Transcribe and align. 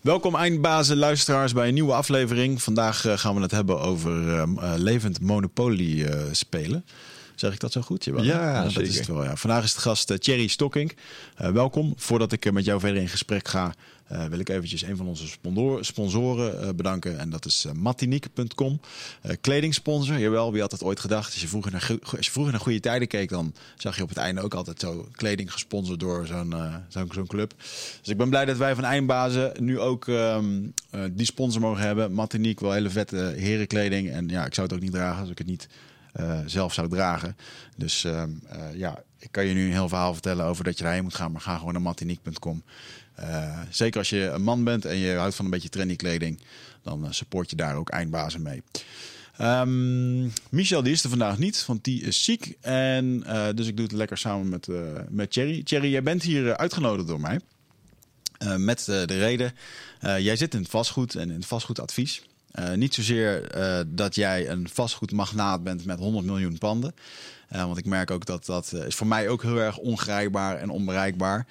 Welkom 0.00 0.34
eindbazen, 0.34 0.96
luisteraars 0.96 1.52
bij 1.52 1.68
een 1.68 1.74
nieuwe 1.74 1.92
aflevering. 1.92 2.62
Vandaag 2.62 3.04
eh, 3.04 3.18
gaan 3.18 3.34
we 3.34 3.40
het 3.40 3.50
hebben 3.50 3.80
over 3.80 4.36
ehm, 4.36 4.58
eh, 4.58 4.72
levend 4.76 5.20
Monopoly 5.20 6.04
eh, 6.04 6.20
spelen. 6.32 6.84
Zeg 7.40 7.52
ik 7.52 7.60
dat 7.60 7.72
zo 7.72 7.80
goed? 7.80 8.04
Jawel, 8.04 8.22
Ja, 8.24 8.62
dat 8.62 8.78
is 8.82 8.98
het 8.98 9.06
wel. 9.06 9.24
Ja. 9.24 9.36
Vandaag 9.36 9.64
is 9.64 9.74
de 9.74 9.80
gast 9.80 10.10
eh, 10.10 10.16
Thierry 10.16 10.46
Stokking. 10.46 10.96
Eh, 11.36 11.50
welkom. 11.50 11.92
Voordat 11.96 12.32
ik 12.32 12.46
eh, 12.46 12.52
met 12.52 12.64
jou 12.64 12.80
verder 12.80 13.02
in 13.02 13.08
gesprek 13.08 13.48
ga, 13.48 13.74
wil 14.28 14.38
ik 14.38 14.48
eventjes 14.48 14.82
een 14.82 14.96
van 14.96 15.06
onze 15.06 15.28
sponsor- 15.28 15.84
sponsoren 15.84 16.76
bedanken. 16.76 17.18
En 17.18 17.30
dat 17.30 17.44
is 17.44 17.66
Matinique.com. 17.74 18.80
Eh, 19.22 19.36
kledingsponsor, 19.40 20.18
jawel, 20.18 20.52
wie 20.52 20.60
had 20.60 20.70
dat 20.70 20.82
ooit 20.82 21.00
gedacht? 21.00 21.32
Als 21.32 21.40
je, 21.40 21.48
vroeger 21.48 21.72
naar, 21.72 21.90
als 22.16 22.26
je 22.26 22.30
vroeger 22.32 22.52
naar 22.52 22.62
goede 22.62 22.80
tijden 22.80 23.08
keek, 23.08 23.28
dan 23.28 23.54
zag 23.76 23.96
je 23.96 24.02
op 24.02 24.08
het 24.08 24.18
einde 24.18 24.40
ook 24.40 24.54
altijd 24.54 24.80
zo 24.80 25.08
kleding 25.12 25.52
gesponsord 25.52 26.00
door 26.00 26.26
zo'n 26.88 27.26
club. 27.26 27.54
Dus 28.00 28.08
ik 28.08 28.16
ben 28.16 28.28
blij 28.28 28.44
dat 28.44 28.56
wij 28.56 28.74
van 28.74 28.84
Eindbazen 28.84 29.52
nu 29.60 29.78
ook 29.78 30.08
ehm, 30.08 30.60
eh, 30.90 31.00
die 31.12 31.26
sponsor 31.26 31.60
mogen 31.60 31.82
hebben. 31.82 32.12
Matinique, 32.12 32.64
wel 32.64 32.74
hele 32.74 32.90
vette 32.90 33.34
herenkleding. 33.36 34.10
En 34.10 34.28
ja, 34.28 34.46
ik 34.46 34.54
zou 34.54 34.66
het 34.66 34.76
ook 34.76 34.82
niet 34.82 34.92
dragen 34.92 35.20
als 35.20 35.30
ik 35.30 35.38
het 35.38 35.46
niet 35.46 35.68
zelf 36.46 36.74
zou 36.74 36.88
dragen. 36.88 37.36
Dus 37.76 38.04
ehm, 38.04 38.30
eh, 38.48 38.58
ja, 38.74 39.02
ik 39.18 39.28
kan 39.30 39.46
je 39.46 39.54
nu 39.54 39.64
een 39.64 39.72
heel 39.72 39.88
verhaal 39.88 40.12
vertellen 40.12 40.44
over 40.44 40.64
dat 40.64 40.78
je 40.78 40.84
daarheen 40.84 41.02
moet 41.02 41.14
gaan. 41.14 41.32
Maar 41.32 41.40
ga 41.40 41.56
gewoon 41.56 41.72
naar 41.72 41.82
matinique.com. 41.82 42.62
Eh, 43.14 43.60
zeker 43.70 43.98
als 43.98 44.10
je 44.10 44.26
een 44.26 44.42
man 44.42 44.64
bent 44.64 44.84
en 44.84 44.96
je 44.96 45.16
houdt 45.16 45.34
van 45.34 45.44
een 45.44 45.50
beetje 45.50 45.68
trendy 45.68 45.96
kleding. 45.96 46.40
Dan 46.82 47.04
eh, 47.04 47.12
support 47.12 47.50
je 47.50 47.56
daar 47.56 47.76
ook 47.76 47.88
eindbazen 47.88 48.42
mee. 48.42 48.62
Ehm, 49.36 50.22
Michel 50.50 50.82
die 50.82 50.92
is 50.92 51.02
er 51.02 51.10
vandaag 51.10 51.38
niet, 51.38 51.66
want 51.66 51.84
die 51.84 52.02
is 52.02 52.24
ziek. 52.24 52.56
En 52.60 53.22
eh, 53.26 53.48
dus 53.54 53.66
ik 53.66 53.76
doe 53.76 53.86
het 53.86 53.94
lekker 53.94 54.18
samen 54.18 54.48
met, 54.48 54.68
eh 54.68 54.76
met 55.08 55.30
Thierry. 55.30 55.62
Thierry, 55.62 55.90
jij 55.90 56.02
bent 56.02 56.22
hier 56.22 56.48
eh, 56.48 56.52
uitgenodigd 56.52 57.08
door 57.08 57.20
mij. 57.20 57.40
Eh, 58.40 58.56
met 58.56 58.88
eh, 58.88 59.06
de 59.06 59.18
reden, 59.18 59.52
eh, 60.00 60.18
jij 60.18 60.36
zit 60.36 60.54
in 60.54 60.60
het 60.60 60.70
vastgoed 60.70 61.14
en 61.14 61.30
in 61.30 61.36
het 61.36 61.46
vastgoedadvies. 61.46 62.22
Eh, 62.50 62.72
niet 62.72 62.94
zozeer 62.94 63.50
eh, 63.50 63.80
dat 63.86 64.14
jij 64.14 64.48
een 64.48 64.68
vastgoedmagnaat 64.68 65.62
bent 65.62 65.84
met 65.84 65.98
100 65.98 66.26
miljoen 66.26 66.58
panden. 66.58 66.94
Eh, 67.48 67.64
want 67.64 67.78
ik 67.78 67.86
merk 67.86 68.10
ook 68.10 68.26
dat 68.26 68.46
dat 68.46 68.72
is 68.72 68.94
voor 68.94 69.06
mij 69.06 69.28
ook 69.28 69.42
heel 69.42 69.56
erg 69.56 69.78
ongrijpbaar 69.78 70.56
en 70.56 70.70
onbereikbaar. 70.70 71.46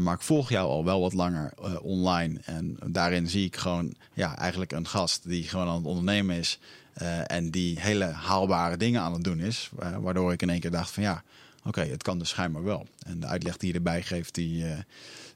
Maar 0.00 0.14
ik 0.14 0.20
volg 0.20 0.48
jou 0.48 0.68
al 0.68 0.84
wel 0.84 1.00
wat 1.00 1.12
langer 1.12 1.52
online. 1.82 2.40
En 2.44 2.76
daarin 2.86 3.28
zie 3.28 3.44
ik 3.44 3.56
gewoon 3.56 3.94
ja, 4.12 4.36
eigenlijk 4.36 4.72
een 4.72 4.86
gast 4.86 5.28
die 5.28 5.42
gewoon 5.42 5.68
aan 5.68 5.76
het 5.76 5.84
ondernemen 5.84 6.36
is. 6.36 6.58
en 7.26 7.50
die 7.50 7.80
hele 7.80 8.04
haalbare 8.04 8.76
dingen 8.76 9.00
aan 9.00 9.12
het 9.12 9.24
doen 9.24 9.40
is. 9.40 9.70
Waardoor 10.00 10.32
ik 10.32 10.42
in 10.42 10.50
één 10.50 10.60
keer 10.60 10.70
dacht 10.70 10.90
van 10.90 11.02
ja, 11.02 11.22
oké, 11.64 11.80
het 11.80 12.02
kan 12.02 12.18
dus 12.18 12.28
schijnbaar 12.28 12.64
wel. 12.64 12.86
En 13.06 13.20
de 13.20 13.26
uitleg 13.26 13.56
die 13.56 13.68
je 13.68 13.74
erbij 13.74 14.02
geeft, 14.02 14.34
die, 14.34 14.64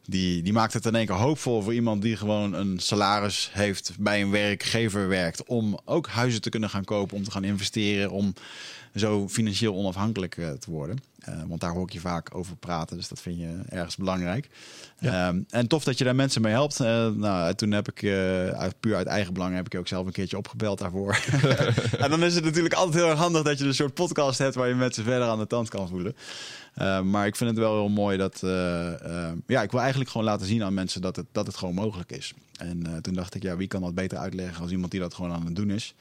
die, 0.06 0.42
die 0.42 0.52
maakt 0.52 0.72
het 0.72 0.86
in 0.86 0.94
één 0.94 1.06
keer 1.06 1.14
hoopvol 1.14 1.62
voor 1.62 1.74
iemand 1.74 2.02
die 2.02 2.16
gewoon 2.16 2.52
een 2.52 2.78
salaris 2.78 3.50
heeft 3.52 3.92
bij 3.98 4.22
een 4.22 4.30
werkgever 4.30 5.08
werkt. 5.08 5.44
Om 5.44 5.78
ook 5.84 6.08
huizen 6.08 6.40
te 6.40 6.50
kunnen 6.50 6.70
gaan 6.70 6.84
kopen, 6.84 7.16
om 7.16 7.24
te 7.24 7.30
gaan 7.30 7.44
investeren, 7.44 8.10
om 8.10 8.34
zo 8.94 9.28
financieel 9.28 9.74
onafhankelijk 9.74 10.36
eh, 10.36 10.50
te 10.50 10.70
worden. 10.70 10.98
Eh, 11.18 11.34
want 11.46 11.60
daar 11.60 11.70
hoor 11.70 11.86
ik 11.86 11.92
je 11.92 12.00
vaak 12.00 12.34
over 12.34 12.56
praten, 12.56 12.96
dus 12.96 13.08
dat 13.08 13.20
vind 13.20 13.38
je 13.38 13.60
ergens 13.68 13.96
belangrijk. 13.96 14.48
Ehm, 15.00 15.40
en 15.50 15.66
tof 15.66 15.84
dat 15.84 15.98
je 15.98 16.04
daar 16.04 16.14
mensen 16.14 16.42
mee 16.42 16.52
helpt. 16.52 16.80
Eh, 16.80 17.08
nou, 17.08 17.54
toen 17.54 17.70
heb 17.70 17.88
ik, 17.90 18.04
uit, 18.54 18.80
puur 18.80 18.96
uit 18.96 19.06
eigen 19.06 19.32
belang, 19.32 19.54
heb 19.54 19.66
ik 19.66 19.72
je 19.72 19.78
ook 19.78 19.88
zelf 19.88 20.06
een 20.06 20.12
keertje 20.12 20.36
opgebeld 20.36 20.78
daarvoor. 20.78 21.18
en 21.98 22.10
dan 22.10 22.22
is 22.22 22.34
het 22.34 22.44
natuurlijk 22.44 22.74
altijd 22.74 22.94
heel 22.94 23.10
erg 23.10 23.18
handig 23.18 23.42
dat 23.42 23.58
je 23.58 23.64
een 23.64 23.74
soort 23.74 23.94
podcast 23.94 24.38
hebt 24.38 24.54
waar 24.54 24.68
je 24.68 24.74
mensen 24.74 25.04
verder 25.04 25.28
aan 25.28 25.38
de 25.38 25.46
tand 25.46 25.68
kan 25.68 25.88
voelen. 25.88 26.16
Uh, 26.78 27.02
maar 27.02 27.26
ik 27.26 27.36
vind 27.36 27.50
het 27.50 27.58
wel 27.58 27.74
heel 27.74 27.88
mooi 27.88 28.16
dat. 28.16 28.40
Uh, 28.44 28.50
uh, 28.50 29.32
ja, 29.46 29.62
ik 29.62 29.70
wil 29.70 29.80
eigenlijk 29.80 30.10
gewoon 30.10 30.26
laten 30.26 30.46
zien 30.46 30.62
aan 30.62 30.74
mensen 30.74 31.00
dat 31.00 31.16
het, 31.16 31.26
dat 31.32 31.46
het 31.46 31.56
gewoon 31.56 31.74
mogelijk 31.74 32.12
is. 32.12 32.32
En 32.58 33.02
toen 33.02 33.14
dacht 33.14 33.34
ik, 33.34 33.42
ja, 33.42 33.56
wie 33.56 33.68
kan 33.68 33.80
dat 33.80 33.94
beter 33.94 34.18
uitleggen 34.18 34.62
als 34.62 34.70
iemand 34.70 34.90
die 34.90 35.00
dat 35.00 35.14
gewoon 35.14 35.32
aan 35.32 35.44
het 35.44 35.56
doen 35.56 35.70
is. 35.70 35.94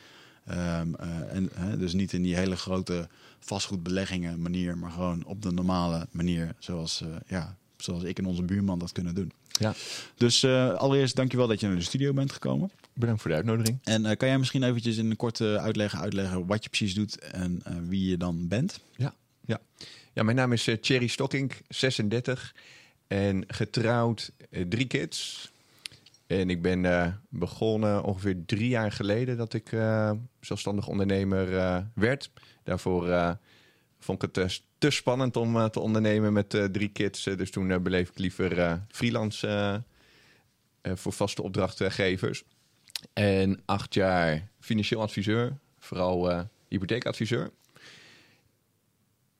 Um, 0.50 0.96
en, 0.96 1.50
dus 1.78 1.94
niet 1.94 2.14
in 2.14 2.22
die 2.22 2.36
hele 2.36 2.56
grote 2.56 3.08
vastgoedbeleggingen 3.40 4.42
manier, 4.42 4.78
maar 4.78 4.92
gewoon 4.92 5.24
op 5.26 5.42
de 5.42 5.52
normale 5.52 6.08
manier, 6.12 6.56
zoals, 6.60 7.04
ja, 7.28 7.58
zoals 7.78 8.04
ik 8.04 8.18
en 8.18 8.26
onze 8.26 8.44
buurman 8.44 8.80
dat 8.80 8.92
kunnen 8.92 9.16
doen. 9.16 9.32
Ja. 9.60 9.74
Dus 10.16 10.44
uh, 10.44 10.74
allereerst 10.74 11.16
dankjewel 11.16 11.48
dat 11.48 11.60
je 11.60 11.68
naar 11.68 11.76
de 11.76 11.82
studio 11.82 12.14
bent 12.14 12.32
gekomen. 12.32 12.72
Bedankt 12.94 13.22
voor 13.22 13.30
de 13.30 13.38
uitnodiging. 13.38 13.80
En 13.84 14.06
uh, 14.06 14.12
kan 14.12 14.28
jij 14.28 14.38
misschien 14.38 14.64
eventjes 14.64 14.98
in 14.98 15.10
een 15.10 15.16
korte 15.16 15.60
uitleg 15.60 16.02
uitleggen 16.02 16.46
wat 16.46 16.64
je 16.64 16.70
precies 16.70 16.94
doet 16.94 17.20
en 17.20 17.62
uh, 17.68 17.74
wie 17.88 18.10
je 18.10 18.18
dan 18.18 18.48
bent? 18.48 18.80
Ja, 18.96 19.14
ja. 19.46 19.60
Ja 20.14 20.24
mijn 20.24 20.36
naam 20.38 20.52
is 20.52 20.68
uh, 20.68 20.76
Thierry 20.76 21.08
Stokking, 21.08 21.52
36 21.68 22.56
en 23.08 23.44
getrouwd, 23.48 24.32
drie 24.50 24.88
kids. 24.88 25.52
En 26.28 26.50
ik 26.50 26.62
ben 26.62 26.84
uh, 26.84 27.08
begonnen 27.30 28.04
ongeveer 28.04 28.46
drie 28.46 28.68
jaar 28.68 28.92
geleden 28.92 29.38
dat 29.38 29.54
ik 29.54 29.72
uh, 29.72 30.12
zelfstandig 30.40 30.88
ondernemer 30.88 31.52
uh, 31.52 31.78
werd. 31.96 32.32
Daarvoor 32.64 33.38
vond 34.00 34.24
ik 34.24 34.36
het 34.36 34.64
te 34.78 34.90
spannend 34.90 35.36
om 35.36 35.70
te 35.70 35.80
ondernemen 35.80 36.34
met 36.34 36.50
drie 36.72 36.90
kids. 36.90 37.24
dus 37.24 37.52
toen 37.52 37.84
beleef 37.84 38.10
ik 38.10 38.18
liever 38.18 38.82
freelance 38.88 39.84
voor 40.82 41.14
vaste 41.14 41.44
opdrachtgevers. 41.44 42.44
En 43.14 43.62
acht 43.66 43.94
jaar 43.94 44.48
financieel 44.60 45.02
adviseur, 45.02 45.58
vooral 45.80 46.48
hypotheekadviseur. 46.68 47.52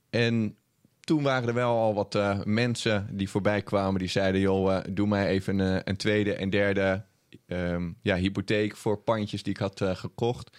En 0.10 0.58
toen 1.04 1.24
waren 1.24 1.48
er 1.48 1.54
wel 1.54 1.78
al 1.78 1.94
wat 1.94 2.16
uh, 2.16 2.44
mensen 2.44 3.08
die 3.12 3.30
voorbij 3.30 3.62
kwamen. 3.62 4.00
Die 4.00 4.10
zeiden, 4.10 4.42
joh, 4.42 4.72
uh, 4.72 4.80
doe 4.90 5.08
mij 5.08 5.28
even 5.28 5.60
uh, 5.60 5.78
een 5.84 5.98
tweede 5.98 6.34
en 6.34 6.50
derde 6.50 7.06
um, 7.48 7.98
ja, 8.02 8.16
hypotheek 8.16 8.78
voor 8.78 8.98
pandjes 8.98 9.44
die 9.44 9.54
ik 9.54 9.60
had 9.60 9.82
gekocht. 9.84 10.58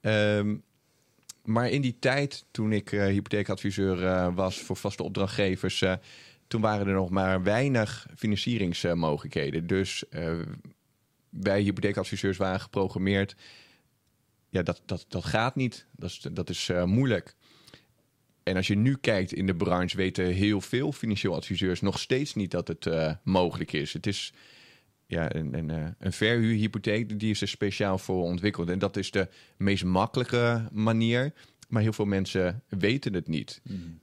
Um, 0.00 0.62
maar 1.44 1.68
in 1.68 1.80
die 1.80 1.98
tijd, 1.98 2.44
toen 2.50 2.72
ik 2.72 2.90
hypotheekadviseur 2.90 4.34
was 4.34 4.60
voor 4.60 4.76
vaste 4.76 5.02
opdrachtgevers... 5.02 5.84
toen 6.46 6.60
waren 6.60 6.86
er 6.86 6.92
nog 6.92 7.10
maar 7.10 7.42
weinig 7.42 8.06
financieringsmogelijkheden. 8.16 9.66
Dus 9.66 10.04
wij 11.30 11.60
hypotheekadviseurs 11.60 12.36
waren 12.36 12.60
geprogrammeerd... 12.60 13.36
ja, 14.48 14.62
dat, 14.62 14.82
dat, 14.86 15.04
dat 15.08 15.24
gaat 15.24 15.56
niet, 15.56 15.86
dat 15.96 16.10
is, 16.10 16.26
dat 16.32 16.50
is 16.50 16.70
moeilijk... 16.84 17.36
En 18.48 18.56
als 18.56 18.66
je 18.66 18.76
nu 18.76 18.96
kijkt 19.00 19.32
in 19.32 19.46
de 19.46 19.54
branche, 19.54 19.96
weten 19.96 20.26
heel 20.26 20.60
veel 20.60 20.92
financieel 20.92 21.34
adviseurs 21.34 21.80
nog 21.80 21.98
steeds 21.98 22.34
niet 22.34 22.50
dat 22.50 22.68
het 22.68 22.86
uh, 22.86 23.12
mogelijk 23.24 23.72
is. 23.72 23.92
Het 23.92 24.06
is 24.06 24.32
ja, 25.06 25.34
een, 25.34 25.54
een, 25.54 25.94
een 25.98 26.12
verhuurhypotheek, 26.12 27.18
die 27.18 27.30
is 27.30 27.40
er 27.40 27.48
speciaal 27.48 27.98
voor 27.98 28.22
ontwikkeld. 28.22 28.70
En 28.70 28.78
dat 28.78 28.96
is 28.96 29.10
de 29.10 29.28
meest 29.56 29.84
makkelijke 29.84 30.68
manier. 30.72 31.32
Maar 31.68 31.82
heel 31.82 31.92
veel 31.92 32.04
mensen 32.04 32.62
weten 32.68 33.14
het 33.14 33.28
niet. 33.28 33.60
Mm. 33.62 34.00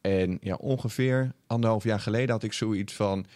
En 0.00 0.38
ja, 0.40 0.54
ongeveer 0.54 1.32
anderhalf 1.46 1.84
jaar 1.84 2.00
geleden 2.00 2.30
had 2.30 2.42
ik 2.42 2.52
zoiets 2.52 2.92
van... 2.92 3.26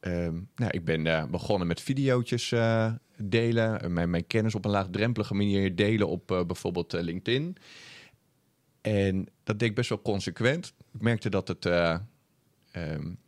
Um, 0.00 0.48
nou, 0.56 0.70
ik 0.70 0.84
ben 0.84 1.06
uh, 1.06 1.24
begonnen 1.24 1.66
met 1.66 1.80
video's 1.80 2.50
uh, 2.50 2.92
delen. 3.16 3.92
Mijn, 3.92 4.10
mijn 4.10 4.26
kennis 4.26 4.54
op 4.54 4.64
een 4.64 4.70
laagdrempelige 4.70 5.34
manier 5.34 5.74
delen 5.74 6.08
op 6.08 6.30
uh, 6.30 6.44
bijvoorbeeld 6.44 6.92
LinkedIn. 6.92 7.56
En 8.82 9.28
dat 9.44 9.58
deed 9.58 9.68
ik 9.68 9.74
best 9.74 9.88
wel 9.88 10.02
consequent. 10.02 10.72
Ik 10.92 11.00
merkte 11.00 11.30
dat, 11.30 11.48
het, 11.48 11.64
uh, 11.64 11.98
um, 12.76 13.18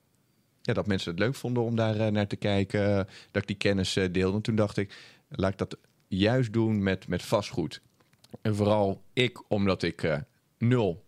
ja, 0.62 0.72
dat 0.72 0.86
mensen 0.86 1.10
het 1.10 1.20
leuk 1.20 1.34
vonden 1.34 1.62
om 1.62 1.76
daar 1.76 1.96
uh, 1.96 2.06
naar 2.06 2.26
te 2.26 2.36
kijken. 2.36 3.08
Dat 3.30 3.42
ik 3.42 3.46
die 3.46 3.56
kennis 3.56 3.96
uh, 3.96 4.12
deelde. 4.12 4.36
En 4.36 4.42
toen 4.42 4.56
dacht 4.56 4.76
ik, 4.76 4.96
laat 5.28 5.52
ik 5.52 5.58
dat 5.58 5.76
juist 6.08 6.52
doen 6.52 6.82
met, 6.82 7.08
met 7.08 7.22
vastgoed. 7.22 7.80
En 8.42 8.54
vooral 8.54 9.02
ik, 9.12 9.50
omdat 9.50 9.82
ik 9.82 10.20
nul 10.58 11.04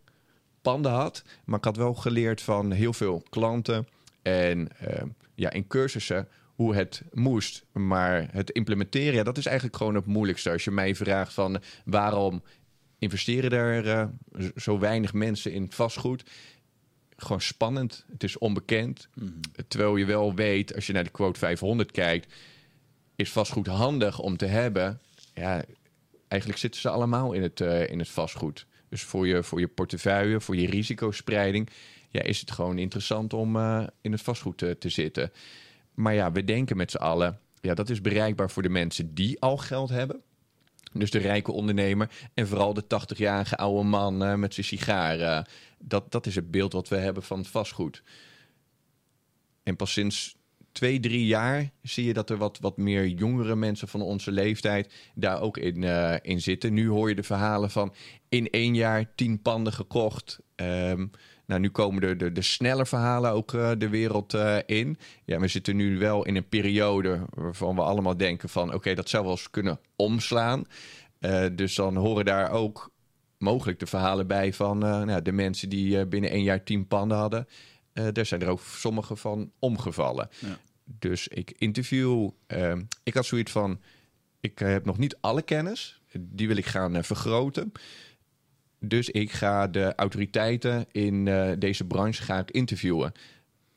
panden 0.62 0.92
had. 0.92 1.24
Maar 1.44 1.58
ik 1.58 1.64
had 1.64 1.76
wel 1.76 1.94
geleerd 1.94 2.42
van 2.42 2.72
heel 2.72 2.92
veel 2.92 3.22
klanten. 3.28 3.88
En 4.22 4.68
ja, 5.34 5.50
in 5.50 5.66
cursussen 5.66 6.28
hoe 6.56 6.74
het 6.74 7.02
moest. 7.12 7.65
Maar 7.72 8.28
het 8.32 8.50
implementeren, 8.50 9.15
ja, 9.15 9.22
dat 9.22 9.38
is 9.38 9.47
eigenlijk 9.47 9.76
gewoon 9.76 9.94
het 9.94 10.06
moeilijkste. 10.06 10.50
Als 10.50 10.65
je 10.65 10.71
mij 10.71 10.94
vraagt 10.94 11.32
van 11.32 11.62
waarom 11.84 12.42
investeren 12.98 13.51
er 13.51 13.87
uh, 13.87 14.48
zo 14.57 14.78
weinig 14.78 15.13
mensen 15.13 15.53
in 15.53 15.72
vastgoed. 15.72 16.31
Gewoon 17.16 17.41
spannend. 17.41 18.04
Het 18.13 18.22
is 18.22 18.39
onbekend. 18.39 19.09
Mm 19.15 19.27
-hmm. 19.27 19.66
Terwijl 19.69 19.97
je 19.97 20.04
wel 20.04 20.34
weet, 20.34 20.75
als 20.75 20.87
je 20.87 20.93
naar 20.93 21.04
de 21.04 21.10
quote 21.10 21.39
500 21.39 21.91
kijkt, 21.91 22.34
is 23.16 23.33
vastgoed 23.33 23.66
handig 23.66 24.19
om 24.19 24.37
te 24.37 24.47
hebben. 24.47 25.01
Ja, 25.34 25.65
eigenlijk 26.28 26.60
zitten 26.60 26.81
ze 26.81 26.89
allemaal 26.89 27.33
in 27.33 27.43
het, 27.43 27.60
uh, 27.60 27.89
in 27.91 27.98
het 27.98 28.09
vastgoed. 28.09 28.66
Dus 28.89 29.03
voor 29.03 29.27
je, 29.27 29.43
voor 29.43 29.60
je 29.60 29.69
portefeuille, 29.69 30.41
voor 30.41 30.57
je 30.57 30.66
risicospreiding, 30.66 31.71
ja, 32.10 32.22
is 32.22 32.41
het 32.41 32.51
gewoon 32.51 32.78
interessant 32.78 33.33
om 33.33 33.57
uh, 33.57 33.87
in 34.01 34.13
het 34.13 34.22
vastgoed 34.22 34.59
te, 34.59 34.78
te 34.78 34.89
zitten. 34.89 35.33
Maar 35.95 36.15
ja, 36.15 36.33
we 36.33 36.45
denken 36.45 36.77
met 36.77 36.91
z'n 36.91 36.97
allen, 36.97 37.41
ja, 37.60 37.75
dat 37.75 37.91
is 37.91 38.01
bereikbaar 38.01 38.51
voor 38.51 38.63
de 38.63 38.69
mensen 38.69 39.15
die 39.15 39.41
al 39.41 39.57
geld 39.57 39.89
hebben. 39.89 40.22
Dus 40.98 41.10
de 41.10 41.19
rijke 41.19 41.53
ondernemer 41.53 42.10
en 42.34 42.48
vooral 42.48 42.75
de 42.75 42.84
80-jarige 42.84 43.57
oude 43.57 43.89
man 43.89 44.22
uh, 44.22 44.34
met 44.34 44.54
zijn 44.54 44.66
sigaar. 44.66 45.19
Uh, 45.19 45.41
dat, 45.78 46.13
dat 46.13 46.27
is 46.27 46.34
het 46.34 46.51
beeld 46.51 46.72
wat 46.72 46.89
we 46.89 46.97
hebben 46.97 47.22
van 47.22 47.45
vastgoed. 47.45 48.03
En 49.63 49.77
pas 49.77 49.93
sinds 49.93 50.37
twee, 50.77 51.01
drie 51.01 51.27
jaar 51.27 51.71
zie 51.83 52.04
je 52.04 52.13
dat 52.13 52.31
er 52.31 52.37
wat, 52.37 52.59
wat 52.60 52.77
meer 52.77 53.07
jongere 53.07 53.57
mensen 53.57 53.89
van 53.89 54.03
onze 54.03 54.31
leeftijd 54.33 54.95
daar 55.15 55.41
ook 55.41 55.57
in, 55.57 55.84
eh, 55.84 56.15
in 56.22 56.41
zitten. 56.41 56.72
Nu 56.72 56.89
hoor 56.89 57.09
je 57.09 57.15
de 57.15 57.22
verhalen 57.22 57.71
van 57.71 57.95
in 58.28 58.51
één 58.51 58.75
jaar 58.75 59.15
tien 59.15 59.43
panden 59.43 59.72
gekocht. 59.72 60.39
Ehm, 60.54 61.07
nou, 61.47 61.60
nu 61.60 61.71
komen 61.71 62.01
de, 62.01 62.16
de, 62.16 62.33
de 62.33 62.43
snelle 62.43 62.87
verhalen 62.87 63.31
ook 63.31 63.54
eh, 63.54 63.71
de 63.78 63.89
wereld 63.89 64.34
eh, 64.34 64.57
in. 64.66 64.98
Ja, 65.25 65.41
we 65.41 65.48
zitten 65.48 65.77
nu 65.77 65.98
wel 65.98 66.25
in 66.25 66.37
een 66.37 66.48
periode 66.48 67.25
waarvan 67.34 67.75
we 67.75 67.83
allemaal 67.83 68.16
denken 68.16 68.48
van... 68.48 68.75
oké, 68.75 68.95
dat 68.95 69.09
zou 69.09 69.22
wel 69.22 69.33
eens 69.33 69.51
kunnen 69.51 69.81
omslaan. 69.97 70.65
dus 71.53 71.75
dan 71.75 71.97
horen 71.97 72.25
daar 72.25 72.51
ook 72.51 72.91
mogelijk 73.39 73.78
de 73.78 73.87
verhalen 73.87 74.27
bij 74.27 74.53
van 74.53 74.78
nou, 74.78 75.22
de 75.22 75.33
mensen 75.33 75.69
die 75.69 76.07
binnen 76.07 76.31
één 76.31 76.43
jaar 76.43 76.63
tien 76.63 76.87
panden 76.87 77.19
hadden. 77.19 77.47
daar 78.13 78.27
zijn 78.27 78.43
er 78.43 78.48
ook 78.48 78.60
sommige 78.60 79.16
van 79.16 79.51
omgevallen. 79.59 80.28
Ja. 80.39 80.59
Dus 80.84 81.28
ik 81.28 81.54
interview. 81.59 82.31
Ehm, 82.47 82.83
ik 83.03 83.15
had 83.15 83.27
zoiets 83.27 83.53
van: 83.53 83.81
ik 84.41 84.59
heb 84.59 84.84
nog 84.84 84.98
niet 84.98 85.16
alle 85.21 85.43
kennis. 85.43 86.01
Die 86.19 86.47
wil 86.48 86.57
ik 86.57 86.66
gaan 86.66 87.04
vergroten. 87.04 87.72
Dus 88.80 89.10
ik 89.10 89.32
ga 89.32 89.66
de 89.66 89.94
autoriteiten 89.94 90.86
in 90.92 91.26
uh, 91.26 91.50
deze 91.58 91.84
branche 91.84 92.22
ga 92.22 92.38
ik 92.38 92.50
interviewen. 92.50 93.12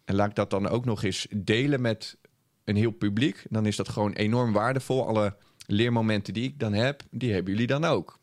En 0.05 0.15
laat 0.15 0.29
ik 0.29 0.35
dat 0.35 0.49
dan 0.49 0.67
ook 0.67 0.85
nog 0.85 1.03
eens 1.03 1.27
delen 1.35 1.81
met 1.81 2.17
een 2.63 2.75
heel 2.75 2.91
publiek. 2.91 3.45
Dan 3.49 3.65
is 3.65 3.75
dat 3.75 3.89
gewoon 3.89 4.13
enorm 4.13 4.53
waardevol. 4.53 5.07
Alle 5.07 5.35
leermomenten 5.65 6.33
die 6.33 6.43
ik 6.43 6.59
dan 6.59 6.73
heb, 6.73 7.03
die 7.11 7.33
hebben 7.33 7.51
jullie 7.51 7.67
dan 7.67 7.83
ook. 7.83 8.19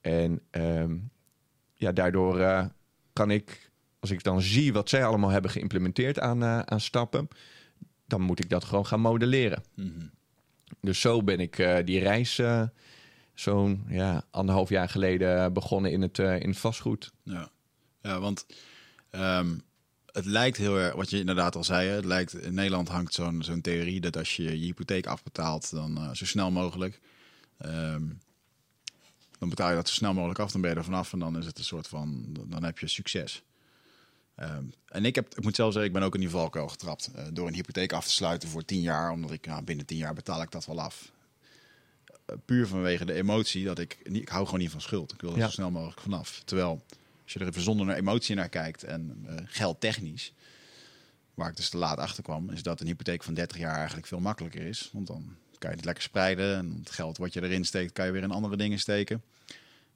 En 0.00 0.40
um, 0.50 1.10
ja, 1.74 1.92
daardoor 1.92 2.40
uh, 2.40 2.64
kan 3.12 3.30
ik, 3.30 3.70
als 4.00 4.10
ik 4.10 4.22
dan 4.22 4.40
zie 4.40 4.72
wat 4.72 4.88
zij 4.88 5.04
allemaal 5.04 5.30
hebben 5.30 5.50
geïmplementeerd 5.50 6.20
aan, 6.20 6.42
uh, 6.42 6.58
aan 6.58 6.80
stappen, 6.80 7.28
dan 8.06 8.20
moet 8.20 8.44
ik 8.44 8.50
dat 8.50 8.64
gewoon 8.64 8.86
gaan 8.86 9.00
modelleren. 9.00 9.62
Mm 9.74 9.92
-hmm. 9.96 10.10
Dus 10.80 11.00
zo 11.00 11.22
ben 11.22 11.40
ik 11.40 11.82
die 11.84 11.98
reis 11.98 12.42
zo'n 13.36 13.84
ja, 13.88 14.24
anderhalf 14.30 14.68
jaar 14.68 14.88
geleden 14.88 15.52
begonnen 15.52 15.92
in 15.92 16.02
het, 16.02 16.18
uh, 16.18 16.40
in 16.40 16.54
vastgoed. 16.54 17.12
Ja, 17.22 17.50
ja 18.02 18.20
want 18.20 18.46
um, 19.10 19.62
het 20.12 20.24
lijkt 20.24 20.56
heel 20.56 20.78
erg, 20.78 20.94
wat 20.94 21.10
je 21.10 21.18
inderdaad 21.18 21.56
al 21.56 21.64
zei, 21.64 21.88
het 21.88 22.04
lijkt, 22.04 22.34
in 22.34 22.54
Nederland 22.54 22.88
hangt 22.88 23.14
zo'n 23.14 23.42
zo'n 23.42 23.60
theorie 23.60 24.00
dat 24.00 24.16
als 24.16 24.36
je 24.36 24.42
je 24.42 24.50
hypotheek 24.50 25.06
afbetaalt, 25.06 25.70
dan 25.70 25.98
uh, 25.98 26.12
zo 26.12 26.24
snel 26.24 26.50
mogelijk. 26.50 27.00
Um, 27.64 28.20
dan 29.38 29.48
betaal 29.48 29.68
je 29.68 29.74
dat 29.74 29.88
zo 29.88 29.94
snel 29.94 30.14
mogelijk 30.14 30.38
af, 30.38 30.52
dan 30.52 30.60
ben 30.60 30.70
je 30.70 30.76
er 30.76 30.84
vanaf 30.84 31.12
en 31.12 31.18
dan 31.18 31.38
is 31.38 31.46
het 31.46 31.58
een 31.58 31.64
soort 31.64 31.88
van, 31.88 32.36
dan 32.46 32.64
heb 32.64 32.78
je 32.78 32.88
succes. 32.88 33.42
Um, 34.36 34.72
en 34.86 35.04
ik, 35.04 35.14
heb, 35.14 35.34
ik 35.34 35.42
moet 35.42 35.56
zelf 35.56 35.72
zeggen, 35.72 35.90
ik 35.90 35.96
ben 35.96 36.06
ook 36.06 36.14
in 36.14 36.20
die 36.20 36.30
valkuil 36.30 36.68
getrapt. 36.68 37.10
Uh, 37.16 37.22
door 37.32 37.46
een 37.46 37.54
hypotheek 37.54 37.92
af 37.92 38.04
te 38.04 38.12
sluiten 38.12 38.48
voor 38.48 38.64
tien 38.64 38.80
jaar, 38.80 39.10
omdat 39.10 39.30
ik 39.30 39.46
nou, 39.46 39.62
binnen 39.62 39.86
tien 39.86 39.98
jaar 39.98 40.14
betaal 40.14 40.42
ik 40.42 40.50
dat 40.50 40.66
wel 40.66 40.80
af 40.80 41.14
puur 42.44 42.66
vanwege 42.66 43.04
de 43.04 43.12
emotie 43.12 43.64
dat 43.64 43.78
ik, 43.78 43.98
ik 44.02 44.28
hou 44.28 44.44
gewoon 44.44 44.60
niet 44.60 44.70
van 44.70 44.80
schuld. 44.80 45.12
Ik 45.12 45.20
wil 45.20 45.34
er 45.34 45.42
zo 45.42 45.50
snel 45.50 45.70
mogelijk 45.70 46.00
vanaf. 46.00 46.42
Terwijl 46.44 46.82
als 47.22 47.32
je 47.32 47.40
er 47.40 47.46
even 47.46 47.62
zonder 47.62 47.86
naar 47.86 47.96
emotie 47.96 48.34
naar 48.34 48.48
kijkt 48.48 48.84
en 48.84 49.26
uh, 49.28 49.34
geldtechnisch, 49.44 50.32
waar 51.34 51.50
ik 51.50 51.56
dus 51.56 51.68
te 51.68 51.76
laat 51.76 51.98
achter 51.98 52.22
kwam, 52.22 52.50
is 52.50 52.62
dat 52.62 52.80
een 52.80 52.86
hypotheek 52.86 53.22
van 53.22 53.34
30 53.34 53.58
jaar 53.58 53.76
eigenlijk 53.76 54.06
veel 54.06 54.20
makkelijker 54.20 54.62
is. 54.62 54.90
Want 54.92 55.06
dan 55.06 55.36
kan 55.58 55.70
je 55.70 55.76
het 55.76 55.84
lekker 55.84 56.04
spreiden 56.04 56.56
en 56.56 56.76
het 56.78 56.90
geld 56.90 57.18
wat 57.18 57.32
je 57.32 57.42
erin 57.42 57.64
steekt, 57.64 57.92
kan 57.92 58.06
je 58.06 58.12
weer 58.12 58.22
in 58.22 58.30
andere 58.30 58.56
dingen 58.56 58.78
steken. 58.78 59.22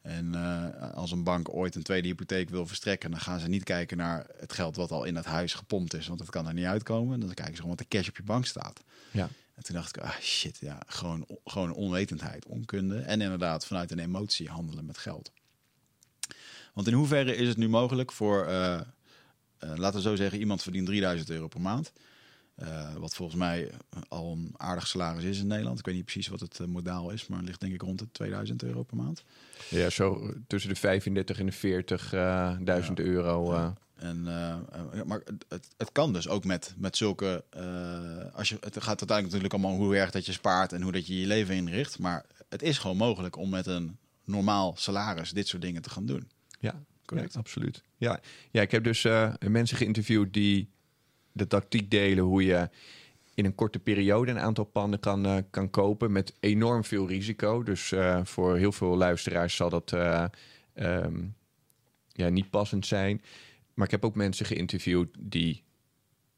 En 0.03 0.33
uh, 0.35 0.93
als 0.95 1.11
een 1.11 1.25
bank 1.25 1.55
ooit 1.55 1.75
een 1.75 1.83
tweede 1.83 2.09
hypotheek 2.09 2.51
wil 2.51 2.67
verstrekken, 2.67 3.11
dan 3.11 3.21
gaan 3.21 3.41
ze 3.41 3.49
niet 3.49 3.65
kijken 3.65 3.97
naar 3.97 4.27
het 4.39 4.53
geld 4.53 4.77
wat 4.77 4.91
al 4.91 5.05
in 5.05 5.17
het 5.17 5.25
huis 5.25 5.55
gepompt 5.55 5.95
is, 5.95 6.07
want 6.07 6.19
dat 6.19 6.31
kan 6.31 6.47
er 6.47 6.55
niet 6.55 6.65
uitkomen. 6.65 7.21
Dan 7.21 7.35
kijken 7.35 7.55
ze 7.55 7.61
gewoon 7.61 7.77
wat 7.77 7.91
de 7.91 7.97
cash 7.97 8.09
op 8.09 8.17
je 8.17 8.23
bank 8.23 8.47
staat. 8.47 8.83
Ja. 9.11 9.29
En 9.61 9.67
toen 9.67 9.75
dacht 9.75 9.97
ik, 9.97 10.03
ah 10.03 10.19
shit, 10.21 10.59
ja, 10.61 10.83
gewoon, 10.87 11.27
gewoon 11.45 11.73
onwetendheid, 11.73 12.47
onkunde. 12.47 12.99
En 12.99 13.21
inderdaad 13.21 13.67
vanuit 13.67 13.91
een 13.91 13.99
emotie 13.99 14.49
handelen 14.49 14.87
met 14.87 14.99
geld. 14.99 15.33
Want 16.75 16.87
in 16.87 16.93
hoeverre 16.93 17.37
is 17.37 17.49
het 17.49 17.57
nu 17.57 17.69
mogelijk 17.69 18.13
voor, 18.13 18.49
uh, 18.49 18.81
uh, 19.65 19.73
laten 19.77 19.97
we 19.97 20.09
zo 20.09 20.17
zeggen, 20.17 20.39
iemand 20.39 20.63
verdient 20.63 20.87
3000 20.87 21.31
euro 21.31 21.49
per 21.49 21.61
maand. 21.61 21.93
Uh, 22.63 22.95
wat 22.95 23.15
volgens 23.15 23.39
mij 23.39 23.71
al 24.09 24.33
een 24.33 24.55
aardig 24.57 24.87
salaris 24.87 25.25
is 25.25 25.41
in 25.41 25.47
Nederland. 25.47 25.79
Ik 25.79 25.85
weet 25.85 25.95
niet 25.95 26.05
precies 26.05 26.29
wat 26.29 26.41
het 26.41 26.67
modaal 26.67 27.11
is, 27.11 27.27
maar 27.27 27.39
het 27.39 27.47
ligt 27.47 27.61
denk 27.61 27.73
ik 27.73 27.83
rond 27.83 27.99
de 27.99 28.11
2000 28.13 28.63
euro 28.63 28.83
per 28.83 28.97
maand. 28.97 29.25
Ja, 29.69 29.91
zo 29.91 30.35
tussen 30.47 30.71
de 30.71 30.77
35 30.77 31.39
en 31.39 31.47
de 31.47 31.53
40.000 31.53 32.11
ja. 32.11 32.59
euro. 32.95 33.53
Ja. 33.55 33.75
En, 34.01 34.25
uh, 34.27 35.03
maar 35.05 35.21
het, 35.49 35.69
het 35.77 35.93
kan 35.93 36.13
dus 36.13 36.29
ook 36.29 36.45
met, 36.45 36.75
met 36.77 36.97
zulke. 36.97 37.45
Uh, 37.57 38.35
als 38.35 38.49
je, 38.49 38.57
het 38.61 38.75
gaat 38.75 38.87
uiteindelijk 38.87 39.27
natuurlijk 39.27 39.53
allemaal 39.53 39.77
hoe 39.77 39.97
erg 39.97 40.11
dat 40.11 40.27
je 40.27 40.33
spaart 40.33 40.73
en 40.73 40.83
hoe 40.83 40.93
dat 40.93 41.07
je 41.07 41.21
je 41.21 41.27
leven 41.27 41.55
inricht. 41.55 41.99
Maar 41.99 42.25
het 42.49 42.63
is 42.63 42.79
gewoon 42.79 42.97
mogelijk 42.97 43.37
om 43.37 43.51
met 43.51 43.67
een 43.67 43.97
normaal 44.25 44.75
salaris 44.77 45.31
dit 45.31 45.49
soort 45.49 45.63
dingen 45.63 45.83
te 45.83 45.91
gaan 45.91 46.07
doen. 46.07 46.29
Ja, 46.61 46.83
correct. 47.05 47.37
absoluut. 47.37 47.83
Ja. 47.97 48.21
ja, 48.51 48.63
ik 48.63 48.71
heb 48.71 48.85
dus 48.85 49.05
uh, 49.05 49.33
mensen 49.39 49.77
geïnterviewd 49.77 50.33
die 50.33 50.69
de 51.33 51.47
tactiek 51.47 51.91
delen 51.91 52.25
hoe 52.25 52.45
je 52.45 52.69
in 53.35 53.45
een 53.45 53.55
korte 53.55 53.79
periode 53.79 54.31
een 54.31 54.39
aantal 54.39 54.65
panden 54.65 55.01
kan, 55.01 55.45
kan 55.51 55.71
kopen 55.71 56.13
met 56.13 56.33
enorm 56.41 56.85
veel 56.85 57.09
risico. 57.09 57.63
Dus 57.63 57.93
voor 58.23 58.57
heel 58.57 58.73
veel 58.73 58.97
luisteraars 58.97 59.57
zal 59.57 59.71
dat 59.71 59.93
um, 60.75 61.35
ja, 62.13 62.29
niet 62.29 62.51
passend 62.51 62.87
zijn. 62.87 63.23
Maar 63.81 63.89
ik 63.89 63.95
heb 64.01 64.05
ook 64.05 64.17
mensen 64.17 64.47
geïnterviewd 64.47 65.09
die 65.19 65.63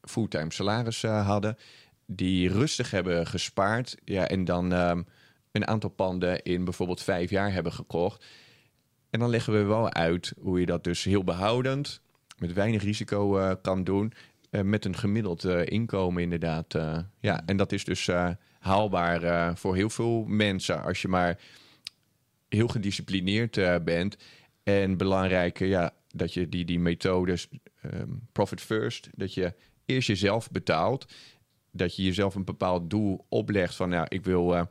fulltime 0.01 0.53
salaris 0.53 1.03
uh, 1.03 1.27
hadden, 1.27 1.57
die 2.05 2.49
rustig 2.49 2.91
hebben 2.91 3.27
gespaard 3.27 3.97
ja, 4.05 4.27
en 4.27 4.45
dan 4.45 4.71
um, 4.71 5.05
een 5.51 5.67
aantal 5.67 5.89
panden 5.89 6.43
in 6.43 6.63
bijvoorbeeld 6.63 7.01
vijf 7.01 7.29
jaar 7.29 7.53
hebben 7.53 7.73
gekocht. 7.73 8.25
En 9.09 9.19
dan 9.19 9.29
leggen 9.29 9.53
we 9.53 9.63
wel 9.63 9.93
uit 9.93 10.33
hoe 10.39 10.59
je 10.59 10.65
dat 10.65 10.83
dus 10.83 11.03
heel 11.03 11.23
behoudend, 11.23 12.01
met 12.37 12.53
weinig 12.53 12.83
risico 12.83 13.39
uh, 13.39 13.51
kan 13.61 13.83
doen, 13.83 14.13
uh, 14.51 14.61
met 14.61 14.85
een 14.85 14.97
gemiddeld 14.97 15.45
inkomen 15.45 16.23
inderdaad. 16.23 16.73
ja, 17.19 17.41
en 17.45 17.57
dat 17.57 17.71
is 17.71 17.83
dus 17.83 18.09
haalbaar 18.59 19.57
voor 19.57 19.75
heel 19.75 19.89
veel 19.89 20.23
mensen 20.27 20.83
als 20.83 21.01
je 21.01 21.07
maar 21.07 21.39
heel 22.49 22.67
gedisciplineerd 22.67 23.83
bent. 23.83 24.17
En 24.63 24.97
belangrijk, 24.97 25.59
ja, 25.59 25.93
dat 26.13 26.33
je 26.33 26.49
die, 26.49 26.65
die 26.65 26.79
methodes 26.79 27.47
um, 27.93 28.27
profit 28.31 28.61
first, 28.61 29.09
dat 29.15 29.33
je 29.33 29.53
eerst 29.85 30.07
jezelf 30.07 30.51
betaalt. 30.51 31.05
Dat 31.71 31.95
je 31.95 32.03
jezelf 32.03 32.35
een 32.35 32.43
bepaald 32.43 32.89
doel 32.89 33.25
oplegt 33.29 33.75
van, 33.75 33.89
nou, 33.89 34.05
ik 34.09 34.23
wil, 34.23 34.53
uh, 34.53 34.63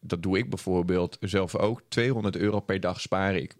dat 0.00 0.22
doe 0.22 0.38
ik 0.38 0.50
bijvoorbeeld 0.50 1.16
zelf 1.20 1.56
ook, 1.56 1.82
200 1.88 2.36
euro 2.36 2.60
per 2.60 2.80
dag 2.80 3.00
spaar 3.00 3.34
ik. 3.34 3.56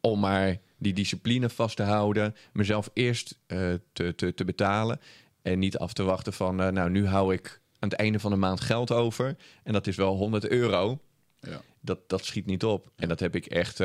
Om 0.00 0.20
maar 0.20 0.58
die 0.78 0.92
discipline 0.92 1.48
vast 1.48 1.76
te 1.76 1.82
houden, 1.82 2.34
mezelf 2.52 2.90
eerst 2.92 3.38
uh, 3.46 3.74
te, 3.92 4.14
te, 4.14 4.34
te 4.34 4.44
betalen 4.44 5.00
en 5.42 5.58
niet 5.58 5.78
af 5.78 5.92
te 5.92 6.02
wachten 6.02 6.32
van, 6.32 6.60
uh, 6.60 6.68
nou, 6.68 6.90
nu 6.90 7.06
hou 7.06 7.34
ik 7.34 7.60
aan 7.78 7.88
het 7.88 7.98
einde 7.98 8.20
van 8.20 8.30
de 8.30 8.36
maand 8.36 8.60
geld 8.60 8.90
over 8.90 9.36
en 9.62 9.72
dat 9.72 9.86
is 9.86 9.96
wel 9.96 10.16
100 10.16 10.48
euro. 10.48 10.98
Ja. 11.40 11.60
Dat, 11.80 12.08
dat 12.08 12.24
schiet 12.24 12.46
niet 12.46 12.64
op. 12.64 12.90
En 12.96 13.08
dat 13.08 13.20
heb 13.20 13.34
ik 13.34 13.46
echt 13.46 13.80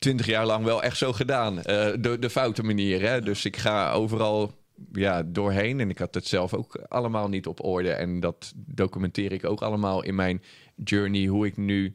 twintig 0.00 0.26
jaar 0.26 0.46
lang 0.46 0.64
wel 0.64 0.82
echt 0.82 0.96
zo 0.96 1.12
gedaan. 1.12 1.56
Uh, 1.56 1.62
de, 1.64 2.16
de 2.20 2.30
foute 2.30 2.62
manier. 2.62 3.00
Hè? 3.00 3.20
Dus 3.20 3.44
ik 3.44 3.56
ga 3.56 3.92
overal 3.92 4.58
ja, 4.92 5.22
doorheen. 5.22 5.80
En 5.80 5.90
ik 5.90 5.98
had 5.98 6.14
het 6.14 6.26
zelf 6.26 6.54
ook 6.54 6.76
allemaal 6.88 7.28
niet 7.28 7.46
op 7.46 7.64
orde. 7.64 7.90
En 7.90 8.20
dat 8.20 8.52
documenteer 8.56 9.32
ik 9.32 9.44
ook 9.44 9.62
allemaal 9.62 10.02
in 10.02 10.14
mijn 10.14 10.42
journey. 10.84 11.26
Hoe 11.26 11.46
ik 11.46 11.56
nu 11.56 11.94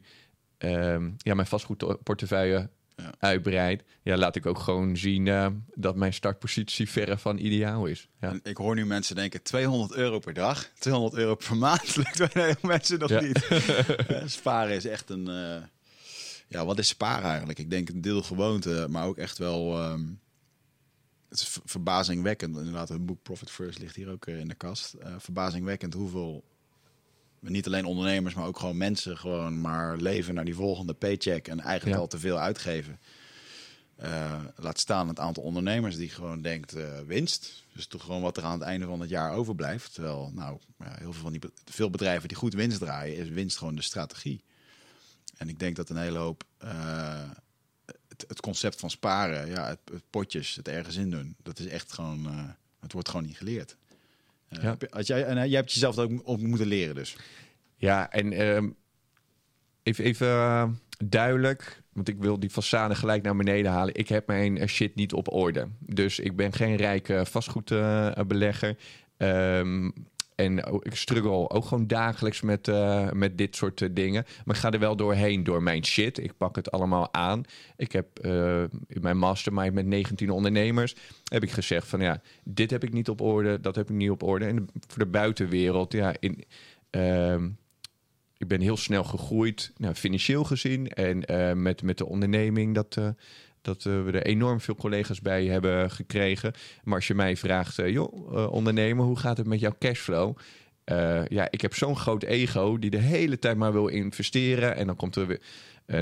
um, 0.58 1.14
ja, 1.18 1.34
mijn 1.34 1.46
vastgoedportefeuille 1.46 2.68
ja. 2.96 3.14
uitbreid. 3.18 3.84
Ja, 4.02 4.16
laat 4.16 4.36
ik 4.36 4.46
ook 4.46 4.58
gewoon 4.58 4.96
zien 4.96 5.26
uh, 5.26 5.46
dat 5.74 5.96
mijn 5.96 6.12
startpositie 6.12 6.90
verre 6.90 7.18
van 7.18 7.38
ideaal 7.38 7.86
is. 7.86 8.08
Ja. 8.20 8.28
En 8.28 8.40
ik 8.42 8.56
hoor 8.56 8.74
nu 8.74 8.86
mensen 8.86 9.16
denken 9.16 9.42
200 9.42 9.94
euro 9.94 10.18
per 10.18 10.34
dag, 10.34 10.70
200 10.78 11.14
euro 11.14 11.34
per 11.34 11.56
maand. 11.56 11.96
Lukt 11.96 12.32
bij 12.34 12.44
heel 12.44 12.54
mensen 12.62 12.98
nog 12.98 13.20
niet. 13.20 13.46
Sparen 14.26 14.74
is 14.74 14.86
echt 14.86 15.10
een... 15.10 15.28
Uh 15.28 15.62
ja, 16.48 16.64
wat 16.64 16.78
is 16.78 16.88
sparen 16.88 17.28
eigenlijk? 17.28 17.58
Ik 17.58 17.70
denk 17.70 17.88
een 17.88 18.00
deel 18.00 18.22
gewoonte, 18.22 18.86
maar 18.90 19.06
ook 19.06 19.16
echt 19.16 19.38
wel. 19.38 19.90
Um, 19.90 20.20
het 21.28 21.40
is 21.40 21.58
verbazingwekkend. 21.64 22.56
Inderdaad, 22.56 22.90
een 22.90 23.04
boek 23.04 23.22
Profit 23.22 23.50
First 23.50 23.78
ligt 23.78 23.96
hier 23.96 24.10
ook 24.10 24.26
eh, 24.26 24.38
in 24.38 24.48
de 24.48 24.54
kast. 24.54 24.94
Uh, 25.02 25.14
verbazingwekkend 25.18 25.94
hoeveel. 25.94 26.44
Niet 27.40 27.66
alleen 27.66 27.84
ondernemers, 27.84 28.34
maar 28.34 28.46
ook 28.46 28.58
gewoon 28.58 28.76
mensen 28.76 29.18
gewoon 29.18 29.60
maar 29.60 29.96
leven 29.96 30.34
naar 30.34 30.44
die 30.44 30.54
volgende 30.54 30.94
paycheck 30.94 31.48
en 31.48 31.60
eigenlijk 31.60 32.00
al 32.00 32.06
te 32.06 32.18
veel 32.18 32.38
uitgeven. 32.38 32.98
Uh, 34.02 34.44
laat 34.56 34.78
staan 34.78 35.08
het 35.08 35.18
aantal 35.18 35.42
ondernemers 35.42 35.96
die 35.96 36.08
gewoon 36.08 36.42
denkt 36.42 36.76
winst. 37.06 37.64
Dus 37.72 37.86
toch 37.86 38.02
gewoon 38.02 38.22
wat 38.22 38.36
er 38.36 38.42
aan 38.42 38.58
het 38.58 38.68
einde 38.68 38.86
van 38.86 39.00
het 39.00 39.08
jaar 39.08 39.32
overblijft. 39.32 39.94
Terwijl, 39.94 40.30
nou, 40.34 40.58
ja, 40.78 40.94
heel 40.98 41.12
veel 41.12 41.22
van 41.22 41.32
die 41.32 41.40
veel 41.64 41.90
bedrijven 41.90 42.28
die 42.28 42.36
goed 42.36 42.54
winst 42.54 42.78
draaien, 42.78 43.16
is 43.16 43.28
winst 43.28 43.58
gewoon 43.58 43.74
de 43.74 43.82
strategie. 43.82 44.42
En 45.36 45.48
ik 45.48 45.58
denk 45.58 45.76
dat 45.76 45.90
een 45.90 45.96
hele 45.96 46.18
hoop 46.18 46.44
uh, 46.64 47.30
het, 48.08 48.24
het, 48.28 48.40
concept 48.40 48.80
van 48.80 48.90
sparen, 48.90 49.48
ja, 49.48 49.68
het, 49.68 49.78
het, 49.92 50.02
potjes, 50.10 50.54
het 50.54 50.68
ergens 50.68 50.96
in 50.96 51.10
doen, 51.10 51.36
dat 51.42 51.58
is 51.58 51.66
echt 51.66 51.92
gewoon, 51.92 52.26
uh, 52.26 52.48
het 52.80 52.92
wordt 52.92 53.08
gewoon 53.08 53.26
niet 53.26 53.36
geleerd. 53.36 53.76
Eh, 54.48 54.62
Ja. 54.62 54.76
jij, 55.00 55.24
en 55.24 55.38
eh, 55.38 55.46
jij 55.46 55.56
hebt 55.56 55.72
jezelf 55.72 55.94
dat 55.94 56.10
ook 56.10 56.20
op 56.26 56.40
moeten 56.40 56.66
leren 56.66 56.94
dus. 56.94 57.16
Ja, 57.76 58.10
en 58.10 58.32
ehm, 58.32 58.68
even, 59.82 60.04
even 60.04 60.26
eh, 60.26 60.68
duidelijk, 61.04 61.82
want 61.92 62.08
ik 62.08 62.18
wil 62.18 62.40
die 62.40 62.50
façade 62.50 62.90
gelijk 62.92 63.22
naar 63.22 63.36
beneden 63.36 63.70
halen. 63.72 63.94
Ik 63.94 64.08
heb 64.08 64.26
mijn 64.26 64.58
eh, 64.58 64.66
shit 64.66 64.94
niet 64.94 65.12
op 65.12 65.32
orde. 65.32 65.68
Dus 65.78 66.18
ik 66.18 66.36
ben 66.36 66.52
geen 66.52 66.76
rijke 66.76 67.26
vastgoedbelegger. 67.26 68.76
Ehm 69.16 69.90
en 70.36 70.58
ik 70.82 70.94
struggle 70.94 71.50
ook 71.50 71.64
gewoon 71.64 71.86
dagelijks 71.86 72.40
met, 72.40 72.68
eh, 72.68 73.10
met 73.10 73.38
dit 73.38 73.56
soort 73.56 73.82
eh, 73.82 73.88
dingen. 73.92 74.24
Maar 74.44 74.54
ik 74.54 74.60
ga 74.60 74.70
er 74.70 74.78
wel 74.78 74.96
doorheen 74.96 75.44
door 75.44 75.62
mijn 75.62 75.84
shit. 75.84 76.18
Ik 76.18 76.36
pak 76.36 76.56
het 76.56 76.70
allemaal 76.70 77.12
aan. 77.12 77.42
Ik 77.76 77.92
heb 77.92 78.18
eh, 78.18 78.62
in 78.62 79.00
mijn 79.00 79.18
mastermind 79.18 79.74
met 79.74 79.86
19 79.86 80.30
ondernemers... 80.30 80.94
heb 81.24 81.42
ik 81.42 81.50
gezegd 81.50 81.88
van 81.88 82.00
ja, 82.00 82.20
dit 82.44 82.70
heb 82.70 82.84
ik 82.84 82.92
niet 82.92 83.08
op 83.08 83.20
orde, 83.20 83.60
dat 83.60 83.76
heb 83.76 83.90
ik 83.90 83.96
niet 83.96 84.10
op 84.10 84.22
orde. 84.22 84.44
En 84.44 84.68
voor 84.86 85.04
de 85.04 85.10
buitenwereld, 85.10 85.92
ja, 85.92 86.14
in... 86.20 86.44
ehm, 86.90 87.48
ik 88.38 88.48
ben 88.48 88.60
heel 88.60 88.76
snel 88.76 89.04
gegroeid, 89.04 89.72
nou, 89.76 89.94
financieel 89.94 90.44
gezien. 90.44 90.88
En 90.88 91.62
met, 91.62 91.82
met 91.82 91.98
de 91.98 92.06
onderneming 92.06 92.74
dat, 92.74 92.98
dat 93.66 93.86
eh, 93.86 94.04
we 94.04 94.10
er 94.10 94.26
enorm 94.26 94.60
veel 94.60 94.74
collega's 94.74 95.20
bij 95.20 95.44
hebben 95.44 95.90
gekregen. 95.90 96.52
Maar 96.84 96.94
als 96.94 97.06
je 97.06 97.14
mij 97.14 97.36
vraagt, 97.36 97.78
eh, 97.78 97.90
joh, 97.90 98.38
eh, 98.38 98.52
ondernemer, 98.52 99.04
hoe 99.04 99.18
gaat 99.18 99.36
het 99.36 99.46
met 99.46 99.60
jouw 99.60 99.76
cashflow? 99.78 100.36
Ja, 101.28 101.48
ik 101.50 101.60
heb 101.60 101.74
zo'n 101.74 101.96
groot 101.96 102.22
ego 102.22 102.78
die 102.78 102.90
de 102.90 102.98
hele 102.98 103.38
tijd 103.38 103.56
maar 103.56 103.72
wil 103.72 103.86
investeren. 103.86 104.76
En 104.76 104.86
dan 104.86 104.96
komt 104.96 105.16
er 105.16 105.26
weer, 105.26 105.40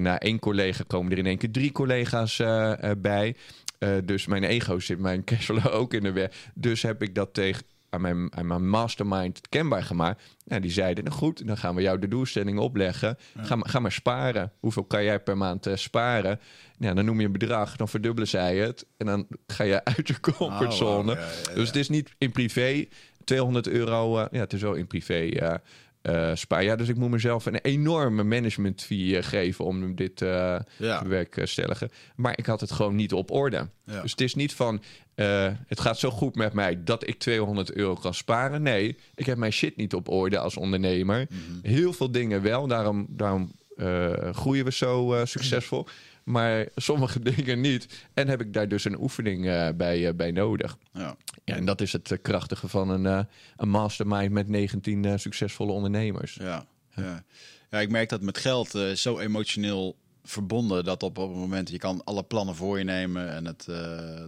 na 0.00 0.18
één 0.18 0.38
collega 0.38 0.84
komen 0.86 1.12
er 1.12 1.18
in 1.18 1.26
één 1.26 1.38
keer 1.38 1.50
drie 1.50 1.72
collega's 1.72 2.36
bij. 2.98 3.36
Dus 4.04 4.26
mijn 4.26 4.44
ego 4.44 4.78
zit 4.78 4.98
mijn 4.98 5.24
cashflow 5.30 5.66
ook 5.66 5.94
in 5.94 6.02
de 6.02 6.12
weg. 6.12 6.30
Dus 6.54 6.82
heb 6.82 7.02
ik 7.02 7.14
dat 7.14 7.34
tegen 7.34 7.62
aan 7.94 8.00
mijn, 8.00 8.36
aan 8.36 8.46
mijn 8.46 8.68
mastermind 8.68 9.48
kenbaar 9.48 9.82
gemaakt. 9.82 10.22
Nou, 10.44 10.60
die 10.60 10.70
zeiden, 10.70 11.04
nou 11.04 11.16
goed, 11.16 11.46
dan 11.46 11.56
gaan 11.56 11.74
we 11.74 11.82
jou 11.82 11.98
de 11.98 12.08
doelstelling 12.08 12.58
opleggen. 12.58 13.16
Ga, 13.36 13.56
maar- 13.56 13.68
ga 13.68 13.78
maar 13.78 13.92
sparen. 13.92 14.52
Hoeveel 14.60 14.84
kan 14.84 15.04
jij 15.04 15.20
per 15.20 15.36
maand 15.36 15.66
eh, 15.66 15.76
sparen? 15.76 16.40
Nou, 16.78 16.94
dan 16.94 17.04
noem 17.04 17.20
je 17.20 17.26
een 17.26 17.32
bedrag, 17.32 17.76
dan 17.76 17.88
verdubbelen 17.88 18.28
zij 18.28 18.56
het. 18.56 18.86
En 18.96 19.06
dan 19.06 19.26
ga 19.46 19.64
je 19.64 19.84
uit 19.84 20.08
je 20.08 20.20
comfortzone. 20.20 21.12
Oh, 21.12 21.18
wauw. 21.18 21.26
Ja, 21.26 21.30
ja, 21.32 21.48
ja. 21.48 21.54
Dus 21.54 21.66
het 21.66 21.76
is 21.76 21.88
niet 21.88 22.14
in 22.18 22.32
privé 22.32 22.84
200 23.24 23.68
euro. 23.68 24.18
eh, 24.18 24.26
ja, 24.30 24.40
het 24.40 24.52
is 24.52 24.62
wel 24.62 24.74
in 24.74 24.86
privé 24.86 25.60
spaar. 26.34 26.62
Ja, 26.64 26.76
dus 26.76 26.88
ik 26.88 26.96
moet 26.96 27.10
mezelf 27.10 27.46
een 27.46 27.56
enorme 27.56 28.22
management 28.24 28.82
fee 28.82 29.16
eh, 29.16 29.22
geven 29.24 29.64
om 29.64 29.94
dit 29.94 30.22
eh 30.22 30.28
Ja. 30.76 30.98
te 30.98 31.02
bewerkstelligen. 31.02 31.90
Maar 32.16 32.38
ik 32.38 32.46
had 32.46 32.60
het 32.60 32.72
gewoon 32.72 32.94
niet 32.94 33.12
op 33.12 33.30
orde. 33.30 33.68
Ja. 33.84 34.00
Dus 34.02 34.10
het 34.10 34.20
is 34.20 34.34
niet 34.34 34.52
van, 34.54 34.82
het 35.66 35.80
gaat 35.80 35.98
zo 35.98 36.10
goed 36.10 36.34
met 36.34 36.52
mij 36.52 36.84
dat 36.84 37.08
ik 37.08 37.18
200 37.18 37.72
euro 37.72 37.94
kan 37.94 38.14
sparen. 38.14 38.62
Nee, 38.62 38.96
ik 39.14 39.26
heb 39.26 39.36
mijn 39.36 39.52
shit 39.52 39.76
niet 39.76 39.94
op 39.94 40.08
orde 40.08 40.38
als 40.38 40.56
ondernemer. 40.56 41.26
Mhm. 41.30 41.68
Heel 41.72 41.92
veel 41.92 42.10
dingen 42.10 42.42
wel, 42.42 42.66
daarom, 42.66 43.06
daarom 43.08 43.52
groeien 44.32 44.64
we 44.64 44.72
zo 44.72 45.20
succesvol. 45.24 45.86
Maar 46.24 46.68
sommige 46.74 47.20
dingen 47.34 47.60
niet. 47.60 48.06
En 48.14 48.28
heb 48.28 48.40
ik 48.40 48.52
daar 48.52 48.68
dus 48.68 48.84
een 48.84 49.00
oefening 49.00 49.46
eh, 49.46 49.68
bij, 49.76 50.08
eh, 50.08 50.14
bij 50.14 50.30
nodig. 50.30 50.78
Ja. 50.92 51.16
Ja, 51.44 51.56
en 51.56 51.64
dat 51.64 51.80
is 51.80 51.92
het 51.92 52.10
eh, 52.10 52.18
krachtige 52.22 52.68
van 52.68 52.88
een, 52.88 53.26
een 53.56 53.68
mastermind 53.68 54.32
met 54.32 54.48
19 54.48 55.04
eh, 55.04 55.16
succesvolle 55.16 55.72
ondernemers. 55.72 56.34
Ja, 56.34 56.66
ja. 56.94 57.24
ja, 57.70 57.80
ik 57.80 57.90
merk 57.90 58.08
dat 58.08 58.20
met 58.20 58.38
geld 58.38 58.68
zo 58.94 59.18
emotioneel 59.18 59.96
verbonden 60.22 60.84
dat 60.84 61.02
op, 61.02 61.18
op 61.18 61.28
het 61.28 61.38
moment 61.38 61.70
je 61.70 61.78
kan 61.78 62.04
alle 62.04 62.22
plannen 62.22 62.54
voor 62.54 62.78
je 62.78 62.84
nemen 62.84 63.30
en 63.30 63.44
het 63.44 63.64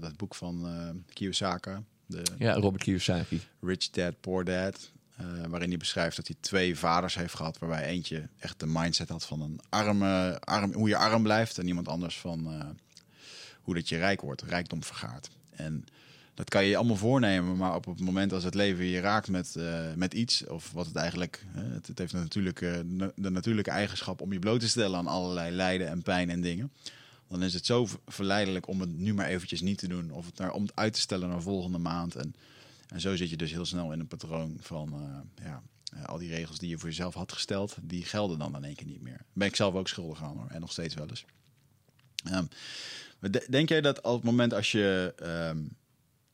dat 0.01 0.17
boek 0.17 0.35
van 0.35 0.67
Kiyosaki, 1.13 1.77
de 2.07 2.23
Ja, 2.39 2.53
Robert 2.53 2.83
Kiyosaki. 2.83 3.41
Rich 3.61 3.91
Dad 3.91 4.21
Poor 4.21 4.45
Dad, 4.45 4.93
eh, 5.17 5.27
waarin 5.49 5.69
hij 5.69 5.79
beschrijft 5.79 6.17
dat 6.17 6.27
hij 6.27 6.37
twee 6.41 6.79
vaders 6.79 7.15
heeft 7.15 7.35
gehad, 7.35 7.59
waarbij 7.59 7.85
eentje 7.85 8.29
echt 8.39 8.61
de 8.61 8.67
mindset 8.67 9.09
had 9.09 9.25
van 9.25 9.41
een 9.41 9.61
arme, 9.69 10.41
arm, 10.41 10.73
hoe 10.73 10.89
je 10.89 10.97
arm 10.97 11.23
blijft 11.23 11.59
en 11.59 11.67
iemand 11.67 11.89
anders 11.89 12.19
van 12.19 12.47
eh, 12.53 12.69
hoe 13.63 13.75
dat 13.75 13.89
je 13.89 13.97
rijk 13.97 14.21
wordt, 14.21 14.43
rijkdom 14.43 14.83
vergaart. 14.85 15.29
En 15.51 15.85
dat 16.35 16.49
kan 16.49 16.65
je 16.65 16.77
allemaal 16.77 16.97
voornemen, 16.97 17.57
maar 17.57 17.75
op 17.75 17.85
het 17.85 18.01
moment 18.01 18.33
als 18.33 18.45
het 18.45 18.55
leven 18.55 18.85
je 18.85 19.01
raakt 19.01 19.29
met, 19.29 19.57
eh, 19.57 19.93
met 19.95 20.15
iets, 20.15 20.47
of 20.47 20.73
wat 20.73 20.87
het 20.87 20.97
eigenlijk, 20.97 21.45
het, 21.53 21.87
het 21.87 21.99
heeft 21.99 22.13
natuurlijk 22.13 22.61
na- 22.85 23.13
de 23.15 23.31
natuurlijke 23.31 23.71
eigenschap 23.71 24.21
om 24.21 24.33
je 24.33 24.39
bloot 24.39 24.61
te 24.61 24.69
stellen 24.69 24.99
aan 24.99 25.07
allerlei 25.07 25.55
lijden 25.55 25.89
en 25.89 26.03
pijn 26.03 26.31
en 26.31 26.41
dingen. 26.41 26.73
Dan 27.29 27.43
is 27.43 27.55
het 27.55 27.67
zo 27.67 27.87
ver- 27.87 27.99
verleidelijk 28.07 28.69
om 28.69 28.81
het 28.81 28.99
nu 28.99 29.15
maar 29.15 29.27
eventjes 29.27 29.61
niet 29.61 29.79
te 29.79 29.89
doen, 29.89 30.11
of 30.11 30.27
het 30.27 30.39
naar, 30.39 30.53
om 30.53 30.63
het 30.63 30.77
uit 30.77 30.93
te 30.93 31.01
stellen 31.01 31.29
naar 31.29 31.43
volgende 31.43 31.79
maand. 31.79 32.15
En, 32.15 32.35
en 32.87 33.01
zo 33.01 33.17
zit 33.17 33.31
je 33.31 33.37
dus 33.37 33.51
heel 33.51 33.65
snel 33.65 33.93
in 33.93 34.01
een 34.01 34.07
patroon 34.07 34.57
van, 34.61 34.93
eh, 34.93 35.45
ja, 35.47 35.63
eh, 35.93 36.05
al 36.05 36.19
die 36.19 36.29
regels 36.29 36.59
die 36.59 36.69
je 36.69 36.79
voor 36.79 36.89
jezelf 36.89 37.15
had 37.15 37.33
gesteld, 37.33 37.77
die 37.83 38.05
gelden 38.05 38.39
dan 38.39 38.57
in 38.57 38.65
één 38.65 38.75
keer 38.75 38.87
niet 38.87 39.03
meer. 39.03 39.21
Ben 39.33 39.49
ik 39.49 39.57
zelf 39.57 39.75
ook 39.75 39.89
schuldig 39.89 40.23
aan 40.23 40.37
hoor, 40.37 40.49
en 40.49 40.61
nog 40.61 40.73
steeds 40.73 40.95
wel 40.95 41.09
eens. 41.09 41.25
De- 43.21 43.47
denk 43.51 43.69
jij 43.69 43.81
dat 43.81 44.01
op 44.03 44.15
het 44.15 44.25
moment 44.25 44.55
als 44.55 44.73
je 44.73 45.13
ehm, 45.17 45.59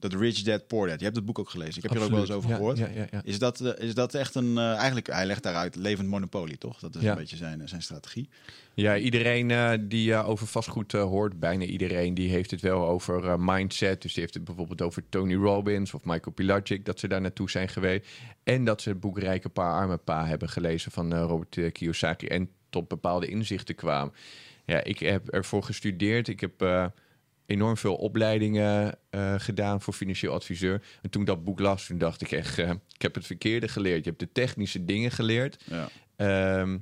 dat 0.03 0.13
Rich 0.15 0.43
Dad 0.43 0.67
Poor 0.67 0.87
Dad, 0.89 0.99
je 0.99 1.05
hebt 1.05 1.17
het 1.17 1.25
boek 1.25 1.39
ook 1.39 1.51
gelezen, 1.51 1.77
ik 1.77 1.83
heb 1.83 1.93
je 1.93 1.99
er 1.99 2.05
ook 2.05 2.11
wel 2.11 2.21
eens 2.21 2.31
over 2.31 2.51
gehoord. 2.51 2.79
Ja, 2.79 2.89
ja, 2.95 3.07
ja. 3.11 3.21
Is 3.25 3.39
dat, 3.39 3.61
eh, 3.61 3.87
is 3.87 3.95
dat 3.95 4.15
echt 4.15 4.35
een, 4.35 4.59
eh, 4.59 4.75
eigenlijk, 4.75 5.07
hij 5.07 5.27
legt 5.27 5.43
daaruit 5.43 5.77
levend 5.77 6.09
monopolie, 6.09 6.59
toch? 6.59 6.79
Dat 6.79 6.95
is 6.95 7.03
Ja. 7.03 7.11
een 7.11 7.17
beetje 7.17 7.37
zijn, 7.37 7.69
zijn 7.69 7.83
strategie. 7.83 8.29
Ja, 8.75 8.97
iedereen 8.97 9.51
eh, 9.51 9.73
die 9.81 10.13
eh, 10.13 10.29
over 10.29 10.47
vastgoed 10.47 10.95
eh, 10.95 11.03
hoort, 11.03 11.41
bijna 11.41 11.65
iedereen, 11.65 12.15
die 12.15 12.31
heeft 12.31 12.51
het 12.51 12.61
wel 12.61 12.87
over 12.89 13.25
eh, 13.29 13.35
mindset. 13.39 14.03
Dus 14.03 14.13
die 14.13 14.23
heeft 14.23 14.35
het 14.35 14.45
bijvoorbeeld 14.45 14.83
over 14.83 15.03
Tony 15.09 15.35
Robbins 15.35 15.95
of 15.95 16.05
Michael 16.05 16.35
Pilagic, 16.35 16.85
dat 16.85 16.99
ze 17.01 17.09
daar 17.09 17.21
naartoe 17.21 17.51
zijn 17.51 17.69
geweest. 17.69 18.07
En 18.43 18.65
dat 18.65 18.83
ze 18.83 18.89
het 18.89 19.01
boek 19.01 19.19
Rijke 19.19 19.49
Pa, 19.49 19.79
Arme 19.79 19.97
Pa 19.97 20.27
hebben 20.27 20.49
gelezen 20.49 20.91
van 20.93 21.13
eh, 21.13 21.25
Robert 21.27 21.57
eh, 21.57 21.73
Kiyosaki 21.73 22.27
en 22.27 22.51
tot 22.71 22.89
bepaalde 22.89 23.27
inzichten 23.27 23.75
kwamen. 23.75 24.15
Ja, 24.65 24.85
ik 24.85 24.99
heb 24.99 25.29
ervoor 25.29 25.63
gestudeerd. 25.63 26.29
Ik 26.29 26.41
heb 26.41 26.63
eh, 26.63 26.87
enorm 27.53 27.77
veel 27.77 27.95
opleidingen 27.95 28.99
eh, 29.11 29.35
gedaan 29.39 29.81
voor 29.81 29.95
financieel 29.95 30.33
adviseur. 30.33 30.83
En 31.03 31.11
toen 31.11 31.21
ik 31.21 31.27
dat 31.27 31.45
boek 31.45 31.61
las, 31.61 31.87
toen 31.87 31.99
dacht 31.99 32.21
ik 32.21 32.33
echt, 32.33 32.59
eh, 32.59 32.71
ik 32.71 33.03
heb 33.03 33.15
het 33.15 33.27
verkeerde 33.27 33.69
geleerd. 33.69 34.05
Je 34.05 34.11
hebt 34.11 34.21
de 34.21 34.33
technische 34.33 34.85
dingen 34.85 35.11
geleerd. 35.11 35.65
Ja. 35.65 35.89
Ehm, 36.17 36.79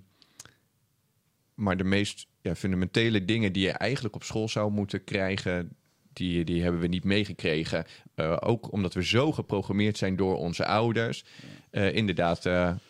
maar 1.54 1.76
de 1.76 1.84
meest 1.84 2.26
ja, 2.42 2.54
fundamentele 2.54 3.24
dingen 3.24 3.52
die 3.52 3.62
je 3.62 3.70
eigenlijk 3.70 4.14
op 4.14 4.22
school 4.22 4.48
zou 4.48 4.70
moeten 4.70 5.04
krijgen, 5.04 5.76
die, 6.12 6.44
die 6.44 6.62
hebben 6.62 6.80
we 6.80 6.86
niet 6.86 7.04
meegekregen. 7.04 7.84
Eh, 8.14 8.36
ook 8.40 8.72
omdat 8.72 8.94
we 8.94 9.04
zo 9.04 9.32
geprogrammeerd 9.32 9.98
zijn 9.98 10.16
door 10.16 10.36
onze 10.36 10.66
ouders. 10.66 11.24
Inderdaad, 11.70 12.42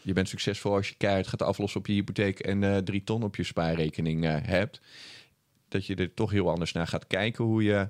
je 0.03 0.13
bent 0.13 0.29
succesvol 0.29 0.75
als 0.75 0.89
je 0.89 0.95
keihard 0.95 1.27
gaat 1.27 1.43
aflossen 1.43 1.81
op 1.81 1.87
je 1.87 1.93
hypotheek 1.93 2.39
en 2.39 2.85
drie 2.85 3.05
ton 3.05 3.23
op 3.23 3.37
je 3.37 3.45
spaarrekening 3.45 4.25
hebt. 4.47 4.81
Dat 5.71 5.87
je 5.87 5.95
er 5.95 6.15
toch 6.15 6.31
heel 6.31 6.51
anders 6.51 6.73
naar 6.73 6.87
gaat 6.87 7.07
kijken 7.07 7.45
hoe 7.45 7.63
je 7.63 7.89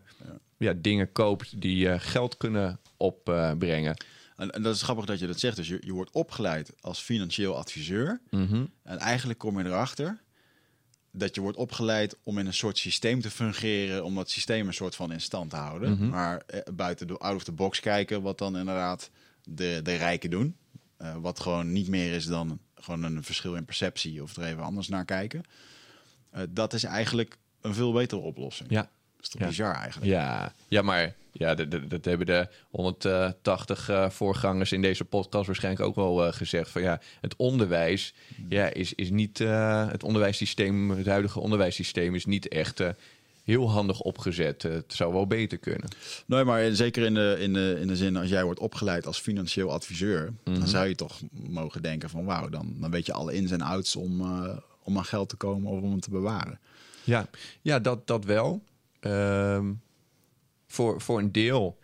ja. 0.57 0.73
dingen 0.77 1.13
koopt 1.13 1.61
die 1.61 1.89
eh, 1.89 2.01
geld 2.01 2.37
kunnen 2.37 2.81
opbrengen. 2.97 3.97
En, 4.37 4.51
en 4.51 4.63
dat 4.63 4.75
is 4.75 4.83
grappig 4.83 5.05
dat 5.05 5.19
je 5.19 5.27
dat 5.27 5.41
zegt. 5.41 5.57
Dus 5.57 5.69
je, 5.69 5.79
je 5.85 5.93
wordt 5.93 6.11
opgeleid 6.11 6.73
als 6.81 7.01
financieel 7.01 7.57
adviseur. 7.57 8.21
Mhm. 8.31 8.65
En 8.83 8.99
eigenlijk 8.99 9.39
kom 9.39 9.59
je 9.59 9.65
erachter 9.65 10.21
dat 11.13 11.35
je 11.35 11.41
wordt 11.41 11.57
opgeleid 11.57 12.17
om 12.23 12.39
in 12.39 12.47
een 12.47 12.55
soort 12.55 12.79
systeem 12.79 13.21
te 13.21 13.31
fungeren, 13.31 14.05
om 14.05 14.15
dat 14.15 14.31
systeem 14.31 14.67
een 14.67 14.75
soort 14.75 14.95
van 14.95 15.13
in 15.13 15.21
stand 15.21 15.51
te 15.51 15.57
houden. 15.57 15.93
Mhm. 15.93 16.09
Maar 16.09 16.43
eh, 16.47 16.61
buiten 16.75 17.07
de 17.07 17.19
out 17.19 17.37
of 17.37 17.45
the 17.45 17.53
box 17.53 17.81
kijken, 17.81 18.23
wat 18.23 18.39
dan 18.39 18.57
inderdaad 18.57 19.11
de, 19.45 19.81
de 19.83 19.95
rijken 19.95 20.31
doen. 20.31 20.57
Eh, 20.97 21.17
wat 21.17 21.41
gewoon 21.41 21.73
niet 21.73 21.89
meer 21.89 22.13
is 22.13 22.27
dan 22.27 22.59
gewoon 22.75 23.03
een 23.03 23.23
verschil 23.23 23.55
in 23.55 23.65
perceptie 23.65 24.23
of 24.23 24.37
er 24.37 24.45
even 24.45 24.63
anders 24.63 24.89
naar 24.89 25.05
kijken. 25.05 25.43
Dat 26.49 26.73
is 26.73 26.85
eigenlijk 26.85 27.39
een 27.61 27.75
veel 27.75 27.93
betere 27.93 28.21
oplossing. 28.21 28.71
Ja. 28.71 28.81
Dat 29.17 29.23
is 29.23 29.29
toch 29.29 29.41
Ja. 29.41 29.47
bizar 29.47 29.75
eigenlijk. 29.75 30.11
Ja, 30.13 30.55
ja 30.69 30.83
maar 30.83 31.15
ja, 31.33 31.55
dat, 31.55 32.05
hebben 32.05 32.27
de 32.27 32.49
180 32.71 33.89
eh, 33.89 34.11
voorgangers 34.11 34.73
in 34.73 34.83
deze 34.83 35.05
podcast 35.05 35.47
waarschijnlijk 35.47 35.85
ook 35.85 35.95
wel 35.95 36.27
eh, 36.27 36.33
gezegd. 36.33 36.71
Van 36.71 36.83
ja, 36.83 37.01
het 37.21 37.37
onderwijs 37.37 38.15
ja, 38.49 38.73
is, 38.73 38.95
is 38.95 39.11
niet. 39.11 39.41
eh, 39.41 39.89
het 39.91 40.03
onderwijssysteem, 40.03 40.91
het 40.91 41.07
huidige 41.07 41.41
onderwijssysteem 41.41 42.15
is 42.15 42.25
niet 42.25 42.49
echt. 42.49 42.83
Heel 43.45 43.71
handig 43.71 44.01
opgezet. 44.01 44.63
Het 44.63 44.85
zou 44.95 45.13
wel 45.13 45.27
beter 45.27 45.59
kunnen. 45.59 45.89
Nee, 46.27 46.45
maar 46.45 46.75
zeker 46.75 47.05
in 47.05 47.15
de, 47.15 47.37
in, 47.41 47.53
de, 47.53 47.77
in 47.81 47.87
de 47.87 47.97
zin 47.97 48.17
als 48.17 48.29
jij 48.29 48.45
wordt 48.45 48.61
opgeleid 48.61 49.07
als 49.07 49.19
financieel 49.21 49.71
adviseur, 49.73 50.33
dan 50.45 50.69
zou 50.69 50.87
je 50.87 50.95
toch 50.95 51.21
mogen 51.31 51.83
denken 51.83 52.11
van 52.11 52.25
wauw, 52.25 52.49
dan, 52.49 52.75
dan 52.81 52.91
weet 52.91 53.07
je 53.07 53.13
alle 53.13 53.35
ins 53.35 53.51
en 53.51 53.61
outs 53.61 53.97
om, 53.97 54.21
om 54.83 54.97
aan 54.97 55.05
geld 55.05 55.29
te 55.29 55.37
komen 55.37 55.71
of 55.71 55.81
om 55.83 55.93
het 55.93 56.03
te 56.03 56.11
bewaren. 56.11 56.59
Ja, 57.11 57.29
ja 57.63 57.79
dat, 57.79 58.07
dat 58.07 58.25
wel. 58.25 58.65
Ehm, 59.01 59.73
voor, 60.67 61.01
voor 61.01 61.19
een 61.19 61.33
deel. 61.33 61.79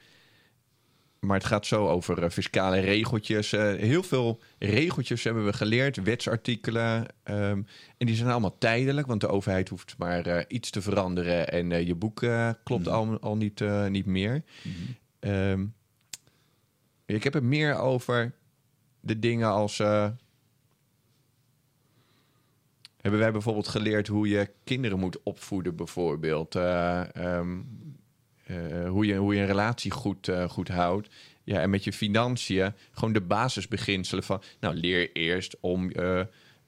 Maar 1.20 1.36
het 1.36 1.46
gaat 1.46 1.66
zo 1.66 1.88
over 1.88 2.22
eh, 2.22 2.30
fiscale 2.30 2.78
regeltjes. 2.78 3.52
Eh, 3.52 3.74
heel 3.74 4.02
veel 4.02 4.40
regeltjes 4.58 5.24
hebben 5.24 5.44
we 5.44 5.52
geleerd, 5.52 6.02
wetsartikelen. 6.02 7.06
ehm, 7.22 7.62
en 7.96 8.06
die 8.06 8.14
zijn 8.14 8.30
allemaal 8.30 8.58
tijdelijk, 8.58 9.06
want 9.06 9.20
de 9.20 9.28
overheid 9.28 9.68
hoeft 9.68 9.94
maar 9.98 10.26
eh, 10.26 10.44
iets 10.48 10.70
te 10.70 10.82
veranderen. 10.82 11.48
En 11.48 11.86
je 11.86 11.94
boek 11.94 12.26
klopt 12.64 12.88
al, 12.88 13.20
al 13.20 13.36
niet, 13.36 13.64
niet 13.88 14.06
meer. 14.06 14.44
Ehm, 15.20 15.66
ik 17.06 17.24
heb 17.24 17.32
het 17.32 17.42
meer 17.42 17.78
over 17.78 18.34
de 19.00 19.18
dingen 19.18 19.48
als. 19.48 19.82
Hebben 23.06 23.24
wij 23.24 23.32
bijvoorbeeld 23.32 23.68
geleerd 23.68 24.06
hoe 24.06 24.28
je 24.28 24.50
kinderen 24.64 24.98
moet 24.98 25.22
opvoeden, 25.22 25.76
bijvoorbeeld. 25.76 26.54
Eh, 26.54 27.14
ehm, 27.14 27.58
eh, 28.46 28.88
hoe, 28.88 29.06
je, 29.06 29.14
hoe 29.14 29.34
je 29.34 29.40
een 29.40 29.46
relatie 29.46 29.90
goed, 29.90 30.28
eh, 30.28 30.48
goed 30.48 30.68
houdt. 30.68 31.08
Ja, 31.44 31.60
en 31.60 31.70
met 31.70 31.84
je 31.84 31.92
financiën 31.92 32.72
gewoon 32.92 33.12
de 33.12 33.20
basisbeginselen 33.20 34.24
van... 34.24 34.42
Nou, 34.60 34.74
leer 34.74 35.12
eerst 35.12 35.56
om 35.60 35.92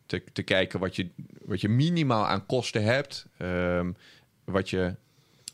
te, 0.07 0.23
te 0.33 0.43
kijken 0.43 0.81
wat 0.81 0.97
je, 0.97 1.09
wat 1.45 1.61
je 1.61 1.69
minimaal 1.69 2.27
aan 2.27 2.47
kosten 2.47 2.83
hebt. 2.83 3.27
ehm, 3.37 3.93
wat, 4.45 4.71
je, 4.71 4.95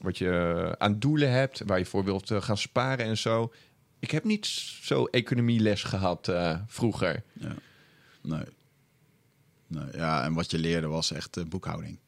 wat 0.00 0.18
je 0.18 0.74
aan 0.78 0.98
doelen 0.98 1.30
hebt, 1.30 1.62
waar 1.66 1.78
je 1.78 1.86
voor 1.86 2.04
wilt 2.04 2.30
gaan 2.34 2.58
sparen 2.58 3.06
en 3.06 3.18
zo. 3.18 3.52
Ik 4.04 4.10
heb 4.10 4.24
niet 4.24 4.46
zo 4.82 5.04
economieles 5.04 5.82
gehad 5.82 6.28
eh, 6.28 6.58
vroeger. 6.66 7.22
Ja. 7.32 7.54
Nee. 8.22 8.44
Nee. 9.74 9.84
Ja, 9.94 10.24
en 10.24 10.32
wat 10.34 10.50
je 10.50 10.58
leerde 10.58 10.86
was 10.86 11.10
echt 11.12 11.36
eh, 11.36 11.44
boekhouding. 11.44 11.98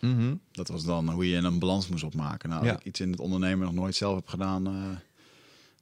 Mhm. 0.00 0.34
Dat 0.52 0.68
was 0.68 0.84
dan 0.84 1.10
hoe 1.10 1.28
je 1.28 1.36
een 1.36 1.58
balans 1.58 1.88
moest 1.88 2.04
opmaken. 2.04 2.48
Nou, 2.48 2.64
Ja. 2.64 2.72
ik 2.72 2.84
iets 2.84 3.00
in 3.00 3.10
het 3.10 3.20
ondernemen 3.20 3.64
nog 3.66 3.74
nooit 3.74 3.94
zelf 3.96 4.14
heb 4.14 4.28
gedaan. 4.28 4.66
eh, 4.66 4.72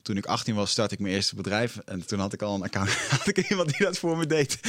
toen 0.02 0.16
ik 0.16 0.26
18 0.26 0.54
was, 0.54 0.70
startte 0.70 0.94
ik 0.94 1.00
mijn 1.00 1.14
eerste 1.14 1.34
bedrijf. 1.34 1.76
En 1.76 2.06
toen 2.06 2.18
had 2.18 2.32
ik 2.32 2.42
al 2.42 2.54
een 2.54 2.62
account. 2.62 2.90
Had 3.18 3.26
ik 3.26 3.50
iemand 3.50 3.68
die 3.68 3.86
dat 3.86 3.98
voor 3.98 4.16
me 4.16 4.26
deed. 4.26 4.60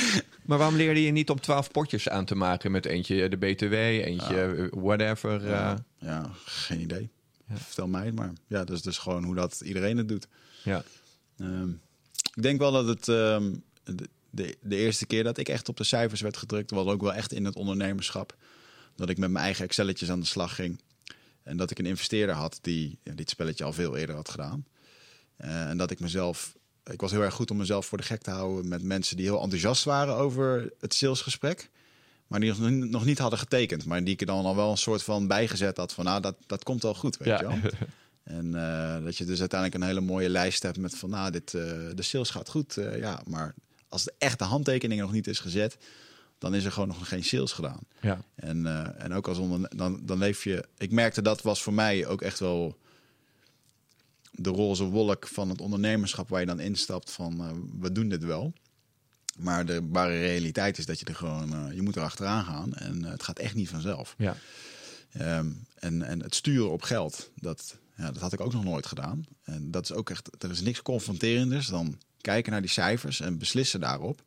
Maar 0.46 0.58
waarom 0.58 0.76
leerde 0.76 1.04
je 1.04 1.12
niet 1.12 1.30
om 1.30 1.40
twaalf 1.40 1.72
potjes 1.72 2.10
aan 2.10 2.26
te 2.26 2.36
maken 2.36 2.72
met 2.72 2.86
eentje 2.86 3.30
de 3.30 3.38
BTW, 3.38 3.74
eentje 3.74 4.42
eh, 4.42 4.68
whatever? 4.82 5.44
eh? 5.44 5.50
Ja, 5.50 5.84
ja, 5.98 6.30
geen 6.46 6.80
idee. 6.82 7.10
Vertel 7.54 7.88
mij 7.88 8.06
het 8.06 8.16
maar. 8.16 8.32
Ja, 8.48 8.64
dat 8.64 8.76
is 8.76 8.82
dus 8.82 8.98
gewoon 8.98 9.24
hoe 9.24 9.36
dat 9.36 9.62
iedereen 9.66 9.98
het 9.98 10.08
doet. 10.08 10.28
ja. 10.64 10.84
Ehm, 11.38 11.70
ik 12.36 12.42
denk 12.42 12.60
wel 12.60 12.72
dat 12.72 12.88
het 12.88 13.08
ehm, 13.08 13.54
de, 14.36 14.58
de, 14.62 14.75
eerste 14.75 15.06
keer 15.06 15.24
dat 15.24 15.38
ik 15.38 15.50
echt 15.50 15.70
op 15.70 15.78
de 15.78 15.84
cijfers 15.84 16.22
werd 16.22 16.38
gedrukt, 16.38 16.72
was 16.72 16.86
ook 16.88 17.02
wel 17.02 17.13
echt 17.13 17.34
in 17.34 17.46
het 17.46 17.56
ondernemerschap. 17.56 18.36
Dat 18.96 19.10
ik 19.10 19.18
met 19.18 19.30
mijn 19.32 19.44
eigen 19.46 19.66
Excelletjes 19.66 20.10
aan 20.12 20.20
de 20.20 20.25
slag 20.25 20.56
ging. 20.56 20.82
En 21.44 21.58
dat 21.58 21.72
ik 21.72 21.80
een 21.80 21.86
investeerder 21.86 22.36
had 22.36 22.60
die 22.62 23.00
ja, 23.04 23.13
dit 23.13 23.30
spelletje 23.30 23.63
al 23.63 23.74
veel 23.74 23.98
eerder 23.98 24.16
had 24.16 24.30
gedaan. 24.30 24.66
Eh, 25.36 25.70
en 25.70 25.78
dat 25.78 25.92
ik 25.92 26.00
mezelf. 26.00 26.56
Ik 26.92 27.02
was 27.02 27.12
heel 27.12 27.22
erg 27.22 27.34
goed 27.34 27.52
om 27.52 27.58
mezelf 27.58 27.86
voor 27.86 27.98
de 27.98 28.04
gek 28.04 28.22
te 28.22 28.32
houden 28.32 28.68
met 28.68 28.84
mensen 28.84 29.18
die 29.18 29.25
heel 29.25 29.42
enthousiast 29.42 29.84
waren 29.84 30.16
over 30.16 30.74
het 30.80 30.94
salesgesprek. 30.94 31.70
Maar 32.28 32.40
die 32.40 32.50
nog, 32.50 32.70
niet- 32.70 32.90
nog 32.90 33.06
niet 33.06 33.18
hadden 33.18 33.40
getekend. 33.40 33.86
Maar 33.86 34.04
die 34.04 34.13
ik 34.13 34.20
er 34.20 34.25
dan 34.25 34.46
al 34.46 34.56
wel 34.56 34.72
een 34.72 34.78
soort 34.78 35.04
van 35.04 35.28
bijgezet 35.28 35.78
had 35.78 35.94
van 35.94 36.06
nou, 36.06 36.22
dat, 36.22 36.36
dat 36.46 36.63
komt 36.63 36.82
wel 36.84 36.94
goed, 36.96 37.18
weet 37.18 37.28
Ja. 37.28 37.40
je 37.40 37.48
wel. 37.48 37.72
En 38.24 38.56
eh, 38.56 39.04
dat 39.04 39.18
je 39.18 39.25
dus 39.25 39.40
uiteindelijk 39.40 39.82
een 39.82 39.88
hele 39.88 40.02
mooie 40.02 40.30
lijst 40.30 40.63
hebt 40.63 40.78
met 40.78 40.96
van, 40.98 41.10
nou, 41.10 41.32
dit, 41.32 41.54
eh, 41.54 41.62
de 41.96 42.02
sales 42.02 42.30
gaat 42.30 42.50
goed. 42.50 42.74
ja, 42.96 43.22
maar 43.28 43.54
als 43.94 44.04
de 44.04 44.14
echte 44.18 44.44
handtekening 44.44 45.02
nog 45.02 45.12
niet 45.12 45.28
is 45.28 45.40
gezet, 45.40 45.78
dan 46.38 46.56
is 46.56 46.66
er 46.66 46.72
gewoon 46.72 46.88
nog 46.88 47.08
geen 47.08 47.24
sales 47.24 47.52
gedaan. 47.52 47.80
Ja. 48.02 48.22
En, 48.36 48.66
eh, 48.66 49.04
en 49.04 49.14
ook 49.14 49.28
als 49.28 49.38
onder, 49.38 49.70
dan, 49.76 50.00
dan 50.04 50.18
leef 50.18 50.44
je. 50.44 50.66
Ik 50.78 50.92
merkte 50.92 51.22
dat 51.22 51.42
was 51.42 51.64
voor 51.64 51.74
mij 51.74 52.08
ook 52.08 52.22
echt 52.22 52.40
wel 52.40 52.78
de 54.32 54.50
roze 54.50 54.84
wolk 54.84 55.28
van 55.28 55.50
het 55.50 55.62
ondernemerschap 55.62 56.30
waar 56.30 56.40
je 56.40 56.46
dan 56.46 56.60
instapt 56.60 57.12
van 57.12 57.40
eh, 57.40 57.52
we 57.80 57.92
doen 57.92 58.10
dit 58.10 58.24
wel. 58.24 58.54
Maar 59.38 59.66
de 59.66 59.88
ware 59.90 60.20
realiteit 60.20 60.78
is 60.78 60.86
dat 60.86 61.00
je 61.00 61.06
er 61.06 61.16
gewoon, 61.16 61.54
eh, 61.54 61.76
je 61.76 61.82
moet 61.82 61.96
er 61.96 62.02
achteraan 62.02 62.44
gaan 62.44 62.74
en 62.74 63.04
het 63.04 63.24
gaat 63.24 63.40
echt 63.40 63.56
niet 63.56 63.70
vanzelf. 63.70 64.16
Ja. 64.18 64.36
Ehm, 65.12 65.52
en, 65.76 66.02
en 66.02 66.24
het 66.24 66.36
sturen 66.36 66.72
op 66.72 66.82
geld, 66.82 67.32
dat, 67.36 67.78
ja, 67.98 68.12
dat 68.12 68.22
had 68.22 68.34
ik 68.34 68.42
ook 68.42 68.54
nog 68.54 68.64
nooit 68.64 68.86
gedaan. 68.86 69.26
En 69.44 69.72
dat 69.72 69.84
is 69.84 69.94
ook 69.94 70.10
echt, 70.10 70.44
er 70.44 70.52
is 70.52 70.62
niks 70.62 70.82
confronterenders 70.82 71.68
dan 71.68 71.98
kijken 72.24 72.51
naar 72.51 72.62
die 72.62 72.70
cijfers 72.70 73.22
en 73.22 73.38
beslissen 73.38 73.80
daarop. 73.80 74.24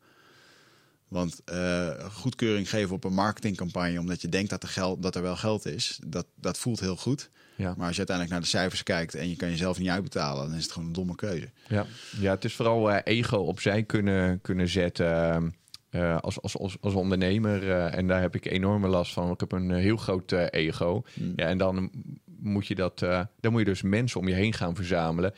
Want 1.08 1.40
eh, 1.44 1.88
goedkeuring 2.12 2.70
geven 2.70 2.94
op 2.94 3.04
een 3.04 3.14
marketingcampagne 3.14 3.98
omdat 3.98 4.20
je 4.20 4.28
denkt 4.28 4.50
dat 4.50 4.62
er, 4.62 4.68
geld, 4.68 5.02
dat 5.02 5.14
er 5.14 5.22
wel 5.22 5.36
geld 5.36 5.66
is, 5.66 6.00
dat, 6.06 6.26
dat 6.34 6.58
voelt 6.58 6.80
heel 6.80 6.96
goed. 6.96 7.30
Ja. 7.56 7.74
Maar 7.76 7.86
als 7.86 7.96
je 7.96 8.06
uiteindelijk 8.06 8.30
naar 8.30 8.40
de 8.40 8.56
cijfers 8.56 8.82
kijkt 8.82 9.14
en 9.14 9.28
je 9.28 9.36
kan 9.36 9.50
jezelf 9.50 9.78
niet 9.78 9.88
uitbetalen, 9.88 10.48
dan 10.48 10.56
is 10.56 10.62
het 10.62 10.72
gewoon 10.72 10.88
een 10.88 10.94
domme 10.94 11.14
keuze. 11.14 11.50
Ja. 11.68 11.86
ja, 12.20 12.30
het 12.30 12.44
is 12.44 12.54
vooral 12.54 12.90
eh, 12.90 13.00
ego 13.04 13.36
opzij 13.36 13.82
kunnen, 13.82 14.40
kunnen 14.40 14.68
zetten 14.68 15.54
eh, 15.90 16.18
als, 16.20 16.40
als, 16.40 16.58
als, 16.58 16.76
als 16.80 16.94
ondernemer. 16.94 17.70
en 17.70 18.06
daar 18.06 18.20
heb 18.20 18.34
ik 18.34 18.44
enorme 18.44 18.88
last 18.88 19.12
van. 19.12 19.30
Ik 19.30 19.40
heb 19.40 19.52
een 19.52 19.70
heel 19.70 19.96
groot 19.96 20.32
ego. 20.32 21.02
Ja, 21.36 21.46
en 21.46 21.58
dan 21.58 21.90
moet 22.26 22.66
je 22.66 22.74
dat, 22.74 22.98
dan 23.40 23.52
moet 23.52 23.60
je 23.60 23.64
dus 23.64 23.82
mensen 23.82 24.20
om 24.20 24.28
je 24.28 24.34
heen 24.34 24.52
gaan 24.52 24.74
verzamelen 24.74 25.34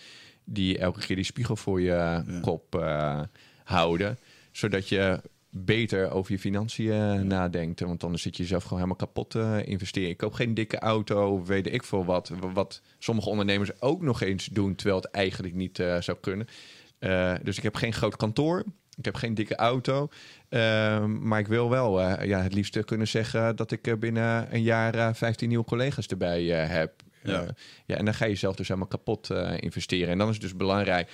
die 0.48 0.78
elke 0.78 1.00
keer 1.00 1.16
die 1.16 1.24
spiegel 1.24 1.56
voor 1.56 1.80
je 1.80 2.22
kop 2.42 2.74
eh, 2.74 3.20
houden, 3.64 4.18
zodat 4.50 4.88
je 4.88 5.20
beter 5.50 6.10
over 6.10 6.32
je 6.32 6.38
financiën 6.38 6.92
eh, 6.92 7.20
nadenkt. 7.20 7.80
Want 7.80 8.04
anders 8.04 8.22
zit 8.22 8.36
je 8.36 8.42
jezelf 8.42 8.62
gewoon 8.62 8.78
helemaal 8.78 9.06
kapot 9.06 9.30
te 9.30 9.62
investeren. 9.64 10.08
Ik 10.08 10.16
koop 10.16 10.32
geen 10.32 10.54
dikke 10.54 10.78
auto, 10.78 11.44
weet 11.44 11.72
ik 11.72 11.84
veel 11.84 12.04
wat. 12.04 12.32
Wat 12.52 12.82
sommige 12.98 13.28
ondernemers 13.28 13.80
ook 13.80 14.02
nog 14.02 14.22
eens 14.22 14.46
doen, 14.46 14.74
terwijl 14.74 15.00
het 15.00 15.10
eigenlijk 15.10 15.54
niet 15.54 15.78
eh, 15.78 16.00
zou 16.00 16.18
kunnen. 16.20 16.46
Eh, 16.98 17.34
dus 17.42 17.56
ik 17.56 17.62
heb 17.62 17.74
geen 17.74 17.92
groot 17.92 18.16
kantoor. 18.16 18.64
Ik 18.96 19.04
heb 19.04 19.14
geen 19.14 19.34
dikke 19.34 19.56
auto. 19.56 20.08
Maar 21.20 21.38
ik 21.38 21.46
wil 21.46 21.70
wel 21.70 22.00
eh, 22.00 22.26
ja, 22.26 22.42
het 22.42 22.54
liefst 22.54 22.84
kunnen 22.84 23.08
zeggen 23.08 23.56
dat 23.56 23.70
ik 23.70 23.86
eh, 23.86 23.94
binnen 23.96 24.54
een 24.54 24.62
jaar 24.62 24.94
eh, 24.94 25.08
15 25.14 25.48
nieuwe 25.48 25.64
collega's 25.64 26.06
erbij 26.06 26.62
eh, 26.62 26.70
heb. 26.70 27.02
Ja. 27.22 27.42
Eh, 27.42 27.48
ja, 27.86 27.96
en 27.96 28.04
dan 28.04 28.14
ga 28.14 28.24
je 28.24 28.34
zelf 28.34 28.56
dus 28.56 28.68
helemaal 28.68 28.88
kapot 28.88 29.30
eh, 29.30 29.54
investeren. 29.60 30.08
En 30.08 30.18
dan 30.18 30.28
is 30.28 30.34
het 30.34 30.42
dus 30.42 30.56
belangrijk 30.56 31.10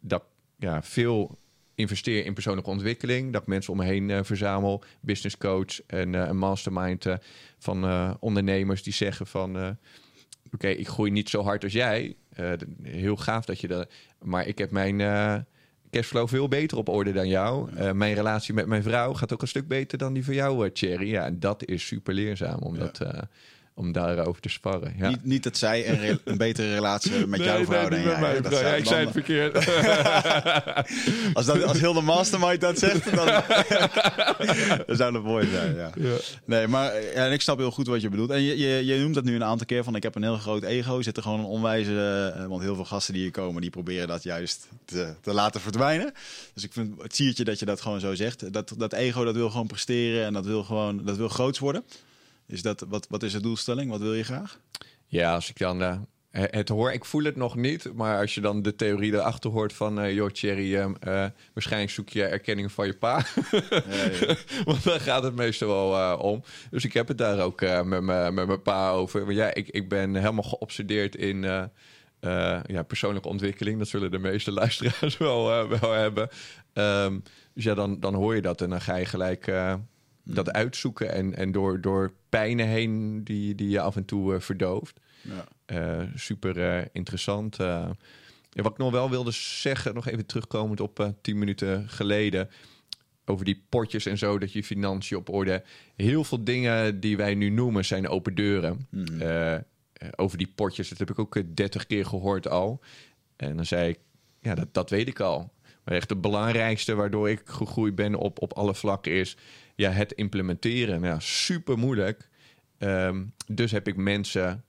dat 0.00 0.22
ja, 0.58 0.82
veel 0.82 1.38
investeer 1.74 2.24
in 2.24 2.34
persoonlijke 2.34 2.70
ontwikkeling. 2.70 3.32
Dat 3.32 3.42
ik 3.42 3.48
mensen 3.48 3.72
om 3.72 3.78
me 3.78 3.84
heen 3.84 4.10
eh, 4.10 4.18
verzamel. 4.22 4.84
Business 5.00 5.38
coach 5.38 5.82
en 5.86 6.12
een 6.12 6.38
mastermind 6.38 7.06
van 7.58 8.16
ondernemers 8.20 8.82
die 8.82 8.92
zeggen 8.92 9.26
van... 9.26 9.78
Oké, 10.54 10.68
ik 10.68 10.88
groei 10.88 11.10
niet 11.10 11.28
zo 11.28 11.42
hard 11.42 11.64
als 11.64 11.72
jij. 11.72 12.16
Heel 12.82 13.16
gaaf 13.16 13.44
dat 13.44 13.60
je 13.60 13.68
dat... 13.68 13.90
Maar 14.18 14.46
ik 14.46 14.58
heb 14.58 14.70
mijn 14.70 15.46
cashflow 15.90 16.28
veel 16.28 16.48
beter 16.48 16.78
op 16.78 16.88
orde 16.88 17.12
dan 17.12 17.28
jou. 17.28 17.72
Mijn 17.94 18.14
relatie 18.14 18.54
met 18.54 18.66
mijn 18.66 18.82
vrouw 18.82 19.12
gaat 19.12 19.32
ook 19.32 19.42
een 19.42 19.48
stuk 19.48 19.68
beter 19.68 19.98
dan 19.98 20.12
die 20.12 20.24
van 20.24 20.34
jou, 20.34 20.70
Thierry. 20.70 21.10
Ja, 21.10 21.24
en 21.24 21.40
dat 21.40 21.64
is 21.64 21.86
super 21.86 22.14
leerzaam 22.14 22.58
om, 22.58 22.76
Ja. 22.76 22.90
Dat, 23.74 23.84
om 23.84 23.92
daarover 23.92 24.40
te 24.42 24.48
sparren. 24.48 24.94
Ja. 24.98 25.08
Niet, 25.08 25.24
niet 25.24 25.42
dat 25.42 25.56
zij 25.56 25.88
een, 25.88 25.98
re- 26.00 26.18
een 26.24 26.36
betere 26.36 26.74
relatie 26.74 27.10
hebben 27.10 27.28
met 27.30 27.38
Nee, 27.38 27.48
jouw 27.48 27.56
nee, 27.56 27.66
vrouw 27.66 27.82
niet 27.82 27.90
dan 28.04 28.20
jij. 28.20 28.40
Dat 28.40 28.52
vrouw. 28.54 28.68
Ja, 28.68 28.74
ik 28.74 28.84
zei 28.86 29.00
het 29.04 29.12
verkeerd. 29.12 29.54
Als, 31.34 31.46
dat, 31.46 31.62
als 31.62 31.80
heel 31.80 31.92
de 31.92 32.00
mastermind 32.00 32.60
dat 32.60 32.78
zegt, 32.78 33.14
dan, 33.14 33.26
dan 34.86 34.96
zou 34.96 35.12
dat 35.12 35.22
mooi 35.22 35.48
zijn. 35.48 35.74
Ja. 35.74 35.90
Ja. 35.96 36.14
Nee, 36.44 36.66
maar 36.66 36.94
ja, 37.02 37.08
en 37.10 37.32
ik 37.32 37.40
snap 37.40 37.58
heel 37.58 37.70
goed 37.70 37.86
wat 37.86 38.00
je 38.00 38.08
bedoelt. 38.08 38.30
En 38.30 38.42
je, 38.42 38.58
je, 38.58 38.84
je 38.84 38.96
noemt 39.00 39.14
dat 39.14 39.24
nu 39.24 39.34
een 39.34 39.44
aantal 39.44 39.66
keer 39.66 39.84
van 39.84 39.94
ik 39.94 40.02
heb 40.02 40.14
een 40.14 40.22
heel 40.22 40.36
groot 40.36 40.62
ego. 40.62 41.02
Zit 41.02 41.16
er 41.16 41.22
gewoon 41.22 41.38
een 41.38 41.44
onwijze... 41.44 42.32
eh, 42.36 42.46
want 42.46 42.62
heel 42.62 42.74
veel 42.74 42.84
gasten 42.84 43.14
die 43.14 43.22
hier 43.22 43.30
komen, 43.32 43.60
die 43.60 43.70
proberen 43.70 44.08
dat 44.08 44.22
juist 44.22 44.68
te, 44.84 45.14
te 45.20 45.32
laten 45.32 45.60
verdwijnen. 45.60 46.12
Dus 46.54 46.64
ik 46.64 46.72
vind 46.72 47.02
het 47.02 47.14
siertje 47.14 47.44
dat 47.44 47.58
je 47.58 47.64
dat 47.64 47.80
gewoon 47.80 48.00
zo 48.00 48.14
zegt. 48.14 48.52
Dat, 48.52 48.74
dat 48.76 48.92
ego 48.92 49.24
dat 49.24 49.34
wil 49.34 49.50
gewoon 49.50 49.66
presteren 49.66 50.24
en 50.26 50.32
dat 50.32 50.46
wil 50.46 50.64
gewoon 50.64 51.04
dat 51.04 51.16
wil 51.16 51.28
groots 51.28 51.58
worden. 51.58 51.82
Is 52.52 52.62
dat, 52.62 52.84
wat, 52.88 53.06
wat 53.08 53.22
is 53.22 53.32
de 53.32 53.40
doelstelling? 53.40 53.90
Wat 53.90 54.00
wil 54.00 54.14
je 54.14 54.24
graag? 54.24 54.60
Ja, 55.06 55.34
als 55.34 55.50
ik 55.50 55.58
dan 55.58 55.82
eh, 55.82 55.96
het 56.30 56.68
hoor, 56.68 56.92
ik 56.92 57.04
voel 57.04 57.22
het 57.24 57.36
nog 57.36 57.56
niet. 57.56 57.92
Maar 57.94 58.20
als 58.20 58.34
je 58.34 58.40
dan 58.40 58.62
de 58.62 58.76
theorie 58.76 59.12
erachter 59.12 59.50
hoort 59.50 59.72
van... 59.72 60.00
eh 60.00 60.14
joh, 60.14 60.30
Thierry, 60.30 60.74
eh, 60.76 61.24
waarschijnlijk 61.54 61.92
zoek 61.92 62.08
je 62.08 62.24
erkenning 62.24 62.72
van 62.72 62.86
je 62.86 62.92
pa. 62.96 63.16
Ja, 63.50 64.04
ja. 64.20 64.36
Want 64.64 64.84
daar 64.84 65.00
gaat 65.00 65.22
het 65.22 65.34
meestal 65.34 65.90
wel 65.90 66.18
om. 66.18 66.42
Dus 66.70 66.84
ik 66.84 66.92
heb 66.92 67.08
het 67.08 67.18
daar 67.18 67.40
ook 67.40 67.60
met, 67.60 68.02
mijn- 68.02 68.34
met 68.34 68.46
mijn 68.46 68.62
pa 68.62 68.90
over. 68.90 69.24
Maar 69.24 69.34
ja, 69.34 69.54
ik, 69.54 69.68
ik 69.68 69.88
ben 69.88 70.14
helemaal 70.14 70.42
geobsedeerd 70.42 71.16
in... 71.16 71.42
ja, 72.66 72.82
persoonlijke 72.86 73.28
ontwikkeling, 73.28 73.78
dat 73.78 73.88
zullen 73.88 74.10
de 74.10 74.18
meeste 74.18 74.52
luisteraars 74.62 75.16
wel, 75.16 75.68
wel 75.68 75.92
hebben. 75.92 76.28
Ehm, 76.72 77.18
dus 77.54 77.64
ja, 77.64 77.74
dan, 77.74 78.00
dan 78.00 78.14
hoor 78.14 78.34
je 78.34 78.42
dat 78.42 78.60
en 78.60 78.70
dan 78.70 78.80
ga 78.80 78.96
je 78.96 79.04
gelijk 79.06 79.46
dat 80.24 80.52
uitzoeken. 80.52 81.12
En, 81.12 81.36
en 81.36 81.52
door, 81.52 81.80
door 81.80 82.12
pijnen 82.28 82.66
heen 82.66 83.24
die, 83.24 83.54
die 83.54 83.68
je 83.68 83.80
af 83.80 83.96
en 83.96 84.04
toe 84.04 84.34
eh, 84.34 84.40
verdooft. 84.40 85.00
Ja. 85.20 85.44
Eh, 85.64 86.06
super 86.14 86.60
eh, 86.60 86.86
interessant. 86.92 87.56
Ja, 88.54 88.62
wat 88.62 88.72
ik 88.72 88.78
nog 88.78 88.90
wel 88.90 89.10
wilde 89.10 89.30
zeggen, 89.30 89.94
nog 89.94 90.08
even 90.08 90.26
terugkomend 90.26 90.80
op 90.80 91.14
tien 91.20 91.38
minuten 91.38 91.88
geleden. 91.88 92.50
Over 93.24 93.44
die 93.44 93.64
potjes 93.68 94.06
en 94.06 94.18
zo, 94.18 94.38
dat 94.38 94.52
je 94.52 94.64
financiën 94.64 95.16
op 95.16 95.28
orde. 95.28 95.62
Heel 95.96 96.24
veel 96.24 96.44
dingen 96.44 97.00
die 97.00 97.16
wij 97.16 97.34
nu 97.34 97.50
noemen 97.50 97.84
zijn 97.84 98.08
open 98.08 98.34
deuren. 98.34 98.88
Eh, 100.02 100.10
over 100.16 100.38
die 100.38 100.52
potjes, 100.54 100.88
dat 100.88 100.98
heb 100.98 101.10
ik 101.10 101.18
ook 101.18 101.56
dertig 101.56 101.86
keer 101.86 102.06
gehoord 102.06 102.48
al. 102.48 102.80
En 103.36 103.56
dan 103.56 103.66
zei 103.66 103.88
ik, 103.88 103.98
ja, 104.40 104.54
dat, 104.54 104.74
dat 104.74 104.90
weet 104.90 105.08
ik 105.08 105.20
al. 105.20 105.52
Maar 105.84 105.94
echt 105.94 106.10
het 106.10 106.20
belangrijkste 106.20 106.94
waardoor 106.94 107.30
ik 107.30 107.42
gegroeid 107.44 107.94
ben 107.94 108.14
op, 108.14 108.42
op 108.42 108.52
alle 108.52 108.74
vlakken 108.74 109.12
is 109.12 109.36
ja, 109.74 109.90
het 109.90 110.12
implementeren. 110.12 111.02
Ja, 111.02 111.20
super 111.20 111.78
moeilijk. 111.78 112.28
Ehm, 112.78 113.24
dus 113.46 113.70
heb 113.70 113.88
ik 113.88 113.96
mensen 113.96 114.64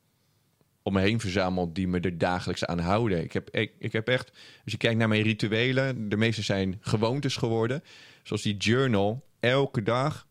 om 0.84 0.94
me 0.94 1.02
heen 1.02 1.20
verzameld 1.20 1.76
die 1.76 1.88
me 1.88 2.00
er 2.00 2.18
dagelijks 2.18 2.66
aan 2.66 2.80
houden. 2.80 3.24
Ik 3.24 3.34
heb, 3.34 3.50
ik, 3.50 3.72
ik 3.80 3.92
heb 3.92 4.08
echt, 4.08 4.30
als 4.64 4.72
je 4.72 4.78
kijkt 4.78 4.98
naar 4.98 5.08
mijn 5.08 5.22
rituelen, 5.22 6.10
de 6.10 6.18
meeste 6.18 6.42
zijn 6.42 6.78
gewoontes 6.80 7.36
geworden. 7.36 7.84
Zoals 8.24 8.42
die 8.42 8.58
journal, 8.58 9.24
elke 9.40 9.84
dag 9.84 10.28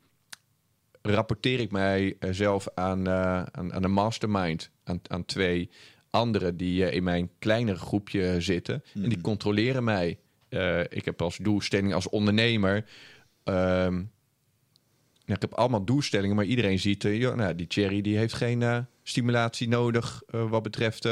rapporteer 1.02 1.60
ik 1.60 1.70
mijzelf 1.70 2.68
aan, 2.74 3.08
uh, 3.08 3.42
aan, 3.42 3.72
aan 3.72 3.84
een 3.84 3.92
mastermind, 3.92 4.70
aan, 4.84 5.00
aan 5.06 5.24
twee 5.24 5.70
anderen 6.10 6.56
die 6.56 6.82
uh, 6.82 6.92
in 6.92 7.02
mijn 7.02 7.30
kleinere 7.38 7.78
groepje 7.78 8.40
zitten. 8.40 8.82
En 8.94 9.08
die 9.08 9.20
controleren 9.20 9.84
mij. 9.84 10.18
Uh, 10.48 10.80
ik 10.80 11.04
heb 11.04 11.22
als 11.22 11.36
doelstelling 11.36 11.94
als 11.94 12.08
ondernemer. 12.08 12.84
Um, 13.44 13.54
nou, 13.54 14.06
ik 15.26 15.40
heb 15.40 15.54
allemaal 15.54 15.84
doelstellingen, 15.84 16.36
maar 16.36 16.44
iedereen 16.44 16.78
ziet, 16.78 17.04
uh, 17.04 17.20
ja, 17.20 17.34
nou, 17.34 17.54
die 17.54 17.66
Cherry 17.68 18.00
die 18.00 18.16
heeft 18.16 18.34
geen 18.34 18.60
uh, 18.60 18.78
stimulatie 19.02 19.68
nodig 19.68 20.22
wat 20.26 20.62
betreft 20.62 21.08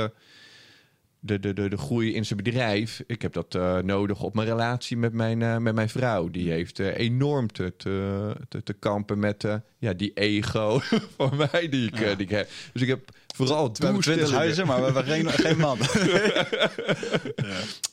de, 1.21 1.41
de, 1.41 1.53
de, 1.53 1.69
de 1.69 1.77
groei 1.77 2.15
in 2.15 2.27
zijn 2.27 2.43
bedrijf. 2.43 3.03
Ik 3.07 3.23
heb 3.23 3.33
dat 3.33 3.83
nodig 3.85 4.23
op 4.23 4.35
mijn 4.35 4.49
relatie 4.49 4.97
met 4.97 5.13
mijn, 5.13 5.63
met 5.63 5.75
mijn 5.75 5.89
vrouw. 5.89 6.31
Die 6.31 6.51
heeft 6.51 6.79
enorm 6.79 7.53
te, 7.53 7.73
te, 7.77 8.63
te, 8.63 8.73
kampen 8.73 9.19
met 9.19 9.45
ja, 9.79 9.93
die 9.93 10.13
ego 10.15 10.81
van 11.17 11.37
mij 11.37 11.69
die 11.69 11.87
ik, 11.87 11.99
ja. 11.99 12.15
die 12.15 12.27
ik 12.27 12.31
heb. 12.31 12.49
Dus 12.73 12.83
ik 12.83 12.89
heb 12.89 13.11
vooral 13.35 13.73
we 13.73 13.85
hebben 13.85 14.03
20 14.03 14.31
huizen, 14.31 14.67
maar 14.67 14.79
we 14.79 14.85
hebben 14.85 15.05
geen, 15.05 15.31
geen 15.47 15.59
man. 15.59 15.79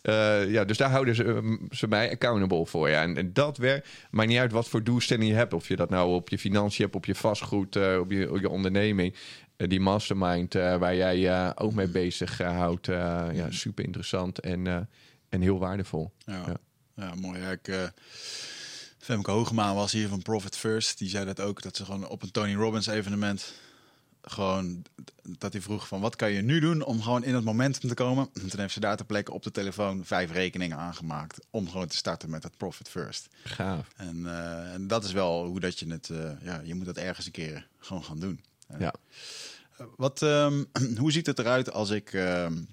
ja. 0.03 0.41
Ja, 0.47 0.65
dus 0.65 0.77
daar 0.77 0.89
houden 0.89 1.15
ze, 1.15 1.57
ze 1.69 1.87
mij 1.87 2.11
accountable 2.11 2.65
voor. 2.65 2.89
Ja. 2.89 3.01
En, 3.01 3.17
en 3.17 3.33
dat 3.33 3.57
werkt. 3.57 3.87
Maakt 4.11 4.29
niet 4.29 4.37
uit 4.37 4.51
wat 4.51 4.69
voor 4.69 4.83
doelstelling 4.83 5.29
je 5.29 5.35
hebt. 5.35 5.53
Of 5.53 5.67
je 5.67 5.75
dat 5.75 5.89
nou 5.89 6.13
op 6.13 6.29
je 6.29 6.37
financiën 6.37 6.83
hebt, 6.83 6.95
op 6.95 7.05
je 7.05 7.15
vastgoed, 7.15 7.75
op, 7.75 8.11
je, 8.11 8.31
op 8.31 8.39
je 8.39 8.49
onderneming. 8.49 9.15
Uh, 9.57 9.69
die 9.69 9.79
mastermind 9.79 10.53
waar 10.53 10.95
jij 10.95 11.55
ook 11.55 11.73
mee 11.73 11.87
bezig 11.87 12.37
houdt. 12.37 12.85
ja, 12.85 13.51
super 13.51 13.83
interessant 13.83 14.39
en, 14.39 14.89
en 15.29 15.41
heel 15.41 15.59
waardevol. 15.59 16.11
Ja, 16.17 16.43
ja. 16.47 16.57
ja 16.95 17.15
mooi. 17.15 17.39
Ja, 17.39 17.51
ik, 17.51 17.91
Femke 18.97 19.31
Hoogema 19.31 19.73
was 19.73 19.91
hier 19.91 20.07
van 20.07 20.21
Profit 20.21 20.57
First. 20.57 20.97
Die 20.97 21.09
zei 21.09 21.25
dat 21.25 21.39
ook, 21.39 21.61
dat 21.61 21.75
ze 21.75 21.85
gewoon 21.85 22.07
op 22.07 22.23
een 22.23 22.31
Tony 22.31 22.55
Robbins 22.55 22.87
evenement 22.87 23.53
gewoon 24.29 24.83
dat 25.37 25.53
hij 25.53 25.61
vroeg 25.61 25.87
van 25.87 26.01
wat 26.01 26.15
kan 26.15 26.31
je 26.31 26.41
nu 26.41 26.59
doen 26.59 26.83
om 26.83 27.01
gewoon 27.01 27.23
in 27.23 27.35
het 27.35 27.43
momentum 27.43 27.89
te 27.89 27.95
komen. 27.95 28.29
En 28.33 28.49
toen 28.49 28.59
heeft 28.59 28.73
ze 28.73 28.79
daar 28.79 28.97
ter 28.97 29.05
plekke 29.05 29.33
op 29.33 29.43
de 29.43 29.51
telefoon 29.51 30.05
vijf 30.05 30.31
rekeningen 30.31 30.77
aangemaakt 30.77 31.39
om 31.49 31.69
gewoon 31.69 31.87
te 31.87 31.95
starten 31.95 32.29
met 32.29 32.43
het 32.43 32.57
profit 32.57 32.89
first. 32.89 33.27
Gaaf. 33.43 33.87
En, 33.95 34.17
uh, 34.17 34.73
en 34.73 34.87
dat 34.87 35.03
is 35.03 35.11
wel 35.11 35.45
hoe 35.45 35.59
dat 35.59 35.79
je 35.79 35.87
het, 35.87 36.09
uh, 36.09 36.31
ja, 36.41 36.61
je 36.63 36.75
moet 36.75 36.85
dat 36.85 36.97
ergens 36.97 37.25
een 37.25 37.31
keer 37.31 37.67
gewoon 37.77 38.03
gaan 38.03 38.19
doen. 38.19 38.41
Ja. 38.79 38.93
Wat, 39.95 40.21
um, 40.21 40.65
hoe 40.99 41.11
ziet 41.11 41.25
het 41.25 41.39
eruit 41.39 41.71
als 41.71 41.89
ik 41.89 42.13
um, 42.13 42.67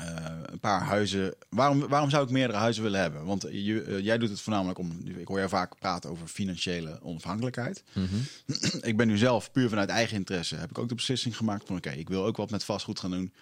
uh, 0.00 0.06
een 0.42 0.60
paar 0.60 0.82
huizen. 0.82 1.34
Waarom, 1.48 1.88
waarom 1.88 2.10
zou 2.10 2.24
ik 2.24 2.30
meerdere 2.30 2.58
huizen 2.58 2.82
willen 2.82 3.00
hebben? 3.00 3.24
Want 3.24 3.42
je, 3.42 3.84
uh, 3.86 4.00
jij 4.00 4.18
doet 4.18 4.28
het 4.28 4.40
voornamelijk 4.40 4.78
om. 4.78 5.00
Ik 5.04 5.26
hoor 5.26 5.36
jou 5.36 5.48
vaak 5.48 5.78
praten 5.78 6.10
over 6.10 6.26
financiële 6.26 7.02
onafhankelijkheid. 7.02 7.82
Mhm. 7.92 8.00
Mm 8.00 8.08
-hmm. 8.46 8.80
ik 8.82 8.96
ben 8.96 9.06
nu 9.06 9.16
zelf 9.16 9.52
puur 9.52 9.68
vanuit 9.68 9.88
eigen 9.88 10.16
interesse. 10.16 10.56
Heb 10.56 10.70
ik 10.70 10.78
ook 10.78 10.88
de 10.88 10.94
beslissing 10.94 11.36
gemaakt 11.36 11.66
van: 11.66 11.76
oké, 11.76 11.88
okay, 11.88 12.00
ik 12.00 12.08
wil 12.08 12.24
ook 12.24 12.36
wat 12.36 12.50
met 12.50 12.64
vastgoed 12.64 13.00
gaan 13.00 13.10
doen. 13.10 13.32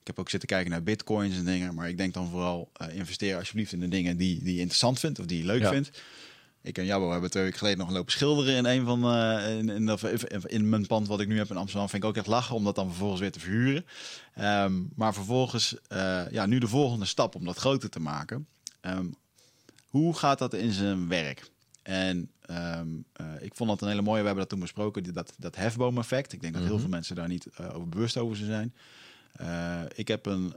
Ik 0.00 0.06
heb 0.06 0.18
ook 0.18 0.30
zitten 0.30 0.48
kijken 0.48 0.70
naar 0.70 0.82
bitcoins 0.82 1.36
en 1.36 1.44
dingen. 1.44 1.74
Maar 1.74 1.88
ik 1.88 1.96
denk 1.96 2.14
dan 2.14 2.30
vooral: 2.30 2.70
uh, 2.82 2.94
investeer 2.94 3.36
alsjeblieft 3.36 3.72
in 3.72 3.80
de 3.80 3.88
dingen 3.88 4.16
die, 4.16 4.42
die 4.42 4.54
je 4.54 4.60
interessant 4.60 4.98
vindt 5.00 5.18
of 5.18 5.26
die 5.26 5.38
je 5.38 5.44
leuk 5.44 5.60
ja. 5.60 5.70
vindt. 5.70 5.90
Ik 6.62 6.78
en 6.78 6.84
Jabbo 6.84 7.10
hebben 7.10 7.30
twee 7.30 7.42
weken 7.42 7.58
geleden 7.58 7.78
nog 7.78 7.90
lopen 7.90 8.12
schilderen 8.12 8.56
in 8.56 8.64
een 8.64 8.84
van 8.84 9.16
uh, 9.16 9.58
in, 9.58 9.68
in, 9.68 9.88
in, 9.88 10.42
in, 10.46 10.68
mijn 10.68 10.86
pand 10.86 11.08
wat 11.08 11.20
ik 11.20 11.28
nu 11.28 11.38
heb 11.38 11.50
in 11.50 11.56
Amsterdam. 11.56 11.88
Vind 11.88 12.02
ik 12.02 12.08
ook 12.08 12.16
echt 12.16 12.26
lachen 12.26 12.54
om 12.56 12.64
dat 12.64 12.74
dan 12.74 12.88
vervolgens 12.88 13.20
weer 13.20 13.32
te 13.32 13.40
verhuren. 13.40 13.86
Um, 14.40 14.90
maar 14.94 15.14
vervolgens, 15.14 15.76
uh, 15.92 16.30
ja, 16.30 16.46
nu 16.46 16.58
de 16.58 16.68
volgende 16.68 17.04
stap 17.04 17.34
om 17.34 17.44
dat 17.44 17.56
groter 17.56 17.90
te 17.90 18.00
maken. 18.00 18.46
Um, 18.80 19.14
hoe 19.88 20.14
gaat 20.14 20.38
dat 20.38 20.54
in 20.54 20.72
zijn 20.72 21.08
werk? 21.08 21.50
En 21.82 22.30
um, 22.50 23.04
uh, 23.20 23.26
ik 23.40 23.54
vond 23.54 23.70
dat 23.70 23.82
een 23.82 23.88
hele 23.88 24.02
mooie. 24.02 24.20
We 24.20 24.26
hebben 24.26 24.42
dat 24.42 24.52
toen 24.52 24.60
besproken, 24.60 25.14
dat, 25.14 25.32
dat 25.38 25.56
hefboom-effect. 25.56 26.32
Ik 26.32 26.40
denk 26.40 26.52
dat 26.52 26.62
heel 26.62 26.70
mm 26.70 26.76
-hmm. 26.76 26.88
veel 26.88 26.96
mensen 26.96 27.16
daar 27.16 27.28
niet 27.28 27.46
over 27.58 27.88
bewust 27.88 28.16
over 28.16 28.36
zijn. 28.36 28.74
Ik 29.94 30.08
heb 30.08 30.26
een, 30.26 30.52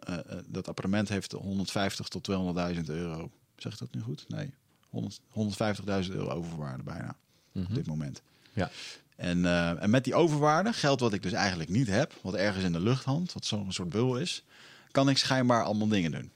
dat 0.46 0.68
appartement 0.68 1.10
heeft 1.10 1.32
150 1.32 2.08
tot 2.08 2.32
200.000 2.76 2.84
euro. 2.86 3.32
Zeg 3.56 3.74
ik 3.74 3.80
dat 3.80 3.94
nu 3.94 4.02
goed? 4.02 4.26
Nee. 4.28 4.54
150.000 4.93 6.12
euro 6.12 6.29
overwaarde 6.29 6.84
bijna 6.84 7.15
op 7.53 7.75
dit 7.75 7.88
moment. 7.88 8.21
Ja. 8.53 8.69
En, 9.15 9.38
uh, 9.38 9.84
en 9.84 9.89
met 9.89 10.03
die 10.03 10.15
overwaarde, 10.15 10.73
geld 10.73 10.99
wat 10.99 11.13
ik 11.13 11.21
dus 11.21 11.32
eigenlijk 11.32 11.69
niet 11.69 11.88
heb, 11.88 12.13
wat 12.21 12.34
ergens 12.34 12.63
in 12.63 12.71
de 12.71 12.79
lucht 12.79 13.03
hangt, 13.03 13.34
wat 13.34 13.45
zo'n 13.45 13.71
soort 13.71 13.89
bul 13.89 14.17
is, 14.17 14.43
kan 14.91 15.10
ik 15.10 15.17
schijnbaar 15.17 15.63
allemaal 15.63 15.88
dingen 15.88 16.12
doen. 16.12 16.32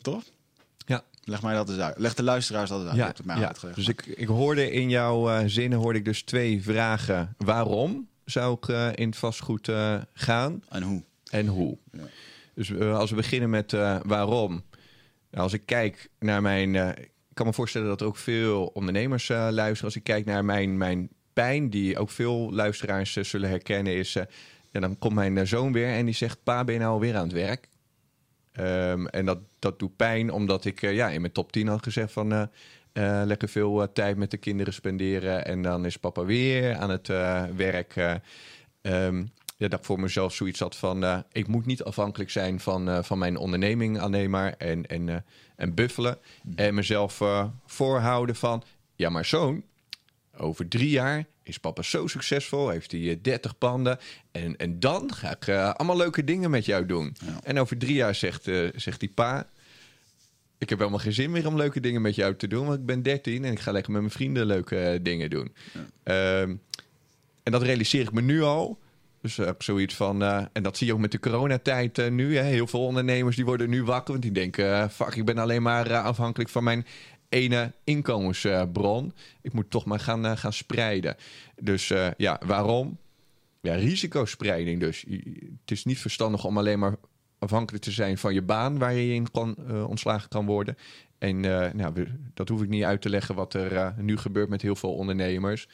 Toch? 0.00 0.22
Ja. 0.86 1.04
Leg 1.24 1.42
mij 1.42 1.54
dat 1.54 1.68
eens 1.68 1.78
uit. 1.78 1.98
Leg 1.98 2.14
de 2.14 2.22
luisteraars 2.22 2.68
dat 2.68 2.80
eens 2.80 2.88
uit. 2.88 2.98
Ja, 2.98 3.06
het 3.06 3.24
mij 3.24 3.38
ja. 3.38 3.46
uitgelegd, 3.46 3.76
dus 3.76 3.88
ik, 3.88 4.06
ik 4.06 4.26
hoorde 4.26 4.70
in 4.70 4.88
jouw 4.88 5.30
uh, 5.30 5.42
zinnen 5.46 5.78
hoorde 5.78 5.98
ik 5.98 6.04
dus 6.04 6.22
twee 6.22 6.62
vragen. 6.62 7.34
Waarom 7.38 8.08
zou 8.24 8.56
ik 8.56 8.68
uh, 8.68 8.88
in 8.94 9.08
het 9.08 9.16
vastgoed 9.16 9.70
gaan? 10.12 10.62
En 10.68 10.82
hoe? 10.82 11.02
En 11.30 11.46
hoe. 11.46 11.78
Ja. 11.92 12.02
Dus 12.54 12.74
als 12.78 13.10
we 13.10 13.16
beginnen 13.16 13.50
met 13.50 13.72
waarom. 14.02 14.62
Als 15.32 15.52
ik 15.52 15.66
kijk 15.66 16.10
naar 16.18 16.42
mijn 16.42 16.96
kan 17.34 17.46
me 17.46 17.52
voorstellen 17.52 17.88
dat 17.88 18.00
er 18.00 18.06
ook 18.06 18.16
veel 18.16 18.66
ondernemers 18.66 19.28
uh, 19.28 19.48
luisteren. 19.50 19.84
Als 19.84 19.96
ik 19.96 20.02
kijk 20.02 20.24
naar 20.24 20.44
mijn, 20.44 20.76
mijn 20.76 21.08
pijn, 21.32 21.70
die 21.70 21.98
ook 21.98 22.10
veel 22.10 22.52
luisteraars 22.52 23.16
uh, 23.16 23.24
zullen 23.24 23.48
herkennen, 23.48 23.94
is... 23.94 24.14
Uh, 24.16 24.22
ja, 24.70 24.80
dan 24.80 24.98
komt 24.98 25.14
mijn 25.14 25.46
zoon 25.46 25.72
weer 25.72 25.88
en 25.88 26.04
die 26.04 26.14
zegt... 26.14 26.42
Pa, 26.42 26.64
ben 26.64 26.78
nou 26.78 26.92
alweer 26.92 27.16
aan 27.16 27.22
het 27.22 27.32
werk? 27.32 27.68
Um, 28.60 29.06
en 29.06 29.24
dat, 29.24 29.38
dat 29.58 29.78
doet 29.78 29.96
pijn, 29.96 30.30
omdat 30.30 30.64
ik 30.64 30.80
ja, 30.80 31.10
in 31.10 31.20
mijn 31.20 31.32
top 31.32 31.52
10 31.52 31.68
had 31.68 31.82
gezegd 31.82 32.12
van... 32.12 32.50
lekker 33.24 33.48
veel 33.48 33.92
tijd 33.92 34.16
met 34.16 34.30
de 34.30 34.36
kinderen 34.36 34.72
spenderen. 34.72 35.44
En 35.44 35.62
dan 35.62 35.84
is 35.84 35.96
papa 35.96 36.24
weer 36.24 36.76
aan 36.76 36.90
het 36.90 37.06
werk. 37.56 38.20
Um, 38.82 39.32
ja, 39.64 39.70
dat 39.70 39.78
ik 39.78 39.84
voor 39.84 40.00
mezelf 40.00 40.34
zoiets 40.34 40.60
had 40.60 40.76
van... 40.76 41.04
Uh, 41.04 41.18
ik 41.32 41.46
moet 41.46 41.66
niet 41.66 41.82
afhankelijk 41.82 42.30
zijn 42.30 42.60
van, 42.60 42.88
uh, 42.88 43.02
van 43.02 43.18
mijn 43.18 43.36
onderneming 43.36 44.00
alleen 44.00 44.30
maar. 44.30 44.54
En, 44.58 44.86
en, 44.86 45.08
uh, 45.08 45.16
en 45.56 45.74
buffelen. 45.74 46.18
En 46.54 46.74
mezelf 46.74 47.22
voorhouden 47.66 48.36
van... 48.36 48.62
Ja, 48.96 49.10
maar 49.10 49.24
zoon, 49.24 49.62
over 50.36 50.68
drie 50.68 50.90
jaar 50.90 51.24
is 51.42 51.58
papa 51.58 51.82
zo 51.82 52.06
succesvol. 52.06 52.68
Heeft 52.68 52.90
hij 52.90 53.18
30 53.22 53.58
panden. 53.58 53.98
En, 54.32 54.56
en 54.56 54.80
dan 54.80 55.14
ga 55.14 55.36
ik 55.36 55.48
allemaal 55.48 55.96
leuke 55.96 56.24
dingen 56.24 56.50
met 56.50 56.64
jou 56.64 56.86
doen. 56.86 57.16
Ja. 57.24 57.40
En 57.42 57.58
over 57.58 57.78
drie 57.78 57.94
jaar 57.94 58.14
zegt, 58.14 58.50
zegt 58.74 59.00
die 59.00 59.12
pa... 59.14 59.46
Ik 60.58 60.70
heb 60.70 60.78
helemaal 60.78 61.00
geen 61.00 61.12
zin 61.12 61.30
meer 61.30 61.46
om 61.46 61.56
leuke 61.56 61.80
dingen 61.80 62.02
met 62.02 62.14
jou 62.14 62.36
te 62.36 62.48
doen. 62.48 62.66
Want 62.66 62.78
ik 62.78 62.86
ben 62.86 63.02
13 63.02 63.44
en 63.44 63.52
ik 63.52 63.60
ga 63.60 63.72
lekker 63.72 63.92
met 63.92 64.00
mijn 64.00 64.12
vrienden 64.12 64.46
leuke 64.46 64.98
dingen 65.02 65.30
doen. 65.30 65.54
Ja. 66.04 66.40
Um, 66.40 66.60
en 67.42 67.52
dat 67.52 67.62
realiseer 67.62 68.02
ik 68.02 68.12
me 68.12 68.20
nu 68.20 68.42
al... 68.42 68.78
Dus 69.24 69.38
uh, 69.38 69.50
zoiets 69.58 69.94
van, 69.94 70.22
uh, 70.22 70.44
en 70.52 70.62
dat 70.62 70.76
zie 70.76 70.86
je 70.86 70.92
ook 70.92 70.98
met 70.98 71.12
de 71.12 71.18
coronatijd 71.18 71.98
uh, 71.98 72.10
nu. 72.10 72.36
Hè? 72.36 72.42
Heel 72.42 72.66
veel 72.66 72.84
ondernemers 72.84 73.36
die 73.36 73.44
worden 73.44 73.70
nu 73.70 73.84
wakker, 73.84 74.10
want 74.10 74.22
die 74.22 74.32
denken: 74.32 74.90
fuck, 74.90 75.14
ik 75.14 75.24
ben 75.24 75.38
alleen 75.38 75.62
maar 75.62 75.96
afhankelijk 75.96 76.50
van 76.50 76.64
mijn 76.64 76.86
ene 77.28 77.72
inkomensbron. 77.84 79.12
ik 79.40 79.52
moet 79.52 79.70
toch 79.70 79.84
maar 79.84 80.00
gaan, 80.00 80.38
gaan 80.38 80.52
spreiden. 80.52 81.16
Dus 81.60 81.92
ja, 82.16 82.40
waarom? 82.46 82.98
Ja, 83.60 83.74
risicospreiding 83.74 84.80
dus. 84.80 85.04
Het 85.60 85.70
is 85.70 85.84
niet 85.84 85.98
verstandig 85.98 86.44
om 86.44 86.58
alleen 86.58 86.78
maar 86.78 86.96
afhankelijk 87.38 87.84
te 87.84 87.90
zijn 87.90 88.18
van 88.18 88.34
je 88.34 88.42
baan 88.42 88.78
waar 88.78 88.94
je 88.94 89.14
in 89.14 89.30
kan, 89.30 89.56
ontslagen 89.86 90.28
kan 90.28 90.46
worden. 90.46 90.76
En 91.18 91.40
nou, 91.76 92.06
dat 92.34 92.48
hoef 92.48 92.62
ik 92.62 92.68
niet 92.68 92.84
uit 92.84 93.00
te 93.00 93.08
leggen 93.08 93.34
wat 93.34 93.54
er 93.54 93.94
nu 93.98 94.16
gebeurt 94.16 94.48
met 94.48 94.62
heel 94.62 94.76
veel 94.76 94.94
ondernemers. 94.94 95.68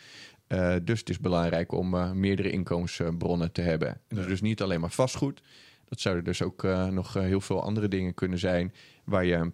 Uh, 0.52 0.76
dus 0.82 0.98
het 0.98 1.10
is 1.10 1.18
belangrijk 1.18 1.72
om 1.72 1.94
uh, 1.94 2.12
meerdere 2.12 2.50
inkomensbronnen 2.50 3.52
te 3.52 3.60
hebben. 3.60 4.00
En 4.08 4.16
dus 4.16 4.40
niet 4.40 4.62
alleen 4.62 4.80
maar 4.80 4.90
vastgoed. 4.90 5.42
Dat 5.88 6.00
zouden 6.00 6.24
dus 6.24 6.42
ook 6.42 6.62
uh, 6.62 6.86
nog 6.86 7.12
heel 7.12 7.40
veel 7.40 7.62
andere 7.62 7.88
dingen 7.88 8.14
kunnen 8.14 8.38
zijn 8.38 8.74
waar 9.04 9.24
je 9.24 9.52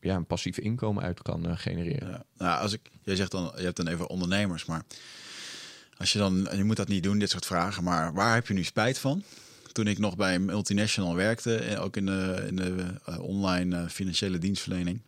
ja, 0.00 0.16
een 0.16 0.26
passief 0.26 0.58
inkomen 0.58 1.02
uit 1.02 1.22
kan 1.22 1.58
genereren. 1.58 2.10
Ja. 2.10 2.24
Nou, 2.36 2.60
als 2.60 2.72
ik, 2.72 2.90
jij 3.02 3.16
zegt 3.16 3.30
dan, 3.30 3.52
je 3.56 3.62
hebt 3.62 3.76
dan 3.76 3.88
even 3.88 4.08
ondernemers, 4.08 4.64
maar 4.64 4.82
als 5.96 6.12
je 6.12 6.18
dan, 6.18 6.48
je 6.56 6.64
moet 6.64 6.76
dat 6.76 6.88
niet 6.88 7.02
doen, 7.02 7.18
dit 7.18 7.30
soort 7.30 7.46
vragen, 7.46 7.84
maar 7.84 8.12
waar 8.12 8.34
heb 8.34 8.46
je 8.46 8.54
nu 8.54 8.64
spijt 8.64 8.98
van? 8.98 9.22
Toen 9.72 9.86
ik 9.86 9.98
nog 9.98 10.16
bij 10.16 10.34
een 10.34 10.44
multinational 10.44 11.14
werkte, 11.14 11.78
ook 11.80 11.96
in 11.96 12.06
de, 12.06 12.44
in 12.48 12.56
de 12.56 13.00
online 13.20 13.88
financiële 13.88 14.38
dienstverlening. 14.38 15.00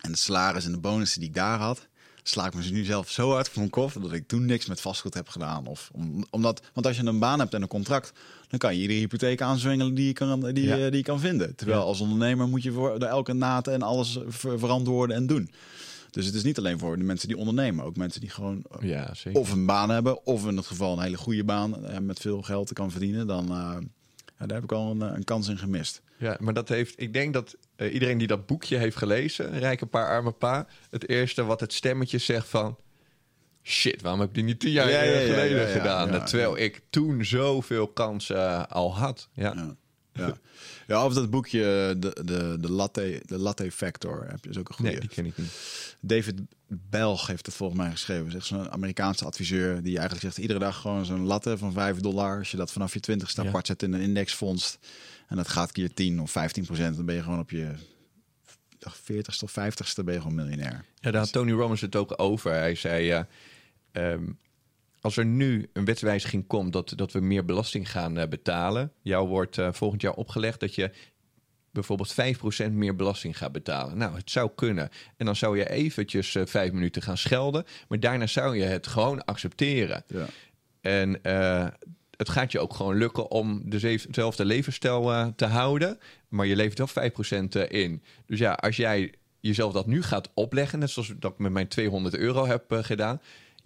En 0.00 0.10
de 0.10 0.18
salaris 0.18 0.64
en 0.64 0.72
de 0.72 0.78
bonussen 0.78 1.20
die 1.20 1.28
ik 1.28 1.34
daar 1.34 1.58
had, 1.58 1.87
sla 2.28 2.46
ik 2.46 2.54
me 2.54 2.62
nu 2.70 2.84
zelf 2.84 3.10
zo 3.10 3.30
hard 3.30 3.48
voor 3.48 3.58
mijn 3.58 3.70
kop 3.70 3.92
dat 4.02 4.12
ik 4.12 4.28
toen 4.28 4.44
niks 4.44 4.66
met 4.66 4.80
vastgoed 4.80 5.14
heb 5.14 5.28
gedaan. 5.28 5.66
Of 5.66 5.90
om, 5.92 6.24
omdat, 6.30 6.62
want 6.74 6.86
als 6.86 6.96
je 6.96 7.04
een 7.04 7.18
baan 7.18 7.38
hebt 7.38 7.54
en 7.54 7.62
een 7.62 7.68
contract, 7.68 8.12
dan 8.48 8.58
kan 8.58 8.74
je 8.74 8.80
iedere 8.80 8.98
hypotheek 8.98 9.42
aanzwengelen 9.42 9.94
die 9.94 10.06
je 10.06 10.12
kan, 10.12 10.40
die, 10.52 10.64
ja. 10.64 10.76
die 10.76 10.96
je 10.96 11.02
kan 11.02 11.20
vinden. 11.20 11.54
Terwijl 11.54 11.78
ja. 11.78 11.84
als 11.84 12.00
ondernemer 12.00 12.48
moet 12.48 12.62
je 12.62 12.72
voor 12.72 12.98
elke 12.98 13.32
naad 13.32 13.66
en 13.66 13.82
alles 13.82 14.18
ver, 14.26 14.58
verantwoorden 14.58 15.16
en 15.16 15.26
doen. 15.26 15.50
Dus 16.10 16.26
het 16.26 16.34
is 16.34 16.42
niet 16.42 16.58
alleen 16.58 16.78
voor 16.78 16.98
de 16.98 17.04
mensen 17.04 17.28
die 17.28 17.36
ondernemen, 17.36 17.84
ook 17.84 17.96
mensen 17.96 18.20
die 18.20 18.30
gewoon 18.30 18.64
eh, 18.70 18.88
Ja, 18.88 19.14
zeker. 19.14 19.40
of 19.40 19.52
een 19.52 19.66
baan 19.66 19.90
hebben, 19.90 20.26
of 20.26 20.46
in 20.46 20.56
het 20.56 20.66
geval 20.66 20.92
een 20.92 21.02
hele 21.02 21.16
goede 21.16 21.44
baan 21.44 21.84
eh, 21.84 21.98
met 21.98 22.20
veel 22.20 22.42
geld 22.42 22.72
kan 22.72 22.90
verdienen. 22.90 23.26
Dan 23.26 23.50
eh, 23.50 23.76
ja, 24.38 24.46
daar 24.46 24.56
heb 24.56 24.64
ik 24.64 24.72
al 24.72 24.90
een, 24.90 25.02
eh, 25.02 25.16
een 25.16 25.24
kans 25.24 25.48
in 25.48 25.58
gemist. 25.58 26.02
Ja, 26.16 26.36
maar 26.40 26.54
dat 26.54 26.68
heeft. 26.68 27.00
Ik 27.00 27.12
denk 27.12 27.32
dat 27.32 27.56
eh, 27.76 27.92
iedereen 27.92 28.18
die 28.18 28.26
dat 28.26 28.46
boekje 28.46 28.76
heeft 28.76 28.96
gelezen, 28.96 29.58
Rijke 29.58 29.86
Paar 29.86 30.08
Arme 30.08 30.32
Pa, 30.32 30.66
het 30.90 31.08
eerste 31.08 31.44
wat 31.44 31.60
het 31.60 31.72
stemmetje 31.72 32.18
zegt 32.18 32.48
van. 32.48 32.76
Shit, 33.62 34.02
waarom 34.02 34.20
heb 34.20 34.28
ik 34.28 34.34
die 34.34 34.44
niet 34.44 34.60
tien 34.60 34.70
jaar 34.70 34.90
Ja, 34.90 35.02
ja, 35.02 35.12
ja, 35.12 35.26
geleden 35.26 35.60
ja, 35.60 35.72
gedaan? 35.72 36.24
Terwijl 36.24 36.58
ik 36.58 36.82
toen 36.90 37.24
zoveel 37.24 37.88
kansen 37.88 38.36
eh, 38.36 38.64
al 38.68 38.96
had. 38.96 39.28
Ja. 39.32 39.76
Ja. 40.18 40.38
Ja. 40.86 41.04
of 41.04 41.14
dat 41.14 41.30
boekje, 41.30 41.96
de, 41.98 42.16
de, 42.24 42.56
de, 42.60 42.70
latte, 42.70 43.22
de 43.26 43.38
latte 43.38 43.72
Factor, 43.72 44.26
heb 44.28 44.44
je 44.44 44.50
is 44.50 44.58
ook 44.58 44.68
een 44.68 44.74
goede. 44.74 44.90
Nee, 44.90 45.00
die 45.00 45.08
ken 45.08 45.26
ik 45.26 45.36
niet. 45.38 45.50
David 46.00 46.40
Belg 46.66 47.26
heeft 47.26 47.46
het 47.46 47.54
volgens 47.54 47.80
mij 47.80 47.90
geschreven. 47.90 48.30
Zegt 48.30 48.46
zo'n 48.46 48.70
Amerikaanse 48.70 49.24
adviseur 49.24 49.82
die 49.82 49.92
eigenlijk 49.98 50.20
zegt 50.22 50.38
iedere 50.38 50.58
dag 50.58 50.80
gewoon 50.80 51.04
zo'n 51.04 51.26
latte 51.26 51.58
van 51.58 51.72
5 51.72 51.98
dollar. 52.00 52.38
Als 52.38 52.50
je 52.50 52.56
dat 52.56 52.72
vanaf 52.72 52.92
je 52.92 53.00
20 53.00 53.36
Ja. 53.36 53.44
apart 53.44 53.66
zet 53.66 53.82
in 53.82 53.92
een 53.92 54.00
indexfonds 54.00 54.78
en 55.26 55.36
dat 55.36 55.48
gaat 55.48 55.72
keer 55.72 55.94
10 55.94 56.20
of 56.20 56.30
15 56.30 56.64
procent, 56.64 56.96
dan 56.96 57.04
ben 57.04 57.14
je 57.14 57.22
gewoon 57.22 57.38
op 57.38 57.50
je 57.50 57.74
40ste 58.78 59.42
of 59.42 59.50
50ste 59.50 60.04
ben 60.04 60.14
je 60.14 60.20
gewoon 60.20 60.34
miljonair. 60.34 60.84
Ja, 61.00 61.10
daar 61.10 61.20
had 61.20 61.32
Tony 61.32 61.52
Robbins 61.52 61.80
het 61.80 61.96
ook 61.96 62.14
over. 62.16 62.52
Hij 62.52 62.74
zei, 62.74 63.04
ja, 63.04 63.26
ehm, 63.92 64.24
als 65.08 65.16
er 65.16 65.26
nu 65.26 65.68
een 65.72 65.84
wetswijziging 65.84 66.46
komt 66.46 66.72
dat, 66.72 66.92
dat 66.96 67.12
we 67.12 67.20
meer 67.20 67.44
belasting 67.44 67.90
gaan 67.90 68.18
eh, 68.18 68.28
betalen, 68.28 68.92
jou 69.02 69.28
wordt 69.28 69.58
eh, 69.58 69.72
volgend 69.72 70.02
jaar 70.02 70.14
opgelegd 70.14 70.60
dat 70.60 70.74
je 70.74 70.90
bijvoorbeeld 71.70 72.14
5% 72.68 72.72
meer 72.72 72.96
belasting 72.96 73.38
gaat 73.38 73.52
betalen. 73.52 73.98
Nou, 73.98 74.16
het 74.16 74.30
zou 74.30 74.50
kunnen. 74.54 74.88
En 75.16 75.26
dan 75.26 75.36
zou 75.36 75.58
je 75.58 75.70
eventjes 75.70 76.34
eh, 76.34 76.46
vijf 76.46 76.72
minuten 76.72 77.02
gaan 77.02 77.18
schelden, 77.18 77.64
maar 77.88 78.00
daarna 78.00 78.26
zou 78.26 78.56
je 78.56 78.64
het 78.64 78.86
gewoon 78.86 79.24
accepteren. 79.24 80.04
Ja. 80.06 80.26
En 80.80 81.20
het 82.18 82.28
gaat 82.28 82.52
je 82.52 82.60
ook 82.60 82.74
gewoon 82.74 82.96
lukken 82.96 83.30
om 83.30 83.62
dezelfde 83.64 84.44
levensstijl 84.44 85.32
te 85.36 85.46
houden. 85.46 85.98
Maar 86.28 86.46
je 86.46 86.56
levert 86.56 86.94
wel 86.94 87.10
5% 87.10 87.48
eh, 87.48 87.82
in. 87.82 88.02
Dus 88.26 88.38
ja, 88.38 88.52
als 88.52 88.76
jij 88.76 89.12
jezelf 89.40 89.72
dat 89.72 89.86
nu 89.86 90.02
gaat 90.02 90.30
opleggen, 90.34 90.78
net 90.78 90.90
zoals 90.90 91.12
dat 91.18 91.32
ik 91.32 91.38
met 91.38 91.52
mijn 91.52 91.68
200 91.68 92.16
euro 92.16 92.46
heb 92.46 92.64
gedaan. 92.68 93.20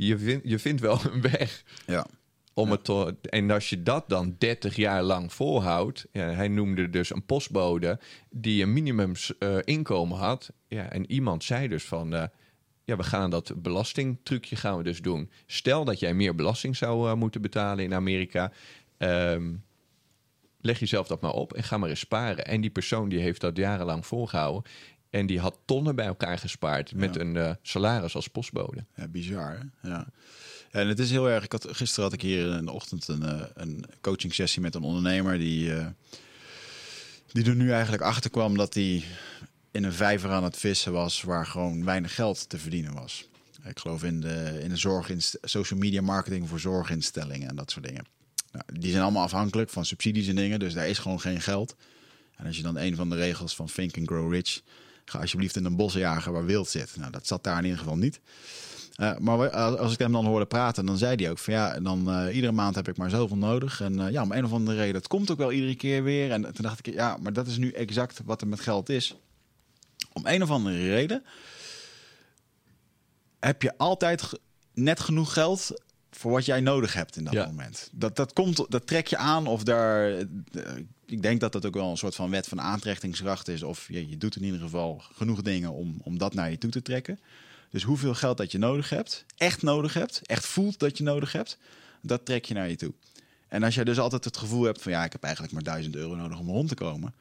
Je, 0.06 0.18
vind, 0.18 0.40
je 0.44 0.58
vindt 0.58 0.80
wel 0.80 0.98
een 1.12 1.20
weg 1.20 1.62
Ja. 1.86 2.06
om 2.54 2.70
het 2.70 2.84
te, 2.84 3.16
En 3.22 3.50
als 3.50 3.70
je 3.70 3.82
dat 3.82 4.08
dan 4.08 4.34
30 4.38 4.76
jaar 4.76 5.02
lang 5.02 5.32
volhoudt. 5.32 6.06
Ja, 6.12 6.28
hij 6.30 6.48
noemde 6.48 6.90
dus 6.90 7.10
een 7.14 7.26
postbode 7.26 8.00
die 8.30 8.62
een 8.62 8.72
minimum 8.72 9.12
eh, 9.38 9.56
inkomen 9.64 10.18
had. 10.18 10.50
Ja, 10.68 10.90
en 10.90 11.10
iemand 11.10 11.44
zei 11.44 11.68
dus 11.68 11.84
van. 11.84 12.14
eh, 12.14 12.24
ja, 12.84 12.96
we 12.96 13.02
gaan 13.02 13.30
dat 13.30 13.52
belastingtrucje 13.56 14.56
gaan 14.56 14.76
we 14.76 14.82
dus 14.82 15.00
doen. 15.02 15.30
Stel 15.46 15.84
dat 15.84 15.98
jij 16.00 16.14
meer 16.14 16.34
belasting 16.34 16.76
zou 16.76 17.08
eh, 17.08 17.14
moeten 17.14 17.42
betalen 17.42 17.84
in 17.84 17.94
Amerika. 17.94 18.52
ehm, 18.98 19.52
leg 20.60 20.78
jezelf 20.78 21.06
dat 21.06 21.20
maar 21.20 21.32
op 21.32 21.52
en 21.52 21.62
ga 21.62 21.76
maar 21.78 21.88
eens 21.88 22.00
sparen. 22.00 22.46
En 22.46 22.60
die 22.60 22.70
persoon 22.70 23.08
die 23.08 23.18
heeft 23.20 23.40
dat 23.40 23.56
jarenlang 23.56 24.06
volgehouden. 24.06 24.70
En 25.12 25.27
die 25.27 25.40
had 25.40 25.59
tonnen 25.64 25.94
bij 25.96 26.07
elkaar 26.07 26.38
gespaard 26.38 26.94
met 26.94 27.14
Ja. 27.14 27.20
een 27.20 27.37
eh, 27.37 27.55
salaris 27.62 28.14
als 28.14 28.29
postbode. 28.29 28.85
Ja, 28.96 29.09
bizar. 29.09 29.59
Hè? 29.81 29.88
Ja. 29.88 30.07
En 30.70 30.88
het 30.88 30.98
is 30.98 31.11
heel 31.11 31.29
erg. 31.31 31.44
Ik 31.44 31.53
had, 31.53 31.66
gisteren 31.70 32.05
had 32.05 32.12
ik 32.12 32.22
hier 32.22 32.57
in 32.57 32.64
de 32.64 32.70
ochtend 32.72 33.09
een, 33.09 33.22
eh, 33.22 33.40
een 33.55 33.85
coaching 34.01 34.35
sessie 34.35 34.62
met 34.62 34.75
een 34.75 34.83
ondernemer 34.83 35.38
die, 35.38 35.75
eh, 35.75 35.87
die 37.33 37.44
er 37.44 37.55
nu 37.55 37.70
eigenlijk 37.72 38.03
achter 38.03 38.31
kwam 38.31 38.57
dat 38.57 38.75
hij 38.75 39.03
in 39.70 39.85
een 39.85 39.92
vijver 39.92 40.31
aan 40.31 40.44
het 40.44 40.57
vissen 40.57 40.92
was 40.92 41.22
waar 41.22 41.46
gewoon 41.46 41.85
weinig 41.85 42.14
geld 42.14 42.48
te 42.48 42.59
verdienen 42.59 42.94
was. 42.94 43.29
Ik 43.64 43.79
geloof 43.79 44.03
in 44.03 44.20
de, 44.20 44.59
in 44.62 44.68
de 44.68 44.77
zorg, 44.77 45.11
social 45.42 45.79
media 45.79 46.01
marketing 46.03 46.48
voor 46.48 46.61
zorginstellingen 46.61 47.48
en 47.48 47.57
dat 47.57 47.70
soort 47.70 47.85
dingen. 47.87 48.07
Nou, 48.53 48.64
die 48.81 48.90
zijn 48.90 49.03
allemaal 49.03 49.22
afhankelijk 49.22 49.70
van 49.70 49.85
subsidies 49.85 50.29
en 50.29 50.37
dingen, 50.37 50.59
dus 50.59 50.75
daar 50.75 50.88
is 50.88 50.98
gewoon 50.98 51.20
geen 51.20 51.40
geld. 51.40 51.77
En 52.37 52.46
als 52.46 52.57
je 52.57 52.62
dan 52.62 52.77
een 52.77 52.96
van 52.96 53.11
de 53.11 53.16
regels 53.16 53.55
van 53.57 53.66
Think 53.66 53.96
and 53.96 54.07
Grow 54.07 54.33
Rich, 54.33 54.61
ga 55.04 55.18
alsjeblieft 55.18 55.56
in 55.56 55.64
een 55.64 55.76
bos 55.76 55.94
jagen 55.94 56.32
waar 56.32 56.44
wild 56.44 56.68
zit. 56.68 56.96
Nou, 56.96 57.10
dat 57.10 57.26
zat 57.26 57.44
daar 57.44 57.58
in 57.58 57.64
ieder 57.64 57.78
geval 57.78 57.96
niet. 57.96 58.20
Uh, 58.96 59.18
maar 59.18 59.38
we, 59.38 59.50
als 59.52 59.92
ik 59.92 59.98
hem 59.98 60.12
dan 60.12 60.26
hoorde 60.26 60.46
praten, 60.46 60.86
dan 60.86 60.98
zei 60.98 61.16
hij 61.16 61.30
ook 61.30 61.38
van 61.38 61.54
ja, 61.54 61.80
dan 61.80 62.08
uh, 62.08 62.34
iedere 62.34 62.52
maand 62.52 62.74
heb 62.74 62.88
ik 62.88 62.96
maar 62.96 63.10
zoveel 63.10 63.36
nodig. 63.36 63.80
En 63.80 63.98
uh, 63.98 64.10
ja, 64.10 64.22
om 64.22 64.32
een 64.32 64.44
of 64.44 64.52
andere 64.52 64.76
reden, 64.76 64.92
dat 64.92 65.08
komt 65.08 65.30
ook 65.30 65.38
wel 65.38 65.52
iedere 65.52 65.74
keer 65.74 66.02
weer. 66.02 66.30
En 66.30 66.42
toen 66.42 66.64
dacht 66.64 66.86
ik, 66.86 66.94
ja, 66.94 67.16
maar 67.20 67.32
dat 67.32 67.46
is 67.46 67.56
nu 67.56 67.70
exact 67.70 68.20
wat 68.24 68.40
er 68.40 68.48
met 68.48 68.60
geld 68.60 68.88
is. 68.88 69.16
Om 70.12 70.26
een 70.26 70.42
of 70.42 70.50
andere 70.50 70.88
reden 70.88 71.24
heb 73.40 73.62
je 73.62 73.78
altijd 73.78 74.40
net 74.74 75.00
genoeg 75.00 75.32
geld 75.32 75.82
voor 76.10 76.32
wat 76.32 76.44
jij 76.44 76.60
nodig 76.60 76.94
hebt 76.94 77.16
in 77.16 77.24
dat 77.24 77.32
ja. 77.32 77.46
moment. 77.46 77.88
Dat, 77.92 78.16
dat, 78.16 78.32
komt, 78.32 78.64
dat 78.68 78.86
trek 78.86 79.06
je 79.06 79.16
aan 79.16 79.46
of 79.46 79.62
daar. 79.62 80.26
Ik 81.12 81.22
denk 81.22 81.40
dat 81.40 81.53
dat 81.53 81.66
ook 81.66 81.75
wel 81.75 81.90
een 81.90 81.96
soort 81.96 82.14
van 82.14 82.31
wet 82.31 82.48
van 82.48 82.61
aantrekkingskracht 82.61 83.48
is. 83.48 83.62
Of 83.62 83.88
je, 83.88 84.09
je 84.09 84.16
doet 84.16 84.37
in 84.37 84.44
ieder 84.44 84.61
geval 84.61 85.03
genoeg 85.14 85.42
dingen 85.42 85.72
om, 85.72 86.01
om 86.03 86.18
dat 86.18 86.35
naar 86.35 86.51
je 86.51 86.59
toe 86.59 86.70
te 86.70 86.83
trekken. 86.83 87.20
Dus 87.70 87.83
hoeveel 87.83 88.14
geld 88.14 88.37
dat 88.37 88.53
je 88.53 88.59
nodig 88.59 88.90
hebt, 88.90 89.25
echt 89.37 89.62
nodig 89.62 89.94
hebt, 89.94 90.20
echt 90.22 90.46
voelt 90.46 90.79
dat 90.79 90.98
je 90.98 91.05
nodig 91.05 91.33
hebt, 91.33 91.59
dat 92.01 92.25
trek 92.25 92.44
je 92.44 92.55
naar 92.55 92.68
je 92.68 92.77
toe. 92.77 92.92
En 93.48 93.62
als 93.62 93.75
je 93.75 93.85
dus 93.85 93.98
altijd 93.98 94.25
het 94.25 94.37
gevoel 94.37 94.62
hebt 94.62 94.83
van 94.83 94.92
ja, 94.92 95.05
ik 95.05 95.12
heb 95.12 95.22
eigenlijk 95.22 95.55
maar 95.55 95.62
1000 95.62 95.96
euro 95.96 96.14
nodig 96.14 96.38
om 96.38 96.48
rond 96.48 96.68
te 96.68 96.75
komen. 96.75 97.14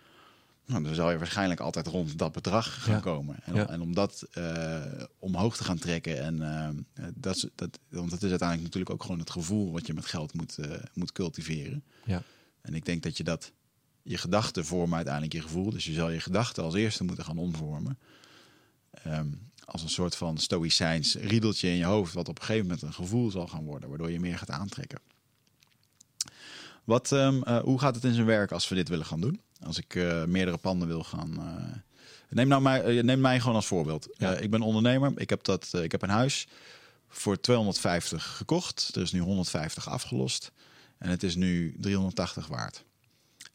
Nou, 0.66 0.84
dan 0.84 0.96
zal 0.96 1.12
je 1.12 1.18
waarschijnlijk 1.18 1.60
altijd 1.60 1.88
rond 1.88 2.18
dat 2.18 2.32
bedrag 2.32 2.84
gaan 2.84 2.96
ja. 2.96 3.00
komen. 3.00 3.36
En, 3.44 3.56
ja. 3.56 3.70
en, 3.70 3.82
om 3.82 3.94
dat 3.94 4.28
uh, 4.38 4.82
omhoog 5.20 5.58
te 5.58 5.64
gaan 5.64 5.78
trekken. 5.78 6.22
En, 6.22 6.36
uh, 6.36 7.06
dat, 7.14 7.50
dat, 7.56 7.80
want 7.90 8.12
het 8.12 8.24
is 8.24 8.30
uiteindelijk 8.30 8.64
natuurlijk 8.64 8.92
ook 8.92 9.02
gewoon 9.02 9.20
het 9.20 9.30
gevoel 9.30 9.72
wat 9.72 9.88
je 9.88 9.94
met 9.94 10.06
geld 10.06 10.34
moet, 10.34 10.58
uh, 10.60 10.72
moet 10.94 11.12
cultiveren. 11.12 11.84
Ja. 12.04 12.24
En 12.62 12.74
ik 12.74 12.86
denk 12.86 13.04
dat 13.04 13.18
je 13.18 13.24
dat, 13.24 13.52
je 14.04 14.18
gedachten 14.18 14.66
vormen 14.66 14.96
uiteindelijk 14.96 15.34
je 15.34 15.42
gevoel. 15.42 15.70
Dus 15.70 15.86
je 15.86 15.94
zal 15.94 16.10
je 16.10 16.20
gedachten 16.20 16.64
als 16.64 16.74
eerste 16.74 17.04
moeten 17.04 17.26
gaan 17.26 17.38
omvormen. 17.38 18.00
Um, 19.08 19.50
als 19.66 19.84
een 19.84 19.90
soort 19.90 20.16
van 20.16 20.38
stoïcijns 20.38 21.16
riedeltje 21.16 21.68
in 21.68 21.76
je 21.76 21.84
hoofd, 21.84 22.14
wat 22.14 22.30
op 22.30 22.40
een 22.40 22.46
gegeven 22.46 22.68
moment 22.68 22.82
een 22.82 22.94
gevoel 22.94 23.32
zal 23.32 23.48
gaan 23.48 23.64
worden, 23.64 23.90
waardoor 23.90 24.12
je 24.12 24.20
meer 24.20 24.38
gaat 24.38 24.50
aantrekken. 24.50 25.00
Wat, 26.84 27.12
um, 27.12 27.42
uh, 27.48 27.60
hoe 27.60 27.80
gaat 27.80 27.96
het 27.96 28.04
in 28.04 28.14
zijn 28.14 28.26
werk 28.26 28.52
als 28.52 28.70
we 28.70 28.76
dit 28.76 28.90
willen 28.90 29.06
gaan 29.06 29.22
doen? 29.22 29.42
Als 29.64 29.78
ik 29.78 29.96
uh, 29.96 30.24
meerdere 30.24 30.58
panden 30.58 30.88
wil 30.88 31.04
gaan. 31.04 31.32
Uh, 31.34 31.76
neem, 32.30 32.48
nou 32.48 32.62
mij, 32.62 33.02
neem 33.02 33.22
mij 33.22 33.40
gewoon 33.40 33.56
als 33.56 33.66
voorbeeld. 33.66 34.08
Ja. 34.18 34.34
ik 34.34 34.50
ben 34.50 34.62
ondernemer. 34.62 35.12
Ik 35.16 35.30
heb, 35.30 35.44
dat, 35.44 35.74
ik 35.74 35.92
heb 35.92 36.02
een 36.02 36.10
huis 36.10 36.48
voor 37.08 37.40
250 37.40 38.36
gekocht. 38.38 38.92
Er 38.96 39.02
is 39.02 39.12
nu 39.12 39.20
150 39.20 39.90
afgelost. 39.90 40.52
En 40.98 41.10
het 41.10 41.24
is 41.24 41.36
nu 41.36 41.76
380 41.80 42.48
waard. 42.48 42.84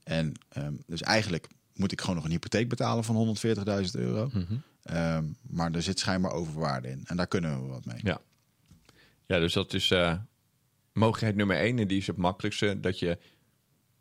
En 0.06 0.32
um, 0.56 0.82
dus 0.86 1.02
eigenlijk 1.02 1.46
moet 1.74 1.92
ik 1.92 2.00
gewoon 2.00 2.16
nog 2.16 2.24
een 2.24 2.30
hypotheek 2.30 2.68
betalen 2.68 3.04
van 3.04 3.36
140.000 3.40 3.90
euro. 3.92 4.30
Mm 4.32 4.46
-hmm. 4.48 4.62
Um, 4.96 5.36
maar 5.42 5.72
er 5.72 5.82
zit 5.82 5.98
schijnbaar 5.98 6.32
overwaarde 6.32 6.88
in. 6.88 7.02
En 7.04 7.16
daar 7.16 7.26
kunnen 7.26 7.62
we 7.62 7.68
wat 7.68 7.84
mee. 7.84 8.00
Ja, 8.02 8.20
ja 9.26 9.38
dus 9.38 9.52
dat 9.52 9.72
is 9.72 9.90
uh, 9.90 10.16
mogelijkheid 10.92 11.36
nummer 11.36 11.56
één. 11.56 11.78
En 11.78 11.88
die 11.88 11.98
is 11.98 12.06
het 12.06 12.16
makkelijkste. 12.16 12.80
Dat 12.80 12.98
je 12.98 13.18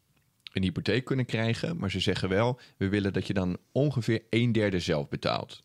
een 0.54 0.64
hypotheek 0.64 1.06
kunnen 1.06 1.26
krijgen. 1.26 1.78
Maar 1.78 1.92
ze 1.92 2.00
zeggen 2.00 2.30
wel, 2.30 2.60
we 2.78 2.90
willen 2.90 3.14
dat 3.14 3.28
je 3.28 3.34
dan 3.34 3.58
ongeveer 3.72 4.24
een 4.30 4.52
derde 4.52 4.80
zelf 4.80 5.10
betaalt. 5.10 5.64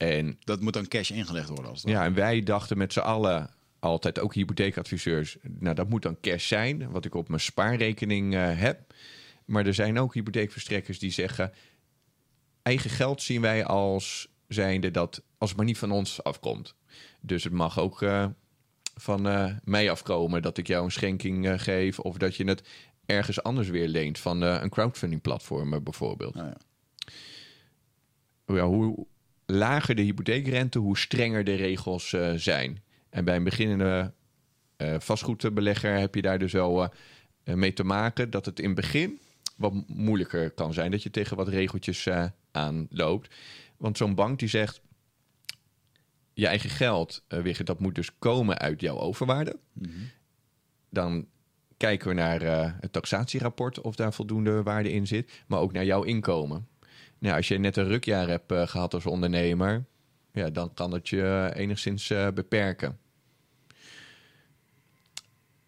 En 0.00 0.38
Dat 0.44 0.60
moet 0.60 0.72
dan 0.72 0.88
cash 0.88 1.10
ingelegd 1.10 1.48
worden 1.48 1.70
als 1.70 1.82
dat. 1.82 1.90
ja, 1.90 2.04
en 2.04 2.14
wij 2.14 2.40
dachten 2.40 2.78
met 2.78 2.92
z'n 2.92 2.98
allen 3.00 3.50
altijd, 3.78 4.18
ook 4.18 4.34
hypotheekadviseurs, 4.34 5.36
nou 5.42 5.74
dat 5.74 5.88
moet 5.88 6.02
dan 6.02 6.20
cash 6.20 6.46
zijn, 6.46 6.90
wat 6.90 7.04
ik 7.04 7.14
op 7.14 7.28
mijn 7.28 7.40
spaarrekening 7.40 8.34
eh, 8.34 8.58
heb. 8.58 8.94
Maar 9.44 9.66
er 9.66 9.74
zijn 9.74 9.98
ook 9.98 10.14
hypotheekverstrekkers 10.14 10.98
die 10.98 11.10
zeggen, 11.10 11.52
eigen 12.62 12.90
geld 12.90 13.22
zien 13.22 13.40
wij 13.40 13.64
als 13.64 14.28
zijnde 14.48 14.90
dat, 14.90 15.22
als 15.38 15.48
het 15.48 15.58
maar 15.58 15.66
niet 15.66 15.78
van 15.78 15.90
ons 15.90 16.22
afkomt. 16.22 16.74
Dus 17.20 17.44
het 17.44 17.52
mag 17.52 17.78
ook 17.78 18.02
eh, 18.02 18.26
van 18.94 19.28
eh, 19.28 19.54
mij 19.64 19.90
afkomen 19.90 20.42
dat 20.42 20.58
ik 20.58 20.66
jou 20.66 20.84
een 20.84 20.92
schenking 20.92 21.62
geef 21.62 21.98
of 21.98 22.16
dat 22.16 22.36
je 22.36 22.44
het 22.44 22.68
ergens 23.06 23.42
anders 23.42 23.68
weer 23.68 23.88
leent 23.88 24.18
van 24.18 24.40
een 24.40 24.70
crowdfunding 24.70 25.20
platform 25.20 25.82
bijvoorbeeld 25.84 26.34
Nou 26.34 26.48
ja. 28.46 28.54
ja, 28.54 28.64
hoe 28.64 29.06
lager 29.50 29.94
de 29.94 30.02
hypotheekrente, 30.02 30.78
hoe 30.78 30.98
strenger 30.98 31.44
de 31.44 31.54
regels 31.54 32.12
eh, 32.12 32.32
zijn. 32.34 32.82
En 33.10 33.24
bij 33.24 33.36
een 33.36 33.44
beginnende 33.44 34.12
eh, 34.80 34.94
vastgoedbelegger 34.98 35.98
heb 35.98 36.14
je 36.14 36.22
daar 36.22 36.38
dus 36.38 36.52
wel 36.52 36.88
eh, 37.42 37.54
mee 37.54 37.72
te 37.72 37.84
maken 37.84 38.30
dat 38.30 38.46
het 38.46 38.58
in 38.58 38.66
het 38.66 38.74
begin 38.74 39.20
wat 39.56 39.72
moeilijker 39.86 40.50
kan 40.50 40.72
zijn. 40.72 40.90
Dat 40.90 41.02
je 41.02 41.10
tegen 41.10 41.36
wat 41.36 41.48
regeltjes 41.48 42.06
eh, 42.06 42.24
aanloopt. 42.50 43.34
Want 43.76 43.96
zo'n 43.96 44.14
bank 44.14 44.38
die 44.38 44.48
zegt, 44.48 44.80
je 46.32 46.46
eigen 46.46 46.70
geld, 46.70 47.24
Wigert, 47.28 47.66
dat 47.66 47.80
moet 47.80 47.94
dus 47.94 48.18
komen 48.18 48.58
uit 48.58 48.80
jouw 48.80 48.98
overwaarde. 48.98 49.58
Dan 50.90 51.26
kijken 51.76 52.08
we 52.08 52.14
naar 52.14 52.40
het 52.80 52.92
taxatierapport 52.92 53.80
of 53.80 53.94
daar 53.94 54.12
voldoende 54.12 54.62
waarde 54.62 54.92
in 54.92 55.06
zit. 55.06 55.42
Maar 55.46 55.60
ook 55.60 55.72
naar 55.72 55.84
jouw 55.84 56.02
inkomen. 56.02 56.68
Nou, 57.20 57.36
als 57.36 57.48
je 57.48 57.58
net 57.58 57.76
een 57.76 57.88
rukjaar 57.88 58.28
hebt 58.28 58.52
eh, 58.52 58.66
gehad 58.66 58.94
als 58.94 59.06
ondernemer, 59.06 59.84
ja, 60.32 60.50
dan 60.50 60.74
kan 60.74 60.92
het 60.92 61.08
je 61.08 61.52
enigszins 61.54 62.10
eh, 62.10 62.28
beperken. 62.34 62.98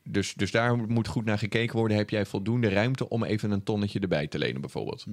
Dus, 0.05 0.35
dus 0.35 0.51
daar 0.51 0.77
moet 0.77 1.09
goed 1.09 1.25
naar 1.25 1.39
gekeken 1.39 1.77
worden. 1.77 1.97
Heb 1.97 2.11
jij 2.11 2.27
voldoende 2.27 2.69
ruimte 2.69 3.09
om 3.09 3.25
even 3.25 3.51
een 3.51 3.63
tonnetje 3.63 4.01
erbij 4.01 4.27
te 4.27 4.39
lenen, 4.39 4.61
bijvoorbeeld? 4.61 5.05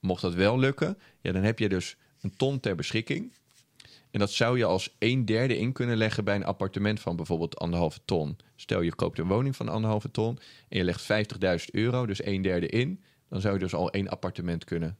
Mocht 0.00 0.22
dat 0.22 0.34
wel 0.34 0.58
lukken, 0.58 0.98
ja, 1.20 1.32
dan 1.32 1.42
heb 1.42 1.58
je 1.58 1.68
dus 1.68 1.96
een 2.20 2.36
ton 2.36 2.60
ter 2.60 2.74
beschikking. 2.74 3.32
En 4.10 4.18
dat 4.18 4.30
zou 4.30 4.58
je 4.58 4.64
als 4.64 4.96
een 4.98 5.24
derde 5.24 5.58
in 5.58 5.72
kunnen 5.72 5.96
leggen 5.96 6.24
bij 6.24 6.34
een 6.34 6.44
appartement 6.44 7.00
van 7.00 7.16
bijvoorbeeld 7.16 7.58
anderhalve 7.58 7.98
ton. 8.04 8.36
Stel 8.56 8.80
je 8.80 8.94
koopt 8.94 9.18
een 9.18 9.28
woning 9.28 9.56
van 9.56 9.68
anderhalve 9.68 10.10
ton 10.10 10.38
en 10.68 10.78
je 10.78 10.84
legt 10.84 11.02
50.000 11.02 11.64
euro, 11.70 12.06
dus 12.06 12.24
een 12.24 12.42
derde 12.42 12.66
in. 12.68 13.02
Dan 13.28 13.40
zou 13.40 13.54
je 13.54 13.60
dus 13.60 13.74
al 13.74 13.90
één 13.90 14.08
appartement 14.08 14.64
kunnen 14.64 14.96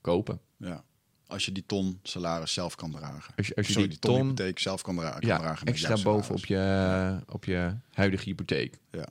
kopen. 0.00 0.40
Ja. 0.56 0.84
Als 1.26 1.44
je 1.44 1.52
die 1.52 1.66
ton 1.66 1.98
salaris 2.02 2.52
zelf 2.52 2.74
kan 2.74 2.90
dragen. 2.90 3.34
Als 3.36 3.46
je, 3.46 3.54
als 3.56 3.66
je 3.66 3.72
Sorry, 3.72 3.88
die 3.88 3.98
ton 3.98 4.14
ton 4.14 4.22
hypotheek 4.22 4.58
zelf 4.58 4.82
kan, 4.82 4.96
dra 4.96 5.10
kan 5.10 5.28
ja, 5.28 5.38
dragen. 5.38 5.66
extra 5.66 6.02
boven 6.02 6.34
op 6.34 6.46
je, 6.46 7.18
op 7.28 7.44
je 7.44 7.74
huidige 7.92 8.24
hypotheek. 8.24 8.78
Ja. 8.90 9.06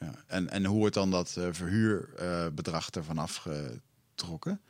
ja. 0.00 0.14
En, 0.26 0.48
en 0.48 0.64
hoe 0.64 0.78
wordt 0.78 0.94
dan 0.94 1.10
dat 1.10 1.36
eh, 1.36 1.48
verhuurbedrag 1.50 2.90
ervan 2.90 3.18
afgetrokken? 3.18 4.60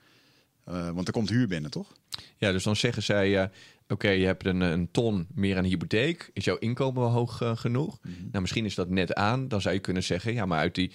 Eh, 0.65 0.91
want 0.91 1.07
er 1.07 1.13
komt 1.13 1.29
huur 1.29 1.49
binnen, 1.49 1.71
toch? 1.71 1.93
Ja, 2.37 2.53
dus 2.53 2.63
dan 2.63 2.77
zeggen 2.77 3.03
zij, 3.03 3.43
eh, 3.43 3.49
oké, 3.89 4.09
je 4.09 4.27
hebt 4.27 4.47
een, 4.47 4.61
een 4.61 4.91
ton 4.91 5.27
meer 5.35 5.57
aan 5.57 5.65
hypotheek. 5.65 6.31
Is 6.33 6.45
jouw 6.45 6.59
inkomen 6.59 7.03
wel 7.03 7.11
hoog 7.11 7.43
genoeg? 7.55 7.99
Nou, 8.03 8.41
misschien 8.41 8.65
is 8.65 8.75
dat 8.75 8.89
net 8.89 9.15
aan. 9.15 9.49
Dan 9.49 9.61
zou 9.61 9.75
je 9.75 9.81
kunnen 9.81 10.03
zeggen, 10.03 10.33
ja, 10.33 10.47
maar 10.47 10.59
uit 10.59 10.75
die... 10.75 10.93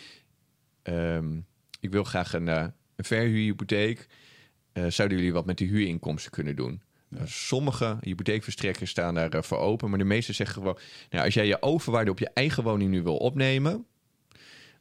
ehm, 0.81 1.39
ik 1.79 1.91
wil 1.91 2.03
graag 2.03 2.33
een, 2.33 2.47
een 2.47 2.73
verhuurhypotheek. 2.95 4.07
Eh, 4.73 4.85
zouden 4.87 5.17
jullie 5.17 5.33
wat 5.33 5.45
met 5.45 5.57
die 5.57 5.67
huurinkomsten 5.67 6.31
kunnen 6.31 6.55
doen? 6.55 6.81
Nou, 7.07 7.27
sommige 7.27 7.97
hypotheekverstrekkers 8.01 8.89
staan 8.89 9.13
daar 9.13 9.29
eh, 9.29 9.41
voor 9.41 9.57
open. 9.57 9.89
Maar 9.89 9.99
de 9.99 10.05
meeste 10.05 10.33
zeggen 10.33 10.55
gewoon, 10.55 10.77
nou, 11.09 11.25
als 11.25 11.33
jij 11.33 11.47
je 11.47 11.61
overwaarde 11.61 12.11
op 12.11 12.19
je 12.19 12.29
eigen 12.33 12.63
woning 12.63 12.91
nu 12.91 13.01
wil 13.03 13.17
opnemen... 13.17 13.85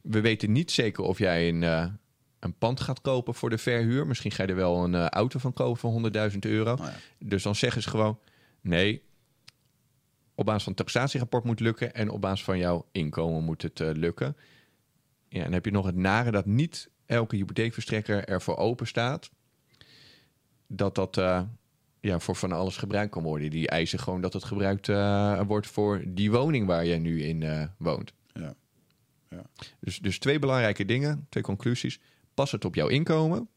We 0.03 0.21
weten 0.21 0.51
niet 0.51 0.71
zeker 0.71 1.03
of 1.03 1.17
jij 1.17 1.49
een, 1.49 1.63
eh, 1.63 1.85
een 2.39 2.57
pand 2.57 2.79
gaat 2.79 3.01
kopen 3.01 3.35
voor 3.35 3.49
de 3.49 3.57
verhuur. 3.57 4.07
Misschien 4.07 4.31
ga 4.31 4.43
je 4.43 4.49
er 4.49 4.55
wel 4.55 4.83
een 4.83 4.95
eh, 4.95 5.07
auto 5.07 5.39
van 5.39 5.53
kopen 5.53 5.79
van 5.79 5.91
100.000 5.91 6.39
euro. 6.39 6.73
Oh 6.73 6.79
ja. 6.79 6.93
Dus 7.19 7.43
dan 7.43 7.55
zeggen 7.55 7.81
ze 7.81 7.89
gewoon: 7.89 8.19
nee, 8.61 9.01
op 10.35 10.45
basis 10.45 10.63
van 10.63 10.73
het 10.73 10.81
taxatierapport 10.81 11.43
moet 11.43 11.59
lukken 11.59 11.93
en 11.93 12.09
op 12.09 12.21
basis 12.21 12.43
van 12.43 12.57
jouw 12.57 12.85
inkomen 12.91 13.43
moet 13.43 13.61
het 13.61 13.79
eh, 13.79 13.89
lukken. 13.93 14.37
Ja, 15.27 15.37
en 15.37 15.43
dan 15.43 15.53
heb 15.53 15.65
je 15.65 15.71
nog 15.71 15.85
het 15.85 15.95
nare 15.95 16.31
dat 16.31 16.45
niet 16.45 16.89
elke 17.05 17.35
hypotheekverstrekker 17.35 18.25
ervoor 18.25 18.57
open 18.57 18.87
staat 18.87 19.31
dat 20.75 20.95
dat 20.95 21.17
eh, 21.17 21.41
ja, 21.99 22.19
voor 22.19 22.35
van 22.35 22.51
alles 22.51 22.77
gebruikt 22.77 23.11
kan 23.11 23.23
worden. 23.23 23.49
Die 23.49 23.67
eisen 23.67 23.99
gewoon 23.99 24.21
dat 24.21 24.33
het 24.33 24.43
gebruikt 24.43 24.89
eh, 24.89 25.41
wordt 25.47 25.67
voor 25.67 26.03
die 26.07 26.31
woning 26.31 26.67
waar 26.67 26.85
je 26.85 26.95
nu 26.95 27.23
in 27.23 27.43
eh, 27.43 27.65
woont. 27.77 28.13
Ja. 28.33 28.55
Dus, 29.79 29.99
dus 29.99 30.19
twee 30.19 30.39
belangrijke 30.39 30.85
dingen, 30.85 31.25
twee 31.29 31.43
conclusies. 31.43 31.99
Pas 32.33 32.51
het 32.51 32.65
op 32.65 32.75
jouw 32.75 32.87
inkomen. 32.87 33.49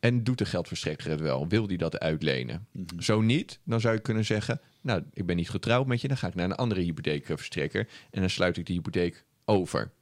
En 0.00 0.24
doet 0.24 0.38
de 0.38 0.44
geldverstrekker 0.44 1.10
het 1.10 1.20
wel? 1.20 1.48
Wil 1.48 1.66
die 1.66 1.78
dat 1.78 1.98
uitlenen? 1.98 2.66
Zo 2.98 3.20
niet, 3.20 3.60
dan 3.64 3.80
zou 3.80 3.94
je 3.94 4.00
kunnen 4.00 4.24
zeggen... 4.24 4.60
nou, 4.80 5.02
ik 5.12 5.26
ben 5.26 5.36
niet 5.36 5.50
getrouwd 5.50 5.86
met 5.86 6.00
je... 6.00 6.08
dan 6.08 6.16
ga 6.16 6.26
ik 6.26 6.34
naar 6.34 6.44
een 6.44 6.54
andere 6.54 6.80
hypotheekverstrekker... 6.80 7.88
en 8.10 8.20
dan 8.20 8.30
sluit 8.30 8.56
ik 8.56 8.66
die 8.66 8.76
hypotheek 8.76 9.24
over. 9.44 9.92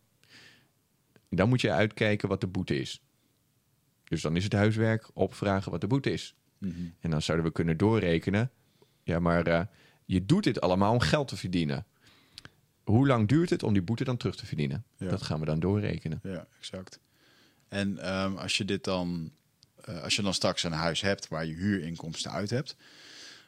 Dan 1.29 1.49
moet 1.49 1.61
je 1.61 1.73
uitkijken 1.73 2.29
wat 2.29 2.41
de 2.41 2.47
boete 2.47 2.81
is. 2.81 3.03
Dus 4.11 4.23
dan 4.23 4.37
is 4.37 4.45
het 4.45 4.53
huiswerk 4.53 5.11
opvragen 5.15 5.71
wat 5.71 5.81
de 5.81 5.87
boete 5.87 6.13
is. 6.13 6.35
En 7.01 7.11
dan 7.11 7.23
zouden 7.23 7.47
we 7.47 7.53
kunnen 7.53 7.77
doorrekenen... 7.77 8.51
ja, 9.03 9.19
maar 9.19 9.47
eh, 9.47 9.61
je 10.05 10.27
doet 10.27 10.45
dit 10.45 10.61
allemaal 10.61 10.93
om 10.93 11.01
geld 11.01 11.29
te 11.29 11.37
verdienen. 11.37 11.87
Hoe 12.85 13.07
lang 13.07 13.29
duurt 13.29 13.51
het 13.51 13.63
om 13.63 13.73
die 13.73 13.83
boete 13.83 14.05
dan 14.05 14.17
terug 14.17 14.37
te 14.37 14.47
verdienen? 14.47 14.85
Ja. 14.97 15.09
Dat 15.09 15.23
gaan 15.23 15.41
we 15.41 15.47
dan 15.47 15.61
doorrekenen. 15.61 16.21
Ja, 16.23 16.47
exact. 16.59 17.01
En 17.69 17.99
ehm, 17.99 18.37
als 18.37 18.57
je 18.57 18.65
dit 18.65 18.85
dan, 18.85 19.33
eh, 19.85 20.03
als 20.03 20.17
je 20.17 20.23
dan 20.23 20.35
straks 20.35 20.63
een 20.63 20.73
huis 20.73 21.01
hebt 21.01 21.29
waar 21.29 21.47
je 21.47 21.55
huurinkomsten 21.55 22.31
uit 22.31 22.51
hebt, 22.51 22.77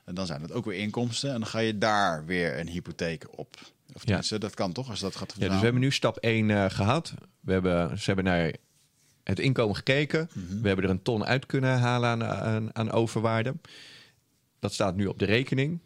en 0.05 0.15
dan 0.15 0.27
zijn 0.27 0.43
het 0.43 0.53
ook 0.53 0.65
weer 0.65 0.79
inkomsten 0.79 1.33
en 1.33 1.41
dan 1.41 1.49
ga 1.49 1.59
je 1.59 1.79
daar 1.79 2.25
weer 2.27 2.59
een 2.59 2.69
hypotheek 2.69 3.39
op. 3.39 3.57
Of 3.93 4.05
tenminste, 4.05 4.39
dat 4.39 4.55
kan 4.55 4.73
toch 4.73 4.91
als 4.91 5.01
dat 5.01 5.17
gaat 5.17 5.35
Ja, 5.39 5.49
dus 5.49 5.57
we 5.57 5.65
hebben 5.65 5.83
nu 5.83 5.91
stap 5.91 6.17
1 6.17 6.71
gehad. 6.71 7.15
We 7.41 7.53
hebben, 7.53 7.99
ze 7.99 8.05
hebben 8.05 8.25
naar 8.25 8.53
het 9.25 9.39
inkomen 9.39 9.77
gekeken. 9.77 10.29
We 10.61 10.67
hebben 10.67 10.85
er 10.85 10.91
een 10.91 11.03
ton 11.03 11.25
uit 11.25 11.47
kunnen 11.47 11.79
halen 11.79 12.09
aan, 12.09 12.25
aan, 12.25 12.75
aan 12.75 12.91
overwaarde. 12.91 13.55
Dat 14.59 14.73
staat 14.73 14.97
nu 14.97 15.07
op 15.07 15.19
de 15.19 15.25
rekening. 15.25 15.81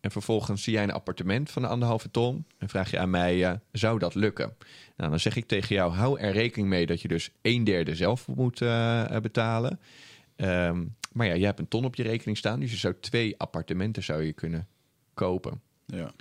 En 0.00 0.10
vervolgens 0.10 0.62
zie 0.62 0.72
jij 0.72 0.82
een 0.82 0.92
appartement 0.92 1.50
van 1.50 1.62
een 1.62 1.68
anderhalve 1.68 2.10
ton. 2.10 2.44
En 2.58 2.68
vraag 2.68 2.90
je 2.90 2.98
aan 2.98 3.10
mij, 3.10 3.44
eh, 3.46 3.52
zou 3.72 3.98
dat 3.98 4.14
lukken? 4.14 4.56
Nou, 4.96 5.10
dan 5.10 5.20
zeg 5.20 5.36
ik 5.36 5.46
tegen 5.46 5.74
jou, 5.74 5.92
hou 5.92 6.20
er 6.20 6.32
rekening 6.32 6.68
mee 6.68 6.86
dat 6.86 7.02
je 7.02 7.08
dus 7.08 7.30
een 7.42 7.64
derde 7.64 7.94
zelf 7.94 8.28
moet 8.28 8.60
eh, 8.60 9.16
betalen. 9.20 9.80
Ehm, 10.36 10.84
maar 11.12 11.26
ja, 11.26 11.34
je 11.34 11.44
hebt 11.44 11.58
een 11.58 11.68
ton 11.68 11.84
op 11.84 11.94
je 11.94 12.02
rekening 12.02 12.36
staan. 12.36 12.60
Dus 12.60 12.70
je 12.70 12.76
zou 12.76 12.94
twee 13.00 13.38
appartementen 13.38 14.02
zou 14.02 14.22
je 14.22 14.32
kunnen 14.32 14.68
kopen. 15.14 15.60
Ja. 15.86 16.12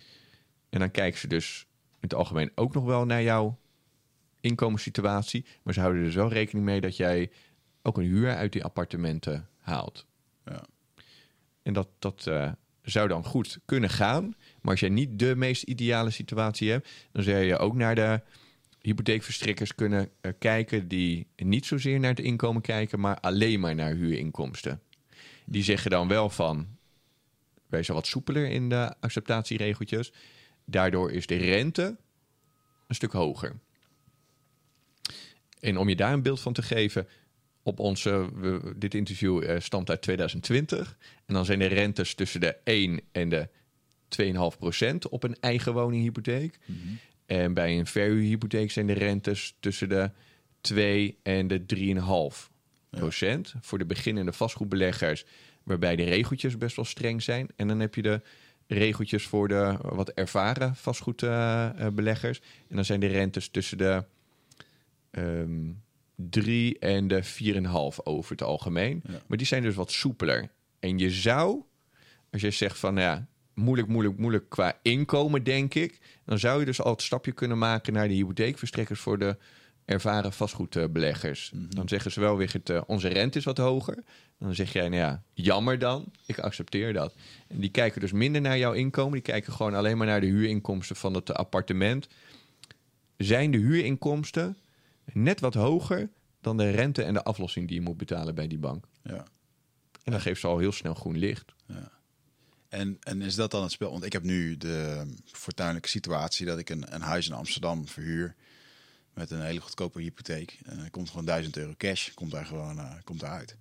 En 0.70 0.80
dan 0.80 0.92
kijken 0.92 1.20
ze 1.20 1.28
dus 1.28 1.66
in 1.94 1.98
het 2.00 2.14
algemeen 2.14 2.52
ook 2.56 2.74
nog 2.74 2.84
wel 2.84 3.06
naar 3.06 3.24
jouw 3.24 3.58
inkomenssituatie. 4.42 5.46
Maar 5.64 5.74
ze 5.74 5.80
houden 5.80 6.02
er 6.02 6.08
dus 6.08 6.16
wel 6.16 6.30
rekening 6.30 6.66
mee 6.66 6.82
dat 6.82 6.98
jij 6.98 7.32
ook 7.82 7.98
een 7.98 8.04
huur 8.04 8.36
uit 8.36 8.52
die 8.52 8.64
appartementen 8.64 9.50
haalt. 9.58 10.06
Ja. 10.46 10.64
En 11.64 11.74
dat, 11.74 11.88
dat 12.00 12.28
eh, 12.28 12.52
zou 12.82 13.08
dan 13.08 13.26
goed 13.26 13.60
kunnen 13.66 13.90
gaan. 13.90 14.36
Maar 14.62 14.72
als 14.72 14.80
jij 14.80 14.90
niet 14.90 15.20
de 15.20 15.36
meest 15.36 15.64
ideale 15.64 16.10
situatie 16.10 16.72
hebt, 16.72 16.90
dan 17.12 17.24
zou 17.24 17.38
je 17.38 17.58
ook 17.58 17.76
naar 17.76 17.96
de 17.96 18.22
hypotheekverstrekkers 18.82 19.76
kunnen 19.76 20.10
eh, 20.22 20.32
kijken 20.40 20.88
die 20.88 21.28
niet 21.36 21.66
zozeer 21.66 22.00
naar 22.00 22.10
het 22.10 22.20
inkomen 22.20 22.62
kijken, 22.62 23.00
maar 23.00 23.20
alleen 23.20 23.60
maar 23.60 23.76
naar 23.76 23.94
huurinkomsten. 23.94 24.82
Die 25.46 25.64
zeggen 25.64 25.92
dan 25.92 26.08
wel 26.08 26.30
van, 26.30 26.68
wees 27.68 27.90
al 27.90 27.96
wat 27.96 28.08
soepeler 28.08 28.50
in 28.50 28.70
de 28.70 28.94
acceptatieregeltjes. 29.00 30.14
Daardoor 30.66 31.12
is 31.12 31.28
de 31.28 31.36
rente 31.36 31.98
een 32.88 32.96
stuk 32.96 33.12
hoger. 33.12 33.60
En 35.62 35.78
om 35.78 35.90
je 35.90 35.96
daar 35.96 36.14
een 36.14 36.22
beeld 36.22 36.40
van 36.40 36.54
te 36.54 36.62
geven, 36.62 37.08
op 37.64 37.80
onze, 37.80 38.30
we- 38.36 38.74
dit 38.78 38.94
interview 38.94 39.44
eh, 39.44 39.60
stamt 39.60 39.90
uit 39.90 40.02
2020. 40.02 40.98
En 41.26 41.34
dan 41.34 41.46
zijn 41.46 41.60
de 41.60 41.66
rentes 41.66 42.16
tussen 42.16 42.40
de 42.40 42.56
1 42.64 43.02
en 43.12 43.30
de 43.30 43.48
2,5 44.08 44.58
procent 44.58 45.10
op 45.10 45.24
een 45.24 45.36
eigen 45.40 45.74
woninghypotheek. 45.74 46.60
En 47.26 47.54
bij 47.54 47.80
een 47.80 47.88
verhuurhypotheek 47.88 48.72
zijn 48.72 48.88
de 48.88 48.94
rentes 48.94 49.56
tussen 49.60 49.90
de 49.90 50.12
2 50.62 51.18
en 51.24 51.48
de 51.48 51.66
3,5 51.66 52.50
procent. 52.90 53.54
Voor 53.62 53.78
de 53.78 53.86
beginnende 53.86 54.34
vastgoedbeleggers, 54.34 55.26
waarbij 55.64 55.96
de 55.96 56.04
regeltjes 56.04 56.58
best 56.58 56.76
wel 56.76 56.86
streng 56.86 57.24
zijn. 57.24 57.48
En 57.56 57.68
dan 57.68 57.80
heb 57.80 57.96
je 57.96 58.02
de 58.02 58.22
regeltjes 58.68 59.24
voor 59.28 59.48
de 59.48 59.78
wat 59.82 60.10
ervaren 60.10 60.76
vastgoedbeleggers. 60.76 62.40
en 62.70 62.76
dan 62.76 62.86
zijn 62.86 63.00
de 63.00 63.08
rentes 63.08 63.50
tussen 63.50 63.78
de 63.78 64.04
ehm 65.12 65.70
3 66.30 66.80
en 66.80 67.08
de 67.08 67.24
4,5 67.24 68.04
over 68.04 68.32
het 68.32 68.44
algemeen. 68.44 69.02
Ja. 69.08 69.22
Maar 69.28 69.38
die 69.38 69.48
zijn 69.48 69.64
dus 69.64 69.76
wat 69.76 69.92
soepeler. 69.92 70.50
En 70.80 70.98
je 70.98 71.10
zou, 71.10 71.64
als 72.32 72.42
je 72.42 72.52
zegt 72.52 72.78
van 72.78 72.94
nou 72.94 73.06
ja, 73.06 73.28
moeilijk, 73.54 73.88
moeilijk, 73.88 74.18
moeilijk 74.18 74.50
qua 74.50 74.80
inkomen, 74.82 75.44
denk 75.44 75.74
ik. 75.74 76.00
Dan 76.26 76.40
zou 76.40 76.60
je 76.60 76.66
dus 76.66 76.82
al 76.82 76.92
het 76.92 77.02
stapje 77.02 77.32
kunnen 77.32 77.58
maken 77.58 77.94
naar 77.94 78.08
de 78.08 78.14
hypotheekverstrekkers 78.14 79.00
voor 79.00 79.18
de 79.18 79.38
ervaren 79.86 80.34
vastgoedbeleggers. 80.34 81.52
Dan 81.54 81.88
zeggen 81.88 82.12
ze 82.12 82.20
wel 82.20 82.38
weer, 82.38 82.54
het, 82.54 82.70
eh, 82.70 82.82
onze 82.88 83.08
rente 83.08 83.38
is 83.38 83.46
wat 83.46 83.58
hoger. 83.58 84.04
Dan 84.40 84.56
zeg 84.56 84.74
jij, 84.74 84.90
nou 84.90 85.02
ja, 85.02 85.24
jammer 85.34 85.80
dan. 85.80 86.12
Ik 86.26 86.40
accepteer 86.40 86.94
dat. 86.94 87.16
En 87.48 87.60
die 87.60 87.72
kijken 87.72 88.02
dus 88.02 88.12
minder 88.12 88.42
naar 88.42 88.58
jouw 88.58 88.74
inkomen. 88.74 89.14
Die 89.14 89.22
kijken 89.22 89.54
gewoon 89.54 89.74
alleen 89.74 89.98
maar 89.98 90.08
naar 90.08 90.22
de 90.22 90.28
huurinkomsten 90.28 90.96
van 90.96 91.14
het 91.14 91.34
appartement. 91.34 92.08
Zijn 93.18 93.52
de 93.52 93.58
huurinkomsten 93.58 94.58
net 95.14 95.40
wat 95.40 95.54
hoger 95.54 96.10
dan 96.42 96.58
de 96.58 96.70
rente 96.70 97.04
en 97.04 97.14
de 97.14 97.24
aflossing 97.24 97.68
die 97.68 97.76
je 97.76 97.86
moet 97.86 97.98
betalen 97.98 98.36
bij 98.36 98.48
die 98.48 98.58
bank? 98.58 98.86
Ja. 99.04 99.26
En 100.04 100.12
dan 100.12 100.22
geeft 100.22 100.40
ze 100.40 100.48
al 100.48 100.58
heel 100.58 100.72
snel 100.72 100.94
groen 100.94 101.18
licht. 101.18 101.54
En, 102.70 102.98
en 103.00 103.22
is 103.22 103.36
dat 103.36 103.52
dan 103.52 103.62
het 103.62 103.72
spel? 103.72 103.92
Want 103.92 104.04
ik 104.04 104.14
heb 104.14 104.24
nu 104.24 104.58
de 104.58 105.08
fortuinlijke 105.26 105.90
situatie 105.90 106.46
dat 106.46 106.60
ik 106.60 106.70
een, 106.70 106.96
een 106.96 107.02
huis 107.02 107.28
in 107.28 107.34
Amsterdam 107.34 107.88
verhuur 107.88 108.36
met 109.14 109.32
een 109.32 109.42
hele 109.42 109.62
goedkope 109.62 110.02
hypotheek. 110.02 110.60
En 110.66 110.80
er 110.80 110.90
komt 110.90 111.10
gewoon 111.10 111.26
1000 111.26 111.58
euro 111.58 111.74
cash, 111.78 112.14
komt 112.14 112.32
daar 112.32 112.46
gewoon 112.46 112.80
eh, 112.80 112.94
komt 113.04 113.22
eruit. 113.22 113.56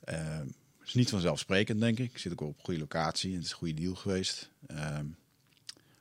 Eh, 0.00 0.40
is 0.84 0.94
niet 0.94 1.10
vanzelfsprekend, 1.10 1.80
denk 1.80 1.98
ik. 1.98 2.10
Ik 2.10 2.18
zit 2.18 2.32
ook 2.32 2.40
op 2.40 2.58
een 2.58 2.64
goede 2.64 2.80
locatie 2.80 3.30
en 3.30 3.36
het 3.36 3.44
is 3.44 3.50
een 3.50 3.56
goede 3.56 3.74
deal 3.74 3.94
geweest. 3.94 4.50
Ehm, 4.66 5.06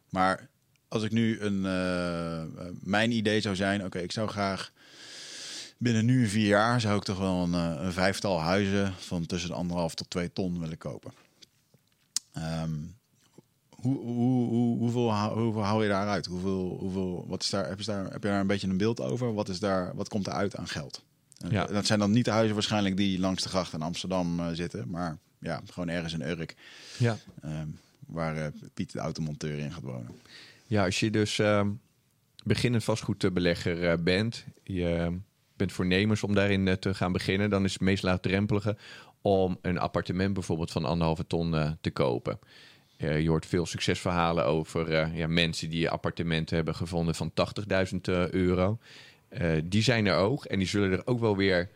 maar 0.09 0.49
als 0.89 1.03
ik 1.03 1.11
nu 1.11 1.39
een, 1.39 1.65
eh, 1.65 2.41
eh, 2.41 2.47
mijn 2.81 3.11
idee 3.11 3.41
zou 3.41 3.55
zijn, 3.55 3.85
oké, 3.85 3.99
ik 3.99 4.11
zou 4.11 4.27
graag 4.29 4.71
binnen 5.77 6.05
nu 6.05 6.27
vier 6.27 6.47
jaar 6.47 6.81
zou 6.81 6.97
ik 6.97 7.03
toch 7.03 7.17
wel 7.17 7.43
een, 7.43 7.53
eh, 7.53 7.83
een 7.83 7.93
vijftal 7.93 8.39
huizen 8.39 8.93
van 8.97 9.25
tussen 9.25 9.49
de 9.49 9.55
anderhalf 9.55 9.95
tot 9.95 10.09
twee 10.09 10.33
ton 10.33 10.59
willen 10.59 10.77
kopen. 10.77 11.11
Ehm, 12.33 12.73
hoe, 13.69 13.97
hoe, 13.97 14.47
hoe, 14.47 14.77
hoeveel, 14.77 15.13
hoeveel 15.13 15.63
hou 15.63 15.83
je 15.83 15.89
daaruit? 15.89 16.25
Hoeveel, 16.25 16.77
hoeveel, 16.79 17.25
wat 17.27 17.43
is 17.43 17.49
daar, 17.49 17.67
heb, 17.67 17.79
je 17.79 17.85
daar, 17.85 18.03
heb 18.03 18.23
je 18.23 18.29
daar 18.29 18.39
een 18.39 18.47
beetje 18.47 18.67
een 18.67 18.77
beeld 18.77 19.01
over? 19.01 19.33
Wat, 19.33 19.49
is 19.49 19.59
daar, 19.59 19.95
wat 19.95 20.09
komt 20.09 20.27
eruit 20.27 20.55
aan 20.55 20.67
geld? 20.67 21.03
En 21.37 21.51
Ja. 21.51 21.65
Dat 21.65 21.85
zijn 21.85 21.99
dan 21.99 22.11
niet 22.11 22.25
de 22.25 22.31
huizen 22.31 22.53
waarschijnlijk 22.53 22.97
die 22.97 23.19
langs 23.19 23.43
de 23.43 23.49
gracht 23.49 23.73
in 23.73 23.81
Amsterdam 23.81 24.55
zitten, 24.55 24.89
maar 24.89 25.17
ja, 25.39 25.61
gewoon 25.65 25.89
ergens 25.89 26.13
in 26.13 26.21
Urk, 26.21 26.55
Ja. 26.97 27.17
ehm, 27.41 27.67
waar 28.05 28.51
Piet 28.73 28.91
de 28.91 28.99
automonteur 28.99 29.59
in 29.59 29.71
gaat 29.71 29.83
wonen. 29.83 30.09
Ja, 30.69 30.85
als 30.85 30.99
je 30.99 31.09
dus 31.09 31.39
ehm, 31.39 31.71
beginnend 32.43 32.83
vastgoedbelegger 32.83 33.89
eh, 33.89 33.97
bent, 34.03 34.45
je 34.63 35.19
bent 35.59 35.71
voornemens 35.71 36.23
om 36.23 36.33
daarin 36.33 36.67
eh, 36.67 36.73
te 36.73 36.93
gaan 36.93 37.11
beginnen, 37.11 37.49
dan 37.49 37.63
is 37.63 37.73
het 37.73 37.81
meest 37.81 38.03
laagdrempelige 38.03 38.77
om 39.21 39.57
een 39.61 39.79
appartement 39.79 40.33
bijvoorbeeld 40.33 40.71
van 40.71 40.85
anderhalve 40.85 41.27
ton 41.27 41.55
eh, 41.55 41.71
te 41.81 41.91
kopen. 41.91 42.39
Je 42.97 43.27
hoort 43.27 43.45
veel 43.45 43.65
succesverhalen 43.65 44.45
over 44.45 45.15
ja, 45.15 45.27
mensen 45.27 45.69
die 45.69 45.89
appartementen 45.89 46.55
hebben 46.55 46.75
gevonden 46.75 47.15
van 47.15 47.31
80.000 47.31 47.99
eh, 48.01 48.29
euro. 48.29 48.79
Die 49.63 49.81
zijn 49.81 50.05
er 50.05 50.15
ook 50.15 50.45
en 50.45 50.59
die 50.59 50.67
zullen 50.67 50.91
er 50.91 51.07
ook 51.07 51.19
wel 51.19 51.37
weer 51.37 51.69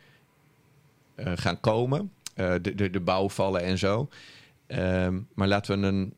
gaan 1.16 1.60
komen. 1.60 2.12
De, 2.36 2.76
de, 2.76 2.90
de 2.90 3.00
bouwvallen 3.00 3.62
en 3.62 3.78
zo. 3.78 4.10
Ehm, 4.68 5.22
maar 5.34 5.48
laten 5.48 5.80
we 5.80 5.88
een 5.88 6.14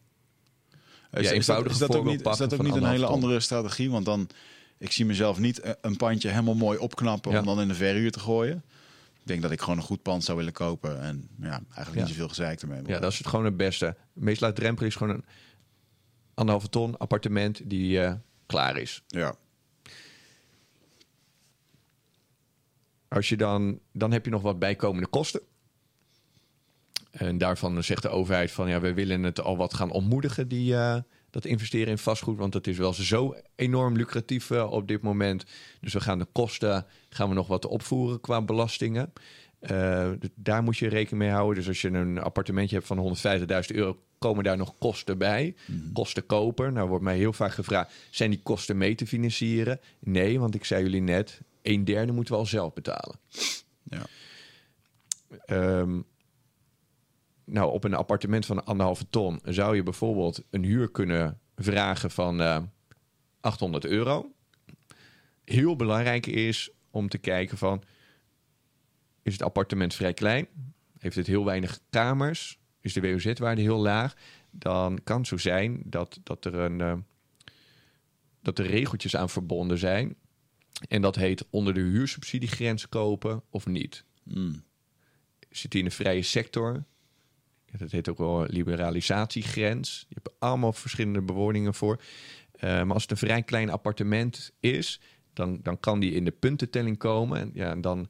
Is, 1.15 1.29
Ja, 1.29 1.31
is 1.35 1.45
dat, 1.45 1.69
is 1.69 1.77
dat 1.77 1.95
ook 1.95 2.05
niet, 2.05 2.27
is 2.27 2.37
dat 2.37 2.53
ook 2.53 2.63
niet 2.63 2.75
een 2.75 2.85
hele 2.85 3.03
ton. 3.05 3.13
andere 3.13 3.39
strategie? 3.39 3.89
Want 3.91 4.05
dan, 4.05 4.29
ik 4.77 4.91
zie 4.91 5.05
mezelf 5.05 5.39
niet 5.39 5.59
eh, 5.59 5.71
een 5.81 5.97
pandje 5.97 6.29
helemaal 6.29 6.55
mooi 6.55 6.77
opknappen 6.77 7.31
Ja. 7.31 7.39
om 7.39 7.45
dan 7.45 7.61
in 7.61 7.67
de 7.67 7.75
verhuur 7.75 8.11
te 8.11 8.19
gooien. 8.19 8.63
Ik 9.13 9.27
denk 9.31 9.41
dat 9.41 9.51
ik 9.51 9.61
gewoon 9.61 9.77
een 9.77 9.83
goed 9.83 10.01
pand 10.01 10.23
zou 10.23 10.37
willen 10.37 10.53
kopen 10.53 11.01
en 11.01 11.27
ja, 11.41 11.49
eigenlijk 11.51 11.93
Ja. 11.95 11.99
niet 12.01 12.09
zoveel 12.09 12.27
gezeik 12.27 12.61
ermee. 12.61 12.81
Ja, 12.85 12.99
dat 12.99 13.11
is 13.11 13.17
het 13.17 13.27
gewoon 13.27 13.45
het 13.45 13.57
beste. 13.57 13.95
Meest 14.13 14.41
laagdrempelig 14.41 14.89
is 14.89 14.95
gewoon 14.95 15.13
een 15.13 15.25
anderhalve 16.33 16.69
ton 16.69 16.97
appartement 16.97 17.61
die 17.69 18.01
eh, 18.01 18.13
klaar 18.45 18.77
is. 18.77 19.03
Ja, 19.07 19.35
Als 23.07 23.29
je 23.29 23.37
dan, 23.37 23.79
dan 23.93 24.11
heb 24.11 24.25
je 24.25 24.31
nog 24.31 24.41
wat 24.41 24.59
bijkomende 24.59 25.07
kosten. 25.07 25.41
En 27.17 27.37
daarvan 27.37 27.83
zegt 27.83 28.01
de 28.01 28.09
overheid 28.09 28.51
van 28.51 28.69
ja, 28.69 28.79
we 28.79 28.93
willen 28.93 29.23
het 29.23 29.41
al 29.41 29.57
wat 29.57 29.73
gaan 29.73 29.91
ontmoedigen, 29.91 30.47
die, 30.47 30.75
eh, 30.75 30.97
dat 31.29 31.45
investeren 31.45 31.87
in 31.87 31.97
vastgoed. 31.97 32.37
Want 32.37 32.53
dat 32.53 32.67
is 32.67 32.77
wel 32.77 32.93
zo 32.93 33.35
enorm 33.55 33.95
lucratief 33.95 34.51
eh, 34.51 34.71
op 34.71 34.87
dit 34.87 35.01
moment. 35.01 35.45
Dus 35.81 35.93
we 35.93 35.99
gaan 35.99 36.19
de 36.19 36.27
kosten 36.31 36.85
gaan 37.09 37.29
we 37.29 37.35
nog 37.35 37.47
wat 37.47 37.65
opvoeren 37.65 38.21
qua 38.21 38.41
belastingen. 38.41 39.13
Eh, 39.59 40.11
dus 40.19 40.29
daar 40.35 40.63
moet 40.63 40.77
je 40.77 40.87
rekening 40.87 41.23
mee 41.23 41.31
houden. 41.31 41.55
Dus 41.55 41.67
als 41.67 41.81
je 41.81 41.87
een 41.87 42.19
appartementje 42.19 42.75
hebt 42.75 42.87
van 42.87 42.97
150.000 42.97 43.75
euro, 43.75 43.99
komen 44.19 44.43
daar 44.43 44.57
nog 44.57 44.77
kosten 44.77 45.17
bij. 45.17 45.55
Kosten 45.93 46.25
koper. 46.25 46.71
Nou 46.71 46.89
wordt 46.89 47.03
mij 47.03 47.17
heel 47.17 47.33
vaak 47.33 47.51
gevraagd, 47.51 47.93
zijn 48.09 48.29
die 48.29 48.41
kosten 48.43 48.77
mee 48.77 48.95
te 48.95 49.07
financieren? 49.07 49.79
Nee, 49.99 50.39
want 50.39 50.55
ik 50.55 50.65
zei 50.65 50.83
jullie 50.83 51.01
net, 51.01 51.41
een 51.61 51.85
derde 51.85 52.11
moeten 52.11 52.33
we 52.33 52.39
al 52.39 52.45
zelf 52.45 52.73
betalen. 52.73 53.19
ja. 53.83 54.05
Ehm, 55.45 55.99
nou, 57.45 57.71
op 57.71 57.83
een 57.83 57.93
appartement 57.93 58.45
van 58.45 58.65
anderhalve 58.65 59.09
ton 59.09 59.39
zou 59.43 59.75
je 59.75 59.83
bijvoorbeeld 59.83 60.43
een 60.49 60.63
huur 60.63 60.91
kunnen 60.91 61.39
vragen 61.55 62.11
van 62.11 62.41
eh 62.41 62.61
800 63.39 63.85
euro. 63.85 64.31
Heel 65.43 65.75
belangrijk 65.75 66.25
is 66.25 66.69
om 66.91 67.09
te 67.09 67.17
kijken 67.17 67.57
van, 67.57 67.83
is 69.21 69.33
het 69.33 69.41
appartement 69.41 69.93
vrij 69.93 70.13
klein? 70.13 70.47
Heeft 70.97 71.15
het 71.15 71.27
heel 71.27 71.45
weinig 71.45 71.79
kamers? 71.89 72.59
Is 72.81 72.93
de 72.93 73.01
WOZ-waarde 73.01 73.61
heel 73.61 73.77
laag? 73.77 74.15
Dan 74.51 75.03
kan 75.03 75.17
het 75.17 75.27
zo 75.27 75.37
zijn 75.37 75.81
dat, 75.85 76.19
dat, 76.23 76.45
er 76.45 76.53
een, 76.53 76.81
eh, 76.81 76.93
dat 78.41 78.59
er 78.59 78.65
regeltjes 78.65 79.15
aan 79.15 79.29
verbonden 79.29 79.77
zijn. 79.77 80.15
En 80.87 81.01
dat 81.01 81.15
heet 81.15 81.45
onder 81.49 81.73
de 81.73 81.79
huursubsidiegrens 81.79 82.89
kopen 82.89 83.43
of 83.49 83.65
niet 83.65 84.05
Mm. 84.23 84.63
zit 85.49 85.73
hij 85.73 85.81
in 85.81 85.87
de 85.87 85.95
vrije 85.95 86.21
sector. 86.21 86.83
Dat 87.77 87.91
heet 87.91 88.09
ook 88.09 88.17
wel 88.17 88.45
liberalisatiegrens. 88.47 90.05
Je 90.09 90.15
hebt 90.21 90.39
allemaal 90.39 90.73
verschillende 90.73 91.21
bewoningen 91.21 91.73
voor. 91.73 92.01
Eh, 92.51 92.69
maar 92.69 92.93
als 92.93 93.01
het 93.01 93.11
een 93.11 93.17
vrij 93.17 93.43
klein 93.43 93.69
appartement 93.69 94.51
is, 94.59 94.99
dan, 95.33 95.59
dan 95.63 95.79
kan 95.79 95.99
die 95.99 96.11
in 96.11 96.25
de 96.25 96.31
puntentelling 96.31 96.97
komen. 96.97 97.39
En, 97.39 97.51
ja, 97.53 97.69
en 97.69 97.81
dan 97.81 98.09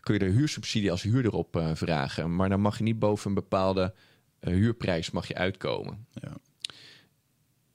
kun 0.00 0.14
je 0.14 0.20
de 0.20 0.30
huursubsidie 0.30 0.90
als 0.90 1.02
huurder 1.02 1.32
op 1.32 1.56
eh, 1.56 1.70
vragen. 1.74 2.36
Maar 2.36 2.48
dan 2.48 2.60
mag 2.60 2.78
je 2.78 2.84
niet 2.84 2.98
boven 2.98 3.28
een 3.28 3.34
bepaalde 3.34 3.94
eh, 4.40 4.52
huurprijs 4.52 5.10
mag 5.10 5.28
je 5.28 5.34
uitkomen. 5.34 6.06
Ja. 6.12 6.36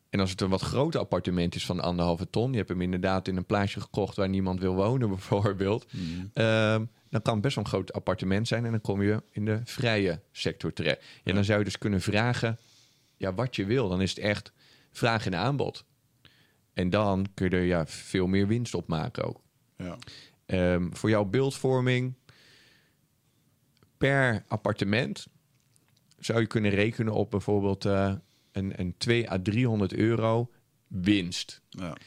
En 0.10 0.20
als 0.22 0.32
het 0.32 0.42
een 0.42 0.50
wat 0.50 0.62
groter 0.62 1.00
appartement 1.00 1.56
is 1.56 1.66
van 1.66 1.80
anderhalve 1.80 2.30
ton, 2.30 2.52
je 2.52 2.58
hebt 2.58 2.70
hem 2.70 2.82
inderdaad 2.82 3.28
in 3.28 3.38
een 3.38 3.46
plaatsje 3.46 3.82
gekocht 3.82 4.16
waar 4.16 4.30
niemand 4.30 4.60
wil 4.60 4.76
wonen, 4.76 5.10
bijvoorbeeld, 5.18 5.86
ehm, 6.34 6.86
dan 7.16 7.24
kan 7.24 7.42
best 7.42 7.56
wel 7.56 7.64
een 7.64 7.70
groot 7.70 7.94
appartement 7.94 8.48
zijn 8.48 8.66
en 8.66 8.72
dan 8.72 8.82
kom 8.82 9.02
je 9.02 9.24
in 9.32 9.46
de 9.46 9.62
vrije 9.64 10.22
sector 10.32 10.74
terecht. 10.74 11.04
Ja, 11.24 11.34
dan 11.34 11.44
zou 11.44 11.60
je 11.60 11.66
dus 11.66 11.78
kunnen 11.78 12.02
vragen, 12.02 12.60
ja, 13.18 13.34
wat 13.34 13.56
je 13.56 13.66
wil. 13.66 13.90
Dan 13.90 14.02
is 14.02 14.10
het 14.10 14.20
echt 14.20 14.52
vraag 14.92 15.26
en 15.26 15.36
aanbod. 15.36 15.86
En 16.74 16.90
dan 16.90 17.26
kun 17.34 17.50
je 17.50 17.56
er 17.56 17.64
ja, 17.64 17.88
veel 17.88 18.28
meer 18.28 18.48
winst 18.48 18.74
op 18.74 18.88
maken 18.88 19.24
ook. 19.24 19.42
Ja. 19.78 19.98
Ehm, 20.46 20.92
voor 20.92 21.10
jouw 21.10 21.26
beeldvorming 21.26 22.14
per 23.98 24.44
appartement 24.48 25.28
zou 26.20 26.40
je 26.40 26.48
kunnen 26.48 26.72
rekenen 26.72 27.14
op 27.14 27.32
bijvoorbeeld 27.32 27.86
eh, 27.86 28.14
een, 28.52 28.80
een 28.80 28.98
2 28.98 29.32
à 29.32 29.42
300 29.42 29.94
euro 29.94 30.52
winst. 30.88 31.62
ja. 31.70 31.98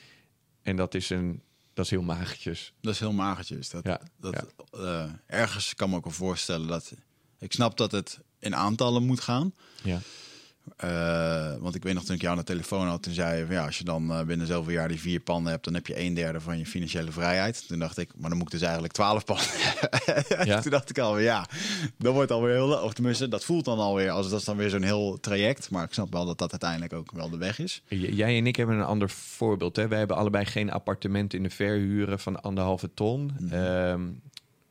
En 0.63 0.77
dat 0.77 0.95
is, 0.95 1.11
een, 1.11 1.43
dat 1.79 1.87
is 1.87 1.93
heel 1.93 2.03
magertjes. 2.03 2.73
Dat 2.81 2.95
is 2.95 3.01
heel 3.01 3.13
magertjes. 3.13 3.71
Dat, 3.71 3.85
Ja, 3.85 4.01
dat, 4.17 4.47
eh, 4.71 5.13
ergens 5.27 5.75
kan 5.75 5.91
me 5.91 5.97
ook 5.97 6.05
wel 6.05 6.13
voorstellen 6.13 6.67
dat... 6.67 6.93
Ik 7.39 7.53
snap 7.53 7.77
dat 7.77 7.93
het 7.93 8.19
in 8.39 8.57
aantallen 8.57 9.03
moet 9.03 9.21
gaan. 9.21 9.55
Ja. 9.83 10.01
Eh, 10.77 11.55
want 11.61 11.75
ik 11.75 11.83
weet 11.83 11.95
nog 11.95 12.05
toen 12.05 12.15
ik 12.15 12.21
jou 12.21 12.33
aan 12.33 12.45
de 12.45 12.53
telefoon 12.53 12.87
had, 12.87 13.03
toen 13.03 13.13
zei 13.13 13.39
je 13.39 13.47
van 13.47 13.55
ja, 13.55 13.67
als 13.67 13.79
je 13.79 13.85
dan 13.85 14.13
eh, 14.13 14.25
binnen 14.25 14.47
zoveel 14.47 14.73
jaar 14.73 14.89
die 14.89 15.01
vier 15.01 15.21
panden 15.21 15.53
hebt, 15.53 15.65
dan 15.65 15.75
heb 15.75 15.87
je 15.87 16.01
een 16.01 16.15
derde 16.15 16.41
van 16.41 16.59
je 16.59 16.67
financiële 16.67 17.13
vrijheid. 17.13 17.69
Toen 17.69 17.79
dacht 17.79 17.99
ik, 17.99 18.11
maar 18.17 18.29
dan 18.29 18.39
moet 18.39 18.47
ik 18.47 18.53
dus 18.53 18.63
eigenlijk 18.63 18.93
twaalf 18.93 19.25
panden. 19.25 19.47
Ja. 20.45 20.61
toen 20.61 20.71
dacht 20.71 20.91
ik 20.91 20.99
alweer, 20.99 21.25
ja, 21.25 21.47
dat 21.99 22.15
wordt 22.15 22.31
alweer 22.31 22.55
heel, 22.55 22.73
of 22.73 22.93
tenminste, 22.93 23.29
dat 23.29 23.45
voelt 23.45 23.65
dan 23.65 23.79
alweer 23.79 24.11
als 24.11 24.31
dat 24.31 24.39
is 24.39 24.45
dan 24.45 24.57
weer 24.57 24.71
zo'n 24.71 24.83
heel 24.83 25.21
traject. 25.21 25.71
Maar 25.71 25.85
ik 25.85 25.93
snap 25.93 26.13
wel 26.13 26.27
dat 26.27 26.39
dat 26.39 26.51
uiteindelijk 26.51 26.93
ook 26.93 27.13
wel 27.13 27.31
de 27.31 27.39
weg 27.39 27.59
is. 27.59 27.83
Jij 27.89 28.39
en 28.39 28.47
ik 28.47 28.57
hebben 28.57 28.77
een 28.77 28.85
ander 28.85 29.11
voorbeeld. 29.11 29.77
Hè? 29.77 29.89
Wij 29.89 29.99
hebben 29.99 30.17
allebei 30.17 30.45
geen 30.45 30.71
appartement 30.71 31.35
in 31.35 31.43
de 31.43 31.51
verhuren 31.51 32.19
van 32.19 32.43
anderhalve 32.43 32.95
ton. 32.95 33.33
Ehm, 33.51 34.03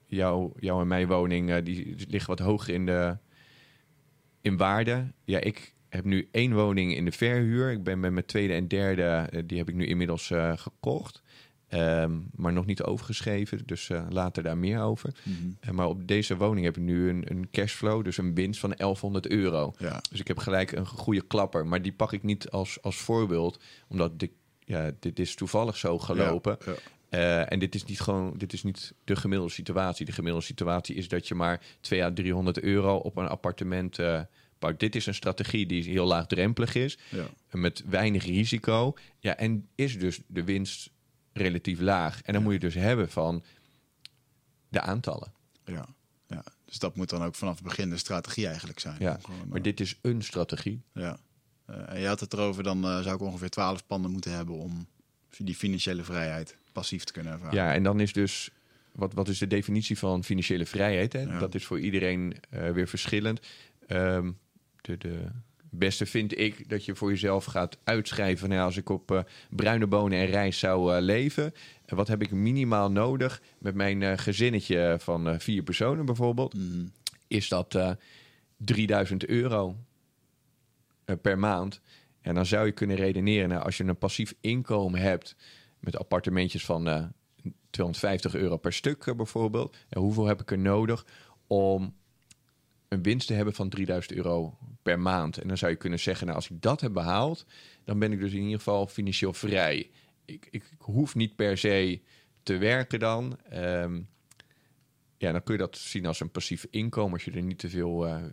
jouw, 0.08 0.54
jouw 0.60 0.82
en 0.82 0.88
mijn 0.88 1.08
woning 1.08 1.52
eh, 1.52 1.64
die 1.64 1.96
liggen 2.08 2.30
wat 2.30 2.46
hoger 2.46 2.74
in, 2.74 2.86
de, 2.86 3.18
in 4.42 4.58
waarde. 4.58 5.12
Ja, 5.26 5.40
ik 5.40 5.74
heb 5.90 6.06
nu 6.06 6.28
één 6.32 6.54
woning 6.54 6.96
in 6.96 7.06
de 7.06 7.12
verhuur. 7.12 7.72
Ik 7.72 7.84
ben 7.84 8.00
met 8.00 8.12
mijn 8.12 8.26
tweede 8.26 8.54
en 8.54 8.68
derde, 8.68 9.04
eh, 9.04 9.42
die 9.46 9.58
heb 9.58 9.70
ik 9.70 9.76
nu 9.76 9.86
inmiddels 9.86 10.32
eh, 10.32 10.58
gekocht. 10.58 11.22
Ehm, 11.68 12.20
maar 12.36 12.54
nog 12.54 12.66
niet 12.66 12.84
overgeschreven, 12.84 13.62
dus 13.66 13.90
uh, 13.90 14.06
later 14.10 14.44
daar 14.44 14.58
meer 14.58 14.82
over. 14.82 15.14
Mhm. 15.24 15.76
maar 15.76 15.88
op 15.88 16.08
deze 16.08 16.38
woning 16.38 16.66
heb 16.66 16.78
ik 16.78 16.84
nu 16.84 17.10
een, 17.10 17.24
een 17.30 17.50
cashflow, 17.52 18.04
dus 18.04 18.18
een 18.18 18.34
winst 18.34 18.60
van 18.60 18.74
1100 18.78 19.28
euro. 19.28 19.74
Ja. 19.78 20.02
Dus 20.10 20.20
ik 20.20 20.28
heb 20.28 20.38
gelijk 20.38 20.72
een 20.72 20.86
goede 20.86 21.22
klapper. 21.22 21.68
Maar 21.68 21.82
die 21.82 21.92
pak 21.92 22.14
ik 22.14 22.24
niet 22.24 22.50
als, 22.50 22.82
als 22.82 22.96
voorbeeld, 22.98 23.60
omdat 23.88 24.20
dit, 24.20 24.32
ja, 24.60 24.92
dit 25.00 25.20
is 25.20 25.36
toevallig 25.36 25.78
zo 25.78 26.00
gelopen. 26.00 26.58
Ja, 26.66 26.72
ja. 26.72 26.78
Uh, 27.10 27.52
en 27.52 27.60
dit 27.60 27.76
is 27.76 27.84
niet 27.84 28.00
gewoon, 28.00 28.34
dit 28.38 28.54
is 28.54 28.64
niet 28.64 28.94
de 29.04 29.16
gemiddelde 29.16 29.54
situatie. 29.54 30.06
De 30.06 30.12
gemiddelde 30.12 30.46
situatie 30.46 30.96
is 30.96 31.08
dat 31.08 31.28
je 31.28 31.36
maar 31.36 31.62
2 31.80 32.04
à 32.04 32.14
300 32.14 32.60
euro 32.60 32.96
op 32.96 33.18
een 33.18 33.28
appartement 33.28 34.00
Dit 34.78 34.96
is 34.96 35.06
een 35.06 35.14
strategie 35.14 35.66
die 35.66 35.84
heel 35.84 36.06
laagdrempelig 36.06 36.76
is, 36.76 36.98
Ja. 37.10 37.28
met 37.52 37.84
weinig 37.86 38.26
risico. 38.26 38.94
Ja, 39.20 39.38
en 39.38 39.68
is 39.76 40.00
dus 40.00 40.20
de 40.28 40.44
winst 40.44 40.90
relatief 41.34 41.80
laag. 41.80 42.22
En 42.22 42.34
dan 42.34 42.44
moet 42.44 42.54
je 42.54 42.60
dus 42.60 42.74
hebben 42.74 43.10
van 43.10 43.44
de 44.70 44.82
aantallen. 44.82 45.34
Ja. 45.66 45.86
ja. 46.28 46.44
Dus 46.66 46.80
dat 46.80 46.96
moet 46.96 47.10
dan 47.10 47.24
ook 47.24 47.36
vanaf 47.36 47.56
het 47.56 47.64
begin 47.64 47.90
de 47.90 47.98
strategie 47.98 48.48
eigenlijk 48.48 48.80
zijn. 48.80 48.96
Ja, 49.00 49.20
maar 49.48 49.58
eh, 49.58 49.64
dit 49.64 49.80
is 49.80 49.98
een 50.02 50.22
strategie. 50.22 50.82
Ja. 50.94 51.18
Eh, 51.66 51.90
en 51.90 52.00
je 52.00 52.08
had 52.08 52.20
het 52.20 52.34
erover, 52.34 52.64
dan 52.64 52.84
eh, 52.84 53.02
zou 53.02 53.16
ik 53.16 53.22
ongeveer 53.22 53.50
12 53.50 53.86
panden 53.86 54.12
moeten 54.12 54.32
hebben 54.32 54.56
om 54.56 54.88
die 55.38 55.56
financiële 55.56 56.04
vrijheid 56.04 56.56
passief 56.72 57.04
te 57.04 57.14
kunnen 57.14 57.34
ervaren. 57.34 57.56
Ja, 57.56 57.74
en 57.74 57.84
dan 57.84 58.00
is 58.00 58.14
dus. 58.14 58.50
Wat, 58.92 59.14
wat 59.14 59.28
is 59.28 59.38
de 59.38 59.48
definitie 59.48 59.98
van 59.98 60.24
financiële 60.24 60.66
vrijheid? 60.66 61.14
Hè? 61.14 61.22
Ja. 61.22 61.40
Dat 61.40 61.56
is 61.56 61.66
voor 61.66 61.80
iedereen 61.80 62.36
weer 62.50 62.88
verschillend. 62.88 63.40
Ehm, 63.88 64.32
de, 64.82 64.98
de 64.98 65.28
beste 65.70 66.06
vind 66.06 66.40
ik 66.40 66.70
dat 66.70 66.86
je 66.86 66.96
voor 66.96 67.10
jezelf 67.10 67.46
gaat 67.46 67.78
uitschrijven. 67.84 68.50
Nou, 68.50 68.62
als 68.62 68.78
ik 68.78 68.90
op 68.90 69.12
eh, 69.12 69.20
bruine 69.50 69.88
bonen 69.88 70.20
en 70.20 70.26
rijst 70.26 70.60
zou 70.60 70.96
eh, 70.96 71.02
leven, 71.02 71.54
wat 71.86 72.08
heb 72.08 72.22
ik 72.22 72.32
minimaal 72.32 72.92
nodig 72.92 73.42
met 73.60 73.76
mijn 73.76 74.04
eh, 74.04 74.18
gezinnetje 74.18 74.98
van 75.00 75.40
vier 75.40 75.64
personen 75.64 76.06
bijvoorbeeld? 76.06 76.54
Mhm. 76.54 76.86
Is 77.28 77.48
dat 77.48 77.76
eh 77.76 77.92
3000 78.58 79.26
euro 79.26 79.76
per 81.22 81.40
maand? 81.40 81.82
En 82.22 82.36
dan 82.36 82.46
zou 82.46 82.66
je 82.66 82.72
kunnen 82.72 82.96
redeneren, 82.96 83.50
nou, 83.50 83.64
als 83.64 83.78
je 83.78 83.84
een 83.84 83.98
passief 83.98 84.34
inkomen 84.42 85.00
hebt 85.00 85.36
met 85.80 85.98
appartementjes 85.98 86.66
van 86.66 86.88
eh 86.88 87.04
250 87.70 88.36
euro 88.36 88.58
per 88.58 88.74
stuk 88.74 89.14
bijvoorbeeld, 89.16 89.76
en 89.90 90.02
hoeveel 90.02 90.26
heb 90.26 90.42
ik 90.42 90.52
er 90.52 90.58
nodig 90.58 91.06
om 91.48 91.96
een 92.88 93.04
winst 93.04 93.28
te 93.28 93.34
hebben 93.34 93.54
van 93.54 93.70
3000 93.70 94.14
euro 94.14 94.58
per 94.82 95.00
maand? 95.00 95.38
En 95.38 95.48
dan 95.48 95.58
zou 95.58 95.72
je 95.72 95.78
kunnen 95.78 96.00
zeggen, 96.00 96.26
nou, 96.26 96.38
als 96.38 96.50
ik 96.50 96.62
dat 96.62 96.82
heb 96.82 96.94
behaald, 96.94 97.46
dan 97.84 98.00
ben 98.00 98.12
ik 98.12 98.20
dus 98.20 98.32
in 98.32 98.42
ieder 98.42 98.58
geval 98.58 98.88
financieel 98.88 99.34
vrij. 99.34 99.90
Ik, 100.26 100.48
ik, 100.52 100.64
ik 100.72 100.78
hoef 100.78 101.16
niet 101.16 101.36
per 101.36 101.58
se 101.58 102.02
te 102.44 102.58
werken 102.58 103.00
dan. 103.00 103.38
Ehm, 103.50 104.02
ja, 105.18 105.32
dan 105.32 105.44
kun 105.44 105.54
je 105.54 105.60
dat 105.60 105.78
zien 105.78 106.06
als 106.06 106.20
een 106.20 106.32
passief 106.32 106.66
inkomen 106.70 107.14
als 107.14 107.26
je 107.26 107.32
er 107.32 107.42
niet 107.42 107.60
te 107.60 107.70
veel 107.70 108.08
eh, 108.08 108.24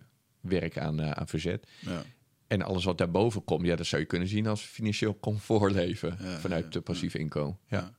werk 0.40 0.78
aan, 0.78 1.00
eh, 1.00 1.10
aan 1.10 1.28
verzet. 1.28 1.66
Ja. 1.80 2.04
En 2.46 2.62
alles 2.62 2.84
wat 2.84 2.98
daarboven 2.98 3.44
komt, 3.44 3.66
ja, 3.66 3.76
dat 3.76 3.86
zou 3.86 4.02
je 4.02 4.08
kunnen 4.08 4.28
zien 4.28 4.46
als 4.46 4.62
financieel 4.62 5.18
comfort 5.20 5.72
leven 5.72 6.16
Ja, 6.20 6.38
vanuit 6.38 6.64
ja, 6.64 6.70
de 6.70 6.80
passief 6.80 7.14
inkomen. 7.14 7.58
Ja. 7.66 7.94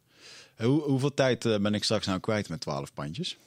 Hoe, 0.56 0.82
hoeveel 0.82 1.14
tijd 1.14 1.46
eh, 1.46 1.60
ben 1.60 1.74
ik 1.74 1.84
straks 1.84 2.06
nou 2.06 2.20
kwijt 2.20 2.50
met 2.50 2.60
12 2.60 2.94
pandjes? 2.94 3.38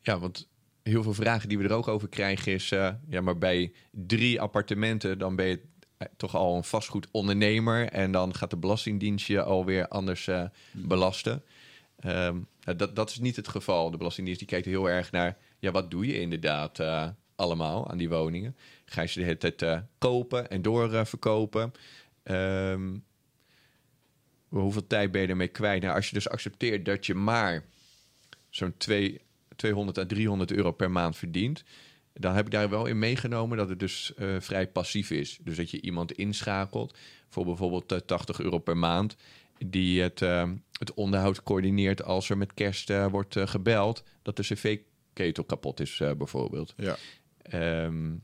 ja, 0.00 0.18
want 0.18 0.48
heel 0.88 1.02
veel 1.02 1.14
vragen 1.14 1.48
die 1.48 1.58
we 1.58 1.64
er 1.64 1.72
ook 1.72 1.88
over 1.88 2.08
krijgen 2.08 2.52
is, 2.52 2.70
eh, 2.70 2.90
ja, 3.08 3.20
maar 3.20 3.38
bij 3.38 3.72
drie 3.90 4.40
appartementen, 4.40 5.18
dan 5.18 5.36
ben 5.36 5.46
je 5.46 5.60
eh, 5.96 6.08
toch 6.16 6.36
al 6.36 6.56
een 6.56 6.64
vastgoedondernemer 6.64 7.88
en 7.88 8.12
dan 8.12 8.34
gaat 8.34 8.50
de 8.50 8.56
Belastingdienst 8.56 9.26
je 9.26 9.42
alweer 9.42 9.88
anders 9.88 10.28
eh, 10.28 10.44
belasten. 10.72 11.42
Ehm, 12.00 12.36
dat, 12.76 12.96
dat 12.96 13.10
is 13.10 13.18
niet 13.18 13.36
het 13.36 13.48
geval. 13.48 13.90
De 13.90 13.96
Belastingdienst 13.96 14.40
die 14.40 14.50
kijkt 14.50 14.66
heel 14.66 14.90
erg 14.90 15.10
naar, 15.10 15.36
ja, 15.58 15.70
wat 15.70 15.90
doe 15.90 16.06
je 16.06 16.20
inderdaad 16.20 16.80
allemaal 17.36 17.90
aan 17.90 17.98
die 17.98 18.08
woningen? 18.08 18.56
Ga 18.84 19.02
je 19.02 19.08
ze 19.08 19.18
de 19.18 19.24
hele 19.24 19.36
tijd 19.36 19.82
kopen 19.98 20.50
en 20.50 20.62
doorverkopen? 20.62 21.72
Ehm 22.22 22.90
hoeveel 24.48 24.86
tijd 24.86 25.12
ben 25.12 25.20
je 25.20 25.28
ermee 25.28 25.48
kwijt? 25.48 25.82
Nou, 25.82 25.94
als 25.94 26.08
je 26.08 26.14
dus 26.14 26.28
accepteert 26.28 26.84
dat 26.84 27.06
je 27.06 27.14
maar 27.14 27.64
zo'n 28.50 28.74
twee- 28.76 29.20
200 29.58 29.98
à 29.98 30.06
300 30.06 30.52
euro 30.52 30.72
per 30.72 30.90
maand 30.90 31.16
verdient, 31.16 31.64
dan 32.12 32.34
heb 32.34 32.44
ik 32.44 32.52
daar 32.52 32.70
wel 32.70 32.86
in 32.86 32.98
meegenomen 32.98 33.56
dat 33.56 33.68
het 33.68 33.78
dus 33.78 34.14
eh, 34.14 34.36
vrij 34.38 34.68
passief 34.68 35.10
is. 35.10 35.38
Dus 35.42 35.56
dat 35.56 35.70
je 35.70 35.80
iemand 35.80 36.12
inschakelt 36.12 36.98
voor 37.28 37.44
bijvoorbeeld 37.44 37.92
eh, 37.92 37.98
80 37.98 38.40
euro 38.40 38.58
per 38.58 38.76
maand, 38.76 39.16
die 39.66 40.00
het, 40.02 40.22
eh, 40.22 40.50
het 40.78 40.94
onderhoud 40.94 41.42
coördineert 41.42 42.02
als 42.02 42.30
er 42.30 42.38
met 42.38 42.54
kerst 42.54 42.90
eh, 42.90 43.06
wordt 43.06 43.36
eh, 43.36 43.46
gebeld 43.46 44.04
dat 44.22 44.36
de 44.36 44.42
cv-ketel 44.42 45.44
kapot 45.44 45.80
is, 45.80 46.00
eh, 46.00 46.12
bijvoorbeeld. 46.12 46.74
Ja. 46.76 46.96
Ehm, 47.42 48.14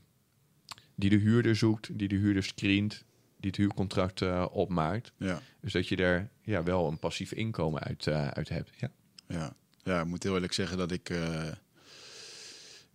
die 0.95 1.09
de 1.09 1.17
huurder 1.17 1.55
zoekt, 1.55 1.97
die 1.99 2.07
de 2.07 2.15
huurder 2.15 2.43
screent, 2.43 3.05
die 3.39 3.49
het 3.49 3.59
huurcontract 3.59 4.21
eh, 4.21 4.45
opmaakt. 4.51 5.11
Ja. 5.17 5.41
Dus 5.61 5.73
dat 5.73 5.87
je 5.87 5.95
daar 5.95 6.29
ja, 6.41 6.63
wel 6.63 6.87
een 6.87 6.99
passief 6.99 7.31
inkomen 7.31 7.81
uit, 7.81 8.07
eh, 8.07 8.27
uit 8.27 8.49
hebt. 8.49 8.69
Ja. 8.77 8.91
Ja. 9.27 9.55
Ja, 9.85 9.99
ik 9.99 10.05
moet 10.05 10.23
heel 10.23 10.33
eerlijk 10.33 10.53
zeggen 10.53 10.77
dat 10.77 10.91
ik... 10.91 11.09
eh, 11.09 11.47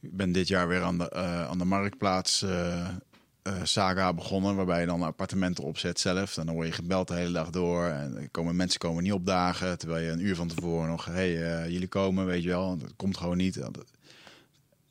ik 0.01 0.17
ben 0.17 0.33
dit 0.33 0.49
jaar 0.49 0.69
weer 0.69 0.83
aan 0.83 0.99
de, 0.99 1.09
eh, 1.11 1.49
aan 1.49 1.59
de 1.59 1.65
marktplaats 1.65 2.43
eh, 2.43 2.89
saga 3.63 4.13
begonnen. 4.13 4.57
Waarbij 4.57 4.81
je 4.81 4.87
dan 4.87 5.03
appartementen 5.03 5.65
opzet 5.65 6.01
zelf. 6.01 6.35
Dan 6.35 6.51
word 6.51 6.67
je 6.67 6.73
gebeld 6.73 7.09
de 7.09 7.15
hele 7.15 7.33
dag 7.33 7.51
door. 7.51 7.87
En 7.87 8.29
komen, 8.31 8.57
mensen 8.57 8.81
komen 8.81 9.03
niet 9.03 9.13
opdagen. 9.13 9.79
Terwijl 9.79 10.05
je 10.05 10.11
een 10.11 10.25
uur 10.25 10.37
van 10.37 10.49
tevoren 10.49 10.89
nog... 10.89 11.05
hey, 11.05 11.33
jullie 11.71 11.89
komen, 11.89 12.27
weet 12.27 12.43
je 12.43 12.49
wel. 12.49 12.77
Dat 12.77 12.93
komt 12.97 13.17
gewoon 13.17 13.37
niet. 13.37 13.61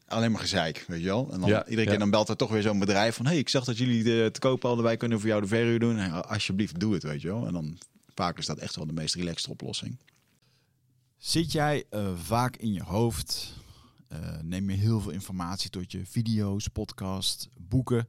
Alleen 0.08 0.32
maar 0.32 0.42
gezeik, 0.42 0.86
weet 0.88 1.00
je 1.02 1.06
wel. 1.06 1.30
En 1.32 1.40
dan, 1.40 1.50
Ja, 1.50 1.68
iedere 1.68 1.88
keer 1.88 2.00
dan 2.00 2.10
belt 2.10 2.30
er 2.30 2.36
toch 2.36 2.50
weer 2.52 2.62
zo'n 2.62 2.80
bedrijf 2.80 3.16
van... 3.16 3.26
hey, 3.26 3.38
ik 3.38 3.50
zag 3.50 3.64
dat 3.64 3.78
jullie 3.78 4.04
de, 4.04 4.30
te 4.32 4.40
koop 4.40 4.64
hadden. 4.64 4.84
Wij 4.84 4.98
kunnen 4.98 5.20
voor 5.20 5.30
jou 5.30 5.42
de 5.42 5.48
verhuur 5.48 5.80
doen. 5.80 5.98
Ja, 5.98 6.20
alsjeblieft, 6.20 6.80
doe 6.80 6.94
het, 6.94 7.04
weet 7.04 7.22
je 7.22 7.28
wel. 7.28 7.48
En 7.48 7.54
dan 7.54 7.78
vaak 8.16 8.38
is 8.38 8.46
dat 8.46 8.58
echt 8.58 8.76
wel 8.76 8.88
de 8.88 8.94
meest 8.94 9.16
relaxed 9.16 9.50
oplossing. 9.50 9.98
Zit 11.20 11.52
jij 11.52 11.86
eh, 11.90 12.16
vaak 12.16 12.56
in 12.56 12.74
je 12.74 12.84
hoofd? 12.84 13.54
Eh, 14.08 14.40
neem 14.42 14.70
je 14.70 14.78
heel 14.78 15.00
veel 15.00 15.12
informatie 15.12 15.70
tot 15.70 15.92
je 15.92 16.06
video's, 16.06 16.68
podcasts, 16.68 17.50
boeken? 17.58 18.08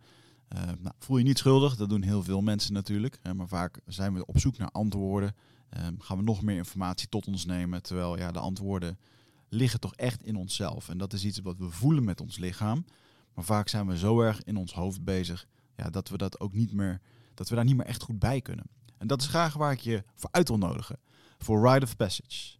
Eh, 0.48 0.62
nou, 0.62 0.94
voel 0.98 1.16
je 1.16 1.24
niet 1.24 1.38
schuldig, 1.38 1.76
dat 1.76 1.88
doen 1.88 2.02
heel 2.02 2.22
veel 2.22 2.40
mensen 2.40 2.72
natuurlijk. 2.72 3.18
Eh, 3.22 3.32
maar 3.32 3.48
vaak 3.48 3.80
zijn 3.86 4.14
we 4.14 4.26
op 4.26 4.38
zoek 4.38 4.58
naar 4.58 4.70
antwoorden. 4.70 5.34
Gaan 5.98 6.16
we 6.16 6.22
nog 6.22 6.42
meer 6.42 6.56
informatie 6.56 7.08
tot 7.08 7.26
ons 7.26 7.44
nemen. 7.44 7.82
Terwijl 7.82 8.18
ja, 8.18 8.32
de 8.32 8.38
antwoorden 8.38 8.98
liggen 9.48 9.80
toch 9.80 9.94
echt 9.94 10.22
in 10.22 10.36
onszelf. 10.36 10.88
En 10.88 10.98
dat 10.98 11.12
is 11.12 11.24
iets 11.24 11.38
wat 11.38 11.56
we 11.58 11.70
voelen 11.70 12.04
met 12.04 12.20
ons 12.20 12.38
lichaam. 12.38 12.84
Maar 13.34 13.44
vaak 13.44 13.68
zijn 13.68 13.86
we 13.86 13.98
zo 13.98 14.20
erg 14.20 14.42
in 14.42 14.56
ons 14.56 14.72
hoofd 14.72 15.04
bezig 15.04 15.46
ja, 15.76 15.90
dat 15.90 16.08
we 16.08 16.16
dat 16.16 16.40
ook 16.40 16.52
niet 16.52 16.72
meer, 16.72 17.00
dat 17.34 17.48
we 17.48 17.54
daar 17.54 17.64
niet 17.64 17.76
meer 17.76 17.86
echt 17.86 18.02
goed 18.02 18.18
bij 18.18 18.40
kunnen. 18.40 18.64
En 18.98 19.06
dat 19.06 19.20
is 19.20 19.26
graag 19.26 19.54
waar 19.54 19.72
ik 19.72 19.80
je 19.80 20.04
voor 20.14 20.30
uit 20.32 20.48
wil 20.48 20.58
nodigen. 20.58 20.98
Voor 21.38 21.68
Rite 21.68 21.84
of 21.84 21.96
Passage. 21.96 22.59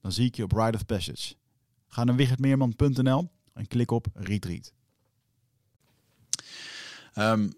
Dan 0.00 0.12
zie 0.12 0.26
ik 0.26 0.36
je 0.36 0.42
op 0.42 0.52
Ride 0.52 0.76
of 0.76 0.86
Passage. 0.86 1.34
Ga 1.88 2.04
naar 2.04 2.16
wichertmeerman.nl 2.16 3.30
en 3.54 3.66
klik 3.66 3.90
op 3.90 4.06
Retreat. 4.14 4.72
Ehm, 7.14 7.48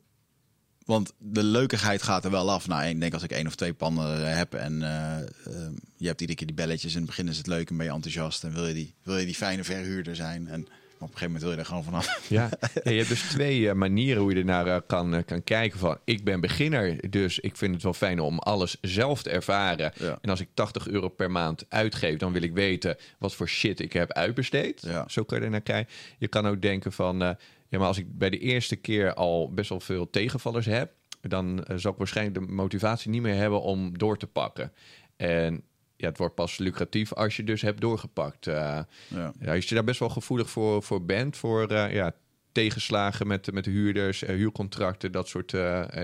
Want 0.84 1.12
de 1.18 1.42
leukigheid 1.42 2.02
gaat 2.02 2.24
er 2.24 2.30
wel 2.30 2.50
af. 2.50 2.66
Nou, 2.66 2.84
ik 2.84 3.00
denk 3.00 3.12
als 3.12 3.22
ik 3.22 3.30
één 3.30 3.46
of 3.46 3.54
twee 3.54 3.74
panden 3.74 4.36
heb 4.36 4.54
en 4.54 4.72
uh, 4.72 5.18
uh, 5.48 5.68
je 5.96 6.06
hebt 6.06 6.20
iedere 6.20 6.38
keer 6.38 6.46
die 6.46 6.56
belletjes. 6.56 6.92
In 6.92 6.98
het 6.98 7.06
begin 7.06 7.28
is 7.28 7.36
het 7.36 7.46
leuk 7.46 7.70
en 7.70 7.76
ben 7.76 7.86
je 7.86 7.92
enthousiast 7.92 8.44
en 8.44 8.52
wil 8.52 8.66
je 8.66 8.74
die, 8.74 8.94
wil 9.02 9.18
je 9.18 9.24
die 9.24 9.34
fijne 9.34 9.64
verhuurder 9.64 10.16
zijn. 10.16 10.48
En 10.48 10.66
op 11.00 11.12
een 11.12 11.18
gegeven 11.18 11.26
moment 11.26 11.42
wil 11.42 11.52
je 11.52 11.58
er 11.58 11.66
gewoon 11.66 11.84
vanaf. 11.84 12.28
Ja, 12.28 12.48
ja 12.84 12.90
je 12.90 12.96
hebt 12.96 13.08
dus 13.08 13.22
twee 13.22 13.60
uh, 13.60 13.72
manieren 13.72 14.22
hoe 14.22 14.32
je 14.32 14.38
er 14.38 14.44
naar 14.44 14.82
kan, 14.82 15.24
kan 15.24 15.44
kijken. 15.44 15.78
Van, 15.78 15.98
ik 16.04 16.24
ben 16.24 16.40
beginner, 16.40 17.10
dus 17.10 17.38
ik 17.38 17.56
vind 17.56 17.74
het 17.74 17.82
wel 17.82 17.92
fijn 17.92 18.20
om 18.20 18.38
alles 18.38 18.76
zelf 18.80 19.22
te 19.22 19.30
ervaren. 19.30 19.92
Ja. 19.94 20.18
En 20.20 20.30
als 20.30 20.40
ik 20.40 20.48
80 20.54 20.88
euro 20.88 21.08
per 21.08 21.30
maand 21.30 21.64
uitgeef, 21.68 22.18
dan 22.18 22.32
wil 22.32 22.42
ik 22.42 22.52
weten 22.52 22.96
wat 23.18 23.34
voor 23.34 23.48
shit 23.48 23.80
ik 23.80 23.92
heb 23.92 24.12
uitbesteed. 24.12 24.82
Ja. 24.82 25.04
Zo 25.08 25.24
kan 25.24 25.38
je 25.38 25.44
er 25.44 25.50
naar 25.50 25.60
kijken. 25.60 25.94
Je 26.18 26.28
kan 26.28 26.46
ook 26.46 26.62
denken 26.62 26.92
van, 26.92 27.18
ja, 27.18 27.78
maar 27.78 27.86
als 27.86 27.98
ik 27.98 28.18
bij 28.18 28.30
de 28.30 28.38
eerste 28.38 28.76
keer 28.76 29.14
al 29.14 29.52
best 29.52 29.68
wel 29.68 29.80
veel 29.80 30.10
tegenvallers 30.10 30.66
heb, 30.66 30.92
dan 31.20 31.64
zal 31.74 31.92
ik 31.92 31.98
waarschijnlijk 31.98 32.46
de 32.46 32.52
motivatie 32.52 33.10
niet 33.10 33.22
meer 33.22 33.34
hebben 33.34 33.62
om 33.62 33.98
door 33.98 34.16
te 34.16 34.26
pakken. 34.26 34.72
En 35.16 35.62
ja, 36.00 36.08
het 36.08 36.18
wordt 36.18 36.34
pas 36.34 36.58
lucratief 36.58 37.12
als 37.12 37.36
je 37.36 37.44
dus 37.44 37.62
hebt 37.62 37.80
doorgepakt. 37.80 38.46
Uh, 38.46 38.54
Ja. 38.54 39.32
ja, 39.40 39.54
als 39.54 39.68
je 39.68 39.74
daar 39.74 39.84
best 39.84 39.98
wel 39.98 40.08
gevoelig 40.08 40.50
voor, 40.50 40.82
voor 40.82 41.04
bent, 41.04 41.36
voor 41.36 41.72
uh, 41.72 41.92
ja, 41.92 42.12
tegenslagen 42.52 43.26
met, 43.26 43.52
met 43.52 43.64
de 43.64 43.70
huurders, 43.70 44.22
uh, 44.22 44.28
huurcontracten, 44.28 45.12
dat 45.12 45.28
soort 45.28 45.50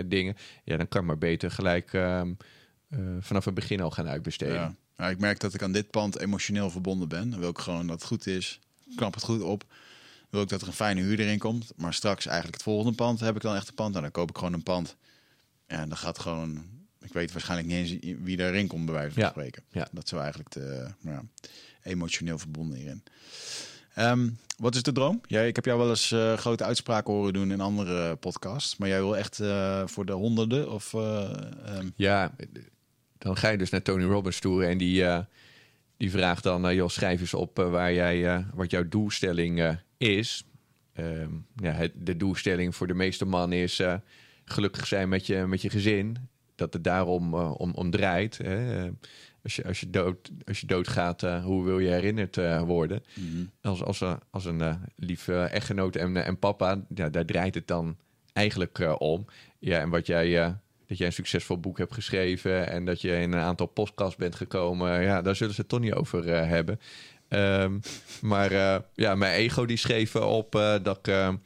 dingen, 0.06 0.36
ja, 0.64 0.76
dan 0.76 0.88
kan 0.88 1.04
maar 1.04 1.18
beter 1.18 1.50
gelijk 1.50 1.92
um, 1.92 2.36
vanaf 3.20 3.44
het 3.44 3.54
begin 3.54 3.80
al 3.80 3.90
gaan 3.90 4.08
uitbesteden. 4.08 4.54
Ja. 4.54 4.74
Ja, 4.96 5.08
ik 5.08 5.18
merk 5.18 5.40
dat 5.40 5.54
ik 5.54 5.62
aan 5.62 5.72
dit 5.72 5.90
pand 5.90 6.18
emotioneel 6.18 6.70
verbonden 6.70 7.08
ben. 7.08 7.30
Dan 7.30 7.40
wil 7.40 7.50
ik 7.50 7.58
gewoon 7.58 7.86
dat 7.86 7.98
het 7.98 8.08
goed 8.08 8.26
is. 8.26 8.60
Knap 8.96 9.14
het 9.14 9.22
goed 9.22 9.42
op. 9.42 9.64
Wil 10.30 10.42
ik 10.42 10.48
dat 10.48 10.60
er 10.62 10.66
een 10.66 10.72
fijne 10.72 11.00
huurder 11.00 11.26
in 11.26 11.38
komt. 11.38 11.72
Maar 11.76 11.94
straks 11.94 12.26
eigenlijk 12.26 12.54
het 12.56 12.64
volgende 12.64 12.94
pand 12.94 13.20
heb 13.20 13.36
ik 13.36 13.42
dan 13.42 13.54
echt 13.54 13.68
een 13.68 13.74
pand. 13.74 13.94
En 13.96 14.02
dan 14.02 14.10
koop 14.10 14.30
ik 14.30 14.38
gewoon 14.38 14.52
een 14.52 14.62
pand. 14.62 14.96
En 15.66 15.88
dan 15.88 15.98
gaat 15.98 16.18
gewoon... 16.18 16.64
Weet 17.16 17.32
waarschijnlijk 17.32 17.68
niet 17.68 18.02
eens 18.02 18.16
wie 18.22 18.38
erin 18.38 18.66
komt, 18.66 18.84
bij 18.84 18.94
wijze 18.94 19.12
van 19.12 19.22
Ja. 19.22 19.28
spreken. 19.28 19.62
Ja. 19.70 19.88
Dat 19.92 20.10
wel 20.10 20.20
eigenlijk 20.20 20.50
te, 20.50 20.86
ja, 21.00 21.22
emotioneel 21.82 22.38
verbonden 22.38 22.78
hierin. 22.78 23.02
Ehm, 23.94 24.28
wat 24.58 24.74
is 24.74 24.82
de 24.82 24.92
droom? 24.92 25.20
Jij, 25.26 25.48
ik 25.48 25.56
heb 25.56 25.64
jou 25.64 25.78
wel 25.78 25.88
eens 25.88 26.10
uh, 26.10 26.32
grote 26.34 26.64
uitspraken 26.64 27.12
horen 27.12 27.32
doen 27.32 27.52
in 27.52 27.60
andere 27.60 28.16
podcasts. 28.16 28.76
Maar 28.76 28.88
jij 28.88 29.00
wil 29.00 29.16
echt 29.16 29.40
uh, 29.40 29.86
voor 29.86 30.06
de 30.06 30.12
honderden? 30.12 30.70
Of, 30.72 30.92
uh, 30.92 31.30
um... 31.78 31.92
Ja, 31.96 32.34
dan 33.18 33.36
ga 33.36 33.48
je 33.48 33.58
dus 33.58 33.70
naar 33.70 33.82
Tony 33.82 34.04
Robbins 34.04 34.38
toe 34.38 34.64
en 34.64 34.78
die, 34.78 35.04
die 35.96 36.10
vraagt 36.10 36.42
dan, 36.42 36.74
joh, 36.74 36.88
schrijf 36.88 37.20
eens 37.20 37.34
op 37.34 37.56
waar 37.56 37.92
jij, 37.92 38.44
wat 38.54 38.70
jouw 38.70 38.88
doelstelling 38.88 39.78
is. 39.96 40.44
Um, 40.98 41.46
ja, 41.56 41.72
het, 41.72 41.92
de 41.94 42.16
doelstelling 42.16 42.76
voor 42.76 42.86
de 42.86 42.94
meeste 42.94 43.24
mannen 43.24 43.58
is 43.58 43.80
gelukkig 44.44 44.86
zijn 44.86 45.08
met 45.08 45.26
je, 45.26 45.46
met 45.46 45.62
je 45.62 45.70
gezin. 45.70 46.16
Dat 46.56 46.72
het 46.72 46.84
daarom 46.84 47.34
om, 47.34 47.72
om 47.74 47.90
draait. 47.90 48.38
Hè? 48.38 48.88
Als, 49.42 49.56
je, 49.56 49.64
als, 49.64 49.80
je 49.80 49.90
dood, 49.90 50.30
als 50.44 50.60
je 50.60 50.66
doodgaat, 50.66 51.20
hoe 51.20 51.64
wil 51.64 51.78
je 51.78 51.88
herinnerd 51.88 52.36
worden? 52.66 53.02
Mm 53.14 53.30
-hmm. 53.32 53.50
Als, 53.62 53.82
als, 53.82 54.02
als 54.30 54.44
een 54.44 54.78
lieve 54.96 55.42
echtgenoot 55.42 55.96
en, 55.96 56.24
en 56.24 56.38
papa, 56.38 56.84
ja, 56.94 57.08
daar 57.08 57.24
draait 57.24 57.54
het 57.54 57.66
dan 57.66 57.96
eigenlijk 58.32 59.00
om. 59.00 59.24
Ja, 59.58 59.80
en 59.80 59.90
wat 59.90 60.06
jij 60.06 60.56
dat 60.86 60.98
jij 60.98 61.06
een 61.06 61.12
succesvol 61.12 61.60
boek 61.60 61.78
hebt 61.78 61.94
geschreven 61.94 62.68
en 62.68 62.84
dat 62.84 63.00
je 63.00 63.10
in 63.20 63.32
een 63.32 63.40
aantal 63.40 63.66
podcasts 63.66 64.16
bent 64.16 64.34
gekomen. 64.34 65.02
Ja, 65.02 65.22
daar 65.22 65.36
zullen 65.36 65.54
ze 65.54 65.60
het 65.60 65.70
toch 65.70 65.80
niet 65.80 65.94
over 65.94 66.26
uh, 66.26 66.48
hebben. 66.48 66.80
Um, 67.28 67.80
maar 68.20 68.52
uh, 68.52 68.76
ja, 68.94 69.14
mijn 69.14 69.32
ego 69.32 69.64
die 69.64 69.76
schreef 69.76 70.16
op 70.16 70.54
uh, 70.54 70.74
dat 70.82 70.98
ik 70.98 71.38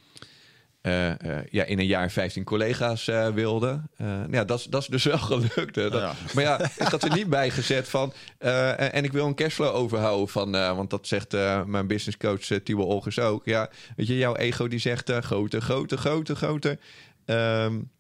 ja, 1.51 1.65
in 1.65 1.79
een 1.79 1.87
jaar 1.87 2.11
15 2.11 2.45
collega's 2.45 3.05
wilde. 3.35 3.81
ja, 4.31 4.45
dat, 4.45 4.67
dat 4.71 4.83
is 4.83 4.87
dus 4.89 5.05
wel 5.15 5.19
gelukt. 5.19 5.77
Hè. 5.77 5.91
Dat, 5.91 6.01
Ja. 6.01 6.15
Maar 6.35 6.45
ja, 6.45 6.61
ik 6.61 6.89
had 6.89 7.03
er 7.03 7.15
niet 7.15 7.29
bij 7.29 7.51
gezet 7.51 7.89
van. 7.89 8.13
en 8.39 9.05
ik 9.05 9.13
wil 9.13 9.27
een 9.27 9.35
cashflow 9.35 9.75
overhouden 9.75 10.29
van. 10.29 10.51
want 10.51 10.91
dat 10.91 11.07
zegt 11.07 11.33
mijn 11.67 11.87
businesscoach 11.87 12.51
uh, 12.51 12.59
Tibo 12.59 12.83
Olgers 12.83 13.19
ook. 13.19 13.45
Ja, 13.45 13.71
weet 13.97 14.07
je, 14.07 14.17
jouw 14.17 14.37
ego 14.37 14.69
die 14.69 14.79
zegt 14.79 15.11
groter, 15.11 15.61
groter, 15.61 15.99
groter, 15.99 16.37
groter. 16.37 16.79
Um, 17.27 17.91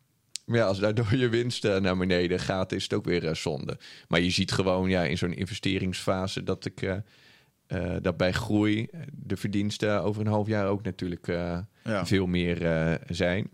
maar 0.51 0.59
ja, 0.59 0.65
als 0.65 0.79
daardoor 0.79 1.17
je 1.17 1.29
winst 1.29 1.65
uh, 1.65 1.77
naar 1.77 1.97
beneden 1.97 2.41
gaat, 2.41 2.73
is 2.73 2.83
het 2.83 2.93
ook 2.93 3.05
weer 3.05 3.25
uh, 3.25 3.35
zonde. 3.35 3.79
Maar 4.09 4.21
je 4.21 4.31
ziet 4.31 4.53
gewoon 4.53 4.89
ja, 4.89 5.03
in 5.03 5.19
zo'n 5.19 5.35
investeringsfase 5.35 6.43
dat 6.43 6.65
ik 6.65 6.81
uh, 7.73 7.97
dat 8.03 8.17
bij 8.17 8.33
groei 8.33 8.89
de 9.13 9.37
verdiensten 9.37 10.03
over 10.03 10.21
een 10.21 10.33
half 10.33 10.47
jaar 10.47 10.67
ook 10.67 10.83
natuurlijk 10.83 11.27
Ja. 11.85 12.07
veel 12.07 12.27
meer 12.27 12.59
zijn. 13.07 13.51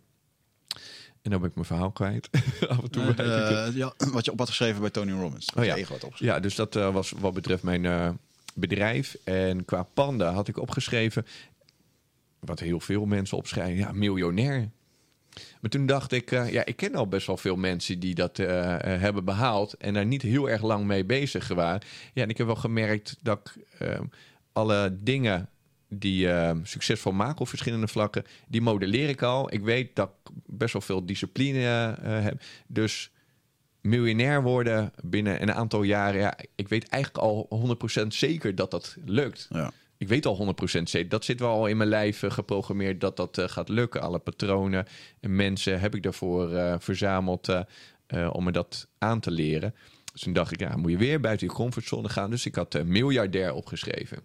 En 1.26 1.32
dan 1.32 1.40
ben 1.40 1.48
ik 1.50 1.54
mijn 1.54 1.66
verhaal 1.66 1.92
kwijt. 1.92 2.28
Af 2.68 2.82
en 2.82 2.90
toe 2.90 3.14
eh, 3.14 3.76
ja, 3.76 3.92
wat 4.12 4.24
je 4.24 4.32
op 4.32 4.38
had 4.38 4.48
geschreven 4.48 4.80
bij 4.80 4.90
Tony 4.90 5.12
Robbins. 5.12 5.52
Oh 5.56 5.64
ja. 5.64 5.76
Ja, 6.14 6.40
dus 6.40 6.54
dat 6.54 6.76
eh, 6.76 6.92
was 6.92 7.10
wat 7.18 7.34
betreft 7.34 7.62
mijn 7.62 7.84
eh, 7.84 8.10
bedrijf. 8.54 9.16
En 9.24 9.64
qua 9.64 9.82
panda 9.82 10.32
had 10.32 10.48
ik 10.48 10.58
opgeschreven, 10.58 11.26
wat 12.38 12.60
heel 12.60 12.80
veel 12.80 13.04
mensen 13.06 13.36
opschrijven, 13.36 13.76
ja, 13.76 13.92
miljonair. 13.92 14.70
Maar 15.60 15.70
toen 15.70 15.86
dacht 15.86 16.12
ik, 16.12 16.32
eh, 16.32 16.52
ja, 16.52 16.64
ik 16.64 16.76
ken 16.76 16.94
al 16.94 17.08
best 17.08 17.26
wel 17.26 17.36
veel 17.36 17.56
mensen 17.56 17.98
die 17.98 18.14
dat 18.14 18.38
eh, 18.38 18.74
eh, 18.74 19.00
hebben 19.00 19.24
behaald 19.24 19.74
en 19.74 19.94
daar 19.94 20.06
niet 20.06 20.22
heel 20.22 20.50
erg 20.50 20.62
lang 20.62 20.84
mee 20.84 21.04
bezig 21.04 21.48
waren. 21.48 21.80
Ja, 22.14 22.22
en 22.22 22.28
ik 22.28 22.38
heb 22.38 22.46
wel 22.46 22.56
gemerkt 22.56 23.16
dat 23.22 23.38
ik 23.54 23.64
eh, 23.78 24.00
alle 24.52 24.96
dingen 25.00 25.48
die 25.88 26.30
eh, 26.30 26.56
succesvol 26.62 27.12
maken 27.12 27.40
op 27.40 27.48
verschillende 27.48 27.88
vlakken, 27.88 28.24
die 28.48 28.60
modelleer 28.60 29.08
ik 29.08 29.22
al. 29.22 29.52
Ik 29.52 29.62
weet 29.62 29.96
dat 29.96 30.10
ik 30.24 30.30
best 30.46 30.72
wel 30.72 30.82
veel 30.82 31.06
discipline 31.06 31.58
heb. 32.00 32.42
Dus 32.66 33.10
miljonair 33.80 34.42
worden 34.42 34.92
binnen 35.02 35.42
een 35.42 35.52
aantal 35.52 35.82
jaren, 35.82 36.20
ja, 36.20 36.38
ik 36.54 36.68
weet 36.68 36.88
eigenlijk 36.88 37.24
al 37.24 37.48
100% 38.02 38.06
zeker 38.06 38.54
dat 38.54 38.70
dat 38.70 38.96
lukt. 39.04 39.46
Ja. 39.50 39.72
Ik 39.98 40.08
weet 40.08 40.26
al 40.26 40.54
100% 40.78 40.82
zeker. 40.82 41.08
Dat 41.08 41.24
zit 41.24 41.40
wel 41.40 41.50
al 41.50 41.66
in 41.66 41.76
mijn 41.76 41.88
lijf 41.88 42.22
eh, 42.22 42.30
geprogrammeerd 42.30 43.00
dat 43.00 43.16
dat 43.16 43.38
eh, 43.38 43.48
gaat 43.48 43.68
lukken. 43.68 44.00
Alle 44.00 44.18
patronen 44.18 44.86
en 45.20 45.36
mensen 45.36 45.80
heb 45.80 45.94
ik 45.94 46.02
daarvoor 46.02 46.52
eh, 46.52 46.74
verzameld 46.78 47.48
om 48.32 48.44
me 48.44 48.52
dat 48.52 48.88
aan 48.98 49.20
te 49.20 49.30
leren. 49.30 49.74
Dus 50.12 50.20
toen 50.20 50.32
dacht 50.32 50.52
ik, 50.52 50.60
ja, 50.60 50.76
moet 50.76 50.90
je 50.90 50.96
weer 50.96 51.20
buiten 51.20 51.46
je 51.46 51.52
comfortzone 51.52 52.08
gaan. 52.08 52.30
Dus 52.30 52.46
ik 52.46 52.54
had 52.54 52.84
miljardair 52.84 53.52
opgeschreven. 53.52 54.18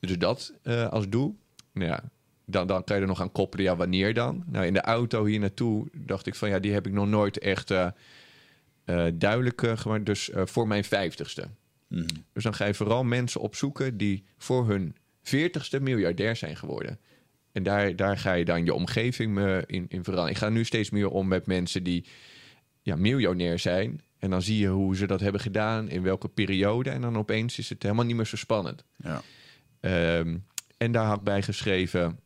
Dus 0.00 0.18
dat 0.18 0.52
als 0.90 1.08
doel. 1.08 1.36
Nou 1.72 1.90
ja, 1.90 2.02
dan, 2.44 2.66
dan 2.66 2.84
kan 2.84 2.96
je 2.96 3.02
er 3.02 3.08
nog 3.08 3.20
aan 3.20 3.32
koppelen, 3.32 3.64
ja, 3.64 3.76
wanneer 3.76 4.14
dan? 4.14 4.44
Nou, 4.46 4.66
in 4.66 4.72
de 4.72 4.80
auto 4.80 5.24
hier 5.24 5.40
naartoe 5.40 5.88
dacht 5.92 6.26
ik 6.26 6.34
van, 6.34 6.48
ja, 6.48 6.58
die 6.58 6.72
heb 6.72 6.86
ik 6.86 6.92
nog 6.92 7.06
nooit 7.06 7.38
echt 7.38 7.74
duidelijk 9.14 9.62
gemaakt. 9.74 10.06
Dus 10.06 10.30
voor 10.34 10.66
mijn 10.66 10.84
vijftigste. 10.84 11.48
Mhm. 11.88 12.06
Dus 12.32 12.42
dan 12.42 12.54
ga 12.54 12.64
je 12.64 12.74
vooral 12.74 13.04
mensen 13.04 13.40
opzoeken 13.40 13.96
die 13.96 14.24
voor 14.38 14.68
hun 14.68 14.96
veertigste 15.22 15.80
miljardair 15.80 16.36
zijn 16.36 16.56
geworden. 16.56 16.98
En 17.52 17.62
daar, 17.62 17.96
daar 17.96 18.18
ga 18.18 18.32
je 18.32 18.44
dan 18.44 18.64
je 18.64 18.74
omgeving 18.74 19.38
eh, 19.38 19.56
in, 19.56 19.86
in 19.88 20.04
veranderen. 20.04 20.30
Ik 20.30 20.36
ga 20.36 20.48
nu 20.48 20.64
steeds 20.64 20.90
meer 20.90 21.08
om 21.08 21.28
met 21.28 21.46
mensen 21.46 21.82
die 21.82 22.04
ja, 22.82 22.96
miljonair 22.96 23.58
zijn. 23.58 24.00
En 24.18 24.30
dan 24.30 24.42
zie 24.42 24.58
je 24.58 24.68
hoe 24.68 24.96
ze 24.96 25.06
dat 25.06 25.20
hebben 25.20 25.40
gedaan, 25.40 25.88
in 25.88 26.02
welke 26.02 26.28
periode. 26.28 26.90
En 26.90 27.00
dan 27.00 27.18
opeens 27.18 27.58
is 27.58 27.68
het 27.68 27.82
helemaal 27.82 28.04
niet 28.04 28.16
meer 28.16 28.26
zo 28.26 28.36
spannend. 28.36 28.84
Ja. 28.96 29.22
Ehm, 29.80 30.36
en 30.76 30.92
daar 30.92 31.04
had 31.04 31.18
ik 31.18 31.24
bij 31.24 31.42
geschreven, 31.42 32.20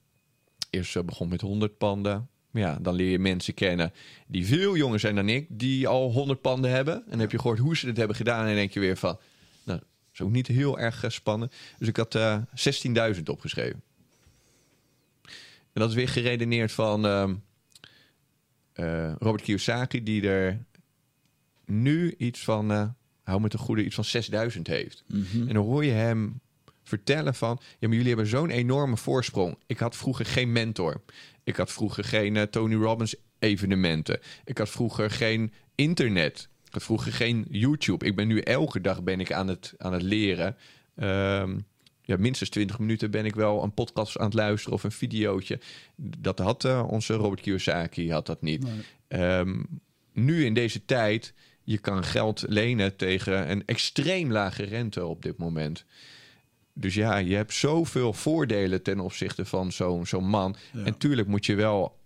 eerst 0.70 0.96
eh, 0.96 1.02
begon 1.02 1.28
met 1.28 1.40
100 1.40 1.78
panden. 1.78 2.28
Ja, 2.52 2.78
dan 2.80 2.94
leer 2.94 3.10
je 3.10 3.18
mensen 3.18 3.54
kennen 3.54 3.92
die 4.26 4.46
veel 4.46 4.76
jonger 4.76 5.00
zijn 5.00 5.14
dan 5.14 5.28
ik, 5.28 5.46
die 5.48 5.88
al 5.88 6.12
100 6.12 6.40
panden 6.40 6.70
hebben. 6.70 6.94
En 6.94 7.10
dan 7.10 7.18
heb 7.18 7.30
je 7.30 7.38
gehoord 7.38 7.58
hoe 7.58 7.76
ze 7.76 7.86
het 7.86 7.96
hebben 7.96 8.16
gedaan. 8.16 8.46
En 8.46 8.54
denk 8.54 8.72
je 8.72 8.80
weer 8.80 8.96
van, 8.96 9.18
is 10.12 10.20
ook 10.20 10.30
niet 10.30 10.46
heel 10.46 10.78
erg 10.78 11.04
eh, 11.04 11.10
spannend. 11.10 11.54
Dus 11.78 11.88
ik 11.88 11.96
had 11.96 12.14
eh 12.14 12.38
16.000 13.16 13.22
opgeschreven. 13.24 13.82
En 15.72 15.80
dat 15.80 15.88
is 15.88 15.94
weer 15.94 16.08
geredeneerd 16.08 16.72
van 16.72 17.06
ehm, 17.06 17.34
eh, 18.72 19.12
Robert 19.18 19.42
Kiyosaki, 19.42 20.02
die 20.02 20.28
er 20.28 20.64
nu 21.64 22.14
iets 22.18 22.44
van, 22.44 22.72
eh 22.72 22.88
hou 23.22 23.40
me 23.40 23.48
te 23.48 23.58
goede, 23.58 23.84
iets 23.84 23.94
van 23.94 24.04
6000 24.04 24.66
heeft. 24.66 25.04
Mhm. 25.06 25.48
En 25.48 25.54
dan 25.54 25.64
hoor 25.64 25.84
je 25.84 25.90
hem 25.90 26.40
vertellen 26.82 27.34
van... 27.34 27.60
ja, 27.78 27.88
maar 27.88 27.96
jullie 27.96 28.08
hebben 28.08 28.26
zo'n 28.26 28.50
enorme 28.50 28.96
voorsprong. 28.96 29.56
Ik 29.66 29.78
had 29.78 29.96
vroeger 29.96 30.26
geen 30.26 30.52
mentor. 30.52 31.00
Ik 31.44 31.56
had 31.56 31.72
vroeger 31.72 32.04
geen 32.04 32.36
eh, 32.36 32.42
Tony 32.42 32.74
Robbins 32.74 33.14
evenementen. 33.38 34.20
Ik 34.44 34.58
had 34.58 34.68
vroeger 34.68 35.10
geen 35.10 35.52
internet. 35.74 36.48
Had 36.72 36.82
vroeger 36.82 37.12
geen 37.12 37.46
YouTube. 37.50 38.06
Ik 38.06 38.16
ben 38.16 38.26
nu 38.26 38.40
elke 38.40 38.80
dag 38.80 39.02
ben 39.02 39.20
ik 39.20 39.32
aan 39.32 39.48
het, 39.48 39.74
aan 39.78 39.92
het 39.92 40.02
leren. 40.02 40.56
Ehm, 40.96 41.58
ja, 42.02 42.16
minstens 42.16 42.50
20 42.50 42.78
minuten 42.78 43.10
ben 43.10 43.24
ik 43.24 43.34
wel 43.34 43.62
een 43.62 43.74
podcast 43.74 44.18
aan 44.18 44.24
het 44.24 44.34
luisteren 44.34 44.74
of 44.74 44.84
een 44.84 44.92
videootje. 44.92 45.60
Dat 45.96 46.38
had 46.38 46.64
eh, 46.64 46.86
onze 46.88 47.14
Robert 47.14 47.40
Kiyosaki 47.40 48.10
had 48.10 48.26
dat 48.26 48.42
niet. 48.42 48.66
Ehm, 49.08 49.62
nu 50.12 50.44
in 50.44 50.54
deze 50.54 50.84
tijd, 50.84 51.34
je 51.62 51.78
kan 51.78 52.04
geld 52.04 52.44
lenen 52.48 52.96
tegen 52.96 53.50
een 53.50 53.62
extreem 53.66 54.32
lage 54.32 54.62
rente 54.62 55.06
op 55.06 55.22
dit 55.22 55.38
moment. 55.38 55.84
Dus 56.74 56.94
ja, 56.94 57.16
je 57.16 57.34
hebt 57.34 57.52
zoveel 57.52 58.12
voordelen 58.12 58.82
ten 58.82 59.00
opzichte 59.00 59.44
van 59.44 59.72
zo'n 59.72 60.06
zo'n 60.06 60.28
man. 60.28 60.56
Ja. 60.72 60.84
En 60.84 60.98
tuurlijk 60.98 61.28
moet 61.28 61.46
je 61.46 61.54
wel 61.54 62.00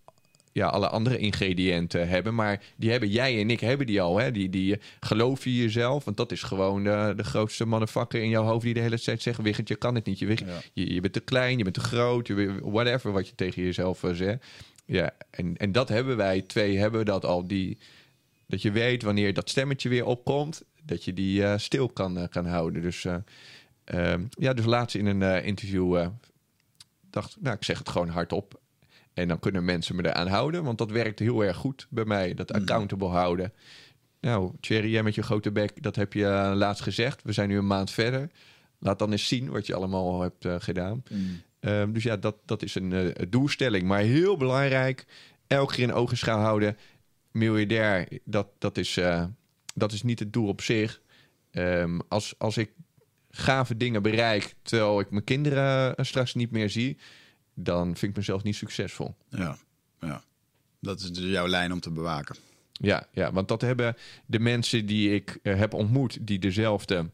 ja, 0.57 0.67
alle 0.67 0.89
andere 0.89 1.19
ingrediënten 1.19 2.09
hebben. 2.09 2.35
Maar 2.35 2.63
die 2.77 2.91
hebben 2.91 3.09
jij 3.09 3.41
en 3.41 3.51
ik 3.51 3.61
hebben 3.61 3.87
die 3.87 4.01
al. 4.03 4.19
Hè? 4.19 4.31
Die, 4.31 4.51
die 4.51 4.79
geloof 5.01 5.45
je 5.45 5.57
jezelf. 5.57 6.05
Want 6.05 6.17
dat 6.17 6.33
is 6.33 6.43
gewoon 6.43 6.85
de, 6.85 7.13
de 7.17 7.25
grootste 7.25 7.67
motherfucker 7.67 8.23
in 8.23 8.29
jouw 8.29 8.45
hoofd 8.45 8.65
die 8.65 8.75
de 8.75 8.81
hele 8.81 9.01
tijd 9.01 9.23
zegt: 9.23 9.43
Wiggert, 9.43 9.69
je 9.69 9.77
kan 9.77 9.95
het 9.95 10.07
niet. 10.07 10.19
Je, 10.19 10.27
Wigert, 10.27 10.49
Ja. 10.49 10.59
je, 10.73 10.95
je 10.95 11.01
bent 11.01 11.13
te 11.13 11.21
klein, 11.21 11.57
je 11.59 11.63
bent 11.63 11.75
te 11.75 11.81
groot, 11.81 12.27
je, 12.27 12.59
whatever 12.63 13.13
wat 13.13 13.29
je 13.29 13.35
tegen 13.35 13.63
jezelf 13.63 14.05
eh, 14.05 14.13
zegt. 14.13 14.45
Ja, 14.87 15.11
en, 15.31 15.57
en 15.57 15.73
dat 15.73 15.89
hebben 15.89 16.17
wij. 16.17 16.43
Twee 16.43 16.79
hebben 16.79 17.05
dat 17.05 17.25
al. 17.25 17.47
Die, 17.47 17.79
dat 18.47 18.63
je 18.63 18.71
weet 18.71 19.03
wanneer 19.03 19.35
dat 19.35 19.51
stemmetje 19.51 19.89
weer 19.89 20.05
opkomt, 20.05 20.63
dat 20.83 21.05
je 21.05 21.13
die 21.13 21.45
eh, 21.45 21.59
stil 21.59 21.89
kan, 21.89 22.19
eh, 22.19 22.29
kan 22.29 22.47
houden. 22.47 22.83
Dus 22.83 23.05
eh, 23.05 23.17
ehm, 23.85 24.25
ja, 24.31 24.53
dus 24.53 24.65
laatst 24.65 24.97
in 24.97 25.07
een 25.07 25.23
eh, 25.23 25.47
interview 25.47 25.97
eh, 25.97 26.09
dacht 27.11 27.37
ik, 27.37 27.43
nou, 27.43 27.57
ik 27.57 27.65
zeg 27.65 27.79
het 27.79 27.89
gewoon 27.89 28.09
hardop. 28.09 28.61
En 29.17 29.29
dan 29.29 29.39
kunnen 29.39 29.65
mensen 29.65 29.97
me 29.97 30.07
eraan 30.07 30.27
houden, 30.27 30.65
want 30.65 30.79
dat 30.79 30.91
werkt 30.91 31.19
heel 31.19 31.45
erg 31.45 31.57
goed 31.57 31.87
bij 31.91 32.05
mij. 32.05 32.35
Dat 32.35 32.53
accountable 32.53 33.09
houden. 33.09 33.53
Nou, 34.21 34.53
Thierry, 34.61 34.91
jij 34.91 35.03
met 35.03 35.15
je 35.15 35.23
grote 35.23 35.53
bek, 35.53 35.83
dat 35.83 35.97
heb 35.97 36.13
je 36.13 36.27
eh, 36.27 36.53
laatst 36.55 36.83
gezegd. 36.83 37.23
We 37.23 37.33
zijn 37.33 37.49
nu 37.49 37.59
een 37.59 37.67
maand 37.67 37.91
verder. 37.91 38.31
Laat 38.79 38.99
dan 38.99 39.13
eens 39.13 39.29
zien 39.29 39.51
wat 39.51 39.67
je 39.67 39.75
allemaal 39.75 40.09
al 40.09 40.21
hebt 40.21 40.45
eh, 40.45 40.55
gedaan. 40.59 41.03
Ehm, 41.61 41.93
dus 41.93 42.03
ja, 42.03 42.17
dat, 42.17 42.37
dat 42.45 42.63
is 42.63 42.75
een 42.75 42.93
eh, 42.93 43.27
doelstelling. 43.29 43.85
Maar 43.87 44.01
heel 44.01 44.37
belangrijk, 44.37 45.07
elke 45.47 45.75
keer 45.75 45.85
in 45.85 45.93
ogenschouw 45.93 46.39
houden. 46.39 46.77
Miljardair, 47.31 48.09
dat, 48.25 48.49
dat, 48.59 48.79
is, 48.79 49.01
dat 49.75 49.93
is 49.93 50.03
niet 50.03 50.19
het 50.19 50.33
doel 50.33 50.49
op 50.49 50.61
zich. 50.61 51.01
Ehm, 51.51 51.99
als, 52.09 52.35
als 52.39 52.57
ik 52.57 52.71
gave 53.31 53.77
dingen 53.77 54.03
bereik, 54.03 54.55
terwijl 54.63 55.01
ik 55.01 55.11
mijn 55.11 55.25
kinderen 55.25 56.05
straks 56.05 56.35
niet 56.35 56.51
meer 56.51 56.71
zie... 56.71 56.99
dan 57.59 57.85
vind 57.97 58.11
ik 58.11 58.17
mezelf 58.17 58.43
niet 58.43 58.57
succesvol. 58.57 59.15
Ja, 59.29 59.57
ja. 60.01 60.23
Dat 60.81 61.01
is 61.01 61.13
dus 61.13 61.31
jouw 61.31 61.47
lijn 61.47 61.73
om 61.73 61.81
te 61.81 61.91
bewaken. 61.91 62.37
Ja, 62.73 63.07
ja, 63.13 63.33
want 63.33 63.49
dat 63.49 63.61
hebben 63.61 63.97
de 64.27 64.39
mensen 64.39 64.87
die 64.87 65.15
ik 65.15 65.39
eh, 65.43 65.57
heb 65.59 65.75
ontmoet... 65.75 66.19
die 66.21 66.39
dezelfde 66.39 67.11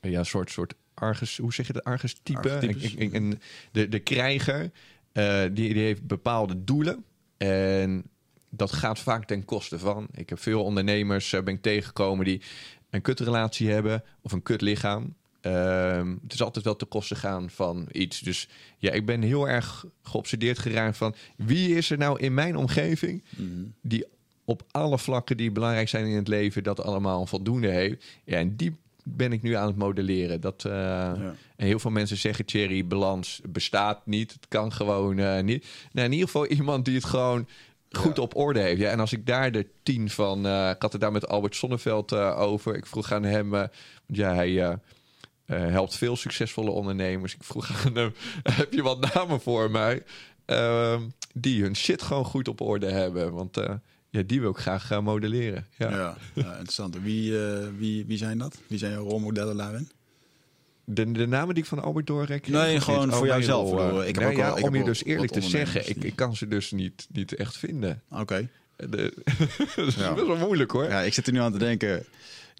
eh, 0.00 0.10
ja, 0.10 0.24
soort, 0.24 0.50
soort 0.50 0.74
argus... 0.94 1.36
Hoe 1.36 1.52
zeg 1.52 1.66
je 1.66 1.72
dat? 1.72 1.84
Ik- 2.96 3.12
en 3.12 3.40
de, 3.72 3.88
de 3.88 3.98
krijger, 3.98 4.70
eh, 5.12 5.40
die, 5.42 5.52
die 5.52 5.82
heeft 5.82 6.06
bepaalde 6.06 6.64
doelen. 6.64 7.04
En 7.36 8.04
dat 8.50 8.72
gaat 8.72 8.98
vaak 8.98 9.24
ten 9.24 9.44
koste 9.44 9.78
van. 9.78 10.08
Ik 10.12 10.28
heb 10.28 10.38
veel 10.38 10.64
ondernemers 10.64 11.30
ben 11.30 11.46
ik 11.46 11.62
tegengekomen 11.62 12.24
die 12.24 12.42
een 12.90 13.02
kutrelatie 13.02 13.70
hebben 13.70 14.04
of 14.20 14.32
een 14.32 14.42
kutlichaam. 14.42 15.14
Ehm 15.40 16.14
het 16.22 16.32
is 16.32 16.42
altijd 16.42 16.64
wel 16.64 16.76
ten 16.76 16.88
koste 16.88 17.14
gaan 17.14 17.50
van 17.50 17.88
iets. 17.92 18.20
Dus 18.20 18.48
ja, 18.78 18.90
ik 18.90 19.06
ben 19.06 19.22
heel 19.22 19.48
erg 19.48 19.84
geobsedeerd 20.02 20.58
geraakt 20.58 20.96
van 20.96 21.14
wie 21.36 21.76
is 21.76 21.90
er 21.90 21.98
nou 21.98 22.20
in 22.20 22.34
mijn 22.34 22.56
omgeving 22.56 23.24
die 23.82 24.04
op 24.44 24.62
alle 24.70 24.98
vlakken 24.98 25.36
die 25.36 25.50
belangrijk 25.50 25.88
zijn 25.88 26.06
in 26.06 26.16
het 26.16 26.28
leven 26.28 26.62
dat 26.62 26.82
allemaal 26.82 27.26
voldoende 27.26 27.68
heeft. 27.68 28.04
Ja, 28.24 28.38
en 28.38 28.56
die 28.56 28.76
ben 29.02 29.32
ik 29.32 29.42
nu 29.42 29.52
aan 29.52 29.66
het 29.66 29.76
modelleren. 29.76 30.40
Dat, 30.40 30.64
eh, 30.64 31.10
En 31.10 31.66
heel 31.66 31.78
veel 31.78 31.90
mensen 31.90 32.16
zeggen, 32.16 32.44
Thierry, 32.44 32.86
balans 32.86 33.40
bestaat 33.48 34.06
niet. 34.06 34.32
Het 34.32 34.48
kan 34.48 34.72
gewoon 34.72 35.18
eh, 35.18 35.42
niet. 35.42 35.66
Nou, 35.92 36.06
in 36.06 36.12
ieder 36.12 36.26
geval 36.26 36.46
iemand 36.46 36.84
die 36.84 36.94
het 36.94 37.04
gewoon 37.04 37.48
goed 37.90 38.18
op 38.18 38.36
orde 38.36 38.60
heeft. 38.60 38.80
Ja, 38.80 38.90
en 38.90 39.00
als 39.00 39.12
ik 39.12 39.26
daar 39.26 39.52
de 39.52 39.66
tien 39.82 40.10
van... 40.10 40.46
eh, 40.46 40.70
ik 40.70 40.82
had 40.82 40.92
het 40.92 41.00
daar 41.00 41.12
met 41.12 41.28
Albert 41.28 41.56
Sonneveld 41.56 42.12
over. 42.14 42.76
Ik 42.76 42.86
vroeg 42.86 43.12
aan 43.12 43.24
hem... 43.24 43.48
want 43.50 43.70
ja, 44.06 44.34
hij... 44.34 44.78
eh, 45.50 45.66
helpt 45.70 45.96
veel 45.96 46.16
succesvolle 46.16 46.70
ondernemers. 46.70 47.34
Ik 47.34 47.42
vroeg 47.44 47.86
aan 47.86 47.96
hem, 47.96 48.12
heb 48.60 48.72
je 48.72 48.82
wat 48.82 49.14
namen 49.14 49.40
voor 49.40 49.70
mij? 49.70 50.02
Ehm, 50.44 51.02
die 51.34 51.62
hun 51.62 51.76
shit 51.76 52.02
gewoon 52.02 52.24
goed 52.24 52.48
op 52.48 52.60
orde 52.60 52.90
hebben. 52.90 53.32
Want 53.32 53.56
eh, 53.56 53.74
ja, 54.10 54.22
die 54.22 54.40
wil 54.40 54.50
ik 54.50 54.56
graag 54.56 54.86
gaan 54.86 55.04
modelleren. 55.04 55.66
Ja. 55.78 55.90
Ja, 55.90 56.16
ja, 56.34 56.50
interessant. 56.50 56.96
Wie, 57.02 57.44
eh, 57.46 57.66
wie, 57.78 58.06
wie 58.06 58.18
zijn 58.18 58.38
dat? 58.38 58.58
Wie 58.66 58.78
zijn 58.78 58.92
jouw 58.92 59.04
rolmodellen 59.08 59.56
daarin? 59.56 59.90
De, 60.84 61.12
de 61.12 61.26
namen 61.26 61.54
die 61.54 61.62
ik 61.62 61.68
van 61.68 61.82
Albert 61.82 62.06
doorrek? 62.06 62.48
Nee, 62.48 62.80
gewoon 62.80 63.06
niet? 63.06 63.14
voor 63.16 63.26
nee, 63.26 63.32
jouzelf. 63.32 64.04
Ik 64.04 64.14
heb 64.14 64.28
ook 64.30 64.36
ja, 64.36 64.46
wel- 64.46 64.58
ik 64.58 64.64
om 64.64 64.74
je 64.74 64.84
dus 64.84 65.04
eerlijk 65.04 65.32
te 65.32 65.40
zeggen, 65.40 65.88
ik, 65.88 66.04
ik 66.04 66.16
kan 66.16 66.36
ze 66.36 66.48
dus 66.48 66.70
niet, 66.70 67.06
niet 67.12 67.34
echt 67.34 67.56
vinden. 67.56 68.02
Oké. 68.10 68.48
De, 68.76 69.12
dat 69.76 69.86
is 69.86 69.94
Ja. 69.94 70.14
best 70.14 70.26
wel 70.26 70.36
moeilijk 70.36 70.70
hoor. 70.70 70.84
Ja, 70.84 71.00
ik 71.00 71.14
zit 71.14 71.26
er 71.26 71.32
nu 71.32 71.38
aan 71.38 71.52
te 71.52 71.58
denken. 71.58 72.04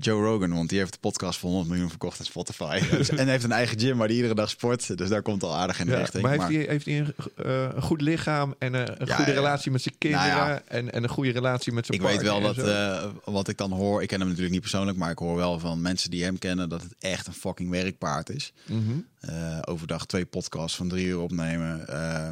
Joe 0.01 0.25
Rogan, 0.25 0.53
want 0.55 0.69
die 0.69 0.79
heeft 0.79 0.93
de 0.93 0.99
podcast 0.99 1.39
voor 1.39 1.51
100 1.51 1.71
miljoen 1.71 1.89
verkocht 1.89 2.19
aan 2.21 2.25
Spotify. 2.27 2.81
en 3.17 3.29
heeft 3.29 3.45
een 3.45 3.53
eigen 3.53 3.79
gym 3.81 3.97
waar 3.99 4.07
hij 4.07 4.17
iedere 4.17 4.35
dag 4.35 4.51
sport. 4.51 4.99
Dus 4.99 5.09
daar 5.09 5.23
komt 5.23 5.43
al 5.43 5.57
aardig 5.57 5.81
in 5.81 5.87
de 5.87 5.93
Ja, 5.93 5.99
richting. 5.99 6.23
maar 6.23 6.33
heeft 6.33 6.67
hij, 6.67 6.67
heeft 6.69 6.87
een, 6.87 7.15
eh, 7.37 7.69
een 7.75 7.83
goed 7.83 8.01
lichaam 8.01 8.55
en 8.59 8.75
een, 8.75 9.01
een 9.01 9.07
Ja, 9.07 9.17
goede 9.17 9.33
relatie 9.33 9.71
met 9.71 9.83
zijn 9.83 9.95
kinderen 9.99 10.27
Nou 10.37 10.61
en, 10.67 10.93
en 10.93 11.03
een 11.03 11.09
goede 11.09 11.31
relatie 11.31 11.73
met 11.73 11.87
zijn 11.87 12.01
ik 12.01 12.07
weet 12.07 12.23
wel 12.23 12.41
dat 12.41 12.59
eh, 12.59 13.05
wat 13.25 13.49
ik 13.49 13.57
dan 13.57 13.73
hoor, 13.73 14.03
ik 14.03 14.09
ken 14.09 14.19
hem 14.19 14.27
natuurlijk 14.27 14.53
niet 14.53 14.63
persoonlijk, 14.63 14.99
maar 14.99 15.11
ik 15.11 15.19
hoor 15.19 15.37
wel 15.37 15.59
van 15.59 15.81
mensen 15.81 16.11
die 16.11 16.25
hem 16.25 16.39
kennen 16.39 16.69
dat 16.69 16.83
het 16.83 16.95
echt 16.99 17.27
een 17.27 17.33
fucking 17.33 17.71
werkpaard 17.71 18.31
is. 18.31 18.53
Mhm. 18.67 18.81
Eh, 19.21 19.59
overdag 19.65 20.07
twee 20.07 20.25
podcasts 20.25 20.77
van 20.77 20.89
drie 20.89 21.07
uur 21.07 21.19
opnemen. 21.21 21.89
eh, 21.89 22.29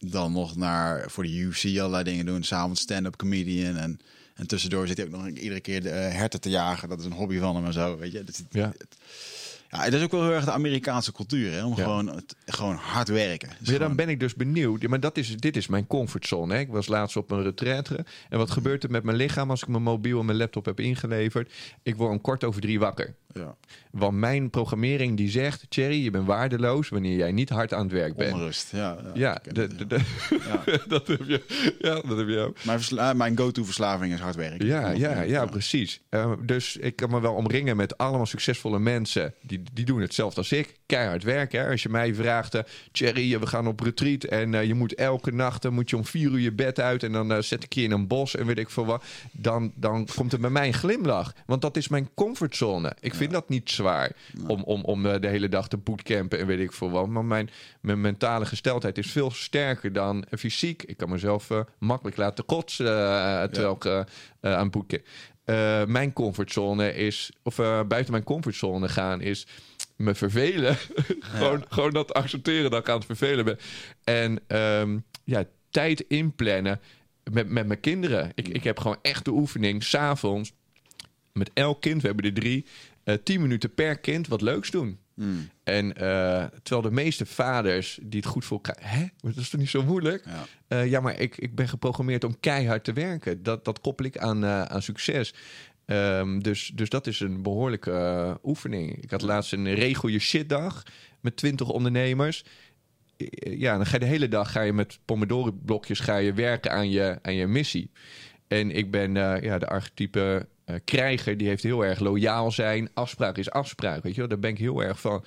dan 0.00 0.32
nog 0.32 0.56
naar 0.56 1.10
voor 1.10 1.24
de 1.24 1.30
UFC 1.36 1.64
allerlei 1.64 2.04
dingen 2.04 2.26
doen. 2.26 2.42
S'avonds 2.42 2.80
stand-up 2.80 3.16
comedian. 3.16 3.76
En, 3.76 4.00
en 4.38 4.46
tussendoor 4.46 4.86
zit 4.86 4.96
hij 4.96 5.06
ook 5.06 5.12
nog 5.12 5.26
iedere 5.28 5.60
keer 5.60 5.82
de 5.82 5.90
eh, 5.90 6.14
herten 6.14 6.40
te 6.40 6.50
jagen. 6.50 6.88
Dat 6.88 6.98
is 6.98 7.04
een 7.04 7.12
hobby 7.12 7.38
van 7.38 7.56
hem 7.56 7.64
en 7.64 7.72
zo. 7.72 7.98
Weet 7.98 8.12
je? 8.12 8.24
Dat 8.24 8.34
is, 8.34 8.42
Ja. 8.50 8.72
ja, 9.70 9.80
het 9.82 9.94
is 9.94 10.02
ook 10.02 10.10
wel 10.10 10.22
heel 10.22 10.32
erg 10.32 10.44
de 10.44 10.50
Amerikaanse 10.52 11.12
cultuur. 11.12 11.52
Hè? 11.52 11.64
Om 11.64 11.76
Ja. 11.76 11.82
gewoon, 11.82 12.06
het- 12.14 12.36
gewoon 12.46 12.74
hard 12.74 13.08
werken. 13.08 13.48
Dus 13.60 13.78
dan 13.78 13.96
ben 13.96 14.08
ik 14.08 14.20
dus 14.20 14.34
benieuwd. 14.34 14.80
Ja, 14.82 14.88
Maar 14.88 15.00
dat 15.00 15.16
is, 15.16 15.36
dit 15.36 15.56
is 15.56 15.66
mijn 15.66 15.86
comfortzone. 15.86 16.54
Hè. 16.54 16.60
Ik 16.60 16.68
was 16.68 16.86
laatst 16.86 17.16
op 17.16 17.30
een 17.30 17.42
retraite. 17.42 18.04
En 18.28 18.38
wat 18.38 18.50
gebeurt 18.50 18.84
er 18.84 18.90
met 18.90 19.02
mijn 19.02 19.16
lichaam 19.16 19.50
als 19.50 19.62
ik 19.62 19.68
mijn 19.68 19.82
mobiel 19.82 20.20
en 20.20 20.26
mijn 20.26 20.38
laptop 20.38 20.64
heb 20.64 20.80
ingeleverd? 20.80 21.52
Ik 21.82 21.96
word 21.96 22.10
om 22.10 22.20
kwart 22.20 22.44
over 22.44 22.60
drie 22.60 22.78
wakker. 22.78 23.14
Ja, 23.38 23.54
Want 23.90 24.18
mijn 24.18 24.50
programmering 24.50 25.16
die 25.16 25.30
zegt... 25.30 25.66
Thierry, 25.68 26.04
je 26.04 26.10
bent 26.10 26.26
waardeloos 26.26 26.88
wanneer 26.88 27.16
jij 27.16 27.32
niet 27.32 27.48
hard 27.48 27.74
aan 27.74 27.82
het 27.82 27.92
werk 27.92 28.16
bent. 28.16 28.32
onrust. 28.32 28.72
Ja, 28.72 28.96
ja, 29.02 29.10
Ja, 29.14 29.36
ik 29.36 29.42
ken 29.42 29.54
de, 29.54 29.60
het, 29.60 29.78
de, 29.78 29.84
ja. 29.88 30.62
de- 30.64 30.70
Ja. 30.70 30.78
dat 30.94 31.06
heb 31.06 31.20
je. 31.26 31.42
Ja, 31.78 32.00
dat 32.00 32.18
heb 32.18 32.28
je 32.28 32.38
ook. 32.38 32.64
Mijn, 32.64 32.78
versla- 32.78 33.12
mijn 33.12 33.36
go-to 33.38 33.64
verslaving 33.64 34.12
is 34.14 34.20
hard 34.20 34.34
werken. 34.34 34.66
Ja, 34.66 34.90
ja, 34.90 35.10
ja, 35.12 35.20
Ja. 35.22 35.44
precies. 35.46 36.00
Eh, 36.08 36.32
dus 36.44 36.76
ik 36.76 36.96
kan 36.96 37.10
me 37.10 37.20
wel 37.20 37.34
omringen 37.34 37.76
met 37.76 37.98
allemaal 37.98 38.26
succesvolle 38.26 38.78
mensen. 38.78 39.34
Die, 39.42 39.62
die 39.72 39.84
doen 39.84 40.00
hetzelfde 40.00 40.36
als 40.40 40.52
ik. 40.52 40.76
Keihard 40.86 41.22
werken. 41.22 41.60
Hè. 41.60 41.70
Als 41.70 41.82
je 41.82 41.88
mij 41.88 42.14
vraagt, 42.14 42.54
eh 42.54 42.62
Thierry, 42.92 43.38
we 43.40 43.46
gaan 43.46 43.66
op 43.66 43.80
retreat. 43.80 44.24
En 44.24 44.54
eh, 44.54 44.64
je 44.64 44.74
moet 44.74 44.94
elke 44.94 45.32
nacht 45.32 45.64
eh, 45.64 45.70
moet 45.70 45.90
je 45.90 45.96
om 45.96 46.04
vier 46.04 46.30
uur 46.30 46.38
je 46.40 46.52
bed 46.52 46.80
uit. 46.80 47.02
En 47.02 47.12
dan 47.12 47.32
eh, 47.32 47.38
zet 47.40 47.64
ik 47.64 47.72
je 47.72 47.82
in 47.82 47.90
een 47.90 48.06
bos 48.06 48.36
en 48.36 48.46
weet 48.46 48.58
ik 48.58 48.70
veel 48.70 48.86
wat. 48.86 49.04
Dan, 49.32 49.72
dan 49.74 50.08
komt 50.14 50.32
er 50.32 50.40
bij 50.40 50.50
mij 50.50 50.66
een 50.66 50.74
glimlach. 50.74 51.34
Want 51.46 51.62
dat 51.62 51.76
is 51.76 51.88
mijn 51.88 52.08
comfortzone. 52.14 52.92
Ik 53.00 53.14
vind 53.14 53.27
dat 53.28 53.48
niet 53.48 53.70
zwaar 53.70 54.12
om, 54.46 54.62
om, 54.62 54.84
om 54.84 55.06
eh, 55.06 55.20
de 55.20 55.28
hele 55.28 55.48
dag 55.48 55.68
te 55.68 55.76
bootcampen 55.76 56.38
en 56.38 56.46
weet 56.46 56.58
ik 56.58 56.72
veel 56.72 56.90
wat. 56.90 57.08
Maar 57.08 57.24
mijn, 57.24 57.50
mijn 57.80 58.00
mentale 58.00 58.46
gesteldheid 58.46 58.98
is 58.98 59.10
veel 59.10 59.30
sterker 59.30 59.92
dan 59.92 60.24
fysiek. 60.38 60.82
Ik 60.82 60.96
kan 60.96 61.10
mezelf 61.10 61.50
eh, 61.50 61.60
makkelijk 61.78 62.16
laten 62.16 62.44
kotsen 62.44 62.86
eh, 62.86 63.42
terwijl 63.42 63.74
ik 63.74 64.06
aan 64.40 64.70
boeken. 64.70 65.02
Mijn 65.86 66.12
comfortzone 66.12 66.94
is, 66.94 67.30
of 67.42 67.56
buiten 67.56 68.10
mijn 68.10 68.24
comfortzone 68.24 68.88
gaan, 68.88 69.20
is 69.20 69.46
me 69.96 70.14
vervelen. 70.14 70.76
gewoon, 71.20 71.64
gewoon 71.68 71.90
dat 71.90 72.14
accepteren 72.14 72.70
dat 72.70 72.80
ik 72.80 72.88
aan 72.88 72.96
het 72.96 73.06
vervelen 73.06 73.44
ben. 73.44 73.58
En 74.04 74.40
ehm, 74.46 74.98
ja, 75.24 75.44
tijd 75.70 76.00
inplannen 76.00 76.80
met, 77.32 77.48
met 77.48 77.66
mijn 77.66 77.80
kinderen. 77.80 78.32
Ik, 78.34 78.48
ik 78.48 78.64
heb 78.64 78.78
gewoon 78.78 78.98
echt 79.02 79.24
de 79.24 79.30
oefening, 79.30 79.82
s'avonds, 79.82 80.52
met 81.32 81.50
elk 81.54 81.80
kind, 81.80 82.00
we 82.00 82.06
hebben 82.06 82.24
er 82.24 82.32
drie, 82.32 82.66
10 83.14 83.40
minuten 83.40 83.74
per 83.74 83.98
kind 83.98 84.28
wat 84.28 84.40
leuks 84.40 84.70
doen. 84.70 84.98
Mm, 85.14 85.48
En 85.64 85.92
eh, 85.96 86.44
terwijl 86.62 86.82
de 86.88 86.90
meeste 86.94 87.26
vaders 87.26 87.98
die 88.02 88.20
het 88.20 88.28
goed 88.28 88.44
voor 88.44 88.60
elkaar... 88.62 88.90
Hè? 88.90 89.06
Dat 89.20 89.36
is 89.36 89.48
toch 89.50 89.60
niet 89.60 89.68
zo 89.70 89.82
moeilijk? 89.82 90.24
ja. 90.26 90.46
Eh, 90.68 90.86
ja, 90.86 91.00
maar 91.00 91.20
ik, 91.20 91.36
ik 91.36 91.54
ben 91.54 91.68
geprogrammeerd 91.68 92.24
om 92.24 92.40
keihard 92.40 92.84
te 92.84 92.92
werken. 92.92 93.42
Dat, 93.42 93.64
dat 93.64 93.80
koppel 93.80 94.04
ik 94.06 94.18
aan, 94.18 94.44
eh, 94.44 94.62
aan 94.62 94.82
succes. 94.82 95.34
Ehm, 95.84 96.38
dus, 96.38 96.70
dus 96.74 96.88
dat 96.88 97.06
is 97.06 97.20
een 97.20 97.42
behoorlijke 97.42 97.90
eh, 97.90 98.34
oefening. 98.44 99.02
Ik 99.02 99.10
had 99.10 99.22
laatst 99.22 99.52
een 99.52 99.74
regel 99.74 100.08
je 100.08 100.18
shit 100.18 100.48
dag 100.48 100.82
met 101.20 101.36
20 101.36 101.68
ondernemers. 101.68 102.44
Eh, 103.16 103.58
Ja, 103.60 103.76
dan 103.76 103.86
ga 103.86 103.92
je 103.92 103.98
de 103.98 104.06
hele 104.06 104.28
dag 104.28 104.52
ga 104.52 104.60
je 104.60 104.72
met 104.72 104.98
pomodoro 105.04 105.52
blokjes 105.64 106.00
ga 106.00 106.16
je 106.16 106.32
werken 106.32 106.70
aan 106.72 106.90
je, 106.90 107.18
aan 107.22 107.34
je 107.34 107.46
missie. 107.46 107.90
En 108.48 108.70
ik 108.70 108.90
ben 108.90 109.16
eh, 109.16 109.42
ja, 109.42 109.58
de 109.58 109.66
archetype 109.66 110.20
eh, 110.38 110.44
krijger, 110.84 111.36
die 111.36 111.48
heeft 111.48 111.62
heel 111.62 111.84
erg 111.84 111.98
loyaal 111.98 112.50
zijn. 112.50 112.90
Afspraak 112.94 113.38
is 113.38 113.50
afspraak, 113.50 114.02
weet 114.02 114.14
je 114.14 114.20
wel. 114.20 114.28
Daar 114.28 114.38
ben 114.38 114.50
ik 114.50 114.58
heel 114.58 114.82
erg 114.82 115.00
van. 115.00 115.24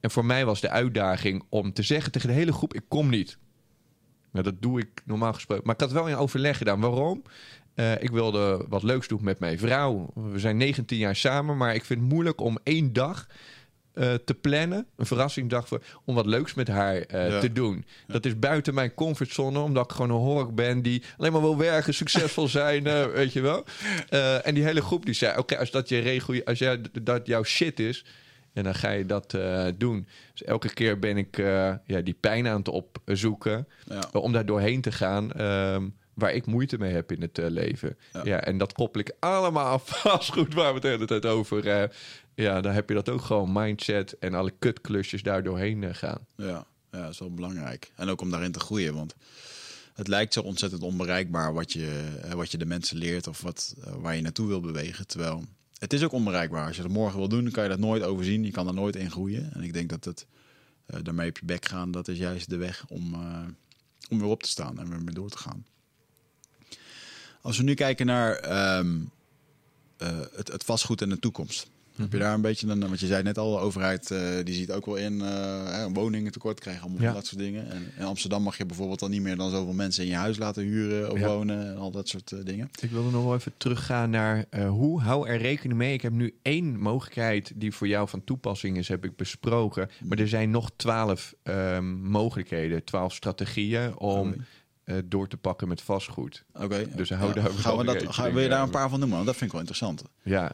En 0.00 0.10
voor 0.10 0.24
mij 0.24 0.44
was 0.44 0.60
de 0.60 0.70
uitdaging 0.70 1.44
om 1.48 1.72
te 1.72 1.82
zeggen 1.82 2.12
tegen 2.12 2.28
de 2.28 2.34
hele 2.34 2.52
groep, 2.52 2.74
ik 2.74 2.84
kom 2.88 3.08
niet. 3.08 3.38
Nou, 4.32 4.44
dat 4.44 4.62
doe 4.62 4.80
ik 4.80 5.02
normaal 5.04 5.32
gesproken. 5.32 5.64
Maar 5.66 5.74
ik 5.74 5.80
had 5.80 5.92
wel 5.92 6.08
in 6.08 6.16
overleg 6.16 6.58
gedaan. 6.58 6.80
Waarom? 6.80 7.22
Eh, 7.74 8.02
ik 8.02 8.10
wilde 8.10 8.64
wat 8.68 8.82
leuks 8.82 9.08
doen 9.08 9.24
met 9.24 9.38
mijn 9.38 9.58
vrouw. 9.58 10.10
We 10.14 10.38
zijn 10.38 10.56
19 10.56 10.98
jaar 10.98 11.16
samen, 11.16 11.56
maar 11.56 11.74
ik 11.74 11.84
vind 11.84 12.00
het 12.00 12.08
moeilijk 12.08 12.40
om 12.40 12.58
één 12.62 12.92
dag 12.92 13.26
eh, 13.96 14.14
te 14.14 14.34
plannen. 14.34 14.86
Een 14.96 15.06
verrassingsdag 15.06 15.68
voor, 15.68 15.82
om 16.04 16.14
wat 16.14 16.26
leuks 16.26 16.54
met 16.54 16.68
haar 16.68 16.96
eh, 16.96 17.30
Ja. 17.30 17.40
te 17.40 17.52
doen. 17.52 17.84
Dat 18.06 18.24
is 18.26 18.38
buiten 18.38 18.74
mijn 18.74 18.94
comfortzone, 18.94 19.58
omdat 19.58 19.84
ik 19.84 19.90
gewoon 19.90 20.10
een 20.10 20.16
hork 20.16 20.54
ben 20.54 20.82
die 20.82 21.02
alleen 21.18 21.32
maar 21.32 21.40
wil 21.40 21.56
werken, 21.56 21.94
succesvol 22.04 22.48
zijn, 22.48 22.86
eh, 22.86 23.04
weet 23.06 23.32
je 23.32 23.40
wel. 23.40 23.64
En 24.42 24.54
die 24.54 24.64
hele 24.64 24.82
groep 24.82 25.04
die 25.04 25.14
zei: 25.14 25.38
Oké, 25.38 25.58
als 25.58 25.70
dat 25.70 25.88
je 25.88 25.98
regel, 25.98 26.40
als 26.44 26.58
jij, 26.58 26.80
dat 27.02 27.26
jouw 27.26 27.42
shit 27.42 27.80
is. 27.80 28.04
En 28.52 28.64
dan 28.64 28.74
ga 28.74 28.90
je 28.90 29.06
dat 29.06 29.36
doen. 29.76 30.06
Dus 30.32 30.42
elke 30.44 30.72
keer 30.74 30.98
ben 30.98 31.16
ik 31.16 31.36
ja, 31.86 32.00
die 32.04 32.16
pijn 32.20 32.48
aan 32.48 32.58
het 32.58 32.68
opzoeken. 32.68 33.68
Ja. 33.84 34.08
Om 34.20 34.32
daar 34.32 34.46
doorheen 34.46 34.80
te 34.80 34.92
gaan. 34.92 35.32
ehm, 35.32 35.88
waar 36.14 36.32
ik 36.34 36.46
moeite 36.46 36.78
mee 36.78 36.92
heb 36.92 37.12
in 37.12 37.20
het 37.20 37.38
leven. 37.42 37.96
Ja. 38.12 38.20
Ja. 38.24 38.40
en 38.40 38.58
dat 38.58 38.72
koppel 38.72 39.00
ik 39.00 39.12
allemaal 39.20 39.66
aan 39.72 39.80
vastgoed 39.80 40.54
waar 40.54 40.66
we 40.68 40.72
het 40.72 40.82
de 40.82 40.88
hele 40.88 41.04
tijd 41.06 41.26
over. 41.26 41.68
eh, 41.68 41.88
ja, 42.36 42.60
dan 42.60 42.72
heb 42.72 42.88
je 42.88 42.94
dat 42.94 43.08
ook 43.08 43.22
gewoon 43.22 43.52
mindset 43.52 44.18
en 44.18 44.34
alle 44.34 44.52
kutklusjes 44.58 45.22
daar 45.22 45.42
doorheen 45.42 45.84
eh, 45.84 45.94
gaan. 45.94 46.26
Ja, 46.36 46.66
ja, 46.90 47.02
dat 47.02 47.10
is 47.12 47.18
wel 47.18 47.34
belangrijk. 47.34 47.92
En 47.96 48.08
ook 48.08 48.20
om 48.20 48.30
daarin 48.30 48.52
te 48.52 48.60
groeien, 48.60 48.94
want 48.94 49.14
het 49.94 50.08
lijkt 50.08 50.32
zo 50.32 50.40
ontzettend 50.40 50.82
onbereikbaar 50.82 51.54
wat 51.54 51.72
je, 51.72 52.18
eh, 52.22 52.32
wat 52.32 52.50
je 52.50 52.58
de 52.58 52.66
mensen 52.66 52.96
leert 52.96 53.26
of 53.26 53.40
wat, 53.40 53.74
eh, 53.84 53.94
waar 53.94 54.16
je 54.16 54.22
naartoe 54.22 54.48
wil 54.48 54.60
bewegen. 54.60 55.06
Terwijl 55.06 55.44
het 55.78 55.92
is 55.92 56.04
ook 56.04 56.12
onbereikbaar. 56.12 56.66
Als 56.66 56.76
je 56.76 56.82
dat 56.82 56.90
morgen 56.90 57.18
wil 57.18 57.28
doen, 57.28 57.42
dan 57.42 57.52
kan 57.52 57.62
je 57.62 57.68
dat 57.68 57.78
nooit 57.78 58.02
overzien. 58.02 58.44
Je 58.44 58.50
kan 58.50 58.66
er 58.66 58.74
nooit 58.74 58.96
in 58.96 59.10
groeien. 59.10 59.52
En 59.52 59.62
ik 59.62 59.72
denk 59.72 59.88
dat 59.88 60.04
het 60.04 60.26
daarmee 60.86 61.28
op 61.28 61.38
je 61.38 61.44
bek 61.44 61.66
gaan, 61.66 61.90
dat 61.90 62.08
is 62.08 62.18
juist 62.18 62.50
de 62.50 62.56
weg 62.56 62.84
om, 62.88 63.14
om 64.10 64.18
weer 64.18 64.28
op 64.28 64.42
te 64.42 64.48
staan 64.48 64.78
en 64.78 64.88
weer 64.88 65.02
mee 65.02 65.14
door 65.14 65.30
te 65.30 65.38
gaan. 65.38 65.66
Als 67.40 67.56
we 67.56 67.62
nu 67.62 67.74
kijken 67.74 68.06
naar 68.06 68.34
ehm, 68.34 68.96
eh, 69.96 70.18
het, 70.32 70.52
het 70.52 70.64
vastgoed 70.64 71.02
en 71.02 71.08
de 71.08 71.18
toekomst. 71.18 71.70
Heb 71.96 72.12
je 72.12 72.18
daar 72.18 72.34
een 72.34 72.40
beetje 72.40 72.68
een, 72.68 72.80
want 72.80 73.00
je 73.00 73.06
zei 73.06 73.22
net 73.22 73.38
al, 73.38 73.50
de 73.50 73.58
overheid 73.58 74.10
eh, 74.10 74.20
die 74.44 74.54
ziet 74.54 74.72
ook 74.72 74.86
wel 74.86 74.96
in 74.96 75.20
eh, 75.20 75.86
woningen 75.92 76.32
tekort 76.32 76.60
krijgen, 76.60 76.82
allemaal 76.82 77.02
Ja. 77.02 77.12
dat 77.12 77.26
soort 77.26 77.40
dingen. 77.40 77.70
En 77.70 77.92
in 77.98 78.04
Amsterdam 78.04 78.42
mag 78.42 78.58
je 78.58 78.66
bijvoorbeeld 78.66 79.02
al 79.02 79.08
niet 79.08 79.22
meer 79.22 79.36
dan 79.36 79.50
zoveel 79.50 79.72
mensen 79.72 80.02
in 80.04 80.08
je 80.10 80.16
huis 80.16 80.38
laten 80.38 80.62
huren 80.62 81.10
of 81.12 81.18
Ja. 81.18 81.26
wonen 81.26 81.66
en 81.66 81.76
al 81.76 81.90
dat 81.90 82.08
soort 82.08 82.32
eh, 82.32 82.38
dingen. 82.44 82.70
Ik 82.80 82.90
wilde 82.90 83.10
nog 83.10 83.24
wel 83.24 83.34
even 83.34 83.52
teruggaan 83.56 84.10
naar 84.10 84.44
hoe. 84.68 85.00
Hou 85.00 85.28
er 85.28 85.38
rekening 85.38 85.78
mee. 85.78 85.92
Ik 85.92 86.02
heb 86.02 86.12
nu 86.12 86.34
één 86.42 86.78
mogelijkheid 86.78 87.52
die 87.54 87.72
voor 87.72 87.88
jou 87.88 88.08
van 88.08 88.24
toepassing 88.24 88.76
is, 88.76 88.88
heb 88.88 89.04
ik 89.04 89.16
besproken. 89.16 89.90
Maar 90.04 90.18
er 90.18 90.28
zijn 90.28 90.50
nog 90.50 90.70
twaalf 90.76 91.34
ehm, 91.42 91.94
mogelijkheden, 91.94 92.84
twaalf 92.84 93.14
strategieën 93.14 93.98
om 93.98 94.34
door 95.04 95.28
te 95.28 95.36
pakken 95.36 95.68
met 95.68 95.80
vastgoed. 95.82 96.44
Oké, 96.52 96.86
Dus 96.96 97.10
hou 97.10 97.32
daar 97.34 97.50
gaan 97.50 97.76
we 97.76 97.84
dat, 97.84 98.14
gaan, 98.14 98.32
wil 98.32 98.42
je 98.42 98.48
daar 98.48 98.62
een 98.62 98.70
paar 98.70 98.88
van 98.88 98.98
noemen? 98.98 99.16
Want 99.16 99.26
dat 99.28 99.36
vind 99.36 99.52
ik 99.52 99.58
wel 99.58 99.66
interessant. 99.66 100.02
Ja, 100.22 100.52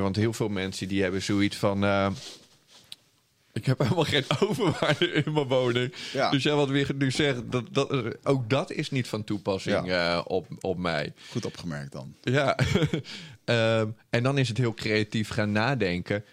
want 0.00 0.16
heel 0.16 0.32
veel 0.32 0.48
mensen 0.48 0.88
die 0.88 1.02
hebben 1.02 1.22
zoiets 1.22 1.56
van... 1.56 1.84
eh, 1.84 2.10
ik 3.52 3.66
heb 3.66 3.78
helemaal 3.78 4.04
geen 4.04 4.24
overwaarde 4.48 5.06
in 5.06 5.32
mijn 5.32 5.46
woning. 5.46 5.94
Ja. 6.12 6.30
Dus 6.30 6.42
jij 6.42 6.54
wat 6.54 6.68
weer 6.68 6.94
nu 6.94 7.10
zegt, 7.10 7.52
dat, 7.52 7.64
dat, 7.74 8.16
ook 8.26 8.50
dat 8.50 8.70
is 8.70 8.90
niet 8.90 9.08
van 9.08 9.24
toepassing 9.24 9.90
eh, 9.90 10.20
op, 10.24 10.46
op 10.60 10.78
mij. 10.78 11.12
Goed 11.30 11.44
opgemerkt 11.44 11.92
dan. 11.92 12.14
Ja, 12.22 12.56
Ehm, 13.44 13.90
en 14.10 14.22
dan 14.22 14.38
is 14.38 14.48
het 14.48 14.58
heel 14.58 14.74
creatief 14.74 15.28
gaan 15.28 15.52
nadenken. 15.52 16.24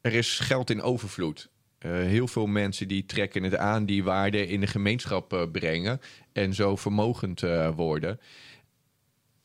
Er 0.00 0.14
is 0.14 0.38
geld 0.38 0.70
in 0.70 0.82
overvloed. 0.82 1.48
Eh, 1.78 1.90
heel 1.90 2.28
veel 2.28 2.46
mensen 2.46 2.88
die 2.88 3.06
trekken 3.06 3.42
het 3.42 3.56
aan, 3.56 3.86
die 3.86 4.04
waarde 4.04 4.46
in 4.46 4.60
de 4.60 4.66
gemeenschap 4.66 5.48
brengen 5.52 6.00
en 6.32 6.54
zo 6.54 6.76
vermogend 6.76 7.40
worden. 7.74 8.20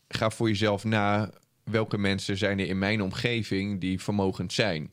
Ga 0.08 0.30
voor 0.30 0.48
jezelf 0.48 0.84
na 0.84 1.32
welke 1.70 1.98
mensen 1.98 2.38
zijn 2.38 2.60
er 2.60 2.68
in 2.68 2.80
mijn 2.80 3.02
omgeving 3.02 3.82
die 3.82 4.02
vermogend 4.02 4.54
zijn. 4.54 4.92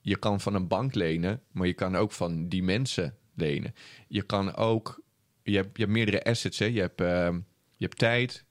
Je 0.00 0.16
kan 0.16 0.40
van 0.40 0.54
een 0.54 0.68
bank 0.68 0.94
lenen, 0.94 1.42
maar 1.50 1.66
je 1.66 1.72
kan 1.72 1.96
ook 1.96 2.12
van 2.12 2.48
die 2.48 2.62
mensen 2.62 3.16
lenen. 3.34 3.74
Je 4.08 4.22
kan 4.22 4.54
ook, 4.54 5.00
je 5.42 5.56
hebt, 5.56 5.76
je 5.76 5.82
hebt 5.82 5.94
meerdere 5.94 6.24
assets. 6.24 6.58
Hè? 6.58 6.64
Je, 6.64 6.80
hebt, 6.80 7.00
ehm, 7.00 7.34
je 7.76 7.84
hebt 7.84 7.98
tijd, 7.98 8.44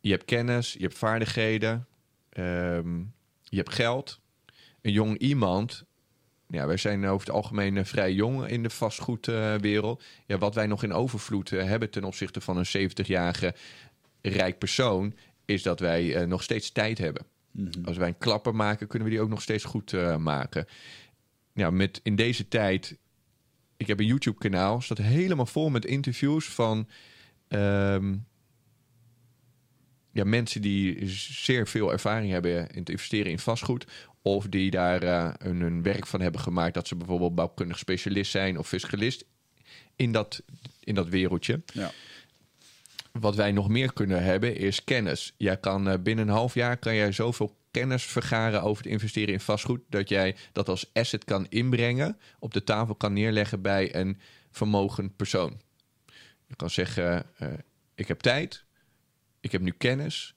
je 0.00 0.10
hebt 0.10 0.24
kennis, 0.24 0.72
je 0.72 0.82
hebt 0.82 0.98
vaardigheden, 0.98 1.86
ehm, 2.28 2.98
je 3.42 3.56
hebt 3.56 3.74
geld. 3.74 4.20
Een 4.82 4.92
jong 4.92 5.18
iemand, 5.18 5.84
ja, 6.48 6.66
wij 6.66 6.76
zijn 6.76 7.06
over 7.06 7.26
het 7.26 7.36
algemeen 7.36 7.76
eh, 7.76 7.84
vrij 7.84 8.12
jong 8.12 8.48
in 8.48 8.62
de 8.62 8.70
vastgoedwereld. 8.70 10.02
ja, 10.26 10.38
wat 10.38 10.54
wij 10.54 10.66
nog 10.66 10.82
in 10.82 10.92
overvloed 10.92 11.52
eh, 11.52 11.64
hebben 11.64 11.90
ten 11.90 12.04
opzichte 12.04 12.40
van 12.40 12.56
een 12.56 12.90
70-jarige 12.90 13.54
rijk 14.22 14.58
persoon, 14.58 15.14
is 15.46 15.62
dat 15.62 15.80
wij 15.80 16.14
eh, 16.14 16.26
nog 16.26 16.42
steeds 16.42 16.70
tijd 16.70 16.98
hebben. 16.98 17.26
Als 17.84 17.96
wij 17.96 18.08
een 18.08 18.18
klapper 18.18 18.54
maken, 18.54 18.86
kunnen 18.86 19.08
we 19.08 19.14
die 19.14 19.22
ook 19.22 19.28
nog 19.28 19.42
steeds 19.42 19.64
goed 19.64 19.92
eh, 19.92 20.16
maken. 20.16 20.66
Ja, 21.52 21.70
met 21.70 22.00
in 22.02 22.16
deze 22.16 22.48
tijd. 22.48 22.98
Ik 23.76 23.86
heb 23.86 24.00
een 24.00 24.06
YouTube-kanaal, 24.06 24.80
staat 24.80 24.98
helemaal 24.98 25.46
vol 25.46 25.68
met 25.68 25.84
interviews 25.84 26.46
van 26.46 26.88
ehm, 27.48 28.14
ja, 30.12 30.24
mensen 30.24 30.62
die 30.62 31.08
zeer 31.08 31.66
veel 31.66 31.92
ervaring 31.92 32.32
hebben 32.32 32.68
in 32.68 32.78
het 32.78 32.90
investeren 32.90 33.30
in 33.30 33.38
vastgoed. 33.38 33.86
Of 34.22 34.46
die 34.48 34.70
daar 34.70 35.02
een, 35.38 35.60
een 35.60 35.82
werk 35.82 36.06
van 36.06 36.20
hebben 36.20 36.40
gemaakt 36.40 36.74
dat 36.74 36.88
ze 36.88 36.96
bijvoorbeeld 36.96 37.34
bouwkundig 37.34 37.78
specialist 37.78 38.30
zijn 38.30 38.58
of 38.58 38.68
fiscalist 38.68 39.24
in 39.96 40.12
dat, 40.12 40.42
in 40.80 40.94
dat 40.94 41.08
wereldje. 41.08 41.62
Ja. 41.72 41.90
Wat 43.20 43.34
wij 43.34 43.52
nog 43.52 43.68
meer 43.68 43.92
kunnen 43.92 44.22
hebben 44.22 44.56
is 44.56 44.84
kennis. 44.84 45.34
Jij 45.36 45.56
kan 45.56 45.88
eh, 45.88 45.98
binnen 45.98 46.28
een 46.28 46.34
half 46.34 46.54
jaar 46.54 46.76
kan 46.76 46.94
jij 46.94 47.12
zoveel 47.12 47.56
kennis 47.70 48.04
vergaren 48.04 48.62
over 48.62 48.82
het 48.82 48.92
investeren 48.92 49.34
in 49.34 49.40
vastgoed 49.40 49.80
dat 49.88 50.08
jij 50.08 50.36
dat 50.52 50.68
als 50.68 50.90
asset 50.92 51.24
kan 51.24 51.46
inbrengen, 51.48 52.18
op 52.38 52.52
de 52.52 52.64
tafel 52.64 52.94
kan 52.94 53.12
neerleggen 53.12 53.62
bij 53.62 53.94
een 53.94 54.20
vermogend 54.50 55.16
persoon. 55.16 55.60
Je 56.46 56.56
kan 56.56 56.70
zeggen: 56.70 57.26
eh, 57.36 57.48
ik 57.94 58.08
heb 58.08 58.20
tijd, 58.20 58.64
ik 59.40 59.52
heb 59.52 59.60
nu 59.60 59.70
kennis, 59.70 60.34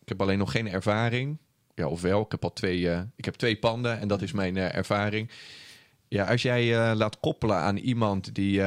ik 0.00 0.08
heb 0.08 0.20
alleen 0.20 0.38
nog 0.38 0.50
geen 0.50 0.68
ervaring. 0.68 1.38
Ja, 1.74 1.88
ofwel, 1.88 2.20
ik 2.20 2.30
heb 2.30 2.44
al 2.44 2.52
twee, 2.52 2.90
eh, 2.90 3.02
ik 3.16 3.24
heb 3.24 3.34
twee 3.34 3.56
panden 3.56 4.00
en 4.00 4.08
dat 4.08 4.22
is 4.22 4.32
mijn 4.32 4.56
ervaring. 4.56 5.30
Ja, 6.08 6.24
als 6.24 6.42
jij 6.42 6.94
laat 6.94 7.20
koppelen 7.20 7.56
aan 7.56 7.76
iemand 7.76 8.34
die 8.34 8.62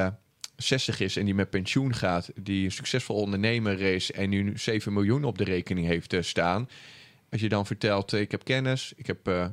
60 0.57 0.99
is 0.99 1.15
en 1.15 1.25
die 1.25 1.33
met 1.33 1.49
pensioen 1.49 1.93
gaat, 1.93 2.29
die 2.41 2.65
een 2.65 2.71
succesvol 2.71 3.15
ondernemer 3.15 3.81
is 3.81 4.11
en 4.11 4.29
nu 4.29 4.57
7 4.57 4.93
miljoen 4.93 5.23
op 5.23 5.37
de 5.37 5.43
rekening 5.43 5.87
heeft 5.87 6.13
eh, 6.13 6.21
staan. 6.21 6.69
Als 7.29 7.41
je 7.41 7.49
dan 7.49 7.65
vertelt, 7.65 8.13
eh, 8.13 8.19
ik 8.19 8.31
heb 8.31 8.43
kennis, 8.43 8.93
ik 8.95 9.07
heb 9.07 9.27
eh, 9.27 9.47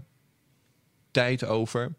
tijd 1.11 1.45
over, 1.45 1.95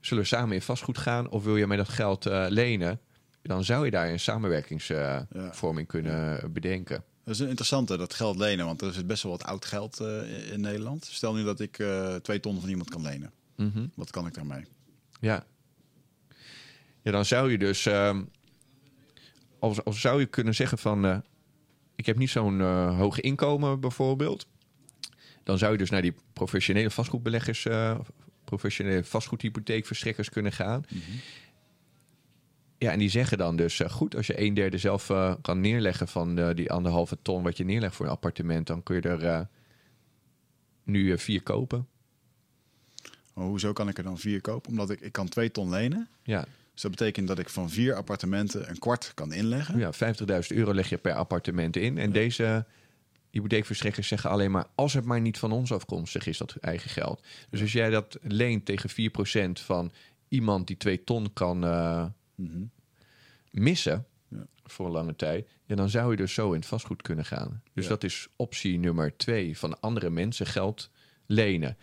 zullen 0.00 0.22
we 0.22 0.28
samen 0.28 0.54
in 0.54 0.62
vastgoed 0.62 0.98
gaan 0.98 1.28
of 1.28 1.44
wil 1.44 1.56
je 1.56 1.66
mij 1.66 1.76
dat 1.76 1.88
geld 1.88 2.24
lenen? 2.48 3.00
Dan 3.42 3.64
zou 3.64 3.84
je 3.84 3.90
daar 3.90 4.08
een 4.08 4.20
samenwerkingsvorming 4.20 5.86
kunnen 5.86 6.52
bedenken. 6.52 7.04
Dat 7.24 7.34
is 7.34 7.40
een 7.40 7.48
interessante, 7.48 7.96
dat 7.96 8.14
geld 8.14 8.36
lenen. 8.36 8.66
Want 8.66 8.82
er 8.82 8.88
is 8.88 9.06
best 9.06 9.22
wel 9.22 9.32
wat 9.32 9.44
oud 9.44 9.64
geld 9.64 10.00
in 10.52 10.60
Nederland. 10.60 11.04
Stel 11.04 11.34
nu 11.34 11.44
dat 11.44 11.60
ik 11.60 11.82
twee 12.22 12.40
ton 12.40 12.60
van 12.60 12.68
iemand 12.68 12.90
kan 12.90 13.02
lenen. 13.02 13.32
Mhm. 13.56 13.86
Wat 13.94 14.10
kan 14.10 14.26
ik 14.26 14.34
daarmee? 14.34 14.64
Ja. 15.20 15.44
Ja, 17.02 17.10
dan 17.10 17.24
zou 17.24 17.50
je 17.50 17.58
dus... 17.58 17.86
ehm 17.86 18.22
als, 19.60 19.84
als 19.84 20.00
zou 20.00 20.20
je 20.20 20.26
kunnen 20.26 20.54
zeggen 20.54 20.78
van... 20.78 21.04
eh, 21.04 21.18
ik 21.94 22.06
heb 22.06 22.16
niet 22.16 22.30
zo'n 22.30 22.60
eh, 22.60 22.98
hoog 22.98 23.20
inkomen 23.20 23.80
bijvoorbeeld. 23.80 24.46
Dan 25.42 25.58
zou 25.58 25.72
je 25.72 25.78
dus 25.78 25.90
naar 25.90 26.02
die 26.02 26.14
professionele 26.32 26.90
vastgoedbeleggers... 26.90 27.66
eh, 27.66 27.98
professionele 28.44 29.04
vastgoedhypotheekverstrekkers 29.04 30.28
kunnen 30.28 30.52
gaan. 30.52 30.84
Ja, 32.78 32.92
en 32.92 32.98
die 32.98 33.10
zeggen 33.10 33.38
dan 33.38 33.56
dus... 33.56 33.80
goed, 33.88 34.16
als 34.16 34.26
je 34.26 34.40
een 34.40 34.54
derde 34.54 34.78
zelf 34.78 35.12
kan 35.42 35.60
neerleggen... 35.60 36.08
van 36.08 36.54
die 36.54 36.72
anderhalve 36.72 37.18
ton 37.22 37.42
wat 37.42 37.56
je 37.56 37.64
neerlegt 37.64 37.94
voor 37.94 38.06
een 38.06 38.12
appartement... 38.12 38.66
dan 38.66 38.82
kun 38.82 38.96
je 38.96 39.02
er 39.02 39.48
nu 40.84 41.18
vier 41.18 41.42
kopen. 41.42 41.88
Maar 43.34 43.44
hoezo 43.44 43.72
kan 43.72 43.88
ik 43.88 43.98
er 43.98 44.04
dan 44.04 44.18
vier 44.18 44.40
kopen? 44.40 44.70
Omdat 44.70 44.90
ik, 44.90 45.00
ik 45.00 45.12
kan 45.12 45.28
twee 45.28 45.50
ton 45.50 45.70
lenen. 45.70 46.08
Ja, 46.22 46.44
Dus 46.80 46.90
dat 46.90 46.98
betekent 46.98 47.28
dat 47.28 47.38
ik 47.38 47.48
van 47.48 47.70
vier 47.70 47.94
appartementen 47.94 48.68
een 48.70 48.78
kwart 48.78 49.12
kan 49.14 49.32
inleggen. 49.32 49.78
Ja, 49.78 49.92
50.000 49.94 50.56
euro 50.56 50.74
leg 50.74 50.88
je 50.88 50.96
per 50.98 51.12
appartement 51.14 51.76
in. 51.76 51.98
En 51.98 52.12
deze 52.12 52.64
hypotheekverstrekkers 53.30 54.08
zeggen 54.08 54.30
alleen 54.30 54.50
maar... 54.50 54.66
als 54.74 54.92
het 54.92 55.04
maar 55.04 55.20
niet 55.20 55.38
van 55.38 55.52
ons 55.52 55.72
afkomstig 55.72 56.26
is, 56.26 56.38
dat 56.38 56.56
eigen 56.60 56.90
geld. 56.90 57.22
Dus 57.50 57.60
als 57.60 57.72
jij 57.72 57.90
dat 57.90 58.18
leent 58.22 58.64
tegen 58.64 58.90
4% 58.90 59.62
van 59.64 59.92
iemand 60.28 60.66
die 60.66 60.76
2 60.76 61.04
ton 61.04 61.32
kan 61.32 61.64
eh, 61.64 62.04
Mhm. 62.34 62.62
missen... 63.50 64.06
Ja. 64.28 64.46
voor 64.64 64.86
een 64.86 64.92
lange 64.92 65.16
tijd... 65.16 65.48
Ja, 65.66 65.74
dan 65.76 65.90
zou 65.90 66.10
je 66.10 66.16
dus 66.16 66.34
zo 66.34 66.48
in 66.52 66.58
het 66.58 66.66
vastgoed 66.68 67.02
kunnen 67.02 67.24
gaan. 67.24 67.62
Dus 67.74 67.84
Ja. 67.84 67.90
dat 67.90 68.04
is 68.04 68.28
optie 68.36 68.78
nummer 68.78 69.16
twee. 69.16 69.58
Van 69.58 69.80
andere 69.80 70.10
mensen 70.10 70.46
geld 70.46 70.90
lenen. 71.26 71.76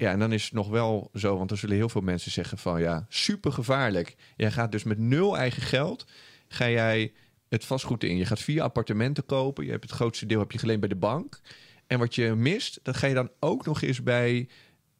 Ja. 0.00 0.10
En 0.10 0.18
dan 0.18 0.32
is 0.32 0.44
het 0.44 0.52
nog 0.52 0.68
wel 0.68 1.10
zo, 1.14 1.38
want 1.38 1.50
er 1.50 1.56
zullen 1.56 1.76
heel 1.76 1.88
veel 1.88 2.00
mensen 2.00 2.30
zeggen 2.30 2.58
van 2.58 2.80
ja, 2.80 3.06
super 3.08 3.52
gevaarlijk. 3.52 4.16
Jij 4.36 4.50
gaat 4.50 4.72
dus 4.72 4.82
met 4.82 4.98
nul 4.98 5.36
eigen 5.36 5.62
geld, 5.62 6.06
ga 6.48 6.68
jij 6.68 7.12
het 7.48 7.64
vastgoed 7.64 8.04
in. 8.04 8.16
Je 8.16 8.24
gaat 8.24 8.40
vier 8.40 8.62
appartementen 8.62 9.26
kopen, 9.26 9.64
je 9.64 9.70
hebt 9.70 9.82
het 9.82 9.92
grootste 9.92 10.26
deel 10.26 10.38
heb 10.38 10.52
je 10.52 10.58
geleend 10.58 10.80
bij 10.80 10.88
de 10.88 10.96
bank. 10.96 11.40
En 11.86 11.98
wat 11.98 12.14
je 12.14 12.34
mist, 12.34 12.80
dat 12.82 12.96
ga 12.96 13.06
je 13.06 13.14
dan 13.14 13.30
ook 13.40 13.66
nog 13.66 13.82
eens 13.82 14.02
bij 14.02 14.48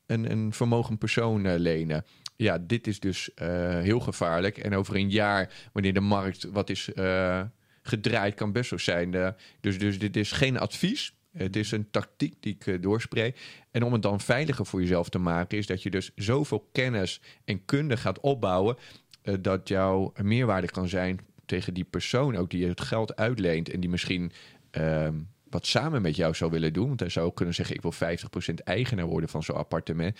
een, 0.06 0.30
een 0.30 0.98
persoon 0.98 1.46
eh, 1.46 1.58
lenen. 1.58 2.04
Ja, 2.36 2.58
dit 2.58 2.86
is 2.86 3.00
dus 3.00 3.34
eh, 3.34 3.48
heel 3.78 4.00
gevaarlijk. 4.00 4.58
En 4.58 4.74
over 4.74 4.96
een 4.96 5.10
jaar, 5.10 5.52
wanneer 5.72 5.94
de 5.94 6.00
markt 6.00 6.44
wat 6.44 6.70
is 6.70 6.92
eh, 6.92 7.42
gedraaid, 7.82 8.34
kan 8.34 8.52
best 8.52 8.68
zo 8.68 8.78
zijn. 8.78 9.34
dus, 9.60 9.78
dus 9.78 9.98
dit 9.98 10.16
is 10.16 10.32
geen 10.32 10.58
advies. 10.58 11.14
Het 11.32 11.56
is 11.56 11.70
een 11.70 11.90
tactiek 11.90 12.34
die 12.40 12.54
ik 12.54 12.66
eh, 12.66 12.82
doorspreek. 12.82 13.38
En 13.70 13.82
om 13.82 13.92
het 13.92 14.02
dan 14.02 14.20
veiliger 14.20 14.66
voor 14.66 14.80
jezelf 14.80 15.08
te 15.08 15.18
maken, 15.18 15.58
is 15.58 15.66
dat 15.66 15.82
je 15.82 15.90
dus 15.90 16.10
zoveel 16.14 16.68
kennis 16.72 17.20
en 17.44 17.64
kunde 17.64 17.96
gaat 17.96 18.20
opbouwen. 18.20 18.76
eh, 19.22 19.34
dat 19.40 19.68
jouw 19.68 20.12
meerwaarde 20.22 20.66
kan 20.70 20.88
zijn 20.88 21.20
tegen 21.46 21.74
die 21.74 21.84
persoon 21.84 22.36
ook 22.36 22.50
die 22.50 22.60
je 22.60 22.68
het 22.68 22.80
geld 22.80 23.16
uitleent. 23.16 23.68
En 23.70 23.80
die 23.80 23.90
misschien 23.90 24.32
ehm, 24.70 25.14
wat 25.50 25.66
samen 25.66 26.02
met 26.02 26.16
jou 26.16 26.34
zou 26.34 26.50
willen 26.50 26.72
doen. 26.72 26.86
Want 26.88 27.00
hij 27.00 27.08
zou 27.08 27.26
ook 27.26 27.36
kunnen 27.36 27.54
zeggen: 27.54 27.74
Ik 27.74 27.82
wil 27.82 27.92
50% 27.92 28.54
eigenaar 28.64 29.06
worden 29.06 29.28
van 29.28 29.42
zo'n 29.42 29.56
appartement. 29.56 30.18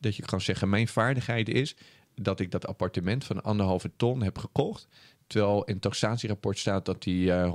Dat 0.00 0.16
je 0.16 0.22
kan 0.22 0.40
zeggen: 0.40 0.68
Mijn 0.68 0.88
vaardigheid 0.88 1.48
is 1.48 1.76
dat 2.14 2.40
ik 2.40 2.50
dat 2.50 2.66
appartement 2.66 3.24
van 3.24 3.42
anderhalve 3.42 3.90
ton 3.96 4.22
heb 4.22 4.38
gekocht. 4.38 4.88
Terwijl 5.26 5.64
in 5.64 5.72
het 5.72 5.82
taxatierapport 5.82 6.58
staat 6.58 6.84
dat 6.84 7.02
die 7.02 7.32
eh 7.32 7.52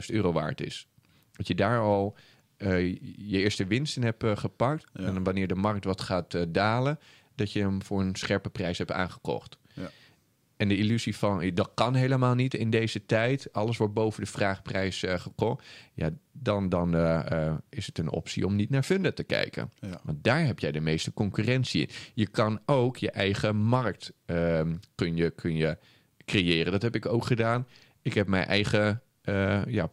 163.000 0.00 0.06
euro 0.06 0.32
waard 0.32 0.60
is. 0.60 0.86
Dat 1.32 1.46
je 1.46 1.54
daar 1.54 1.80
al 1.80 2.16
eh, 2.62 2.94
je 3.16 3.38
eerste 3.38 3.66
winst 3.66 3.96
in 3.96 4.02
hebt 4.02 4.22
eh, 4.22 4.36
gepakt. 4.36 4.84
Ja. 4.92 5.04
En 5.04 5.22
wanneer 5.22 5.48
de 5.48 5.54
markt 5.54 5.84
wat 5.84 6.00
gaat 6.00 6.34
eh, 6.34 6.42
dalen, 6.48 6.98
dat 7.34 7.52
je 7.52 7.60
hem 7.60 7.82
voor 7.82 8.00
een 8.00 8.14
scherpe 8.14 8.50
prijs 8.50 8.78
hebt 8.78 8.92
aangekocht. 8.92 9.58
Ja. 9.74 9.90
En 10.56 10.68
de 10.68 10.76
illusie 10.76 11.16
van 11.16 11.50
dat 11.54 11.70
kan 11.74 11.94
helemaal 11.94 12.34
niet 12.34 12.54
in 12.54 12.70
deze 12.70 13.06
tijd. 13.06 13.52
Alles 13.52 13.76
wordt 13.76 13.94
boven 13.94 14.22
de 14.22 14.30
vraagprijs 14.30 15.04
gekocht. 15.06 15.66
Ja, 15.94 16.10
dan, 16.32 16.68
dan 16.68 16.94
is 17.68 17.86
het 17.86 17.98
een 17.98 18.10
optie 18.10 18.46
om 18.46 18.56
niet 18.56 18.70
naar 18.70 18.82
Funda 18.82 19.12
te 19.12 19.22
kijken. 19.22 19.72
Ja. 19.80 20.00
Want 20.02 20.24
daar 20.24 20.46
heb 20.46 20.58
jij 20.58 20.72
de 20.72 20.80
meeste 20.80 21.12
concurrentie 21.12 21.80
in. 21.80 21.88
Je 22.14 22.26
kan 22.26 22.60
ook 22.66 22.96
je 22.96 23.10
eigen 23.10 23.56
markt 23.56 24.12
ehm, 24.26 24.76
kun 24.94 25.16
je, 25.16 25.30
kun 25.30 25.56
je 25.56 25.78
creëren. 26.24 26.72
Dat 26.72 26.82
heb 26.82 26.94
ik 26.94 27.06
ook 27.06 27.26
gedaan. 27.26 27.66
Ik 28.02 28.14
heb 28.14 28.26
mijn 28.26 28.46
eigen 28.46 29.02
ja, 29.66 29.90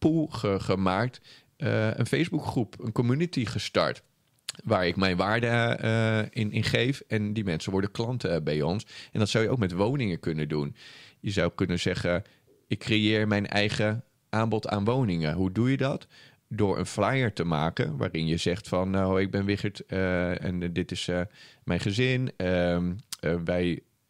pool 0.00 0.26
ge- 0.26 0.60
gemaakt. 0.60 1.20
Eh, 1.56 1.96
een 1.96 2.06
Facebookgroep, 2.06 2.74
een 2.84 2.92
community 2.92 3.44
gestart. 3.44 4.02
Waar 4.64 4.86
ik 4.86 4.96
mijn 4.96 5.16
waarde 5.16 5.46
eh, 5.46 6.18
in, 6.42 6.52
in 6.52 6.64
geef. 6.64 7.02
En 7.08 7.32
die 7.32 7.44
mensen 7.44 7.72
worden 7.72 7.90
klanten 7.90 8.34
eh, 8.34 8.42
bij 8.42 8.62
ons. 8.62 8.86
En 9.12 9.18
dat 9.18 9.28
zou 9.28 9.44
je 9.44 9.50
ook 9.50 9.58
met 9.58 9.72
woningen 9.72 10.20
kunnen 10.20 10.48
doen. 10.48 10.76
Je 11.20 11.30
zou 11.30 11.50
kunnen 11.54 11.78
zeggen: 11.78 12.22
ik 12.68 12.78
creëer 12.78 13.28
mijn 13.28 13.46
eigen 13.46 14.04
aanbod 14.28 14.68
aan 14.68 14.84
woningen. 14.84 15.34
Hoe 15.34 15.52
doe 15.52 15.70
je 15.70 15.76
dat? 15.76 16.06
Door 16.48 16.78
een 16.78 16.86
flyer 16.86 17.32
te 17.32 17.44
maken 17.44 17.96
waarin 17.96 18.26
je 18.26 18.36
zegt 18.36 18.68
van 18.68 18.90
nou, 18.90 19.20
ik 19.20 19.30
ben 19.30 19.44
Wigert 19.44 19.86
en 19.86 20.72
dit 20.72 20.90
is 20.90 21.08
mijn 21.64 21.80
gezin. 21.80 22.32
Ehm, 22.36 22.92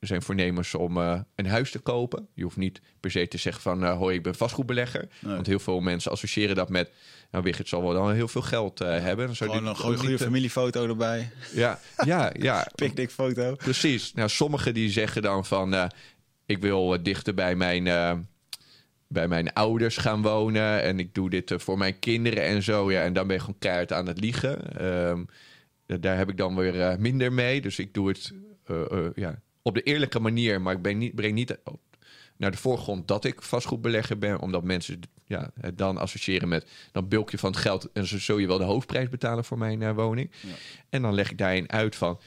zijn 0.07 0.23
voornemens 0.23 0.75
om 0.75 0.97
eh, 0.97 1.21
een 1.35 1.47
huis 1.47 1.71
te 1.71 1.79
kopen. 1.79 2.29
Je 2.35 2.43
hoeft 2.43 2.57
niet 2.57 2.81
per 3.01 3.11
se 3.11 3.29
te 3.29 3.39
zeggen 3.39 3.63
van 3.63 3.85
eh, 3.85 3.97
hoi, 3.97 4.17
ik 4.17 4.23
ben 4.23 4.35
vastgoedbelegger. 4.35 5.09
Nee. 5.19 5.35
Want 5.35 5.47
heel 5.47 5.59
veel 5.59 5.81
mensen 5.81 6.11
associëren 6.11 6.57
dat 6.57 6.69
met 6.69 6.91
nou, 7.31 7.45
Wigert 7.45 7.69
zal 7.69 7.83
wel 7.83 7.93
dan 7.93 8.13
heel 8.13 8.29
veel 8.29 8.43
geld 8.43 8.81
eh, 8.81 8.89
hebben. 8.89 9.27
Dan 9.27 9.37
zou 9.37 9.51
Gewoon 9.51 9.67
een 9.67 9.77
goede, 9.77 10.19
familiefoto 10.19 10.89
erbij. 10.89 11.31
Ja, 11.53 11.81
ja, 12.05 12.33
ja. 12.39 12.69
Picknickfoto. 12.75 13.55
Precies. 13.55 14.13
Nou, 14.13 14.29
sommigen 14.29 14.75
die 14.75 14.91
zeggen 14.91 15.23
dan 15.23 15.45
van... 15.45 15.91
ik 16.47 16.59
wil 16.59 17.03
dichter 17.03 17.35
bij 17.35 17.57
mijn, 17.57 17.85
bij 19.09 19.29
mijn 19.29 19.53
ouders 19.53 19.97
gaan 19.97 20.23
wonen... 20.23 20.83
en 20.83 20.99
ik 20.99 21.15
doe 21.15 21.31
dit 21.31 21.53
voor 21.57 21.79
mijn 21.79 21.99
kinderen 21.99 22.45
en 22.45 22.63
zo. 22.63 22.91
Ja, 22.91 23.03
en 23.03 23.13
dan 23.13 23.27
ben 23.27 23.37
je 23.37 23.43
gewoon 23.43 23.59
keihard 23.59 23.93
aan 23.93 24.07
het 24.07 24.21
liegen. 24.21 24.79
Ehm, 24.79 25.25
daar 26.01 26.17
heb 26.17 26.31
ik 26.31 26.37
dan 26.37 26.57
weer 26.57 27.01
minder 27.01 27.33
mee. 27.33 27.61
Dus 27.61 27.79
ik 27.79 27.95
doe 27.95 28.09
het 28.09 28.33
ja, 29.15 29.41
op 29.71 29.77
de 29.77 29.91
eerlijke 29.93 30.21
manier... 30.21 30.61
maar 30.61 30.75
ik 30.75 30.83
ben 30.83 30.99
niet, 30.99 31.15
breng 31.15 31.35
niet 31.35 31.59
naar 32.37 32.51
de 32.51 32.57
voorgrond 32.57 33.09
dat 33.09 33.25
ik 33.25 33.43
vastgoedbelegger 33.43 34.19
ben... 34.19 34.41
omdat 34.41 34.65
mensen 34.65 35.01
ja, 35.27 35.51
het 35.61 35.79
dan 35.79 35.99
associëren 35.99 36.49
met... 36.49 36.71
dan 36.93 37.09
bulk 37.09 37.31
je 37.31 37.39
van 37.39 37.51
het 37.51 37.61
geld 37.61 37.93
en 37.93 38.07
zo 38.07 38.19
zul 38.19 38.39
je 38.39 38.47
wel 38.47 38.59
de 38.59 38.65
hoofdprijs 38.65 39.09
betalen 39.09 39.45
voor 39.45 39.59
mijn 39.59 39.83
eh, 39.83 39.95
woning. 39.95 40.31
Ja. 40.41 40.55
En 40.89 41.03
dan 41.03 41.15
leg 41.15 41.31
ik 41.31 41.39
daarin 41.39 41.71
uit 41.71 41.97
van... 41.97 42.21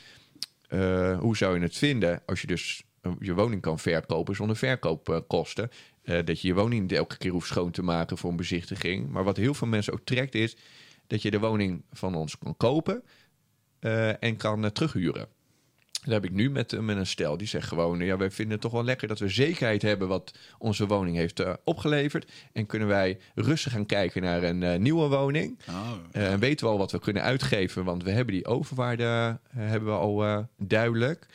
Eh, 0.67 1.19
hoe 1.19 1.37
zou 1.37 1.55
je 1.55 1.61
het 1.61 1.77
vinden 1.77 2.21
als 2.25 2.41
je 2.41 2.47
dus 2.47 2.83
eh, 3.01 3.11
je 3.19 3.33
woning 3.33 3.61
kan 3.61 3.79
verkopen 3.79 4.35
zonder 4.35 4.55
verkoopkosten? 4.55 5.69
Dat 6.03 6.41
je 6.41 6.47
je 6.47 6.53
woning 6.53 6.81
niet 6.81 6.91
elke 6.91 7.17
keer 7.17 7.31
hoeft 7.31 7.47
schoon 7.47 7.71
te 7.71 7.81
maken 7.81 8.17
voor 8.17 8.29
een 8.29 8.35
bezichtiging. 8.35 9.09
Maar 9.09 9.23
wat 9.23 9.37
heel 9.37 9.53
veel 9.53 9.67
mensen 9.67 9.93
ook 9.93 10.03
trekt 10.03 10.35
is 10.35 10.55
dat 11.07 11.21
je 11.21 11.31
de 11.31 11.39
woning 11.39 11.83
van 11.91 12.15
ons 12.15 12.37
kan 12.37 12.57
kopen 12.57 13.03
en 14.19 14.37
kan 14.37 14.71
terughuren. 14.71 15.27
Dat 16.03 16.13
heb 16.13 16.25
ik 16.25 16.31
nu 16.31 16.49
met, 16.49 16.73
eh, 16.73 16.79
met 16.79 16.97
een 16.97 17.07
stel. 17.07 17.37
Die 17.37 17.47
zegt 17.47 17.67
gewoon, 17.67 17.99
ja, 17.99 18.17
wij 18.17 18.31
vinden 18.31 18.53
het 18.53 18.61
toch 18.61 18.71
wel 18.71 18.83
lekker 18.83 19.07
dat 19.07 19.19
we 19.19 19.29
zekerheid 19.29 19.81
hebben 19.81 20.07
wat 20.07 20.33
onze 20.57 20.87
woning 20.87 21.15
heeft 21.15 21.39
eh, 21.39 21.53
opgeleverd. 21.63 22.31
En 22.53 22.65
kunnen 22.65 22.87
wij 22.87 23.19
rustig 23.35 23.71
gaan 23.71 23.85
kijken 23.85 24.21
naar 24.21 24.43
een 24.43 24.63
eh, 24.63 24.79
nieuwe 24.79 25.07
woning. 25.07 25.59
Oh, 25.69 25.91
En 26.11 26.39
weten 26.39 26.65
we 26.65 26.71
al 26.71 26.77
wat 26.77 26.91
we 26.91 26.99
kunnen 26.99 27.23
uitgeven, 27.23 27.83
want 27.83 28.03
we 28.03 28.11
hebben 28.11 28.33
die 28.33 28.45
overwaarde 28.45 29.39
hebben 29.55 29.89
we 29.89 29.97
al 29.97 30.47
duidelijk. 30.57 31.25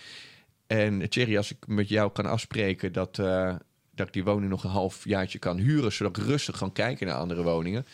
En 0.67 1.09
Thierry, 1.09 1.37
als 1.37 1.51
ik 1.51 1.67
met 1.67 1.89
jou 1.89 2.13
kan 2.13 2.27
afspreken 2.27 2.93
dat, 2.93 3.17
dat 3.95 4.07
ik 4.07 4.13
die 4.13 4.25
woning 4.25 4.51
nog 4.51 4.65
een 4.65 4.71
half 4.71 5.05
jaartje 5.05 5.39
kan 5.39 5.57
huren, 5.57 5.93
zodat 5.93 6.17
ik 6.17 6.25
rustig 6.25 6.59
kan 6.59 6.73
kijken 6.73 7.07
naar 7.07 7.17
andere 7.17 7.43
woningen, 7.43 7.87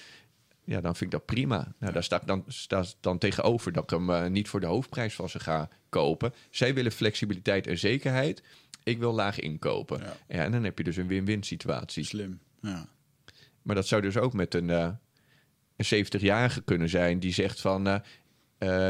ja, 0.65 0.81
dan 0.81 0.97
vind 0.97 1.13
ik 1.13 1.19
dat 1.19 1.27
prima. 1.27 1.73
Nou, 1.79 1.93
daar 1.93 2.05
sta 2.05 2.21
ik 2.21 2.27
dan, 2.27 2.45
sta 2.47 2.85
dan 3.01 3.19
tegenover 3.19 3.73
dat 3.73 3.83
ik 3.83 3.91
hem 3.91 4.11
eh, 4.11 4.27
niet 4.27 4.49
voor 4.49 4.61
de 4.61 4.67
hoofdprijs 4.67 5.15
van 5.15 5.29
ze 5.29 5.41
ga 5.41 5.69
kopen. 5.89 6.35
Zij 6.51 6.75
willen 6.75 6.93
flexibiliteit 6.93 7.67
en 7.67 7.79
zekerheid. 7.79 8.43
Ik 8.83 8.99
wil 8.99 9.13
laag 9.13 9.41
inkopen. 9.41 9.99
Ja. 10.01 10.17
Ja. 10.29 10.45
en 10.45 10.53
dan 10.53 10.65
heb 10.65 10.79
je 10.79 10.85
dus 10.85 10.97
een 10.97 11.07
win-win 11.07 11.43
situatie. 11.43 12.05
slim. 12.05 12.41
Ja. 12.61 12.87
Maar 13.63 13.75
dat 13.75 13.87
zou 13.87 14.03
dus 14.03 14.17
ook 14.17 14.33
met 14.33 14.55
een, 14.55 14.71
eh, 14.71 14.89
een 15.77 15.85
70-jarige 15.85 16.63
kunnen 16.63 16.89
zijn 16.89 17.19
die 17.19 17.33
zegt 17.33 17.61
van... 17.61 18.03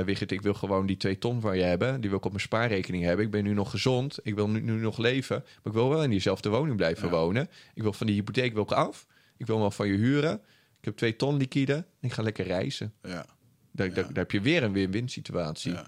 Wigert, 0.05 0.33
ik 0.33 0.43
wil 0.43 0.55
gewoon 0.55 0.87
die 0.87 0.97
twee 0.97 1.19
ton 1.19 1.41
van 1.41 1.57
je 1.57 1.63
hebben. 1.63 2.01
Die 2.01 2.09
wil 2.11 2.19
ik 2.19 2.25
op 2.25 2.31
mijn 2.31 2.43
spaarrekening 2.45 3.05
hebben. 3.05 3.25
Ik 3.25 3.31
ben 3.31 3.45
nu 3.45 3.53
nog 3.53 3.71
gezond. 3.71 4.19
Ik 4.23 4.35
wil 4.35 4.49
nu, 4.49 4.61
nu 4.61 4.73
nog 4.73 4.99
leven. 4.99 5.37
Maar 5.45 5.63
ik 5.65 5.73
wil 5.73 5.89
wel 5.89 6.03
in 6.03 6.11
diezelfde 6.11 6.49
woning 6.49 6.77
blijven 6.77 7.09
Ja. 7.09 7.15
wonen. 7.15 7.49
Ik 7.75 7.83
wil 7.83 7.93
van 7.93 8.07
die 8.07 8.17
hypotheek 8.17 8.53
wil 8.55 8.63
ik 8.63 8.73
af. 8.73 9.07
Ik 9.37 9.47
wil 9.47 9.59
wel 9.59 9.71
van 9.71 9.87
je 9.89 9.95
huren. 9.97 10.41
Ik 10.85 10.91
heb 10.91 10.99
twee 10.99 11.17
ton 11.17 11.37
liquide. 11.37 11.85
Ik 12.01 12.13
ga 12.13 12.23
lekker 12.23 12.47
reizen. 12.47 12.93
Ja. 13.03 13.27
Daar, 13.73 13.87
Ja. 13.89 13.95
daar, 13.95 14.05
daar 14.05 14.15
heb 14.15 14.31
je 14.31 14.41
weer 14.41 14.63
een 14.63 14.73
win-win 14.73 15.09
situatie. 15.09 15.73
Ja. 15.73 15.87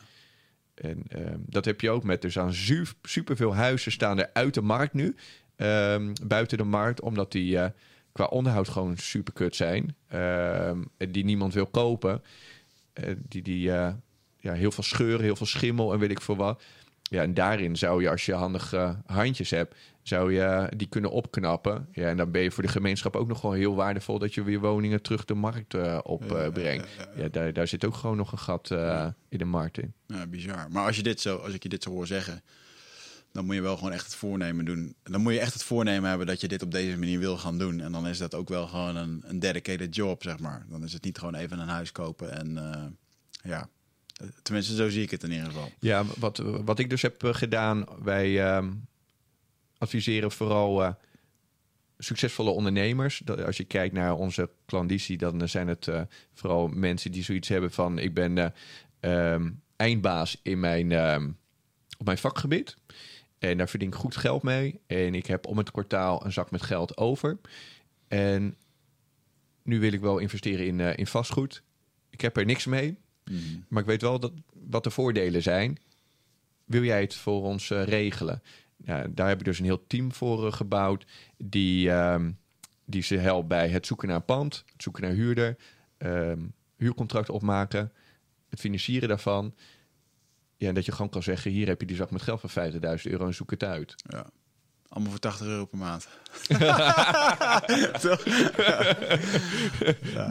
En 0.74 1.02
ehm, 1.08 1.38
dat 1.46 1.64
heb 1.64 1.80
je 1.80 1.90
ook 1.90 2.04
met. 2.04 2.24
Er 2.24 2.30
staan 2.30 2.54
su- 2.54 2.84
superveel 3.02 3.54
huizen 3.54 3.92
staan 3.92 4.18
er 4.18 4.30
uit 4.32 4.54
de 4.54 4.60
markt 4.60 4.92
nu. 4.94 5.14
Ehm, 5.56 6.12
buiten 6.26 6.58
de 6.58 6.64
markt, 6.64 7.00
omdat 7.00 7.32
die 7.32 7.58
eh, 7.58 7.70
qua 8.12 8.24
onderhoud 8.24 8.68
gewoon 8.68 8.96
superkut 8.96 9.56
zijn. 9.56 9.96
Ehm, 10.08 10.82
en 10.96 11.12
die 11.12 11.24
niemand 11.24 11.54
wil 11.54 11.66
kopen. 11.66 12.22
Eh, 12.92 13.14
die 13.28 13.42
die 13.42 13.72
eh, 13.72 13.92
ja, 14.38 14.52
heel 14.52 14.70
veel 14.72 14.84
scheuren, 14.84 15.24
heel 15.24 15.36
veel 15.36 15.46
schimmel 15.46 15.92
en 15.92 15.98
weet 15.98 16.10
ik 16.10 16.20
veel 16.20 16.36
wat. 16.36 16.62
Ja, 17.10 17.22
en 17.22 17.34
daarin 17.34 17.76
zou 17.76 18.02
je, 18.02 18.10
als 18.10 18.26
je 18.26 18.32
handige 18.32 18.96
handjes 19.06 19.50
hebt, 19.50 19.74
zou 20.02 20.32
je 20.32 20.72
die 20.76 20.88
kunnen 20.88 21.10
opknappen. 21.10 21.88
Ja, 21.92 22.08
en 22.08 22.16
dan 22.16 22.30
ben 22.30 22.42
je 22.42 22.50
voor 22.50 22.62
de 22.62 22.68
gemeenschap 22.68 23.16
ook 23.16 23.28
nog 23.28 23.40
gewoon 23.40 23.56
heel 23.56 23.74
waardevol 23.74 24.18
dat 24.18 24.34
je 24.34 24.42
weer 24.42 24.60
woningen 24.60 25.02
terug 25.02 25.24
de 25.24 25.34
markt 25.34 25.74
eh, 25.74 25.98
opbrengt. 26.02 26.88
Ja, 26.98 27.22
ja, 27.22 27.28
daar, 27.28 27.52
daar 27.52 27.66
zit 27.66 27.84
ook 27.84 27.94
gewoon 27.94 28.16
nog 28.16 28.32
een 28.32 28.38
gat 28.38 28.70
eh, 28.70 29.06
in 29.28 29.38
de 29.38 29.44
markt 29.44 29.78
in. 29.78 29.92
Ja, 30.06 30.26
bizar. 30.26 30.70
Maar 30.70 30.86
als, 30.86 30.96
je 30.96 31.02
dit 31.02 31.20
zo, 31.20 31.36
als 31.36 31.54
ik 31.54 31.62
je 31.62 31.68
dit 31.68 31.82
zo 31.82 31.90
hoor 31.90 32.06
zeggen, 32.06 32.42
dan 33.32 33.44
moet 33.44 33.54
je 33.54 33.60
wel 33.60 33.76
gewoon 33.76 33.92
echt 33.92 34.04
het 34.04 34.14
voornemen 34.14 34.64
doen. 34.64 34.94
Dan 35.02 35.20
moet 35.20 35.32
je 35.32 35.40
echt 35.40 35.52
het 35.52 35.62
voornemen 35.62 36.08
hebben 36.08 36.26
dat 36.26 36.40
je 36.40 36.48
dit 36.48 36.62
op 36.62 36.70
deze 36.70 36.98
manier 36.98 37.18
wil 37.18 37.38
gaan 37.38 37.58
doen. 37.58 37.80
En 37.80 37.92
dan 37.92 38.06
is 38.06 38.18
dat 38.18 38.34
ook 38.34 38.48
wel 38.48 38.66
gewoon 38.66 38.96
een, 38.96 39.22
een 39.26 39.38
dedicated 39.38 39.94
job, 39.94 40.22
zeg 40.22 40.38
maar. 40.38 40.66
Dan 40.68 40.84
is 40.84 40.92
het 40.92 41.04
niet 41.04 41.18
gewoon 41.18 41.34
even 41.34 41.58
een 41.58 41.68
huis 41.68 41.92
kopen 41.92 42.38
en 42.38 42.72
eh, 42.72 42.82
ja. 43.50 43.68
Tenminste, 44.42 44.74
zo 44.74 44.88
zie 44.88 45.02
ik 45.02 45.10
het 45.10 45.22
in 45.22 45.30
ieder 45.30 45.46
geval. 45.46 45.70
Ja, 45.78 46.04
wat, 46.18 46.38
wat 46.38 46.78
ik 46.78 46.90
dus 46.90 47.02
heb 47.02 47.24
eh, 47.24 47.34
gedaan, 47.34 47.84
wij 48.02 48.44
ehm, 48.44 48.72
adviseren 49.78 50.32
vooral 50.32 50.84
eh, 50.84 50.92
succesvolle 51.98 52.50
ondernemers. 52.50 53.22
Als 53.44 53.56
je 53.56 53.64
kijkt 53.64 53.94
naar 53.94 54.14
onze 54.14 54.50
klanditie, 54.66 55.16
dan 55.16 55.48
zijn 55.48 55.68
het 55.68 55.88
eh, 55.88 56.00
vooral 56.34 56.68
mensen 56.68 57.12
die 57.12 57.22
zoiets 57.22 57.48
hebben 57.48 57.70
van... 57.70 57.98
ik 57.98 58.14
ben 58.14 58.38
eh, 58.38 59.32
ehm, 59.32 59.50
eindbaas 59.76 60.40
in 60.42 60.60
mijn, 60.60 60.92
ehm, 60.92 61.30
op 61.98 62.06
mijn 62.06 62.18
vakgebied. 62.18 62.76
En 63.38 63.58
daar 63.58 63.68
verdien 63.68 63.88
ik 63.88 63.94
goed 63.94 64.16
geld 64.16 64.42
mee. 64.42 64.80
En 64.86 65.14
ik 65.14 65.26
heb 65.26 65.46
om 65.46 65.58
het 65.58 65.70
kwartaal 65.70 66.24
een 66.24 66.32
zak 66.32 66.50
met 66.50 66.62
geld 66.62 66.96
over. 66.96 67.38
En 68.08 68.56
nu 69.62 69.80
wil 69.80 69.92
ik 69.92 70.00
wel 70.00 70.18
investeren 70.18 70.66
in, 70.66 70.80
eh, 70.80 70.96
in 70.96 71.06
vastgoed. 71.06 71.62
Ik 72.10 72.20
heb 72.20 72.36
er 72.36 72.44
niks 72.44 72.66
mee. 72.66 72.96
Maar 73.68 73.82
ik 73.82 73.88
weet 73.88 74.02
wel 74.02 74.20
dat, 74.20 74.32
wat 74.52 74.84
de 74.84 74.90
voordelen 74.90 75.42
zijn. 75.42 75.78
Wil 76.64 76.82
jij 76.82 77.00
het 77.00 77.14
voor 77.14 77.42
ons 77.42 77.70
eh, 77.70 77.84
regelen? 77.84 78.42
Ja, 78.76 79.06
daar 79.10 79.28
heb 79.28 79.38
ik 79.38 79.44
dus 79.44 79.58
een 79.58 79.64
heel 79.64 79.86
team 79.86 80.12
voor 80.12 80.46
eh, 80.46 80.52
gebouwd. 80.52 81.06
Die, 81.36 81.90
ehm, 81.90 82.32
die 82.84 83.02
ze 83.02 83.16
helpt 83.16 83.48
bij 83.48 83.68
het 83.68 83.86
zoeken 83.86 84.08
naar 84.08 84.20
pand, 84.20 84.64
het 84.72 84.82
zoeken 84.82 85.02
naar 85.02 85.12
huurder, 85.12 85.56
ehm, 85.96 86.40
huurcontract 86.76 87.28
opmaken. 87.30 87.92
het 88.48 88.60
financieren 88.60 89.08
daarvan. 89.08 89.54
Ja, 90.56 90.68
en 90.68 90.74
dat 90.74 90.84
je 90.84 90.92
gewoon 90.92 91.08
kan 91.08 91.22
zeggen, 91.22 91.50
hier 91.50 91.66
heb 91.66 91.80
je 91.80 91.86
die 91.86 91.96
zak 91.96 92.10
met 92.10 92.22
geld 92.22 92.40
van 92.40 92.50
50.000 92.50 93.12
euro 93.12 93.26
en 93.26 93.34
zoek 93.34 93.50
het 93.50 93.64
uit. 93.64 93.94
Ja. 93.96 94.26
Allemaal 94.88 95.10
voor 95.10 95.20
80 95.20 95.46
euro 95.46 95.64
per 95.64 95.78
maand. 95.78 96.08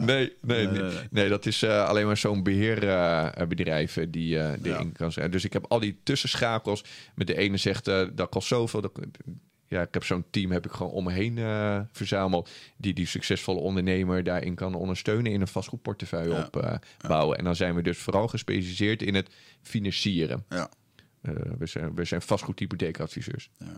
nee, 0.00 0.36
nee, 0.40 0.66
nee, 0.66 0.82
nee. 0.82 0.92
nee, 1.10 1.28
dat 1.28 1.46
is 1.46 1.62
eh, 1.62 1.84
alleen 1.88 2.06
maar 2.06 2.16
zo'n 2.16 2.42
beheerbedrijf 2.42 3.96
eh, 3.96 4.06
die 4.10 4.38
eh 4.38 4.44
erin 4.50 4.86
Ja. 4.86 4.90
kan 4.92 5.12
zijn. 5.12 5.30
Dus 5.30 5.44
ik 5.44 5.52
heb 5.52 5.64
al 5.68 5.80
die 5.80 6.00
tussenschakels. 6.02 6.84
Met 7.14 7.26
de 7.26 7.36
ene 7.36 7.56
zegt 7.56 7.88
eh, 7.88 8.02
dat 8.12 8.28
kost 8.28 8.48
zoveel. 8.48 8.80
Dat, 8.80 8.92
ja, 9.68 9.82
ik 9.82 9.94
heb 9.94 10.04
zo'n 10.04 10.24
team 10.30 10.50
heb 10.50 10.64
ik 10.66 10.72
gewoon 10.72 10.92
om 10.92 11.04
me 11.04 11.12
heen 11.12 11.38
eh, 11.38 11.80
verzameld. 11.92 12.50
Die 12.76 12.94
die 12.94 13.06
succesvolle 13.06 13.60
ondernemer 13.60 14.24
daarin 14.24 14.54
kan 14.54 14.74
ondersteunen 14.74 15.32
in 15.32 15.40
een 15.40 15.48
vastgoedportefeuille 15.48 16.34
Ja. 16.34 16.42
op 16.44 16.56
eh, 16.62 16.74
bouwen. 17.08 17.38
En 17.38 17.44
dan 17.44 17.56
zijn 17.56 17.74
we 17.74 17.82
dus 17.82 17.98
vooral 17.98 18.28
gespecialiseerd 18.28 19.02
in 19.02 19.14
het 19.14 19.28
financieren. 19.62 20.44
Ja. 20.48 20.68
Eh, 21.22 21.32
we, 21.58 21.66
zijn, 21.66 21.94
we 21.94 22.04
zijn 22.04 22.22
vastgoedhypotheekadviseurs. 22.22 23.50
Ja, 23.58 23.76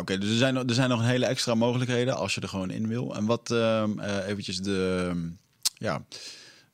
oké. 0.00 0.18
Dus 0.18 0.30
er 0.30 0.36
zijn, 0.36 0.54
nog- 0.54 0.64
er 0.68 0.74
zijn 0.74 0.88
nog 0.88 1.00
een 1.00 1.06
hele 1.06 1.26
extra 1.26 1.54
mogelijkheden 1.54 2.16
als 2.16 2.34
je 2.34 2.40
er 2.40 2.48
gewoon 2.48 2.70
in 2.70 2.88
wil. 2.88 3.14
En 3.16 3.24
wat 3.24 3.50
eh, 3.50 3.84
eventjes 4.26 4.58
de, 4.58 5.06
ehm, 5.08 5.28
ja, 5.74 6.04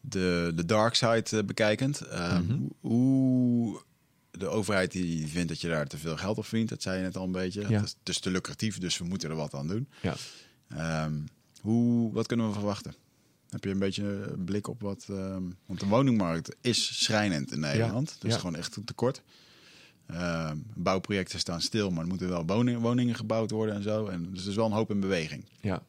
de, 0.00 0.52
de 0.54 0.64
dark 0.64 0.94
side 0.94 1.24
eh, 1.30 1.44
bekijkend. 1.44 2.00
Ehm, 2.00 2.42
Mhm. 2.44 2.58
Hoe 2.80 3.82
de 4.30 4.48
overheid 4.48 4.92
die 4.92 5.26
vindt 5.26 5.48
dat 5.48 5.60
je 5.60 5.68
daar 5.68 5.86
te 5.86 5.98
veel 5.98 6.16
geld 6.16 6.38
op 6.38 6.44
verdient. 6.46 6.68
Dat 6.68 6.82
zei 6.82 6.96
je 6.96 7.02
net 7.02 7.16
al 7.16 7.24
een 7.24 7.32
beetje. 7.32 7.68
Ja. 7.68 7.80
Het, 7.80 7.96
is, 8.04 8.18
te 8.18 8.30
lucratief, 8.30 8.78
dus 8.78 8.98
we 8.98 9.04
moeten 9.04 9.30
er 9.30 9.36
wat 9.36 9.54
aan 9.54 9.66
doen. 9.68 9.88
Ja. 10.02 10.14
Hoe, 11.60 12.12
wat 12.12 12.26
kunnen 12.26 12.46
we 12.46 12.52
verwachten? 12.52 12.94
Heb 13.50 13.64
je 13.64 13.70
een 13.70 13.78
beetje 13.78 14.04
een 14.32 14.44
blik 14.44 14.68
op 14.68 14.80
wat... 14.80 15.04
want 15.66 15.80
de 15.80 15.86
woningmarkt 15.86 16.56
is 16.60 17.02
schrijnend 17.04 17.52
in 17.52 17.60
Nederland. 17.60 18.08
Ja. 18.10 18.16
Dus 18.20 18.32
Ja. 18.32 18.38
gewoon 18.38 18.56
echt 18.56 18.76
een 18.76 18.84
tekort. 18.84 19.22
Ehm, 20.06 20.56
bouwprojecten 20.74 21.38
staan 21.38 21.60
stil, 21.60 21.90
maar 21.90 22.02
er 22.02 22.08
moeten 22.08 22.28
wel 22.28 22.46
woningen, 22.46 22.80
woningen 22.80 23.14
gebouwd 23.14 23.50
worden 23.50 23.74
en 23.74 23.82
zo. 23.82 24.06
En 24.06 24.28
dus 24.30 24.42
er 24.42 24.50
is 24.50 24.56
wel 24.56 24.66
een 24.66 24.72
hoop 24.72 24.90
in 24.90 25.00
beweging. 25.00 25.44
Ja. 25.60 25.82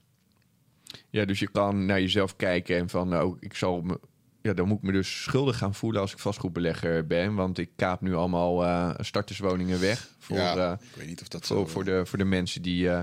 Ja, 1.10 1.26
dus 1.26 1.40
je 1.40 1.48
kan 1.48 1.86
naar 1.86 2.02
jezelf 2.02 2.36
kijken 2.36 2.78
en 2.78 2.90
van, 2.90 3.08
nou, 3.08 3.38
ik 3.40 3.56
zal 3.56 3.82
me, 3.82 4.00
ja, 4.42 4.54
dan 4.54 4.68
moet 4.68 4.78
ik 4.78 4.84
me 4.84 4.92
dus 4.92 5.24
schuldig 5.24 5.58
gaan 5.58 5.76
voelen 5.76 6.02
als 6.02 6.12
ik 6.12 6.20
vastgoedbelegger 6.20 7.08
ben, 7.08 7.36
want 7.36 7.58
ik 7.58 7.70
kaap 7.76 8.02
nu 8.02 8.16
allemaal 8.16 8.66
eh, 8.66 8.94
starterswoningen 9.00 9.80
weg 9.80 10.10
voor, 10.20 10.38
eh, 10.38 10.74
ik 10.82 10.96
weet 10.96 11.08
niet 11.08 11.22
of 11.22 11.28
dat 11.28 11.46
voor, 11.46 11.58
zo... 11.58 11.66
voor, 11.66 11.84
de, 11.84 12.06
voor 12.06 12.18
de 12.18 12.26
mensen 12.26 12.62
die 12.62 12.90
eh, 12.90 13.02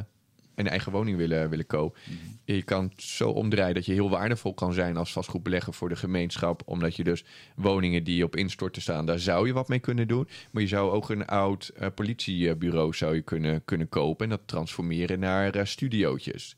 een 0.61 0.69
eigen 0.69 0.93
woning 0.93 1.17
willen, 1.17 1.51
willen 1.51 1.67
kopen. 1.67 2.01
Je 2.45 2.63
kan 2.63 2.85
het 2.85 3.03
zo 3.03 3.31
omdraaien 3.31 3.75
dat 3.75 3.87
je 3.87 3.93
heel 3.93 4.11
waardevol 4.11 4.55
kan 4.55 4.73
zijn 4.73 4.97
als 4.97 5.13
vastgoedbelegger 5.13 5.75
voor 5.75 5.89
de 5.89 5.97
gemeenschap. 5.97 6.63
Omdat 6.65 6.97
je 6.97 7.05
dus 7.05 7.25
woningen 7.57 8.05
die 8.05 8.25
op 8.25 8.37
instorten 8.37 8.83
staan, 8.83 9.07
daar 9.07 9.19
zou 9.19 9.47
je 9.47 9.53
wat 9.53 9.69
mee 9.69 9.79
kunnen 9.79 10.09
doen. 10.09 10.29
Maar 10.51 10.63
je 10.63 10.69
zou 10.69 10.91
ook 10.91 11.11
een 11.11 11.27
oud 11.27 11.69
eh, 11.69 11.89
politiebureau 11.95 12.95
zou 12.95 13.15
je 13.15 13.23
kunnen, 13.23 13.65
kunnen 13.65 13.89
kopen 13.89 14.25
en 14.25 14.31
dat 14.31 14.41
transformeren 14.45 15.19
naar 15.19 15.55
eh, 15.55 15.65
studiootjes. 15.65 16.57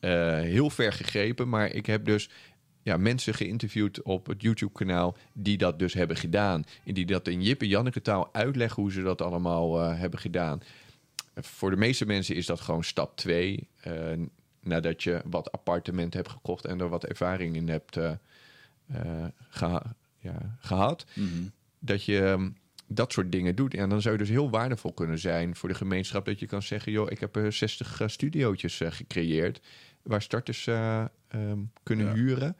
Eh, 0.00 0.10
heel 0.40 0.70
ver 0.70 0.92
gegrepen, 0.92 1.48
maar 1.48 1.70
ik 1.70 1.86
heb 1.86 2.04
dus 2.04 2.30
ja, 2.82 2.96
mensen 2.96 3.34
geïnterviewd 3.34 4.02
op 4.02 4.26
het 4.26 4.42
YouTube-kanaal 4.42 5.16
die 5.32 5.58
dat 5.58 5.78
dus 5.78 5.94
hebben 5.94 6.16
gedaan. 6.16 6.64
En 6.84 6.94
die 6.94 7.06
dat 7.06 7.28
in 7.28 7.42
Jip 7.42 7.60
en 7.60 7.68
Janneke 7.68 8.02
taal 8.02 8.28
uitleggen 8.32 8.82
hoe 8.82 8.92
ze 8.92 9.02
dat 9.02 9.22
allemaal 9.22 9.80
hebben 9.80 10.20
gedaan. 10.20 10.60
Voor 11.34 11.70
de 11.70 11.76
meeste 11.76 12.06
mensen 12.06 12.34
is 12.34 12.46
dat 12.46 12.60
gewoon 12.60 12.84
stap 12.84 13.16
2. 13.16 13.68
nadat 14.60 15.02
je 15.02 15.20
wat 15.24 15.52
appartementen 15.52 16.20
hebt 16.20 16.32
gekocht 16.32 16.64
en 16.64 16.80
er 16.80 16.88
wat 16.88 17.04
ervaring 17.04 17.56
in 17.56 17.68
hebt 17.68 17.96
eh, 17.96 18.10
eh, 18.86 19.24
geha- 19.48 19.94
ja, 20.18 20.56
gehad. 20.60 21.04
Mhm. 21.14 21.28
Dat 21.78 22.04
je 22.04 22.20
ehm, 22.24 22.50
dat 22.86 23.12
soort 23.12 23.32
dingen 23.32 23.54
doet. 23.56 23.74
En 23.74 23.88
dan 23.88 24.00
zou 24.02 24.14
je 24.14 24.20
dus 24.20 24.28
heel 24.28 24.50
waardevol 24.50 24.92
kunnen 24.92 25.18
zijn 25.18 25.56
voor 25.56 25.68
de 25.68 25.74
gemeenschap. 25.74 26.24
Dat 26.24 26.38
je 26.38 26.46
kan 26.46 26.62
zeggen, 26.62 26.92
joh, 26.92 27.10
ik 27.10 27.20
heb 27.20 27.36
er 27.36 27.52
60 27.52 28.00
eh, 28.00 28.08
studiootjes 28.08 28.80
eh, 28.80 28.90
gecreëerd. 28.92 29.60
Waar 30.02 30.22
starters 30.22 30.66
eh, 30.66 31.04
ehm, 31.28 31.58
kunnen 31.82 32.06
Ja. 32.06 32.12
huren. 32.12 32.56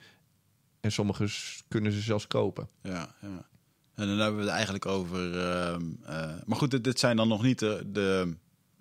En 0.81 0.93
sommige 0.93 1.27
s- 1.27 1.65
kunnen 1.69 1.93
ze 1.93 2.01
zelfs 2.01 2.27
kopen. 2.27 2.69
Ja, 2.83 3.15
ja. 3.21 3.47
En 3.95 4.07
dan 4.07 4.19
hebben 4.19 4.37
we 4.37 4.43
het 4.45 4.53
eigenlijk 4.55 4.87
over... 4.87 5.39
ehm, 5.39 5.83
eh, 6.05 6.35
maar 6.47 6.57
goed, 6.57 6.71
dit, 6.71 6.85
dit 6.85 6.99
zijn 6.99 7.17
dan 7.17 7.29
nog 7.29 7.43
niet 7.43 7.59
de... 7.59 7.83
de 7.87 8.37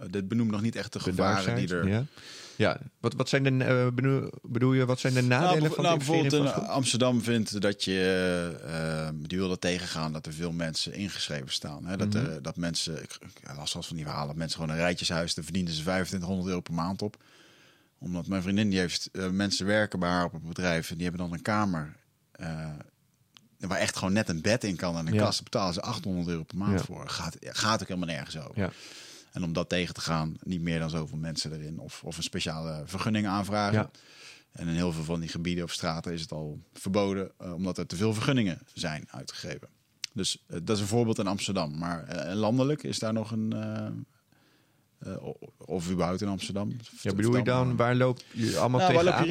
dit 0.10 0.28
benoemt 0.28 0.52
nog 0.52 0.62
niet 0.62 0.76
echt 0.76 0.94
de 0.94 1.00
gevaren 1.00 1.56
die 1.56 1.76
er... 1.76 1.88
Ja, 1.88 2.06
ja. 2.56 2.80
Wat, 3.00 3.14
wat 3.14 3.30
zijn 3.30 3.44
de, 3.44 3.64
eh, 3.64 3.88
bedoel, 3.94 4.30
bedoel 4.42 4.74
je, 4.74 4.86
wat 4.86 5.00
zijn 5.00 5.14
de 5.14 5.22
nadelen 5.22 5.62
nou, 5.64 5.74
van 5.76 5.84
nou, 5.84 5.98
bijvoorbeeld 5.98 6.34
in? 6.34 6.54
Amsterdam 6.54 7.22
vindt 7.22 7.62
dat 7.62 7.84
je 7.84 8.58
eh, 8.66 9.10
die 9.28 9.38
wilde 9.38 9.60
tegengaan 9.60 10.14
dat 10.14 10.26
er 10.26 10.34
veel 10.34 10.52
mensen 10.52 10.94
ingeschreven 10.94 11.52
staan. 11.52 11.86
Hè? 11.86 11.98
Dat, 11.98 12.14
er- 12.14 12.42
dat 12.42 12.56
mensen, 12.58 13.04
ik, 13.04 13.18
ik 13.22 13.56
las 13.56 13.72
van 13.72 13.96
die 13.96 14.06
verhalen, 14.06 14.28
dat 14.28 14.36
mensen 14.36 14.60
gewoon 14.60 14.76
een 14.76 14.82
rijtjeshuis, 14.82 15.34
daar 15.34 15.44
verdienen 15.44 15.74
ze 15.74 15.82
2500 15.82 16.48
euro 16.50 16.62
per 16.62 16.74
maand 16.74 17.02
op. 17.02 17.18
Omdat 18.00 18.28
mijn 18.28 18.42
vriendin 18.42 18.70
die 18.70 18.80
heeft 18.80 19.10
eh, 19.12 19.30
mensen 19.30 19.66
werken 19.66 20.00
bij 20.00 20.10
haar 20.10 20.26
op 20.26 20.32
het 20.34 20.48
bedrijf 20.48 20.90
en 20.90 20.96
die 20.96 21.04
hebben 21.08 21.22
dan 21.28 21.34
een 21.34 21.42
kamer 21.42 21.96
eh, 22.32 22.70
waar 23.60 23.78
echt 23.78 23.98
gewoon 23.98 24.14
net 24.14 24.30
een 24.30 24.42
bed 24.42 24.64
in 24.64 24.76
kan 24.76 24.98
en 24.98 25.08
een 25.08 25.14
Ja. 25.14 25.24
kast. 25.24 25.44
Betalen 25.44 25.74
ze 25.74 25.82
800 25.82 26.28
euro 26.28 26.44
per 26.44 26.58
maand 26.58 26.80
Ja. 26.80 26.86
voor. 26.86 27.10
Gaat, 27.10 27.38
gaat 27.40 27.82
ook 27.82 27.88
helemaal 27.88 28.10
nergens 28.16 28.38
over. 28.38 28.52
Ja. 28.60 28.72
En 29.32 29.44
om 29.44 29.54
dat 29.54 29.70
tegen 29.70 29.94
te 29.94 30.02
gaan, 30.02 30.36
niet 30.44 30.62
meer 30.62 30.80
dan 30.80 30.90
zoveel 30.90 31.18
mensen 31.18 31.54
erin. 31.54 31.80
Of, 31.80 32.04
of 32.04 32.18
een 32.18 32.24
speciale 32.24 32.84
vergunning 32.86 33.28
aanvragen. 33.28 33.80
Ja. 33.80 33.90
En 34.52 34.68
in 34.68 34.74
heel 34.76 34.92
veel 34.92 35.04
van 35.04 35.20
die 35.20 35.30
gebieden 35.30 35.64
of 35.64 35.72
straten 35.72 36.14
is 36.14 36.22
het 36.22 36.32
al 36.32 36.60
verboden, 36.74 37.32
eh, 37.38 37.54
omdat 37.54 37.78
er 37.78 37.88
te 37.88 37.96
veel 37.96 38.14
vergunningen 38.14 38.60
zijn 38.74 39.08
uitgegeven. 39.12 39.68
Dus 40.14 40.44
eh, 40.48 40.58
dat 40.64 40.76
is 40.76 40.82
een 40.82 40.88
voorbeeld 40.88 41.20
in 41.20 41.28
Amsterdam. 41.28 41.78
Maar 41.78 42.04
eh, 42.04 42.36
landelijk 42.36 42.84
is 42.84 43.00
daar 43.00 43.14
nog 43.14 43.32
een. 43.32 43.56
of 45.58 45.92
überhaupt 45.92 46.22
in 46.22 46.28
Amsterdam. 46.28 46.76
Ja, 47.02 47.14
bedoel 47.14 47.38
je 47.38 47.44
dan, 47.44 47.76
waar 47.76 47.96
loop 47.96 48.20
je 48.32 48.58
allemaal 48.58 48.80
Nou, 48.80 48.94
waar 48.94 49.04
tegenaan 49.04 49.28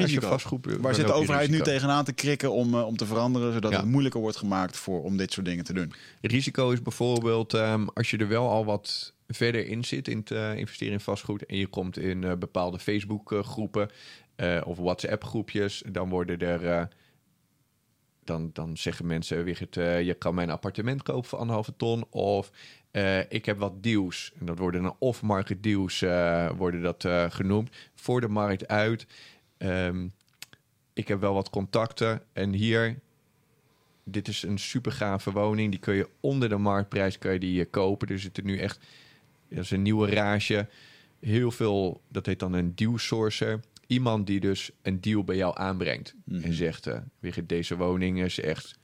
loop 0.49 0.65
je. 0.65 0.79
Waar 0.79 0.95
zit 0.95 1.07
de 1.07 1.13
overheid 1.13 1.49
nu 1.49 1.61
tegenaan 1.61 2.03
te 2.03 2.13
krikken 2.13 2.51
om, 2.51 2.75
om 2.75 2.97
te 2.97 3.05
veranderen, 3.05 3.53
zodat 3.53 3.71
Ja. 3.71 3.77
het 3.77 3.87
moeilijker 3.87 4.21
wordt 4.21 4.37
gemaakt 4.37 4.77
voor, 4.77 5.03
om 5.03 5.17
dit 5.17 5.31
soort 5.31 5.45
dingen 5.45 5.63
te 5.63 5.73
doen? 5.73 5.93
Risico 6.21 6.71
is 6.71 6.81
bijvoorbeeld 6.81 7.53
ehm, 7.53 7.87
als 7.93 8.09
je 8.09 8.17
er 8.17 8.27
wel 8.27 8.49
al 8.49 8.65
wat 8.65 9.13
verder 9.33 9.67
in 9.67 9.83
zit 9.83 10.07
in 10.07 10.17
het 10.17 10.31
eh, 10.31 10.57
investeren 10.57 10.93
in 10.93 10.99
vastgoed 10.99 11.45
en 11.45 11.57
je 11.57 11.67
komt 11.67 11.97
in 11.97 12.23
eh, 12.23 12.35
bepaalde 12.35 12.79
Facebook 12.79 13.31
eh, 13.31 13.43
groepen 13.43 13.89
of 14.63 14.77
WhatsApp 14.77 15.23
groepjes, 15.23 15.83
dan 15.91 16.09
worden 16.09 16.39
er 16.39 16.89
dan, 18.23 18.49
dan 18.53 18.77
zeggen 18.77 19.05
mensen 19.05 19.43
weer 19.43 19.59
het, 19.59 19.75
je 20.05 20.15
kan 20.17 20.35
mijn 20.35 20.49
appartement 20.49 21.03
kopen 21.03 21.29
voor 21.29 21.39
anderhalve 21.39 21.75
ton 21.75 22.05
of 22.09 22.51
ik 23.29 23.45
heb 23.45 23.57
wat 23.57 23.83
deals 23.83 24.31
en 24.39 24.45
dat 24.45 24.57
worden 24.57 24.81
dan 24.81 24.95
off-market 24.99 25.63
deals 25.63 25.99
worden 26.57 26.81
dat 26.81 27.05
genoemd 27.33 27.69
voor 27.95 28.21
de 28.21 28.27
markt 28.27 28.67
uit. 28.67 29.07
Ehm, 29.57 30.07
ik 30.93 31.07
heb 31.07 31.19
wel 31.19 31.33
wat 31.33 31.49
contacten 31.49 32.21
en 32.33 32.53
hier 32.53 32.99
dit 34.03 34.27
is 34.27 34.43
een 34.43 34.59
super 34.59 34.91
gave 34.91 35.31
woning. 35.31 35.71
Die 35.71 35.79
kun 35.79 35.93
je 35.95 36.09
onder 36.19 36.49
de 36.49 36.57
marktprijs 36.57 37.17
kan 37.17 37.33
je 37.33 37.39
die, 37.39 37.65
kopen. 37.65 38.07
Er 38.07 38.19
zit 38.19 38.37
er 38.37 38.43
nu 38.43 38.57
echt, 38.57 38.85
dat 39.55 39.63
is 39.63 39.71
een 39.71 39.81
nieuwe 39.81 40.09
rage. 40.09 40.67
Heel 41.19 41.51
veel, 41.51 42.01
dat 42.09 42.25
heet 42.25 42.39
dan 42.39 42.53
een 42.53 42.75
deal 42.75 42.97
sourcer. 42.97 43.59
Iemand 43.87 44.27
die 44.27 44.39
dus 44.39 44.71
een 44.81 45.01
deal 45.01 45.23
bij 45.23 45.35
jou 45.35 45.57
aanbrengt. 45.57 46.15
Mhm. 46.25 46.43
En 46.43 46.53
zegt, 46.53 46.87
Wigert, 47.19 47.49
deze 47.49 47.77
woning 47.77 48.21
is 48.23 48.39
echt 48.39 48.79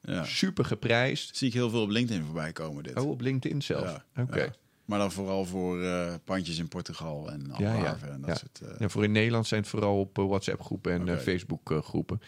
Ja. 0.00 0.24
super 0.24 0.64
geprijsd. 0.64 1.36
Zie 1.36 1.48
ik 1.48 1.54
heel 1.54 1.70
veel 1.70 1.82
op 1.82 1.88
LinkedIn 1.88 2.24
voorbij 2.24 2.52
komen. 2.52 2.82
Dit. 2.82 2.96
Oh, 3.00 3.10
op 3.10 3.20
LinkedIn 3.20 3.62
zelf. 3.62 4.02
Ja, 4.14 4.22
Oké. 4.22 4.42
ja. 4.42 4.54
Maar 4.84 4.98
dan 4.98 5.12
vooral 5.12 5.44
voor 5.44 5.82
eh, 5.82 6.14
pandjes 6.24 6.58
in 6.58 6.68
Portugal 6.68 7.30
en 7.30 7.50
Algarve 7.50 8.06
en 8.06 8.20
dat 8.20 8.38
soort. 8.38 8.60
eh, 8.72 8.78
Ja, 8.78 8.88
voor 8.88 9.04
in 9.04 9.12
Nederland 9.12 9.46
zijn 9.46 9.60
het 9.60 9.70
vooral 9.70 10.00
op 10.00 10.16
WhatsApp-groepen 10.16 11.08
en. 11.08 11.20
Facebook-groepen. 11.20 12.20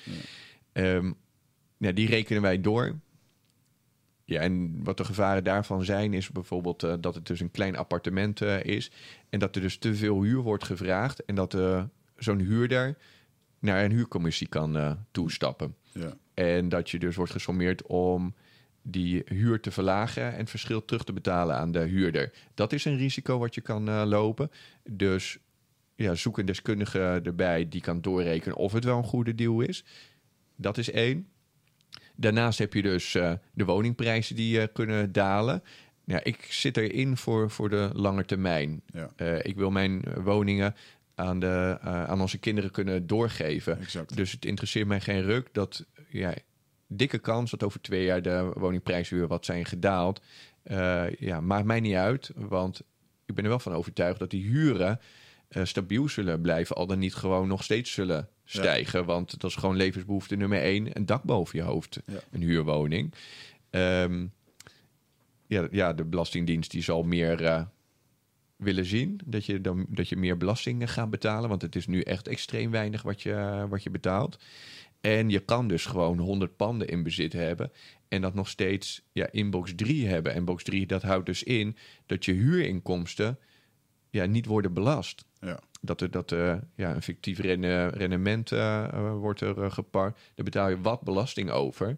Ehm, 0.72 1.12
ja, 1.78 1.93
die 1.93 2.06
rekenen 2.09 2.43
wij 2.43 2.60
door. 2.60 2.98
Ja, 4.24 4.40
en 4.40 4.84
wat 4.84 4.96
de 4.96 5.05
gevaren 5.05 5.44
daarvan 5.44 5.84
zijn, 5.84 6.14
is 6.14 6.30
bijvoorbeeld 6.30 6.82
eh, 6.82 6.94
dat 7.01 7.14
het 7.14 7.26
dus 7.26 7.40
een 7.40 7.51
klein 7.51 7.76
appartement 7.76 8.40
eh, 8.40 8.64
is. 8.64 8.90
En 9.28 9.38
dat 9.38 9.56
er 9.56 9.62
dus 9.62 9.78
te 9.78 9.94
veel 9.94 10.22
huur 10.22 10.40
wordt 10.40 10.64
gevraagd. 10.64 11.24
En 11.24 11.34
dat 11.34 11.55
eh, 11.55 11.82
zo'n 12.16 12.38
huurder 12.38 12.96
naar 13.59 13.84
een 13.84 13.90
huurcommissie 13.90 14.48
kan 14.48 14.98
toestappen. 15.10 15.74
ja. 15.92 16.16
En 16.34 16.68
dat 16.68 16.90
je 16.90 16.98
dus 16.98 17.16
wordt 17.16 17.32
gesommeerd 17.32 17.86
om 17.86 18.34
die 18.82 19.22
huur 19.24 19.60
te 19.60 19.70
verlagen 19.70 20.32
en 20.32 20.38
het 20.38 20.51
verschil 20.51 20.84
terug 20.84 21.05
te 21.05 21.12
betalen 21.12 21.56
aan 21.56 21.72
de 21.72 21.78
huurder. 21.78 22.32
Dat 22.55 22.72
is 22.72 22.84
een 22.84 22.96
risico 22.96 23.38
wat 23.38 23.55
je 23.55 23.60
kan 23.60 23.90
lopen. 23.90 24.51
Dus 24.90 25.38
ja, 25.94 26.14
zoek 26.14 26.38
een 26.38 26.46
deskundige 26.46 27.20
erbij 27.24 27.68
die 27.68 27.80
kan 27.80 28.01
doorrekenen 28.01 28.56
of 28.56 28.72
het 28.72 28.84
wel 28.84 28.96
een 28.96 29.05
goede 29.05 29.34
deal 29.34 29.60
is. 29.60 29.84
Dat 30.56 30.78
is 30.78 30.90
één. 30.90 31.28
Daarnaast 32.16 32.58
heb 32.58 32.74
je 32.74 32.82
dus 32.82 33.14
eh, 33.14 33.32
de 33.52 33.64
woningprijzen 33.64 34.36
die 34.36 34.60
eh, 34.60 34.68
kunnen 34.72 35.12
dalen. 35.12 35.62
Ja, 36.04 36.24
ik 36.24 36.46
zit 36.50 36.76
erin 36.76 37.16
voor, 37.16 37.50
voor 37.50 37.68
de 37.68 37.90
lange 37.92 38.24
termijn. 38.24 38.82
Ja. 38.92 39.10
Eh, 39.16 39.44
ik 39.44 39.56
wil 39.56 39.70
mijn 39.70 40.04
woningen 40.22 40.74
aan, 41.14 41.40
de, 41.40 41.78
aan 41.80 42.20
onze 42.20 42.38
kinderen 42.38 42.70
kunnen 42.70 43.06
doorgeven. 43.06 43.80
Exact. 43.80 44.16
Dus 44.16 44.32
het 44.32 44.44
interesseert 44.44 44.86
mij 44.86 45.00
geen 45.00 45.22
ruk 45.22 45.48
dat 45.52 45.84
ja, 46.08 46.34
dikke 46.86 47.18
kans 47.18 47.50
dat 47.50 47.62
over 47.62 47.80
twee 47.80 48.04
jaar 48.04 48.22
de 48.22 48.52
woningprijzen 48.54 49.16
weer 49.18 49.26
wat 49.26 49.44
zijn 49.44 49.64
gedaald. 49.64 50.20
Uh, 50.64 51.10
ja, 51.18 51.40
maakt 51.40 51.64
mij 51.64 51.80
niet 51.80 51.94
uit, 51.94 52.30
want 52.34 52.82
ik 53.26 53.34
ben 53.34 53.44
er 53.44 53.50
wel 53.50 53.58
van 53.58 53.72
overtuigd 53.72 54.18
dat 54.18 54.30
die 54.30 54.44
huren 54.44 55.00
uh, 55.56 55.64
stabiel 55.64 56.09
zullen 56.09 56.40
blijven, 56.40 56.76
al 56.76 56.86
dan 56.86 56.98
niet 56.98 57.14
gewoon 57.14 57.48
nog 57.48 57.64
steeds 57.64 57.93
zullen 57.93 58.28
stijgen. 58.44 59.05
Want 59.05 59.40
dat 59.40 59.51
is 59.51 59.56
gewoon 59.56 59.76
levensbehoefte 59.76 60.36
nummer 60.36 60.60
één: 60.60 60.97
een 60.97 61.06
dak 61.06 61.22
boven 61.22 61.59
je 61.59 61.64
hoofd, 61.64 62.01
ja. 62.06 62.20
een 62.31 62.43
huurwoning. 62.43 63.14
Um, 63.70 64.32
ja, 65.47 65.68
ja, 65.70 65.93
de 65.93 66.05
Belastingdienst 66.05 66.70
die 66.70 66.82
zal 66.82 67.02
meer 67.02 67.43
uh, 67.43 67.62
willen 68.56 68.85
zien. 68.85 69.20
Dat 69.24 69.47
je, 69.47 69.60
dan, 69.60 69.86
dat 69.89 70.09
je 70.09 70.16
meer 70.16 70.36
belastingen 70.36 70.89
gaat 70.89 71.10
betalen. 71.10 71.48
Want 71.48 71.62
het 71.62 71.76
is 71.76 71.86
nu 71.86 72.01
echt 72.01 72.28
extreem 72.28 72.70
weinig 72.70 73.02
wat 73.02 73.22
je, 73.22 73.66
wat 73.68 73.82
je 73.82 73.90
betaalt. 73.90 74.39
En 75.01 75.31
je 75.31 75.40
kan 75.40 75.68
dus 75.68 75.86
gewoon 75.86 76.18
100 76.18 76.56
panden 76.56 76.89
in 76.89 77.02
bezit 77.02 77.32
hebben. 77.32 77.72
En 78.09 78.20
dat 78.20 78.35
nog 78.35 78.48
steeds 78.48 79.02
ja, 79.12 79.28
in 79.31 79.51
box 79.51 79.72
3 79.74 80.06
hebben. 80.06 80.35
En 80.35 80.44
box 80.44 80.64
3, 80.64 80.86
dat 80.86 81.02
houdt 81.02 81.26
dus 81.26 81.43
in 81.43 81.76
dat 82.06 82.24
je 82.24 82.32
huurinkomsten 82.32 83.39
ja, 84.10 84.24
niet 84.26 84.47
worden 84.47 84.72
belast. 84.72 85.24
Ja. 85.44 85.60
Dat 85.80 86.00
er 86.00 86.10
dat, 86.10 86.32
uh, 86.32 86.54
ja, 86.74 86.94
een 86.94 87.02
fictief 87.02 87.38
rendement 87.38 88.50
uh, 88.50 89.12
wordt 89.12 89.40
er 89.40 89.70
gepakt. 89.70 90.20
Daar 90.34 90.44
betaal 90.44 90.68
je 90.68 90.80
wat 90.80 91.00
belasting 91.02 91.50
over. 91.50 91.96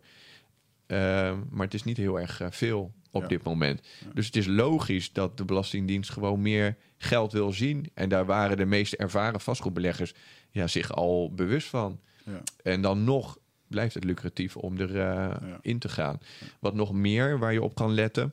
maar 1.51 1.65
het 1.65 1.75
is 1.75 1.85
niet 1.85 1.97
heel 1.97 2.21
erg 2.21 2.41
veel 2.51 2.93
op 3.11 3.29
dit 3.29 3.43
moment. 3.43 3.81
Dus 4.15 4.27
het 4.27 4.37
is 4.37 4.47
logisch 4.47 5.13
dat 5.13 5.37
de 5.37 5.45
Belastingdienst 5.45 6.11
gewoon 6.11 6.43
meer 6.43 6.77
geld 6.99 7.33
wil 7.33 7.53
zien. 7.53 7.91
En 7.95 8.09
daar 8.09 8.27
waren 8.27 8.57
de 8.57 8.65
meeste 8.65 8.97
ervaren 8.97 9.41
vastgoedbeleggers 9.41 10.15
ja, 10.51 10.67
zich 10.67 10.93
al 10.93 11.33
bewust 11.35 11.69
van. 11.69 12.01
Ja. 12.25 12.43
En 12.63 12.81
dan 12.81 13.05
nog 13.05 13.39
blijft 13.69 13.95
het 13.95 14.05
lucratief 14.05 14.57
om 14.57 14.77
erin 14.77 14.97
uh, 14.97 15.55
in 15.61 15.79
te 15.79 15.89
gaan. 15.89 16.19
Wat 16.59 16.75
nog 16.75 16.93
meer 16.93 17.39
waar 17.39 17.53
je 17.53 17.63
op 17.63 17.75
kan 17.75 17.95
letten 17.95 18.33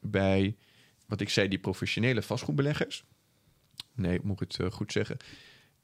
bij, 0.00 0.56
wat 1.06 1.20
ik 1.20 1.28
zei, 1.28 1.48
die 1.48 1.58
professionele 1.58 2.22
vastgoedbeleggers. 2.22 3.04
Nee, 3.94 4.18
moet 4.22 4.40
ik 4.40 4.48
het 4.48 4.58
uh, 4.66 4.70
goed 4.70 4.92
zeggen? 4.92 5.16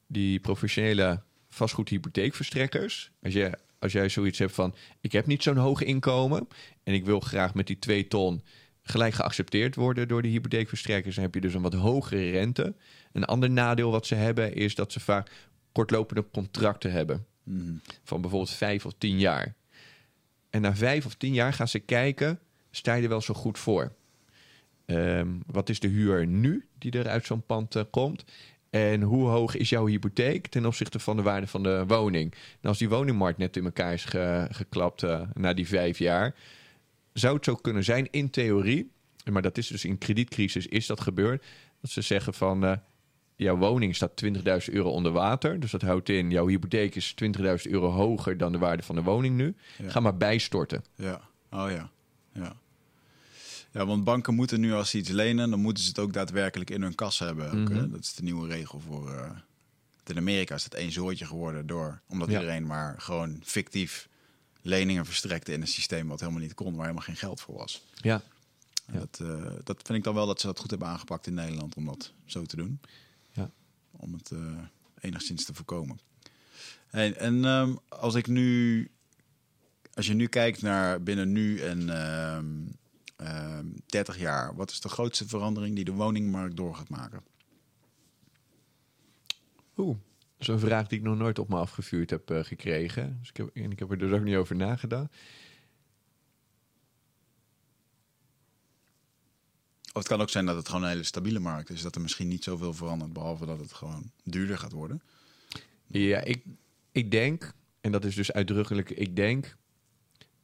Die 0.07 0.39
professionele 0.39 1.21
vastgoedhypotheekverstrekkers. 1.49 3.11
Als 3.21 3.33
je 3.33 3.57
als 3.81 3.91
jij 3.91 4.09
zoiets 4.09 4.39
hebt 4.39 4.53
van: 4.53 4.75
ik 5.01 5.11
heb 5.11 5.25
niet 5.25 5.43
zo'n 5.43 5.57
hoog 5.57 5.83
inkomen 5.83 6.47
en 6.83 6.93
ik 6.93 7.05
wil 7.05 7.19
graag 7.19 7.53
met 7.53 7.67
die 7.67 7.79
twee 7.79 8.07
ton 8.07 8.43
gelijk 8.81 9.13
geaccepteerd 9.13 9.75
worden 9.75 10.07
door 10.07 10.21
de 10.21 10.27
hypotheekverstrekkers, 10.27 11.15
dan 11.15 11.23
heb 11.23 11.33
je 11.33 11.41
dus 11.41 11.53
een 11.53 11.61
wat 11.61 11.73
hogere 11.73 12.29
rente. 12.29 12.75
Een 13.11 13.25
ander 13.25 13.49
nadeel 13.49 13.91
wat 13.91 14.05
ze 14.05 14.15
hebben 14.15 14.53
is 14.53 14.75
dat 14.75 14.91
ze 14.91 14.99
vaak 14.99 15.31
kortlopende 15.71 16.25
contracten 16.31 16.91
hebben. 16.91 17.25
Mhm. 17.43 17.73
Van 18.03 18.21
bijvoorbeeld 18.21 18.51
vijf 18.51 18.85
of 18.85 18.93
tien 18.97 19.19
jaar. 19.19 19.55
En 20.49 20.61
na 20.61 20.75
vijf 20.75 21.05
of 21.05 21.15
tien 21.15 21.33
jaar 21.33 21.53
gaan 21.53 21.67
ze 21.67 21.79
kijken, 21.79 22.39
sta 22.71 22.93
je 22.93 23.03
er 23.03 23.09
wel 23.09 23.21
zo 23.21 23.33
goed 23.33 23.59
voor? 23.59 23.95
Ehm, 24.85 25.27
wat 25.45 25.69
is 25.69 25.79
de 25.79 25.87
huur 25.87 26.27
nu 26.27 26.65
die 26.77 26.91
er 26.91 27.07
uit 27.07 27.25
zo'n 27.25 27.45
pand 27.45 27.75
uh, 27.75 27.83
komt? 27.89 28.23
En 28.69 29.01
hoe 29.01 29.27
hoog 29.27 29.55
is 29.55 29.69
jouw 29.69 29.85
hypotheek 29.85 30.47
ten 30.47 30.65
opzichte 30.65 30.99
van 30.99 31.15
de 31.15 31.21
waarde 31.21 31.47
van 31.47 31.63
de 31.63 31.83
woning? 31.87 32.33
En 32.61 32.69
als 32.69 32.77
die 32.77 32.89
woningmarkt 32.89 33.37
net 33.37 33.57
in 33.57 33.65
elkaar 33.65 33.93
is 33.93 34.05
geklapt 34.49 35.03
uh, 35.03 35.21
na 35.33 35.53
die 35.53 35.67
vijf 35.67 35.97
jaar, 35.97 36.35
zou 37.13 37.35
het 37.35 37.45
zo 37.45 37.55
kunnen 37.55 37.83
zijn 37.83 38.07
in 38.11 38.29
theorie, 38.29 38.91
maar 39.31 39.41
dat 39.41 39.57
is 39.57 39.67
dus 39.67 39.85
in 39.85 39.97
kredietcrisis 39.97 40.67
is 40.67 40.85
dat 40.85 41.01
gebeurd, 41.01 41.45
dat 41.81 41.91
ze 41.91 42.01
zeggen 42.01 42.33
van 42.33 42.63
uh, 42.63 42.73
jouw 43.35 43.57
woning 43.57 43.95
staat 43.95 44.23
20.000 44.25 44.73
euro 44.73 44.89
onder 44.89 45.11
water, 45.11 45.59
dus 45.59 45.71
dat 45.71 45.81
houdt 45.81 46.09
in 46.09 46.29
jouw 46.29 46.47
hypotheek 46.47 46.95
is 46.95 47.15
20.000 47.37 47.43
euro 47.71 47.89
hoger 47.89 48.37
dan 48.37 48.51
de 48.51 48.57
waarde 48.57 48.83
van 48.83 48.95
de 48.95 49.03
woning 49.03 49.35
nu. 49.35 49.55
Ga 49.87 49.99
maar 49.99 50.17
bijstorten. 50.17 50.83
Ja, 50.95 51.21
oh 51.51 51.69
ja, 51.69 51.89
ja. 52.33 52.55
Ja, 53.71 53.85
want 53.85 54.03
banken 54.03 54.35
moeten 54.35 54.59
nu 54.59 54.73
als 54.73 54.89
ze 54.89 54.97
iets 54.97 55.09
lenen, 55.09 55.49
dan 55.49 55.59
moeten 55.59 55.83
ze 55.83 55.89
het 55.89 55.99
ook 55.99 56.13
daadwerkelijk 56.13 56.69
in 56.69 56.81
hun 56.81 56.95
kas 56.95 57.19
hebben. 57.19 57.45
Ook, 57.45 57.69
mhm. 57.69 57.91
Dat 57.91 57.99
is 57.99 58.13
de 58.13 58.23
nieuwe 58.23 58.47
regel 58.47 58.79
voor. 58.79 59.11
Uh, 59.11 59.29
in 60.11 60.17
Amerika 60.17 60.55
is 60.55 60.63
het 60.63 60.73
één 60.73 60.91
soortje 60.91 61.25
geworden 61.25 61.67
door, 61.67 62.01
omdat 62.07 62.27
iedereen 62.29 62.65
maar 62.65 62.95
gewoon 63.01 63.39
fictief 63.43 64.09
leningen 64.61 65.05
verstrekte 65.05 65.53
in 65.53 65.61
een 65.61 65.67
systeem 65.67 66.07
wat 66.07 66.19
helemaal 66.19 66.41
niet 66.41 66.53
kon, 66.53 66.71
waar 66.71 66.81
helemaal 66.81 67.05
geen 67.05 67.15
geld 67.15 67.41
voor 67.41 67.55
was. 67.55 67.85
Ja. 67.95 68.21
ja. 68.91 68.99
Dat, 68.99 69.19
uh, 69.21 69.43
dat 69.63 69.81
vind 69.83 69.97
ik 69.97 70.03
dan 70.03 70.13
wel 70.13 70.25
dat 70.25 70.39
ze 70.39 70.47
dat 70.47 70.59
goed 70.59 70.69
hebben 70.69 70.87
aangepakt 70.87 71.27
in 71.27 71.33
Nederland 71.33 71.75
om 71.75 71.85
dat 71.85 72.11
zo 72.25 72.43
te 72.43 72.55
doen. 72.55 72.79
Ja. 73.31 73.51
Om 73.91 74.13
het 74.13 74.31
uh, 74.33 74.57
enigszins 74.99 75.45
te 75.45 75.53
voorkomen. 75.53 75.99
En, 76.89 77.17
en 77.17 77.43
um, 77.43 77.79
als 77.87 78.15
ik 78.15 78.27
nu, 78.27 78.91
als 79.93 80.07
je 80.07 80.13
nu 80.13 80.27
kijkt 80.27 80.61
naar 80.61 81.03
binnen 81.03 81.31
nu 81.31 81.59
en 81.59 81.81
uh, 81.81 82.37
30 83.85 84.15
ehm, 84.15 84.23
jaar, 84.23 84.55
wat 84.55 84.71
is 84.71 84.81
de 84.81 84.89
grootste 84.89 85.27
verandering 85.27 85.75
die 85.75 85.85
de 85.85 85.91
woningmarkt 85.91 86.55
door 86.55 86.75
gaat 86.75 86.89
maken? 86.89 87.23
Oeh, 89.77 89.97
dat 90.17 90.47
is 90.47 90.47
een 90.47 90.59
vraag 90.59 90.87
die 90.87 90.97
ik 90.97 91.03
nog 91.03 91.17
nooit 91.17 91.39
op 91.39 91.49
me 91.49 91.55
afgevuurd 91.55 92.09
heb 92.09 92.31
uh, 92.31 92.43
gekregen. 92.43 93.17
Dus 93.19 93.29
ik 93.29 93.37
heb, 93.37 93.49
en 93.53 93.71
ik 93.71 93.79
heb 93.79 93.91
er 93.91 93.97
dus 93.97 94.11
ook 94.11 94.23
niet 94.23 94.35
over 94.35 94.55
nagedacht. 94.55 95.09
Of 99.93 99.97
het 99.97 100.07
kan 100.07 100.21
ook 100.21 100.29
zijn 100.29 100.45
dat 100.45 100.55
het 100.55 100.67
gewoon 100.67 100.83
een 100.83 100.89
hele 100.89 101.03
stabiele 101.03 101.39
markt 101.39 101.69
is. 101.69 101.81
Dat 101.81 101.95
er 101.95 102.01
misschien 102.01 102.27
niet 102.27 102.43
zoveel 102.43 102.73
verandert, 102.73 103.13
behalve 103.13 103.45
dat 103.45 103.59
het 103.59 103.73
gewoon 103.73 104.11
duurder 104.23 104.57
gaat 104.57 104.71
worden. 104.71 105.01
Ja, 105.87 106.19
ik, 106.19 106.43
ik 106.91 107.11
denk, 107.11 107.53
en 107.81 107.91
dat 107.91 108.05
is 108.05 108.15
dus 108.15 108.31
uitdrukkelijk, 108.31 108.89
ik 108.89 109.15
denk 109.15 109.57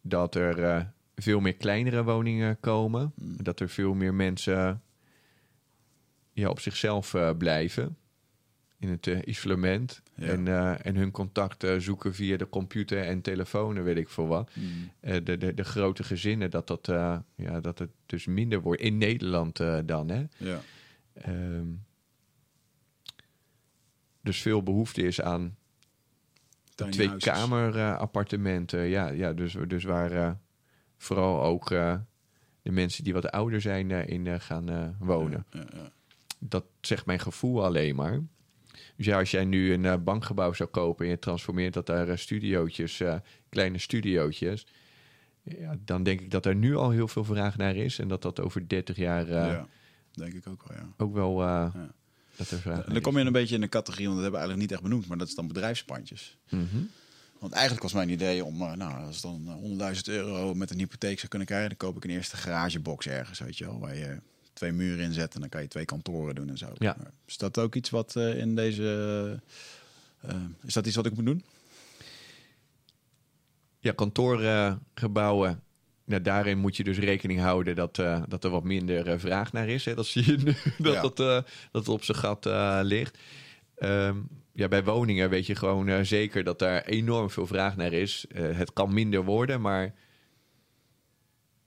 dat 0.02 0.36
er 0.36 0.60
uh, 0.60 0.86
veel 1.22 1.40
meer 1.40 1.56
kleinere 1.56 2.04
woningen 2.04 2.60
komen. 2.60 3.12
Hmm. 3.16 3.44
Dat 3.44 3.60
er 3.60 3.70
veel 3.70 3.94
meer 3.94 4.14
mensen 4.14 4.82
ja, 6.32 6.50
op 6.50 6.60
zichzelf 6.60 7.14
uh, 7.14 7.30
blijven 7.38 7.98
in 8.80 8.90
het 8.90 9.08
uh, 9.08 9.20
isolement. 9.26 10.02
En, 10.16 10.46
uh, 10.46 10.86
en 10.86 10.96
hun 10.96 11.12
contacten 11.12 11.82
zoeken 11.82 12.14
via 12.14 12.38
de 12.38 12.50
computer 12.50 13.04
en 13.04 13.22
telefoon, 13.22 13.84
weet 13.84 13.98
ik 13.98 14.10
veel 14.10 14.28
wat. 14.28 14.52
Hmm. 14.54 14.92
de, 15.24 15.38
de, 15.38 15.54
de 15.54 15.64
grote 15.64 16.04
gezinnen, 16.04 16.50
dat, 16.50 16.68
dat, 16.68 16.88
ja, 17.36 17.60
dat 17.62 17.80
het 17.80 17.90
dus 18.06 18.26
minder 18.26 18.62
wordt. 18.62 18.82
In 18.82 18.98
Nederland 18.98 19.58
dan, 19.86 20.10
hè. 20.10 20.26
Ja. 20.38 20.62
Um, 21.28 21.86
dus 24.22 24.42
veel 24.42 24.64
behoefte 24.64 25.02
is 25.02 25.22
aan 25.22 25.58
twee 26.76 27.18
kamer 27.18 27.96
appartementen. 27.96 28.80
Ja, 28.80 29.10
ja, 29.10 29.34
dus, 29.34 29.56
dus 29.68 29.84
waar 29.84 30.40
vooral 30.98 31.44
ook 31.44 31.72
uh, 31.72 31.96
de 32.62 32.72
mensen 32.72 33.04
die 33.04 33.14
wat 33.14 33.32
ouder 33.32 33.62
zijn 33.62 33.90
uh, 33.90 34.08
in 34.08 34.26
uh, 34.26 34.36
gaan 34.40 34.96
wonen. 35.00 35.46
Ja, 35.52 35.66
ja, 35.74 35.92
dat 36.40 36.66
zegt 36.82 37.06
mijn 37.06 37.20
gevoel 37.20 37.66
alleen 37.66 37.96
maar. 37.96 38.22
Dus 38.96 39.06
ja, 39.06 39.20
als 39.20 39.32
jij 39.32 39.46
nu 39.46 39.74
een 39.74 40.04
bankgebouw 40.04 40.54
zou 40.54 40.70
kopen 40.70 41.06
en 41.06 41.12
je 41.12 41.20
transformeert 41.20 41.74
dat 41.74 41.86
daar 41.86 42.18
studiootjes, 42.18 43.02
kleine 43.50 43.78
studiootjes, 43.78 44.68
ja, 45.44 45.78
dan 45.86 46.04
denk 46.04 46.22
ik 46.22 46.32
dat 46.32 46.46
er 46.46 46.56
nu 46.56 46.76
al 46.76 46.90
heel 46.90 47.08
veel 47.08 47.24
vraag 47.24 47.58
naar 47.58 47.76
is 47.76 48.00
en 48.00 48.08
dat 48.08 48.22
dat 48.22 48.40
over 48.40 48.68
30 48.68 48.96
jaar. 48.96 49.30
ja, 49.30 49.68
denk 50.12 50.34
ik 50.34 50.48
ook 50.48 50.64
wel. 50.68 50.78
Ja. 50.78 50.90
Ook 50.98 51.14
wel. 51.14 51.38
Dat 52.36 52.50
er 52.50 52.60
vraag 52.60 52.86
dan 52.86 53.02
kom 53.02 53.18
je 53.18 53.26
een 53.26 53.32
beetje 53.32 53.56
in 53.56 53.62
een 53.62 53.70
categorie, 53.70 54.06
want 54.08 54.16
dat 54.16 54.24
hebben 54.24 54.42
we 54.42 54.48
eigenlijk 54.48 54.70
niet 54.70 54.72
echt 54.72 54.90
benoemd, 54.90 55.08
maar 55.08 55.18
dat 55.18 55.28
is 55.28 55.36
dan 55.36 55.48
bedrijfspandjes. 55.48 56.38
Mm 56.50 56.90
want 57.40 57.54
eigenlijk 57.54 57.84
was 57.84 57.94
mijn 57.94 58.10
idee 58.10 58.46
om, 58.46 58.62
uh, 58.62 58.74
nou, 58.74 59.06
als 59.06 59.22
dan 59.22 59.60
100.000 59.96 60.08
eh, 60.08 60.16
euro 60.16 60.54
met 60.54 60.72
een 60.72 60.78
hypotheek 60.78 61.18
zou 61.18 61.28
kunnen 61.28 61.48
krijgen, 61.48 61.70
dan 61.70 61.78
koop 61.78 61.98
ik 61.98 62.04
een 62.04 62.10
eerste 62.10 62.38
garagebox 62.38 63.08
ergens, 63.08 63.40
weet 63.40 63.58
je 63.58 63.66
wel, 63.66 63.80
waar 63.80 63.96
je 63.96 64.20
twee 64.54 64.72
muren 64.72 65.06
in 65.06 65.14
zet 65.14 65.34
en 65.34 65.40
dan 65.40 65.50
kan 65.50 65.62
je 65.62 65.68
twee 65.68 65.86
kantoren 65.86 66.36
doen 66.36 66.50
en 66.50 66.58
zo. 66.58 66.68
Ja. 66.78 66.98
Is 67.26 67.38
dat 67.38 67.58
ook 67.58 67.76
iets 67.76 67.90
wat 67.90 68.16
uh, 68.18 68.38
in 68.38 68.56
deze, 68.56 69.40
is 70.64 70.74
dat 70.74 70.86
iets 70.86 70.96
wat 70.96 71.06
ik 71.06 71.16
moet 71.16 71.26
doen? 71.26 71.44
Ja, 73.80 73.92
kantoorgebouwen. 73.92 75.62
Nou, 76.06 76.22
daarin 76.22 76.58
moet 76.58 76.78
je 76.78 76.84
dus 76.84 76.98
rekening 76.98 77.40
houden 77.40 77.76
dat, 77.76 77.98
uh, 77.98 78.24
dat 78.28 78.44
er 78.44 78.50
wat 78.50 78.64
minder 78.64 79.20
vraag 79.20 79.52
naar 79.52 79.68
is. 79.68 79.86
Hè? 79.86 79.96
Dat 79.96 80.06
zie 80.06 80.32
je 80.32 80.38
nu, 80.38 80.56
dat, 80.86 80.94
ja. 80.94 81.02
dat, 81.02 81.18
dat 81.18 81.46
het 81.72 81.88
op 81.88 82.04
zijn 82.04 82.18
gat 82.18 82.46
ligt. 82.86 83.18
Um, 83.80 84.28
ja, 84.58 84.68
bij 84.68 84.84
woningen 84.84 85.30
weet 85.30 85.46
je 85.46 85.56
gewoon 85.56 85.88
uh, 85.88 86.00
zeker 86.02 86.44
dat 86.44 86.60
daar 86.60 86.84
enorm 86.84 87.30
veel 87.30 87.48
vraag 87.48 87.76
naar 87.76 87.94
is. 87.94 88.26
Uh, 88.30 88.58
het 88.58 88.74
kan 88.74 88.94
minder 88.94 89.24
worden, 89.24 89.62
maar 89.62 89.94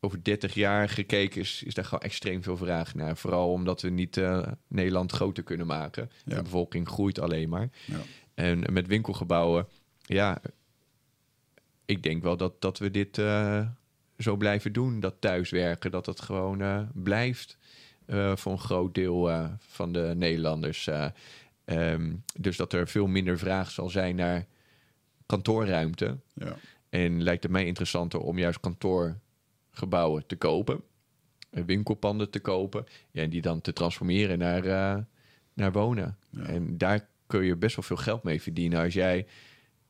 over 0.00 0.24
30 0.24 0.54
jaar 0.54 0.88
gekeken 0.88 1.40
is, 1.40 1.62
is 1.62 1.74
daar 1.74 1.84
gewoon 1.84 2.02
extreem 2.02 2.42
veel 2.42 2.56
vraag 2.56 2.94
naar. 2.94 3.16
Vooral 3.16 3.52
omdat 3.52 3.82
we 3.82 3.90
niet 3.90 4.16
uh, 4.16 4.46
Nederland 4.68 5.12
groter 5.12 5.42
kunnen 5.42 5.66
maken. 5.66 6.10
Ja. 6.24 6.36
De 6.36 6.42
bevolking 6.42 6.88
groeit 6.88 7.18
alleen 7.18 7.48
maar. 7.48 7.70
Ja. 7.86 7.98
En 8.34 8.72
met 8.72 8.86
winkelgebouwen, 8.86 9.68
ja, 10.00 10.42
ik 11.84 12.02
denk 12.02 12.22
wel 12.22 12.36
dat, 12.36 12.60
dat 12.60 12.78
we 12.78 12.90
dit 12.90 13.22
zo 14.18 14.36
blijven 14.36 14.72
doen. 14.72 15.00
Dat 15.00 15.14
thuiswerken, 15.18 15.90
dat 15.90 16.06
het 16.06 16.20
gewoon 16.20 16.88
blijft 16.94 17.58
voor 18.34 18.52
een 18.52 18.58
groot 18.58 18.94
deel 18.94 19.48
van 19.58 19.92
de 19.92 20.12
Nederlanders. 20.16 20.88
Um, 21.70 22.24
dus 22.40 22.56
dat 22.56 22.72
er 22.72 22.88
veel 22.88 23.06
minder 23.06 23.38
vraag 23.38 23.70
zal 23.70 23.88
zijn 23.88 24.16
naar 24.16 24.46
kantoorruimte. 25.26 26.18
Ja. 26.34 26.56
En 26.88 27.22
lijkt 27.22 27.42
het 27.42 27.52
mij 27.52 27.66
interessanter 27.66 28.20
om 28.20 28.38
juist 28.38 28.60
kantoorgebouwen 28.60 30.26
te 30.26 30.36
kopen. 30.36 30.82
eh, 31.50 31.62
Winkelpanden 31.64 32.30
te 32.30 32.40
kopen. 32.40 32.86
Ja, 33.10 33.22
en 33.22 33.30
die 33.30 33.40
dan 33.42 33.60
te 33.60 33.72
transformeren 33.72 34.38
naar, 34.38 34.64
eh, 34.64 35.02
naar 35.54 35.72
wonen. 35.72 36.16
Ja. 36.30 36.42
En 36.42 36.78
daar 36.78 37.08
kun 37.26 37.44
je 37.44 37.56
best 37.56 37.76
wel 37.76 37.84
veel 37.84 37.96
geld 37.96 38.22
mee 38.22 38.42
verdienen. 38.42 38.82
Als 38.82 38.94
jij 38.94 39.26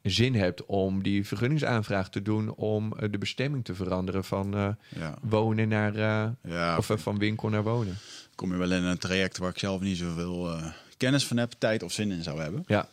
zin 0.02 0.34
hebt 0.34 0.66
om 0.66 1.02
die 1.02 1.26
vergunningsaanvraag 1.26 2.10
te 2.10 2.22
doen... 2.22 2.54
om 2.54 2.92
eh, 2.92 3.10
de 3.10 3.18
bestemming 3.18 3.64
te 3.64 3.74
veranderen 3.74 4.24
van 4.24 4.76
Ja, 4.88 5.18
wonen 5.22 5.68
naar... 5.68 5.96
ja 6.42 6.76
of 6.78 6.90
van 6.94 7.18
winkel 7.18 7.48
naar 7.48 7.62
wonen. 7.62 7.96
kom 8.34 8.52
je 8.52 8.58
wel 8.58 8.72
in 8.72 8.84
een 8.84 8.98
traject 8.98 9.38
waar 9.38 9.50
ik 9.50 9.58
zelf 9.58 9.80
niet 9.80 9.96
zoveel 9.96 10.60
kennis 11.00 11.26
van 11.26 11.36
heb, 11.36 11.52
tijd 11.58 11.82
of 11.82 11.92
zin 11.92 12.10
in 12.10 12.22
zou 12.22 12.40
hebben. 12.40 12.62
Ja, 12.66 12.88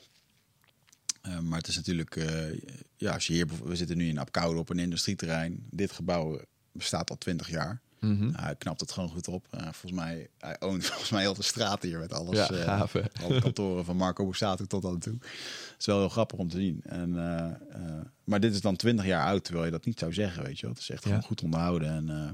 Eh, 1.21 1.39
maar 1.39 1.57
het 1.57 1.67
is 1.67 1.75
natuurlijk, 1.75 2.15
eh, 2.15 2.59
ja, 2.97 3.13
als 3.13 3.27
je 3.27 3.33
hier, 3.33 3.47
we 3.63 3.75
zitten 3.75 3.97
nu 3.97 4.07
in 4.07 4.17
Apkoude 4.17 4.59
op 4.59 4.69
een 4.69 4.79
industrieterrein. 4.79 5.65
Dit 5.69 5.91
gebouw 5.91 6.41
bestaat 6.71 7.09
al 7.09 7.17
twintig 7.17 7.49
jaar. 7.49 7.81
Mhm. 7.99 8.19
Nou, 8.19 8.41
hij 8.43 8.55
knapt 8.55 8.79
het 8.79 8.91
gewoon 8.91 9.09
goed 9.09 9.27
op. 9.27 9.47
Eh, 9.51 9.61
volgens 9.61 9.91
mij, 9.91 10.29
hij 10.37 10.55
oont 10.59 10.85
volgens 10.91 11.09
mij 11.09 11.21
heel 11.21 11.33
de 11.33 11.43
straat 11.43 11.83
hier 11.83 11.99
met 11.99 12.13
alles. 12.13 12.37
ja 12.37 12.49
eh, 12.49 12.63
gaaf 12.63 12.95
alle 13.23 13.41
kantoren 13.41 13.85
van 13.85 13.95
Marco 13.95 14.23
Borsato 14.25 14.65
tot 14.65 14.85
aan 14.85 14.99
toe. 14.99 15.13
Het 15.19 15.75
is 15.79 15.85
wel 15.85 15.99
heel 15.99 16.09
grappig 16.09 16.37
om 16.39 16.49
te 16.49 16.57
zien. 16.57 16.81
En, 16.83 17.17
eh, 17.17 17.45
eh, 17.45 18.01
maar 18.23 18.39
dit 18.39 18.53
is 18.53 18.61
dan 18.61 18.75
20 18.75 19.05
jaar 19.05 19.25
oud, 19.27 19.43
terwijl 19.43 19.65
je 19.65 19.71
dat 19.71 19.85
niet 19.85 19.99
zou 19.99 20.13
zeggen, 20.13 20.43
weet 20.43 20.55
je 20.59 20.61
wel. 20.65 20.71
Het 20.73 20.81
is 20.81 20.89
echt 20.89 21.03
Ja. 21.03 21.09
gewoon 21.09 21.23
goed 21.23 21.41
onderhouden. 21.43 21.89
En, 21.89 22.09
eh, 22.09 22.29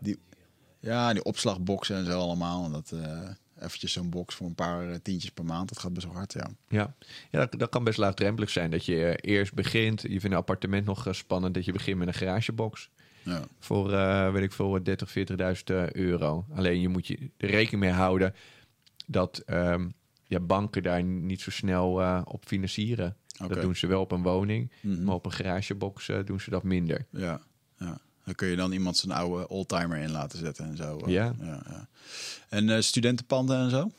die, 0.00 0.18
ja, 0.80 1.12
die 1.12 1.24
opslagboxen 1.24 1.96
en 1.96 2.04
zo 2.04 2.18
allemaal. 2.20 2.64
En 2.64 2.72
dat, 2.72 2.92
eh, 2.92 3.28
eventjes 3.60 3.92
zo'n 3.92 4.10
box 4.10 4.34
voor 4.34 4.46
een 4.46 4.54
paar 4.54 4.90
eh, 4.90 4.96
tientjes 5.02 5.30
per 5.30 5.44
maand, 5.44 5.68
dat 5.68 5.78
gaat 5.78 5.92
best 5.92 6.06
wel 6.06 6.14
hard, 6.14 6.32
ja. 6.32 6.48
Ja, 6.68 6.94
ja 7.30 7.38
dat, 7.38 7.58
dat 7.58 7.68
kan 7.68 7.84
best 7.84 7.98
laagdrempelig 7.98 8.50
zijn. 8.50 8.70
Dat 8.70 8.84
je 8.84 9.04
eh, 9.04 9.32
eerst 9.34 9.54
begint, 9.54 10.02
je 10.02 10.08
vindt 10.08 10.24
een 10.24 10.32
appartement 10.34 10.84
nog 10.86 11.06
eh, 11.06 11.12
spannend... 11.12 11.54
dat 11.54 11.64
je 11.64 11.72
begint 11.72 11.98
met 11.98 12.08
een 12.08 12.14
garagebox 12.14 12.90
ja. 13.22 13.42
voor, 13.58 13.92
eh, 13.92 14.32
weet 14.32 14.42
ik 14.42 14.52
veel, 14.52 14.82
30, 14.82 15.10
40.000 15.10 15.64
eh, 15.64 15.90
euro. 15.92 16.44
Alleen 16.54 16.80
je 16.80 16.88
moet 16.88 17.06
je 17.06 17.30
er 17.36 17.50
rekening 17.50 17.82
mee 17.82 17.92
houden 17.92 18.34
dat 19.06 19.38
ehm, 19.38 19.88
ja, 20.26 20.40
banken 20.40 20.82
daar 20.82 21.02
niet 21.02 21.40
zo 21.40 21.50
snel 21.50 22.22
op 22.24 22.44
financieren. 22.46 23.16
Dat 23.48 23.60
doen 23.60 23.76
ze 23.76 23.86
wel 23.86 24.00
op 24.00 24.12
een 24.12 24.22
woning, 24.22 24.70
Mhm. 24.80 25.04
maar 25.04 25.14
op 25.14 25.24
een 25.26 25.32
garagebox 25.32 26.10
doen 26.24 26.40
ze 26.40 26.50
dat 26.50 26.62
minder. 26.62 27.06
Ja, 27.10 27.40
ja. 27.78 27.98
Dan 28.26 28.34
kun 28.34 28.48
je 28.48 28.56
dan 28.56 28.72
iemand 28.72 28.96
zijn 28.96 29.12
oude 29.12 29.48
oldtimer 29.48 29.98
in 29.98 30.10
laten 30.10 30.38
zetten 30.38 30.64
en 30.64 30.76
zo. 30.76 31.00
Ja. 31.06 31.34
ja, 31.40 31.62
ja. 31.68 31.88
En 32.48 32.70
eh, 32.70 32.80
studentenpanden 32.80 33.58
en 33.58 33.70
zo? 33.70 33.90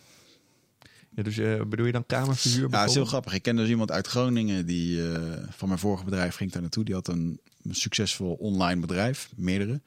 Ja, 1.10 1.24
dus 1.24 1.38
eh, 1.38 1.62
bedoel 1.64 1.86
je 1.86 1.92
dan 1.92 2.06
kamerverhuur 2.06 2.70
Ja, 2.70 2.84
is 2.86 2.94
heel 2.94 3.06
grappig. 3.06 3.34
Ik 3.34 3.42
ken 3.42 3.56
dus 3.56 3.70
iemand 3.70 3.92
uit 3.92 4.08
Groningen 4.08 4.66
die 4.66 5.12
eh, 5.12 5.44
van 5.50 5.68
mijn 5.68 5.80
vorige 5.80 6.04
bedrijf 6.04 6.36
ging 6.36 6.52
daar 6.52 6.62
naartoe. 6.62 6.84
Die 6.84 6.94
had 6.94 7.08
een, 7.08 7.40
een 7.64 7.76
succesvol 7.76 8.34
online 8.34 8.82
bedrijf, 8.82 9.30
meerdere. 9.36 9.82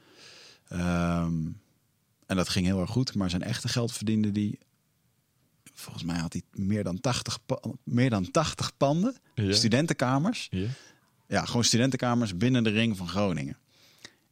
Ehm, 0.69 1.35
en 2.27 2.37
dat 2.37 2.49
ging 2.49 2.67
heel 2.67 2.81
erg 2.81 2.91
goed. 2.91 3.15
Maar 3.15 3.31
zijn 3.31 3.43
echte 3.43 3.69
geld 3.69 3.93
verdiende 3.93 4.33
die. 4.33 4.59
Volgens 5.75 6.05
mij 6.05 6.19
had 6.19 6.33
hij 6.33 6.43
meer 6.53 6.85
dan 6.85 7.01
80, 7.01 7.39
pa- 7.47 7.61
meer 7.85 8.11
dan 8.11 8.31
80 8.31 8.77
panden, 8.77 9.17
Ja. 9.35 9.53
studentenkamers. 9.53 10.47
Ja. 10.51 10.67
Ja, 11.27 11.45
gewoon 11.45 11.65
studentenkamers 11.65 12.37
binnen 12.37 12.65
de 12.65 12.71
ring 12.71 12.97
van 12.97 13.09
Groningen. 13.09 13.57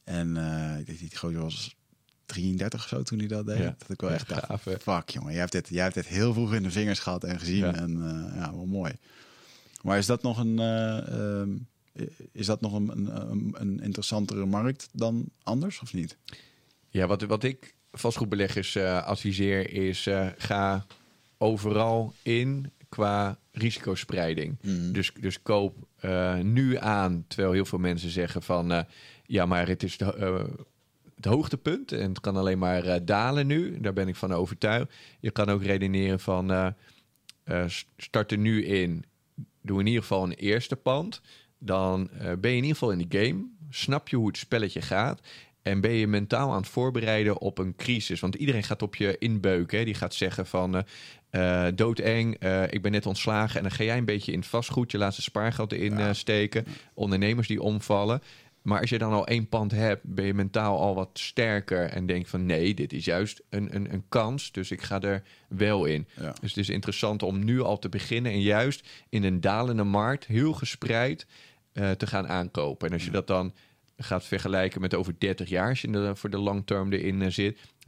En 0.08 0.36
eh 0.36 0.78
ik 0.78 0.86
denk 0.86 0.98
die 0.98 1.16
gozer 1.16 1.40
was 1.40 1.76
33 2.26 2.80
of 2.82 2.88
zo 2.88 3.02
toen 3.02 3.18
hij 3.18 3.28
dat 3.28 3.46
deed. 3.46 3.58
Ja. 3.58 3.74
Dat 3.78 3.90
ik 3.90 4.00
wel 4.00 4.10
echt 4.10 4.28
dacht, 4.28 4.62
fuck 4.82 5.08
jongen, 5.08 5.30
jij 5.30 5.40
hebt, 5.40 5.52
dit, 5.52 5.68
jij 5.68 5.82
hebt 5.82 5.94
dit 5.94 6.06
heel 6.06 6.32
vroeg 6.32 6.54
in 6.54 6.62
de 6.62 6.70
vingers 6.70 6.98
gehad 6.98 7.24
en 7.24 7.38
gezien. 7.38 7.56
Ja. 7.56 7.74
En 7.74 7.90
eh, 7.90 8.36
ja, 8.36 8.54
wel 8.54 8.66
mooi. 8.66 8.92
Maar 9.82 9.98
is 9.98 10.06
dat 10.06 10.22
nog 10.22 10.38
een, 10.38 10.58
eh, 10.58 11.08
ehm, 11.08 11.50
is 12.32 12.46
dat 12.46 12.60
nog 12.60 12.72
een, 12.72 12.90
een, 13.60 13.80
interessantere 13.82 14.46
markt 14.46 14.88
dan 14.92 15.28
anders 15.42 15.80
of 15.80 15.92
niet? 15.92 16.16
Ja, 16.88 17.06
wat, 17.06 17.22
wat 17.22 17.44
ik 17.44 17.74
vastgoedbeleggers 17.92 18.74
eh 18.74 19.04
adviseer 19.04 19.72
is... 19.72 20.08
ga 20.36 20.86
overal 21.38 22.14
in 22.22 22.72
qua 22.88 23.38
risicospreiding. 23.52 24.56
Mhm. 24.62 24.92
Dus, 24.92 25.12
dus 25.20 25.42
koop 25.42 25.86
nu 26.42 26.76
aan, 26.76 27.24
terwijl 27.28 27.52
heel 27.52 27.64
veel 27.64 27.78
mensen 27.78 28.10
zeggen 28.10 28.42
van... 28.42 28.86
ja, 29.28 29.46
maar 29.46 29.68
het 29.68 29.82
is 29.82 29.96
de, 29.96 30.14
eh, 30.14 30.44
het 31.16 31.24
hoogtepunt 31.24 31.92
en 31.92 32.08
het 32.08 32.20
kan 32.20 32.36
alleen 32.36 32.58
maar 32.58 32.84
eh, 32.84 33.00
dalen 33.02 33.46
nu. 33.46 33.80
Daar 33.80 33.92
ben 33.92 34.08
ik 34.08 34.16
van 34.16 34.32
overtuigd. 34.32 34.92
Je 35.20 35.30
kan 35.30 35.48
ook 35.48 35.62
redeneren 35.62 36.20
van... 36.20 36.50
eh, 37.44 37.64
start 37.96 38.32
er 38.32 38.38
nu 38.38 38.64
in, 38.64 39.04
doe 39.62 39.80
in 39.80 39.86
ieder 39.86 40.02
geval 40.02 40.24
een 40.24 40.32
eerste 40.32 40.76
pand. 40.76 41.20
Dan 41.58 42.10
ben 42.18 42.50
je 42.50 42.56
in 42.56 42.62
ieder 42.62 42.70
geval 42.70 42.90
in 42.90 43.08
de 43.08 43.18
game. 43.18 43.44
Snap 43.70 44.08
je 44.08 44.16
hoe 44.16 44.26
het 44.26 44.36
spelletje 44.36 44.82
gaat. 44.82 45.20
En 45.62 45.80
ben 45.80 45.90
je 45.92 46.06
mentaal 46.06 46.50
aan 46.50 46.60
het 46.60 46.68
voorbereiden 46.68 47.38
op 47.40 47.58
een 47.58 47.76
crisis. 47.76 48.20
Want 48.20 48.34
iedereen 48.34 48.62
gaat 48.62 48.82
op 48.82 48.96
je 48.96 49.18
inbeuken. 49.18 49.78
Hè. 49.78 49.84
Die 49.84 49.94
gaat 49.94 50.14
zeggen 50.14 50.46
van 50.46 50.84
doodeng, 51.74 52.34
ik 52.70 52.82
ben 52.82 52.92
net 52.92 53.06
ontslagen. 53.06 53.56
En 53.56 53.62
dan 53.62 53.70
ga 53.72 53.84
jij 53.84 53.96
een 53.98 54.04
beetje 54.04 54.32
in 54.32 54.38
het 54.38 54.48
vastgoed 54.48 54.90
je 54.90 54.98
laatste 54.98 55.22
spaargeld 55.22 55.72
Ja. 55.98 56.08
eh, 56.08 56.14
steken. 56.14 56.64
Ondernemers 56.94 57.48
die 57.48 57.62
omvallen. 57.62 58.22
Maar 58.62 58.80
als 58.80 58.90
je 58.90 58.98
dan 58.98 59.12
al 59.12 59.26
één 59.26 59.48
pand 59.48 59.70
hebt, 59.70 60.02
ben 60.04 60.24
je 60.24 60.34
mentaal 60.34 60.78
al 60.78 60.94
wat 60.94 61.10
sterker. 61.12 61.88
En 61.88 62.06
denk 62.06 62.26
van 62.26 62.46
nee, 62.46 62.74
dit 62.74 62.92
is 62.92 63.04
juist 63.04 63.42
een, 63.48 63.74
een, 63.74 63.92
een 63.92 64.04
kans. 64.08 64.52
Dus 64.52 64.70
ik 64.70 64.82
ga 64.82 65.00
er 65.00 65.22
wel 65.48 65.84
in. 65.84 66.06
Ja. 66.16 66.34
Dus 66.40 66.50
het 66.50 66.56
is 66.56 66.68
interessant 66.68 67.22
om 67.22 67.44
nu 67.44 67.60
al 67.60 67.78
te 67.78 67.88
beginnen. 67.88 68.32
En 68.32 68.40
juist 68.40 68.88
in 69.08 69.24
een 69.24 69.40
dalende 69.40 69.84
markt 69.84 70.26
heel 70.26 70.52
gespreid 70.52 71.26
eh, 71.72 71.90
te 71.90 72.06
gaan 72.06 72.28
aankopen. 72.28 72.88
En 72.88 72.92
als 72.94 73.04
je 73.04 73.10
dat 73.10 73.26
dan 73.26 73.54
gaat 73.96 74.24
vergelijken 74.24 74.80
met 74.80 74.94
over 74.94 75.14
30 75.18 75.48
jaar, 75.48 75.68
als 75.68 75.80
je 75.80 75.90
er 75.90 76.16
voor 76.16 76.30
de 76.30 76.38
long 76.38 76.66
term 76.66 76.92
erin 76.92 77.22
eh, 77.22 77.30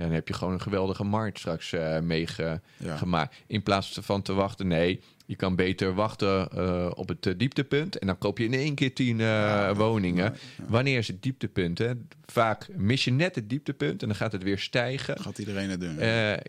zit, 0.01 0.09
dan 0.09 0.15
heb 0.17 0.29
je 0.29 0.35
gewoon 0.35 0.53
een 0.55 0.61
geweldige 0.61 1.05
markt 1.05 1.39
straks 1.39 1.73
eh 1.73 2.01
meegemaakt. 2.01 3.35
Ja. 3.35 3.45
In 3.47 3.63
plaats 3.63 3.99
van 4.03 4.23
te 4.23 4.33
wachten, 4.33 4.67
nee, 4.67 5.01
je 5.27 5.37
kan 5.37 5.57
beter 5.57 5.95
wachten 5.95 6.49
eh, 6.53 6.91
op 6.95 7.09
het 7.09 7.27
eh, 7.27 7.33
dieptepunt 7.37 7.99
en 7.99 8.07
dan 8.07 8.19
koop 8.19 8.39
je 8.39 8.45
in 8.45 8.55
één 8.55 8.75
keer 8.75 8.95
10 8.95 9.21
eh, 9.21 9.71
woningen. 9.77 10.35
Wanneer 10.67 10.99
is 10.99 11.07
het 11.09 11.23
dieptepunt? 11.23 11.79
Hè? 11.79 11.93
Vaak 12.27 12.69
mis 12.77 13.05
je 13.05 13.11
net 13.11 13.35
het 13.35 13.49
dieptepunt 13.51 14.03
en 14.03 14.09
dan 14.09 14.17
gaat 14.17 14.33
het 14.33 14.43
weer 14.43 14.59
stijgen. 14.59 15.21
Gaat 15.21 15.39
iedereen 15.39 15.71
het 15.71 15.81
doen? 15.81 15.95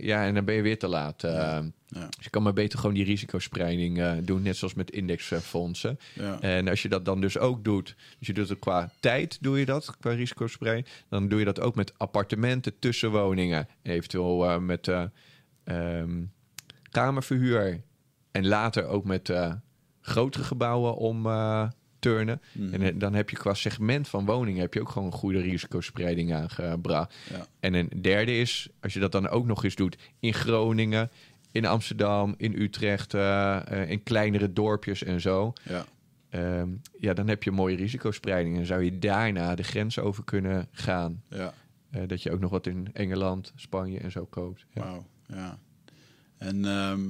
Ja, 0.05 0.25
en 0.25 0.33
dan 0.33 0.45
ben 0.45 0.55
je 0.55 0.61
weer 0.61 0.79
te 0.79 0.87
laat. 0.87 1.23
eh. 1.23 1.59
Ja. 1.93 2.05
Dus 2.05 2.23
je 2.23 2.29
kan 2.29 2.43
maar 2.43 2.53
beter 2.53 2.79
gewoon 2.79 2.95
die 2.95 3.03
risicospreiding 3.05 4.19
doen, 4.23 4.41
net 4.41 4.57
zoals 4.57 4.73
met 4.73 4.91
indexfondsen. 4.91 5.99
ja. 6.13 6.39
En 6.41 6.67
als 6.67 6.81
je 6.81 6.89
dat 6.89 7.05
dan 7.05 7.21
dus 7.21 7.37
ook 7.37 7.63
doet, 7.63 7.95
dus 8.19 8.27
je 8.27 8.33
doet 8.33 8.49
het 8.49 8.59
qua 8.59 8.91
tijd, 8.99 9.37
doe 9.41 9.59
je 9.59 9.65
dat, 9.65 9.97
qua 9.99 10.11
risicospreiding, 10.11 10.87
dan 11.09 11.27
doe 11.27 11.39
je 11.39 11.45
dat 11.45 11.59
ook 11.59 11.75
met 11.75 11.93
appartementen, 11.97 12.79
tussenwoningen, 12.79 13.40
eventueel 13.81 14.49
eh, 14.49 14.57
met 14.57 14.87
eh, 14.87 15.03
ehm, 15.63 16.23
kamerverhuur 16.91 17.81
en 18.31 18.47
later 18.47 18.85
ook 18.85 19.05
met 19.05 19.29
eh, 19.29 19.53
grotere 20.01 20.43
gebouwen 20.43 20.95
om 20.95 21.21
turnen. 21.99 22.41
Mhm. 22.51 22.81
En 22.81 22.97
dan 22.97 23.13
heb 23.13 23.29
je 23.29 23.35
qua 23.35 23.53
segment 23.53 24.07
van 24.07 24.25
woningen 24.25 24.61
heb 24.61 24.73
je 24.73 24.81
ook 24.81 24.89
gewoon 24.89 25.07
een 25.07 25.17
goede 25.17 25.39
risicospreiding 25.39 26.33
aangebracht. 26.33 27.15
Ja. 27.29 27.45
En 27.59 27.73
een 27.73 27.91
derde 28.01 28.37
is, 28.37 28.69
als 28.79 28.93
je 28.93 28.99
dat 28.99 29.11
dan 29.11 29.27
ook 29.27 29.45
nog 29.45 29.63
eens 29.63 29.75
doet 29.75 29.97
in 30.19 30.33
Groningen, 30.33 31.09
in 31.51 31.65
Amsterdam, 31.65 32.33
in 32.37 32.61
Utrecht, 32.61 33.13
in 33.87 34.03
kleinere 34.03 34.53
dorpjes 34.53 35.03
en 35.03 35.21
zo. 35.21 35.53
Ja. 35.63 35.85
Ehm, 36.31 36.69
ja, 36.99 37.13
dan 37.13 37.27
heb 37.27 37.43
je 37.43 37.49
een 37.49 37.55
mooie 37.55 37.75
risicospreiding. 37.75 38.57
En 38.57 38.65
zou 38.65 38.83
je 38.83 38.99
daarna 38.99 39.55
de 39.55 39.63
grens 39.63 39.99
over 39.99 40.23
kunnen 40.23 40.67
gaan. 40.71 41.23
Ja. 41.27 41.53
Eh, 41.91 42.07
dat 42.07 42.23
je 42.23 42.31
ook 42.31 42.39
nog 42.39 42.51
wat 42.51 42.67
in 42.67 42.89
Engeland, 42.93 43.51
Spanje 43.55 43.99
en 43.99 44.11
zo 44.11 44.25
koopt. 44.25 44.65
Ja. 44.73 44.81
Wauw, 44.81 45.07
ja. 45.27 45.59
En 46.37 46.65
ehm, 46.65 47.01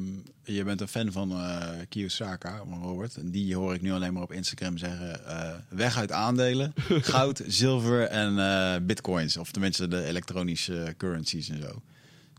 je 0.43 0.63
bent 0.63 0.81
een 0.81 0.87
fan 0.87 1.11
van 1.11 1.31
eh 1.31 1.79
Kiyosaka, 1.89 2.57
Robert. 2.57 3.17
En 3.17 3.31
die 3.31 3.55
hoor 3.55 3.73
ik 3.73 3.81
nu 3.81 3.91
alleen 3.91 4.13
maar 4.13 4.23
op 4.23 4.31
Instagram 4.31 4.77
zeggen... 4.77 5.25
eh, 5.25 5.55
weg 5.69 5.97
uit 5.97 6.11
aandelen, 6.11 6.73
goud, 7.13 7.41
zilver 7.47 8.07
en 8.07 8.85
bitcoins. 8.85 9.37
Of 9.37 9.51
tenminste 9.51 9.87
de 9.87 10.03
elektronische 10.03 10.93
currencies 10.97 11.49
en 11.49 11.61
zo. 11.61 11.81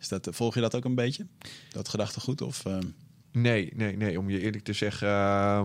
Is 0.01 0.09
dat, 0.09 0.28
volg 0.31 0.55
je 0.55 0.60
dat 0.60 0.74
ook 0.74 0.85
een 0.85 0.94
beetje? 0.94 1.27
Dat 1.70 1.89
gedachtegoed? 1.89 2.40
Of, 2.40 2.64
ehm, 2.64 2.86
Nee, 3.32 3.73
nee, 3.74 3.97
nee. 3.97 4.19
Om 4.19 4.31
je 4.31 4.40
eerlijk 4.40 4.64
te 4.64 4.73
zeggen, 4.73 5.09
eh, 5.09 5.64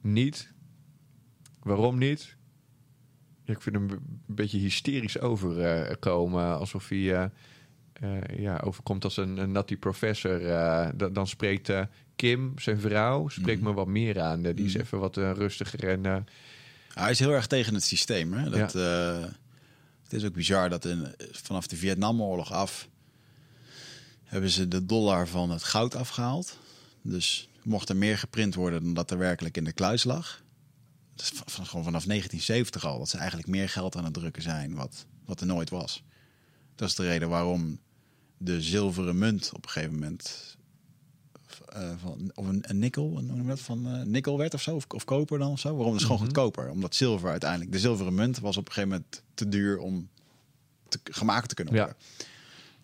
niet. 0.00 0.52
Waarom 1.62 1.98
niet? 1.98 2.36
Ik 3.50 3.60
vind 3.62 3.74
hem 3.76 3.90
een 3.90 4.20
beetje 4.26 4.58
hysterisch 4.58 5.18
overkomen. 5.18 6.58
alsof 6.58 6.88
hij 6.88 7.14
eh, 7.14 7.24
eh, 7.92 8.38
ja, 8.38 8.58
overkomt 8.64 9.04
als 9.04 9.16
een, 9.16 9.36
een 9.36 9.52
natty 9.52 9.76
professor. 9.76 10.46
eh, 10.46 10.88
dan, 10.94 11.12
dan 11.12 11.26
spreekt 11.26 11.68
eh, 11.68 11.82
Kim, 12.16 12.52
zijn 12.58 12.80
vrouw, 12.80 13.28
spreekt 13.28 13.62
me 13.62 13.72
wat 13.72 13.86
meer 13.86 14.20
aan. 14.20 14.44
Eh, 14.44 14.56
die 14.56 14.64
is 14.64 14.72
Mhm. 14.74 14.82
even 14.82 14.98
wat 14.98 15.16
eh, 15.16 15.30
rustiger 15.34 15.88
en... 15.88 16.06
eh, 16.06 16.16
hij 16.94 17.10
is 17.10 17.18
heel 17.18 17.30
erg 17.32 17.46
tegen 17.46 17.74
het 17.74 17.84
systeem. 17.84 18.32
Hè? 18.32 18.50
Dat, 18.50 18.74
eh, 18.74 19.20
het 20.02 20.12
is 20.12 20.24
ook 20.24 20.32
bizar 20.34 20.68
dat 20.68 20.84
in, 20.84 21.06
vanaf 21.32 21.66
de 21.66 21.76
Vietnamoorlog 21.76 22.52
af... 22.52 22.88
hebben 24.24 24.50
ze 24.50 24.68
de 24.68 24.86
dollar 24.86 25.28
van 25.28 25.50
het 25.50 25.62
goud 25.62 25.94
afgehaald. 25.94 26.58
Dus 27.02 27.48
mocht 27.62 27.88
er 27.88 27.96
meer 27.96 28.18
geprint 28.18 28.54
worden 28.54 28.82
dan 28.84 28.94
dat 28.94 29.10
er 29.10 29.18
werkelijk 29.18 29.56
in 29.56 29.64
de 29.64 29.72
kluis 29.72 30.04
lag. 30.04 30.42
Dat 31.14 31.24
is 31.24 31.32
van, 31.46 31.66
gewoon 31.66 31.84
vanaf 31.84 32.04
1970 32.04 32.84
al, 32.84 32.98
dat 32.98 33.08
ze 33.08 33.16
eigenlijk 33.18 33.48
meer 33.48 33.68
geld 33.68 33.96
aan 33.96 34.04
het 34.04 34.14
drukken 34.14 34.42
zijn 34.42 34.74
wat, 34.74 35.06
wat 35.24 35.40
er 35.40 35.46
nooit 35.46 35.70
was. 35.70 36.02
Dat 36.74 36.88
is 36.88 36.94
de 36.94 37.06
reden 37.06 37.28
waarom 37.28 37.78
de 38.36 38.62
zilveren 38.62 39.18
munt 39.18 39.50
op 39.54 39.64
een 39.64 39.70
gegeven 39.70 39.94
moment 39.94 40.56
eh, 41.68 41.90
van, 41.96 42.30
of 42.34 42.46
een, 42.46 42.64
een 42.68 42.78
nikkel, 42.78 43.18
een, 43.18 43.46
dat, 43.46 43.60
van 43.60 43.86
eh, 43.86 44.02
nikkel 44.02 44.38
werd 44.38 44.54
of 44.54 44.62
zo, 44.62 44.74
of, 44.74 44.84
of 44.88 45.04
koper 45.04 45.38
dan 45.38 45.50
of 45.50 45.60
zo. 45.60 45.74
Waarom? 45.74 45.92
Dat 45.92 46.00
is 46.00 46.06
gewoon 46.06 46.20
goedkoper, 46.20 46.70
omdat 46.70 46.94
zilver 46.94 47.30
uiteindelijk, 47.30 47.72
de 47.72 47.78
zilveren 47.78 48.14
munt 48.14 48.38
was 48.38 48.56
op 48.56 48.66
een 48.66 48.72
gegeven 48.72 48.96
moment 48.96 49.22
te 49.34 49.48
duur 49.48 49.78
om 49.78 50.08
te, 50.88 51.00
gemaakt 51.04 51.48
te 51.48 51.54
kunnen 51.54 51.74
Ja. 51.74 51.96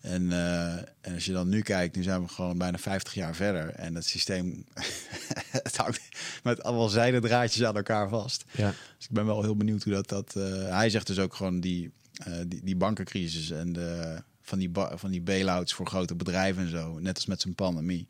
En, 0.01 0.31
eh, 0.31 0.73
en 1.01 1.13
als 1.13 1.25
je 1.25 1.31
dan 1.31 1.49
nu 1.49 1.61
kijkt, 1.61 1.95
nu 1.95 2.03
zijn 2.03 2.21
we 2.21 2.27
gewoon 2.27 2.57
bijna 2.57 2.77
50 2.77 3.13
jaar 3.13 3.35
verder. 3.35 3.69
En 3.69 3.95
het 3.95 4.05
systeem 4.05 4.65
het 5.51 5.77
hangt 5.77 6.01
met 6.43 6.63
allemaal 6.63 6.89
zijden 6.89 7.21
draadjes 7.21 7.63
aan 7.63 7.75
elkaar 7.75 8.09
vast. 8.09 8.45
Ja. 8.51 8.73
Dus 8.97 9.05
ik 9.05 9.11
ben 9.11 9.25
wel 9.25 9.41
heel 9.41 9.55
benieuwd 9.55 9.83
hoe 9.83 9.93
dat... 9.93 10.09
dat 10.09 10.35
eh, 10.35 10.69
hij 10.69 10.89
zegt 10.89 11.07
dus 11.07 11.19
ook 11.19 11.33
gewoon 11.33 11.59
die, 11.59 11.91
eh, 12.13 12.33
die, 12.47 12.61
die 12.63 12.75
bankencrisis 12.75 13.51
en 13.51 13.73
de, 13.73 14.21
van 14.41 14.59
die, 14.59 14.69
van 14.73 15.11
die 15.11 15.21
bail-outs 15.21 15.73
voor 15.73 15.87
grote 15.87 16.15
bedrijven 16.15 16.63
en 16.63 16.69
zo. 16.69 16.99
Net 16.99 17.15
als 17.15 17.25
met 17.25 17.41
zijn 17.41 17.55
pandemie. 17.55 18.07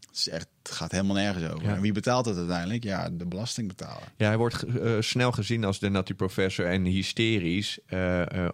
Het, 0.00 0.16
is 0.16 0.28
echt, 0.28 0.48
het 0.62 0.72
gaat 0.72 0.92
helemaal 0.92 1.16
nergens 1.16 1.50
over. 1.52 1.68
Ja. 1.68 1.74
En 1.74 1.80
wie 1.80 1.92
betaalt 1.92 2.26
het 2.26 2.36
uiteindelijk? 2.36 2.84
Ja, 2.84 3.10
de 3.10 3.26
belastingbetaler. 3.26 4.12
Ja, 4.16 4.26
hij 4.26 4.36
wordt 4.36 4.64
snel 5.00 5.32
gezien 5.32 5.64
als 5.64 5.78
de 5.78 5.90
Nutty 5.90 6.14
Professor 6.14 6.66
en 6.66 6.84
hysterisch. 6.84 7.78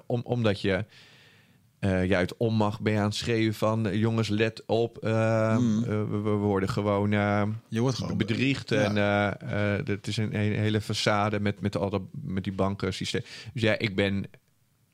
om, 0.06 0.20
omdat 0.24 0.60
je 0.60 0.84
eh 1.84 2.06
ja, 2.06 2.16
uit 2.16 2.36
onmacht 2.36 2.80
ben 2.80 2.92
je 2.92 2.98
aan 2.98 3.04
het 3.04 3.14
schreeuwen 3.14 3.54
van... 3.54 3.86
eh, 3.88 3.94
jongens, 3.94 4.28
let 4.28 4.62
op, 4.66 4.98
eh, 4.98 5.56
Mm. 5.58 5.82
eh, 5.82 5.88
we, 5.88 6.16
we 6.20 6.30
worden 6.30 6.68
gewoon 6.68 7.12
eh, 7.12 7.42
Je 7.68 7.80
wordt 7.80 7.96
gewoon... 7.96 8.16
bedriegd. 8.16 8.68
Ja. 8.70 9.36
En 9.40 9.84
het 9.86 10.06
is 10.06 10.16
een, 10.16 10.34
een 10.34 10.52
hele 10.52 10.80
façade 10.82 11.40
met, 11.40 11.60
met, 11.60 11.76
al 11.76 11.90
dat, 11.90 12.02
met 12.22 12.44
die 12.44 12.52
bankensysteem. 12.52 13.22
Dus 13.52 13.62
ja, 13.62 13.78
ik 13.78 13.96
ben, 13.96 14.24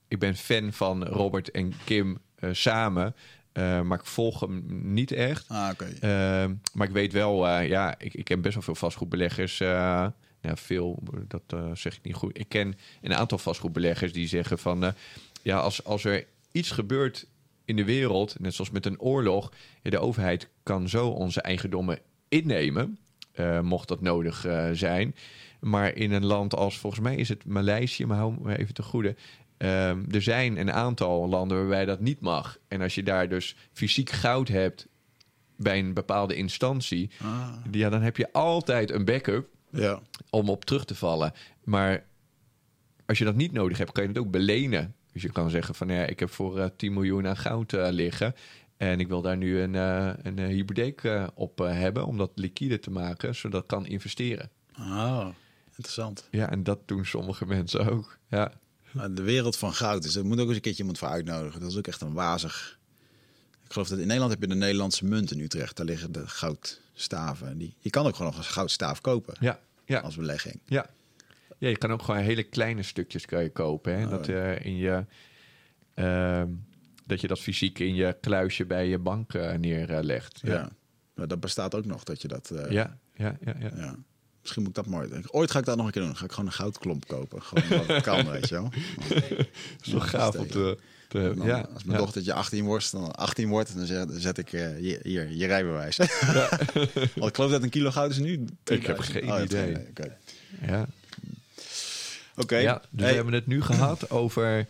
ik 0.08 0.18
ben 0.18 0.36
fan 0.36 0.72
van 0.72 1.04
Robert 1.04 1.50
en 1.50 1.72
Kim 1.84 2.18
samen. 2.52 3.14
maar 3.54 3.98
ik 3.98 4.06
volg 4.06 4.40
hem 4.40 4.64
niet 4.92 5.12
echt. 5.12 5.48
Ah, 5.48 5.68
oké. 5.72 5.84
Ehm, 6.00 6.54
maar 6.74 6.86
ik 6.86 6.92
weet 6.92 7.12
wel, 7.12 7.48
ja, 7.60 7.94
ik, 7.98 8.14
ik 8.14 8.24
ken 8.24 8.40
best 8.40 8.54
wel 8.54 8.62
veel 8.62 8.74
vastgoedbeleggers. 8.74 9.58
ja, 9.58 10.14
veel, 10.42 11.02
dat 11.28 11.78
zeg 11.78 11.96
ik 11.96 12.02
niet 12.02 12.14
goed. 12.14 12.38
Ik 12.38 12.48
ken 12.48 12.74
een 13.02 13.14
aantal 13.14 13.38
vastgoedbeleggers 13.38 14.12
die 14.12 14.28
zeggen 14.28 14.58
van... 14.58 14.94
ja, 15.42 15.58
als, 15.58 15.84
als 15.84 16.04
er 16.04 16.24
iets 16.52 16.70
gebeurt 16.70 17.26
in 17.64 17.76
de 17.76 17.84
wereld, 17.84 18.40
net 18.40 18.54
zoals 18.54 18.70
met 18.70 18.86
een 18.86 19.00
oorlog... 19.00 19.52
de 19.82 19.98
overheid 19.98 20.48
kan 20.62 20.88
zo 20.88 21.08
onze 21.08 21.40
eigendommen 21.40 21.98
innemen, 22.28 22.98
eh, 23.32 23.60
mocht 23.60 23.88
dat 23.88 24.00
nodig 24.00 24.44
eh, 24.44 24.68
zijn. 24.72 25.14
Maar 25.60 25.94
in 25.94 26.12
een 26.12 26.26
land 26.26 26.54
als, 26.54 26.78
volgens 26.78 27.02
mij 27.02 27.16
is 27.16 27.28
het 27.28 27.44
Maleisië, 27.44 28.06
maar 28.06 28.16
hou 28.16 28.34
me 28.42 28.58
even 28.58 28.74
te 28.74 28.82
goede... 28.82 29.16
Ehm, 29.56 30.04
er 30.10 30.22
zijn 30.22 30.56
een 30.56 30.72
aantal 30.72 31.28
landen 31.28 31.58
waarbij 31.58 31.84
dat 31.84 32.00
niet 32.00 32.20
mag. 32.20 32.58
En 32.68 32.80
als 32.80 32.94
je 32.94 33.02
daar 33.02 33.28
dus 33.28 33.56
fysiek 33.72 34.10
goud 34.10 34.48
hebt 34.48 34.86
bij 35.56 35.78
een 35.78 35.94
bepaalde 35.94 36.34
instantie, 36.34 37.10
Ah, 37.22 37.54
ja, 37.70 37.88
dan 37.88 38.02
heb 38.02 38.16
je 38.16 38.32
altijd 38.32 38.90
een 38.90 39.04
backup 39.04 39.48
ja. 39.70 40.00
om 40.30 40.48
op 40.48 40.64
terug 40.64 40.84
te 40.84 40.94
vallen. 40.94 41.32
Maar 41.64 42.06
als 43.06 43.18
je 43.18 43.24
dat 43.24 43.34
niet 43.34 43.52
nodig 43.52 43.78
hebt, 43.78 43.92
kan 43.92 44.02
je 44.02 44.08
het 44.08 44.18
ook 44.18 44.30
belenen. 44.30 44.94
Dus 45.12 45.22
je 45.22 45.32
kan 45.32 45.50
zeggen 45.50 45.74
van 45.74 45.88
ja, 45.88 46.04
ik 46.04 46.20
heb 46.20 46.30
voor 46.30 46.58
eh, 46.58 46.68
10 46.76 46.92
miljoen 46.92 47.26
aan 47.26 47.36
goud 47.36 47.72
eh, 47.72 47.88
liggen. 47.90 48.34
En 48.76 49.00
ik 49.00 49.08
wil 49.08 49.22
daar 49.22 49.36
nu 49.36 49.60
een, 49.60 49.74
eh, 49.74 50.12
een 50.22 50.38
eh, 50.38 50.46
hypotheek 50.46 51.04
eh, 51.04 51.26
op 51.34 51.60
eh, 51.60 51.72
hebben 51.72 52.06
om 52.06 52.16
dat 52.16 52.30
liquide 52.34 52.78
te 52.78 52.90
maken, 52.90 53.34
zodat 53.34 53.62
ik 53.62 53.68
kan 53.68 53.86
investeren. 53.86 54.50
Ah, 54.72 55.28
interessant. 55.66 56.28
Ja, 56.30 56.50
en 56.50 56.62
dat 56.62 56.78
doen 56.88 57.04
sommige 57.06 57.46
mensen 57.56 57.90
ook. 57.90 58.18
Ja, 58.28 58.52
De 59.10 59.22
wereld 59.22 59.56
van 59.56 59.72
goud 59.72 60.04
is. 60.04 60.14
Er 60.16 60.26
moet 60.26 60.40
ook 60.40 60.46
eens 60.46 60.56
een 60.56 60.60
keertje 60.62 60.80
iemand 60.80 60.98
voor 60.98 61.08
uitnodigen. 61.08 61.60
Dat 61.60 61.70
is 61.70 61.76
ook 61.76 61.86
echt 61.86 62.00
een 62.00 62.12
wazig. 62.12 62.78
Ik 63.64 63.72
geloof 63.72 63.88
dat 63.88 63.98
in 63.98 64.04
Nederland 64.06 64.32
heb 64.32 64.40
je 64.40 64.48
de 64.48 64.54
Nederlandse 64.54 65.04
munt 65.04 65.30
in 65.30 65.40
Utrecht. 65.40 65.76
Daar 65.76 65.86
liggen 65.86 66.12
de 66.12 66.28
goudstaven. 66.28 67.48
En 67.48 67.58
Die, 67.58 67.74
je 67.78 67.90
kan 67.90 68.06
ook 68.06 68.16
gewoon 68.16 68.30
nog 68.30 68.40
een 68.40 68.52
goudstaaf 68.52 69.00
kopen 69.00 69.34
ja, 69.40 69.60
ja. 69.84 70.00
als 70.00 70.16
belegging. 70.16 70.60
Ja. 70.66 70.86
Ja, 71.60 71.68
je 71.68 71.76
kan 71.78 71.92
ook 71.92 72.02
gewoon 72.02 72.20
hele 72.20 72.42
kleine 72.42 72.82
stukjes 72.82 73.26
kan 73.26 73.42
je 73.42 73.50
kopen. 73.50 73.98
Hè? 73.98 74.04
Oh, 74.04 74.10
dat, 74.10 74.28
eh, 74.28 74.64
in 74.64 74.76
je, 74.76 75.04
ehm, 75.94 76.48
dat 77.06 77.20
je 77.20 77.26
dat 77.26 77.38
fysiek 77.38 77.78
in 77.78 77.94
je 77.94 78.16
kluisje 78.20 78.64
bij 78.66 78.88
je 78.88 78.98
bank 78.98 79.34
eh, 79.34 79.52
neerlegt. 79.52 80.40
Ja. 80.42 80.52
Ja. 80.52 80.70
Maar 81.14 81.28
dat 81.28 81.40
bestaat 81.40 81.74
ook 81.74 81.84
nog 81.84 82.04
dat 82.04 82.22
je 82.22 82.28
dat. 82.28 82.50
eh, 82.50 82.70
Ja, 82.70 82.98
ja, 83.14 83.36
ja, 83.44 83.54
ja. 83.60 83.70
ja. 83.76 83.94
Misschien 84.40 84.62
moet 84.62 84.76
ik 84.78 84.84
dat 84.84 84.92
mooi. 84.92 85.22
Ooit 85.26 85.50
ga 85.50 85.58
ik 85.58 85.64
dat 85.64 85.76
nog 85.76 85.86
een 85.86 85.92
keer 85.92 86.00
doen. 86.00 86.10
Dan 86.10 86.20
ga 86.20 86.24
ik 86.24 86.32
gewoon 86.32 86.46
een 86.46 86.52
goudklomp 86.56 87.06
kopen. 87.06 87.42
Gewoon 87.42 87.86
wat 87.86 88.02
kan, 88.02 88.30
weet 88.30 88.48
je 88.48 88.54
wel. 88.54 88.70
Zo 89.90 89.98
gaaf 89.98 90.34
En 90.34 90.76
dan, 91.08 91.46
ja, 91.46 91.60
als 91.74 91.84
mijn 91.84 91.98
ja. 91.98 92.04
dochtertje 92.04 92.32
18 92.32 92.64
wordt, 92.64 92.92
dan 92.92 93.12
18 93.12 93.48
wordt, 93.48 93.76
dan 93.76 93.86
zet, 93.86 94.08
dan 94.08 94.20
zet 94.20 94.38
ik 94.38 94.48
hier, 94.48 95.00
hier 95.02 95.30
je 95.30 95.46
rijbewijs. 95.46 95.96
Want 97.14 97.28
ik 97.28 97.34
geloof 97.34 97.50
dat 97.50 97.62
een 97.62 97.68
kilo 97.68 97.90
goud 97.90 98.10
is 98.10 98.18
nu. 98.18 98.36
10.000. 98.38 98.46
Ik 98.64 98.86
heb 98.86 98.98
geen 98.98 99.28
hebt 99.28 99.44
idee. 99.52 99.76
Oké. 99.88 100.16
Ja. 100.66 100.86
Oké. 102.42 102.56
Ja, 102.56 102.78
dus 102.90 103.00
Hey. 103.00 103.08
we 103.08 103.14
hebben 103.14 103.34
het 103.34 103.46
nu 103.46 103.62
gehad 103.62 104.10
over 104.10 104.66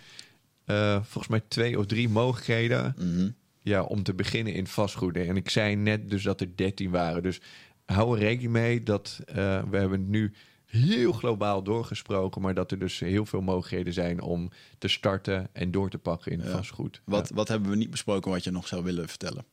eh, 0.65 0.95
volgens 1.03 1.29
mij 1.29 1.43
twee 1.49 1.79
of 1.79 1.87
drie 1.87 2.09
mogelijkheden 2.09 2.95
Mhm. 2.99 3.29
ja, 3.63 3.83
om 3.83 4.03
te 4.03 4.15
beginnen 4.15 4.53
in 4.55 4.67
vastgoed. 4.67 5.17
En 5.17 5.37
ik 5.37 5.51
zei 5.51 5.75
net 5.77 6.11
dus 6.11 6.23
dat 6.23 6.41
er 6.41 6.49
13 6.57 6.91
waren. 6.91 7.23
Dus 7.23 7.41
hou 7.85 8.15
er 8.17 8.23
rekening 8.23 8.53
mee 8.53 8.83
dat 8.83 9.21
eh, 9.27 9.35
we 9.71 9.77
hebben 9.77 10.01
het 10.01 10.09
nu 10.09 10.33
heel 10.67 11.13
globaal 11.13 11.63
doorgesproken, 11.63 12.43
maar 12.43 12.55
dat 12.55 12.71
er 12.71 12.79
dus 12.79 12.99
heel 12.99 13.27
veel 13.27 13.41
mogelijkheden 13.41 13.93
zijn 13.93 14.21
om 14.21 14.51
te 14.79 14.89
starten 14.89 15.49
en 15.53 15.71
door 15.71 15.91
te 15.91 15.99
pakken 15.99 16.33
in 16.33 16.41
Ja. 16.43 16.51
vastgoed. 16.51 17.01
Wat, 17.05 17.31
wat 17.35 17.49
hebben 17.49 17.71
we 17.71 17.77
niet 17.77 17.91
besproken 17.91 18.31
wat 18.31 18.45
je 18.45 18.51
nog 18.51 18.67
zou 18.67 18.85
willen 18.85 19.09
vertellen? 19.09 19.45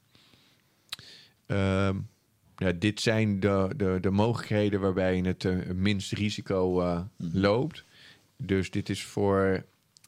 Ehm, 1.45 1.95
ja, 2.57 2.71
dit 2.71 3.01
zijn 3.01 3.39
de, 3.39 3.69
de, 3.75 3.97
de 4.01 4.09
mogelijkheden 4.11 4.79
waarbij 4.79 5.15
je 5.15 5.23
het 5.23 5.45
eh, 5.45 5.55
minst 5.75 6.11
risico 6.11 6.71
Mhm. 7.17 7.37
loopt. 7.37 7.83
Dus 8.37 8.71
dit 8.71 8.89
is 8.89 9.03
voor 9.03 9.65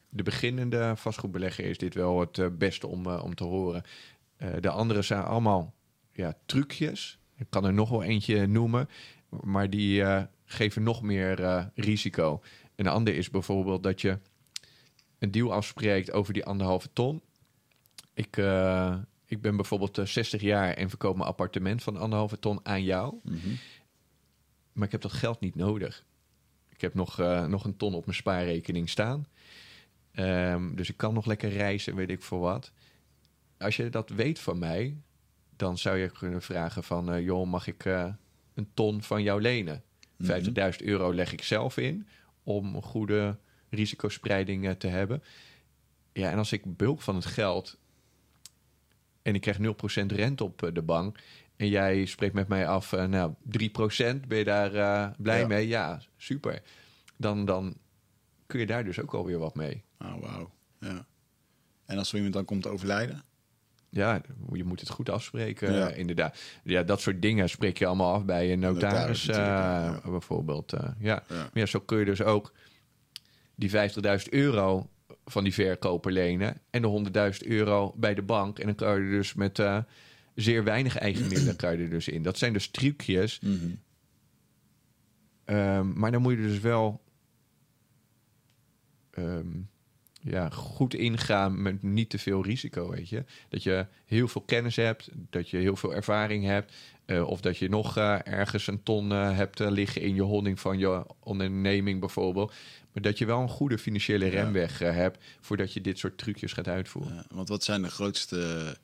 de 0.10 0.24
beginnende 0.24 0.94
vastgoedbelegger 0.96 1.66
is 1.66 1.78
dit 1.78 1.94
wel 1.94 2.20
het 2.20 2.38
eh, 2.38 2.48
beste 2.58 2.88
om, 2.88 3.06
eh, 3.06 3.24
om 3.24 3.36
te 3.36 3.44
horen. 3.44 3.84
Eh, 4.38 4.50
de 4.60 4.70
andere 4.70 5.02
zijn 5.02 5.24
allemaal 5.24 5.74
ja, 6.12 6.38
trucjes. 6.46 7.20
Ik 7.38 7.46
kan 7.50 7.66
er 7.66 7.74
nog 7.74 7.90
wel 7.90 8.04
eentje 8.04 8.48
noemen, 8.48 8.90
maar 9.30 9.70
die 9.70 10.04
geven 10.46 10.84
nog 10.84 11.02
meer 11.02 11.70
risico. 11.76 12.42
Een 12.76 12.88
ander 12.88 13.16
is 13.16 13.30
bijvoorbeeld 13.30 13.84
dat 13.84 14.02
je 14.02 14.20
een 15.20 15.32
deal 15.32 15.54
afspreekt 15.54 16.12
over 16.12 16.34
die 16.34 16.46
anderhalve 16.46 16.90
ton. 16.94 17.22
Ik, 18.14 18.38
ik 19.30 19.42
ben 19.42 19.56
bijvoorbeeld 19.56 19.98
eh, 19.98 20.06
60 20.06 20.42
jaar 20.42 20.74
en 20.74 20.90
verkoop 20.90 21.16
mijn 21.16 21.30
appartement 21.30 21.84
van 21.84 21.98
anderhalve 21.98 22.40
ton 22.40 22.60
aan 22.64 22.84
jou. 22.84 23.16
Mhm. 23.24 23.38
Maar 24.74 24.86
ik 24.86 24.92
heb 24.92 25.02
dat 25.02 25.14
geld 25.14 25.40
niet 25.40 25.56
nodig. 25.56 26.06
Ik 26.80 26.86
heb 26.86 26.94
nog, 26.94 27.20
eh, 27.20 27.46
nog 27.46 27.64
een 27.64 27.78
ton 27.78 27.94
op 27.94 28.06
mijn 28.06 28.18
spaarrekening 28.18 28.90
staan. 28.90 29.28
Ehm, 30.12 30.76
dus 30.76 30.90
ik 30.90 30.98
kan 30.98 31.14
nog 31.14 31.26
lekker 31.26 31.50
reizen, 31.50 31.96
weet 31.96 32.10
ik 32.10 32.22
voor 32.22 32.40
wat. 32.40 32.72
Als 33.58 33.76
je 33.76 33.90
dat 33.90 34.10
weet 34.10 34.40
van 34.40 34.60
mij, 34.60 34.98
dan 35.56 35.78
zou 35.78 35.98
je 35.98 36.10
kunnen 36.10 36.42
vragen 36.42 36.84
van... 36.84 37.12
eh, 37.12 37.24
joh, 37.24 37.48
mag 37.48 37.68
ik 37.68 37.86
eh, 37.86 38.14
een 38.54 38.70
ton 38.74 39.02
van 39.02 39.24
jou 39.24 39.42
lenen? 39.42 39.84
50.000 40.18 40.82
euro 40.86 41.14
leg 41.14 41.34
ik 41.34 41.44
zelf 41.44 41.78
in 41.78 42.08
om 42.44 42.76
een 42.76 42.82
goede 42.82 43.38
risicospreiding 43.70 44.76
te 44.78 44.88
hebben. 44.88 45.24
Ja, 46.14 46.32
en 46.32 46.38
als 46.38 46.52
ik 46.52 46.78
bulk 46.78 47.02
van 47.02 47.16
het 47.16 47.26
geld 47.26 47.78
en 49.22 49.36
ik 49.36 49.42
krijg 49.42 49.58
0% 49.58 50.06
rente 50.06 50.44
op 50.44 50.70
de 50.74 50.82
bank... 50.82 51.20
en 51.60 51.70
jij 51.70 52.06
spreekt 52.06 52.34
met 52.34 52.48
mij 52.48 52.68
af, 52.68 52.94
eh, 52.94 53.06
nou, 53.06 53.34
3% 53.44 54.28
ben 54.28 54.38
je 54.38 54.44
daar 54.44 54.74
eh, 54.76 55.08
blij 55.18 55.40
Ja. 55.40 55.48
mee? 55.48 55.68
Ja, 55.68 56.02
super. 56.18 56.62
Dan, 57.18 57.46
dan 57.46 57.76
kun 58.46 58.60
je 58.60 58.66
daar 58.66 58.84
dus 58.84 59.00
ook 59.00 59.14
alweer 59.14 59.38
wat 59.40 59.56
mee. 59.56 59.84
Oh, 60.00 60.22
wauw. 60.22 60.52
Ja. 60.80 61.06
En 61.86 61.98
als 61.98 62.10
zo 62.10 62.16
iemand 62.16 62.34
dan 62.34 62.46
komt 62.46 62.68
overlijden? 62.68 63.24
Ja, 63.90 64.22
je 64.54 64.64
moet 64.64 64.80
het 64.80 64.90
goed 64.90 65.10
afspreken, 65.10 65.74
Ja. 65.74 65.90
inderdaad. 65.90 66.40
Ja, 66.64 66.84
dat 66.84 67.02
soort 67.02 67.22
dingen 67.22 67.50
spreek 67.50 67.78
je 67.78 67.86
allemaal 67.86 68.14
af 68.14 68.26
bij 68.26 68.52
een 68.52 68.60
notaris, 68.60 69.26
Notaris 69.26 69.28
eh, 69.28 69.46
ja. 70.04 70.10
bijvoorbeeld. 70.10 70.74
ja. 71.00 71.24
Maar 71.54 71.68
zo 71.68 71.80
kun 71.80 72.00
je 72.00 72.06
dus 72.06 72.22
ook 72.22 72.54
die 73.56 73.70
50.000 73.70 74.30
euro 74.30 74.90
van 75.26 75.44
die 75.44 75.54
verkoper 75.54 76.12
lenen... 76.12 76.62
en 76.70 76.82
de 76.82 76.88
100.000 77.42 77.48
euro 77.48 77.94
bij 77.96 78.14
de 78.14 78.22
bank. 78.22 78.60
En 78.60 78.66
dan 78.66 78.76
kan 78.76 79.04
je 79.04 79.10
dus 79.10 79.34
met 79.34 79.60
zeer 80.42 80.64
weinig 80.64 80.98
eigen 80.98 81.28
middelen 81.28 81.56
kan 81.56 81.78
je 81.78 81.84
er 81.84 81.90
dus 81.90 82.08
in. 82.08 82.24
Dat 82.24 82.38
zijn 82.38 82.54
dus 82.54 82.68
trucjes. 82.68 83.40
Mhm. 83.40 83.56
Ehm, 85.46 85.94
maar 85.94 86.12
dan 86.12 86.22
moet 86.22 86.32
je 86.34 86.42
dus 86.42 86.60
wel 86.60 87.02
ehm, 89.12 89.48
ja, 90.22 90.50
goed 90.50 90.94
ingaan 90.94 91.62
met 91.62 91.84
niet 91.84 92.10
te 92.10 92.18
veel 92.18 92.44
risico, 92.44 92.90
weet 92.90 93.10
je. 93.10 93.24
Dat 93.50 93.64
je 93.64 93.86
heel 94.06 94.28
veel 94.28 94.42
kennis 94.42 94.76
hebt, 94.76 95.10
dat 95.30 95.50
je 95.50 95.58
heel 95.58 95.76
veel 95.76 95.94
ervaring 95.94 96.46
hebt. 96.46 96.74
Eh, 97.06 97.28
of 97.28 97.42
dat 97.42 97.58
je 97.58 97.70
nog 97.70 97.98
eh, 97.98 98.18
ergens 98.24 98.68
een 98.68 98.84
ton 98.84 99.12
eh, 99.12 99.36
hebt 99.36 99.60
liggen 99.60 100.02
in 100.02 100.16
je 100.16 100.22
holding 100.22 100.60
van 100.60 100.78
je 100.78 101.06
onderneming 101.20 102.00
bijvoorbeeld. 102.00 102.54
Maar 102.92 103.04
dat 103.04 103.18
je 103.18 103.26
wel 103.26 103.42
een 103.42 103.50
goede 103.50 103.78
financiële 103.78 104.28
remweg 104.28 104.80
hebt 104.80 105.24
voordat 105.40 105.74
je 105.74 105.82
dit 105.82 105.98
soort 105.98 106.18
trucjes 106.18 106.54
gaat 106.54 106.68
uitvoeren. 106.68 107.16
Ja, 107.16 107.26
want 107.30 107.50
wat 107.50 107.64
zijn 107.64 107.82
de 107.82 107.90
grootste 107.90 108.78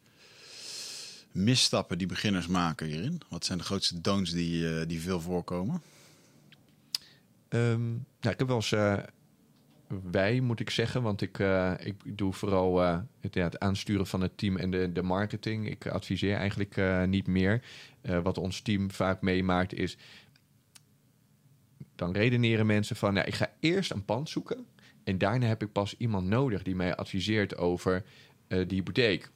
misstappen 1.36 1.98
die 1.98 2.07
beginners 2.07 2.48
maken 2.48 2.88
hierin? 2.88 3.22
Wat 3.30 3.45
zijn 3.45 3.57
de 3.57 3.64
grootste 3.64 4.02
don'ts 4.02 4.32
die, 4.32 4.70
eh, 4.70 4.88
die 4.88 5.02
veel 5.02 5.22
voorkomen? 5.22 5.82
Ehm, 7.48 7.90
nou, 7.91 8.34
ik 8.34 8.40
heb 8.40 8.48
wel 8.48 8.56
eens 8.56 8.72
eh, 8.72 8.98
wij, 10.12 10.40
moet 10.40 10.60
ik 10.60 10.70
zeggen, 10.70 11.02
want 11.02 11.22
ik, 11.22 11.40
eh, 11.40 11.74
ik 11.80 12.18
doe 12.18 12.34
vooral 12.34 12.80
het, 13.20 13.34
ja, 13.34 13.44
het 13.44 13.60
aansturen 13.60 14.07
van 14.07 14.22
het 14.22 14.38
team 14.38 14.57
en 14.57 14.72
de, 14.72 14.91
de 14.91 15.02
marketing. 15.02 15.70
Ik 15.70 15.88
adviseer 15.88 16.36
eigenlijk 16.36 17.07
niet 17.07 17.28
meer. 17.28 17.64
Wat 18.24 18.38
ons 18.38 18.62
team 18.62 18.91
vaak 18.91 19.22
meemaakt 19.22 19.74
is, 19.74 19.98
dan 21.95 22.12
redeneren 22.12 22.66
mensen 22.66 22.95
van, 22.95 23.14
nou, 23.14 23.28
ik 23.28 23.36
ga 23.36 23.52
eerst 23.60 23.91
een 23.91 24.06
pand 24.06 24.30
zoeken 24.30 24.66
en 25.03 25.18
daarna 25.18 25.45
heb 25.45 25.62
ik 25.62 25.72
pas 25.72 25.98
iemand 25.98 26.28
nodig 26.28 26.64
die 26.64 26.76
mij 26.76 26.95
adviseert 26.95 27.57
over 27.57 28.03
die 28.48 28.66
hypotheek. 28.78 29.32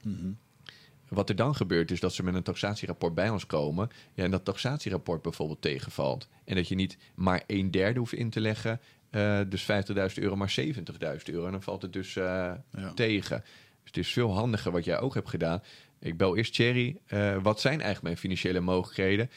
Wat 1.10 1.28
er 1.28 1.36
dan 1.36 1.54
gebeurt 1.54 1.90
is 1.90 2.00
dat 2.00 2.12
ze 2.14 2.22
met 2.22 2.34
een 2.34 2.42
taxatierapport 2.42 3.14
bij 3.14 3.28
ons 3.28 3.46
komen. 3.46 3.90
Ja, 4.14 4.24
en 4.24 4.30
dat 4.30 4.44
taxatierapport 4.44 5.22
bijvoorbeeld 5.22 5.62
tegenvalt. 5.62 6.28
En 6.44 6.54
dat 6.54 6.68
je 6.68 6.74
niet 6.74 6.96
maar 7.14 7.42
een 7.46 7.70
derde 7.70 7.98
hoeft 7.98 8.12
in 8.12 8.30
te 8.30 8.40
leggen. 8.40 8.80
eh, 9.10 9.40
dus 9.48 9.62
50.000 9.62 10.22
euro, 10.22 10.36
maar 10.36 10.50
70.000 10.50 11.22
euro. 11.24 11.46
En 11.46 11.52
dan 11.52 11.62
valt 11.62 11.82
het 11.82 11.92
dus 11.92 12.16
eh, 12.16 12.52
Ja. 12.76 12.92
tegen. 12.94 13.40
Dus 13.40 13.84
het 13.84 13.96
is 13.96 14.12
veel 14.12 14.32
handiger 14.34 14.72
wat 14.72 14.84
jij 14.84 15.00
ook 15.00 15.14
hebt 15.14 15.28
gedaan. 15.28 15.62
Ik 15.98 16.16
bel 16.16 16.36
eerst 16.36 16.54
Thierry. 16.54 16.96
eh, 17.06 17.36
wat 17.42 17.60
zijn 17.60 17.74
eigenlijk 17.74 18.02
mijn 18.02 18.16
financiële 18.16 18.60
mogelijkheden? 18.60 19.30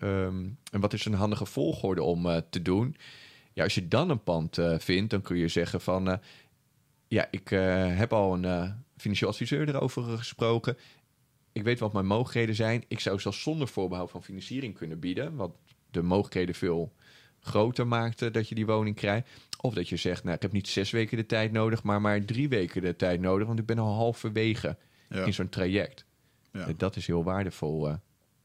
Ehm, 0.00 0.44
en 0.72 0.80
wat 0.80 0.92
is 0.92 1.04
een 1.04 1.14
handige 1.14 1.46
volgorde 1.46 2.02
om 2.02 2.42
te 2.50 2.62
doen? 2.62 2.96
Ja, 3.52 3.62
als 3.64 3.74
je 3.74 3.88
dan 3.88 4.10
een 4.10 4.22
pand 4.22 4.58
vindt, 4.78 5.10
dan 5.10 5.22
kun 5.22 5.36
je 5.36 5.48
zeggen 5.48 5.80
van... 5.80 6.20
ja, 7.08 7.28
ik 7.30 7.48
heb 7.98 8.12
al 8.12 8.44
een 8.44 8.74
financieel 8.96 9.30
adviseur 9.30 9.68
erover 9.68 10.02
gesproken. 10.18 10.76
Ik 11.52 11.62
weet 11.62 11.78
wat 11.80 11.92
mijn 11.92 12.06
mogelijkheden 12.06 12.54
zijn. 12.54 12.84
Ik 12.88 13.00
zou 13.00 13.20
zelfs 13.20 13.42
zonder 13.42 13.68
voorbehoud 13.68 14.10
van 14.10 14.22
financiering 14.22 14.74
kunnen 14.74 14.98
bieden. 14.98 15.36
Wat 15.36 15.50
de 15.90 16.02
mogelijkheden 16.02 16.54
veel 16.54 16.92
groter 17.40 17.86
maakt 17.86 18.22
eh, 18.22 18.32
dat 18.32 18.48
je 18.48 18.54
die 18.54 18.66
woning 18.66 18.96
krijgt. 18.96 19.28
Of 19.60 19.74
dat 19.74 19.88
je 19.88 19.96
zegt, 19.96 20.22
nou, 20.24 20.36
ik 20.36 20.42
heb 20.42 20.52
niet 20.52 20.68
zes 20.68 20.90
weken 20.90 21.16
de 21.16 21.26
tijd 21.26 21.52
nodig, 21.52 21.82
maar 21.82 22.00
maar 22.00 22.24
drie 22.24 22.48
weken 22.48 22.82
de 22.82 22.96
tijd 22.96 23.20
nodig. 23.20 23.46
Want 23.46 23.58
ik 23.58 23.66
ben 23.66 23.78
al 23.78 23.94
halverwege 23.94 24.76
Ja. 25.08 25.24
in 25.24 25.34
zo'n 25.34 25.48
traject. 25.48 26.04
Ja. 26.52 26.66
Eh, 26.66 26.74
Dat 26.76 26.96
is 26.96 27.06
heel 27.06 27.24
waardevol. 27.24 27.88
eh. 27.88 27.94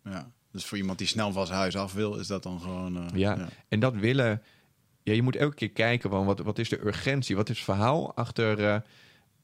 Ja. 0.04 0.32
Dus 0.52 0.66
voor 0.66 0.78
iemand 0.78 0.98
die 0.98 1.08
snel 1.08 1.32
van 1.32 1.46
zijn 1.46 1.58
huis 1.60 1.76
af 1.78 1.94
wil, 1.94 2.16
is 2.16 2.28
dat 2.28 2.44
dan 2.44 2.62
gewoon... 2.62 2.98
eh, 2.98 3.06
Ja. 3.20 3.50
En 3.68 3.80
dat 3.80 3.96
willen. 3.96 4.42
Ja, 5.04 5.14
je 5.14 5.22
moet 5.22 5.36
elke 5.36 5.56
keer 5.56 5.72
kijken 5.72 6.10
van 6.10 6.26
wat, 6.26 6.40
wat 6.40 6.60
is 6.60 6.70
de 6.70 6.86
urgentie? 6.86 7.36
Wat 7.36 7.50
is 7.50 7.56
het 7.56 7.66
verhaal 7.66 8.16
achter 8.16 8.64
eh, 8.66 8.78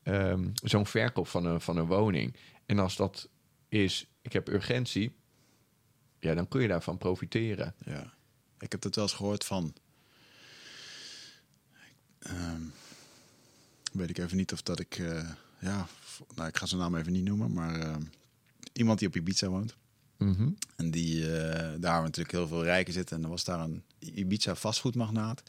ehm, 0.04 0.48
zo'n 0.64 0.86
verkoop 0.86 1.28
van 1.28 1.46
een, 1.46 1.62
van 1.62 1.78
een 1.78 1.86
woning? 1.86 2.36
En 2.66 2.80
als 2.80 2.96
dat 2.96 3.30
is, 3.72 4.06
ik 4.22 4.34
heb 4.34 4.48
urgentie, 4.48 5.16
ja, 6.20 6.34
dan 6.34 6.48
kun 6.48 6.62
je 6.62 6.68
daarvan 6.68 6.98
profiteren. 6.98 7.76
Ja. 7.86 8.14
Ik 8.60 8.72
heb 8.72 8.84
het 8.84 8.96
wel 8.96 9.04
eens 9.04 9.14
gehoord 9.14 9.46
van. 9.46 9.74
ehm, 12.20 12.62
weet 13.94 14.10
ik 14.10 14.18
even 14.18 14.38
niet 14.38 14.52
of 14.52 14.62
dat 14.62 14.80
ik. 14.80 14.98
eh, 15.00 15.30
ja, 15.60 15.88
nou, 16.36 16.48
ik 16.48 16.58
ga 16.58 16.66
zijn 16.66 16.82
naam 16.82 16.96
even 16.96 17.12
niet 17.12 17.24
noemen, 17.24 17.54
maar 17.54 17.80
ehm, 17.80 18.02
iemand 18.74 19.00
die 19.00 19.08
op 19.08 19.16
Ibiza 19.16 19.48
woont. 19.48 19.76
Mhm. 20.18 20.50
En 20.76 20.92
die 20.92 21.38
eh, 21.38 21.74
daar 21.80 22.02
natuurlijk 22.02 22.32
heel 22.32 22.48
veel 22.48 22.64
rijken 22.64 22.94
zitten. 22.94 23.18
En 23.18 23.24
er 23.24 23.30
was 23.30 23.44
daar 23.44 23.60
een 23.60 23.84
Ibiza 24.00 24.56
vastgoedmagnaat. 24.56 25.44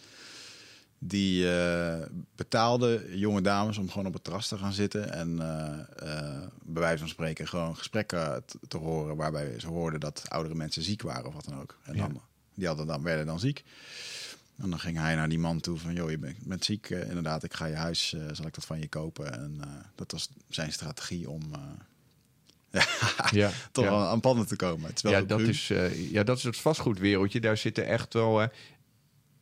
Die 1.05 1.51
eh, 1.51 2.07
betaalde 2.37 3.05
jonge 3.15 3.41
dames 3.41 3.79
om 3.79 3.89
gewoon 3.89 4.07
op 4.07 4.12
het 4.12 4.24
terras 4.24 4.49
te 4.49 4.59
gaan 4.59 4.73
zitten. 4.73 5.12
En 5.12 5.39
eh, 5.39 6.47
bij 6.62 6.83
wijze 6.83 6.99
van 6.99 7.09
spreken 7.09 7.49
gewoon 7.49 7.77
gesprekken 7.77 8.43
te, 8.47 8.59
te 8.69 8.77
horen. 8.77 9.16
Waarbij 9.16 9.61
ze 9.61 9.66
hoorden 9.66 10.01
dat 10.01 10.24
oudere 10.29 10.55
mensen 10.55 10.83
ziek 10.83 11.03
waren 11.03 11.27
of 11.27 11.35
wat 11.35 11.45
dan 11.45 11.61
ook. 11.61 11.79
En 11.83 11.95
Ja. 11.95 12.01
dan, 12.07 12.20
die 12.55 12.66
hadden 12.66 12.87
dan, 12.87 13.03
werden 13.03 13.27
dan 13.27 13.41
ziek. 13.41 13.65
En 14.57 14.70
dan 14.70 14.79
ging 14.79 14.99
hij 14.99 15.15
naar 15.15 15.29
die 15.29 15.39
man 15.39 15.61
toe 15.61 15.79
van... 15.79 15.95
joh, 15.95 16.11
je 16.11 16.19
bent, 16.19 16.37
bent 16.45 16.65
ziek, 16.65 16.91
inderdaad, 16.91 17.43
ik 17.45 17.55
ga 17.55 17.66
je 17.66 17.74
huis, 17.74 18.15
zal 18.33 18.47
ik 18.47 18.55
dat 18.55 18.65
van 18.65 18.79
je 18.79 18.89
kopen? 18.89 19.33
En 19.33 19.61
dat 19.95 20.12
was 20.12 20.29
zijn 20.49 20.73
strategie 20.73 21.31
om 21.31 21.41
Ja, 23.31 23.51
toch 23.73 23.85
ja. 23.85 23.91
aan, 23.91 24.20
panden 24.20 24.47
te 24.47 24.57
komen. 24.57 24.87
Het 24.87 24.97
is 24.97 25.03
wel 25.03 25.12
ja, 25.12 25.20
dat 25.20 25.41
is, 25.41 25.73
ja, 26.11 26.23
dat 26.23 26.37
is 26.37 26.43
het 26.43 26.57
vastgoedwereldje. 26.57 27.41
Daar 27.41 27.57
zitten 27.57 27.87
echt 27.87 28.15
wel. 28.15 28.49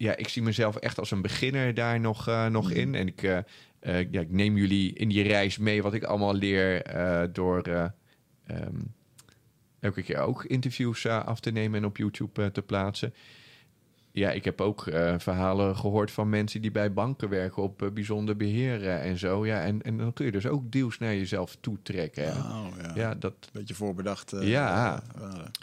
Ja, 0.01 0.17
ik 0.17 0.29
zie 0.29 0.43
mezelf 0.43 0.77
echt 0.77 0.99
als 0.99 1.11
een 1.11 1.23
beginner 1.23 1.75
daar 1.75 2.01
nog, 2.01 2.29
eh, 2.29 2.47
nog 2.47 2.69
Mhm. 2.69 2.79
in. 2.79 2.95
En 2.95 3.07
ik, 3.07 3.23
eh, 3.23 3.39
eh, 3.81 4.07
ja, 4.13 4.21
ik 4.21 4.31
neem 4.31 4.57
jullie 4.57 4.93
in 4.93 5.09
die 5.09 5.23
reis 5.23 5.59
mee 5.59 5.83
wat 5.83 5.95
ik 5.95 6.05
allemaal 6.05 6.35
leer 6.35 6.83
door 7.33 7.61
eh, 7.63 7.85
ehm, 8.47 8.77
elke 9.81 10.03
keer 10.03 10.19
ook 10.19 10.45
interviews 10.45 11.07
af 11.07 11.41
te 11.41 11.51
nemen 11.51 11.79
en 11.79 11.85
op 11.87 11.97
YouTube 11.97 12.51
te 12.51 12.63
plaatsen. 12.63 13.15
Ja, 14.21 14.31
ik 14.31 14.45
heb 14.45 14.61
ook 14.61 14.87
eh, 14.87 15.15
verhalen 15.19 15.77
gehoord 15.77 16.11
van 16.11 16.29
mensen 16.29 16.61
die 16.61 16.71
bij 16.71 16.93
banken 16.93 17.29
werken 17.29 17.63
op 17.63 17.83
eh, 17.83 17.91
bijzonder 17.91 18.37
beheer 18.37 18.83
eh, 18.87 19.11
en 19.11 19.19
zo. 19.19 19.47
Ja, 19.47 19.63
en, 19.63 19.83
en 19.83 19.97
dan 19.97 20.13
kun 20.13 20.25
je 20.25 20.33
dus 20.33 20.47
ook 20.47 20.73
deals 20.73 20.99
naar 20.99 21.15
jezelf 21.15 21.57
toe 21.61 21.79
trekken. 21.83 22.25
hè. 22.25 22.31
Oh, 22.39 22.67
ja. 22.83 22.93
Ja, 22.95 23.15
dat, 23.15 23.35
Beetje 23.53 23.75
voorbedacht. 23.75 24.35
Ja. 24.41 25.03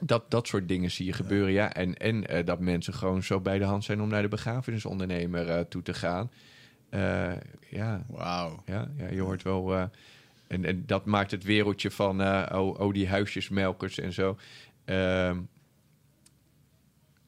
dat, 0.04 0.32
dat 0.32 0.48
soort 0.48 0.68
dingen 0.68 0.92
zie 0.92 1.06
je 1.06 1.14
gebeuren, 1.14 1.52
ja. 1.54 1.74
En, 1.74 1.98
en 1.98 2.46
dat 2.46 2.60
mensen 2.60 2.94
gewoon 2.94 3.24
zo 3.24 3.40
bij 3.40 3.58
de 3.58 3.66
hand 3.66 3.84
zijn 3.84 4.02
om 4.02 4.10
naar 4.10 4.22
de 4.22 4.28
begrafenisondernemer 4.28 5.68
toe 5.68 5.82
te 5.82 5.94
gaan. 5.94 6.32
Ja, 7.70 8.06
Wauw. 8.08 8.64
ja, 8.66 8.88
ja, 8.98 9.10
je 9.10 9.22
hoort 9.22 9.44
wel... 9.44 9.76
en, 10.48 10.66
en 10.66 10.84
dat 10.86 11.06
maakt 11.06 11.32
het 11.32 11.44
wereldje 11.44 11.92
van, 11.92 12.22
oh, 12.54 12.80
oh, 12.80 12.94
die 12.94 13.08
huisjesmelkers 13.08 14.00
en 14.00 14.14
zo. 14.14 14.38
Ehm, 14.86 15.38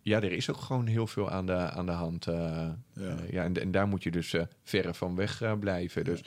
ja, 0.09 0.21
er 0.21 0.31
is 0.31 0.49
ook 0.49 0.57
gewoon 0.57 0.87
heel 0.87 1.07
veel 1.07 1.29
aan 1.29 1.45
de, 1.45 1.53
aan 1.53 1.85
de 1.85 1.91
hand. 1.91 2.27
eh, 2.27 2.35
Ja. 2.35 2.71
eh, 2.93 3.31
ja, 3.31 3.43
en, 3.43 3.61
en 3.61 3.71
daar 3.71 3.87
moet 3.87 4.03
je 4.03 4.11
dus 4.11 4.33
eh, 4.33 4.43
verre 4.63 4.93
van 4.93 5.15
weg 5.15 5.59
blijven. 5.59 6.03
Dus 6.03 6.21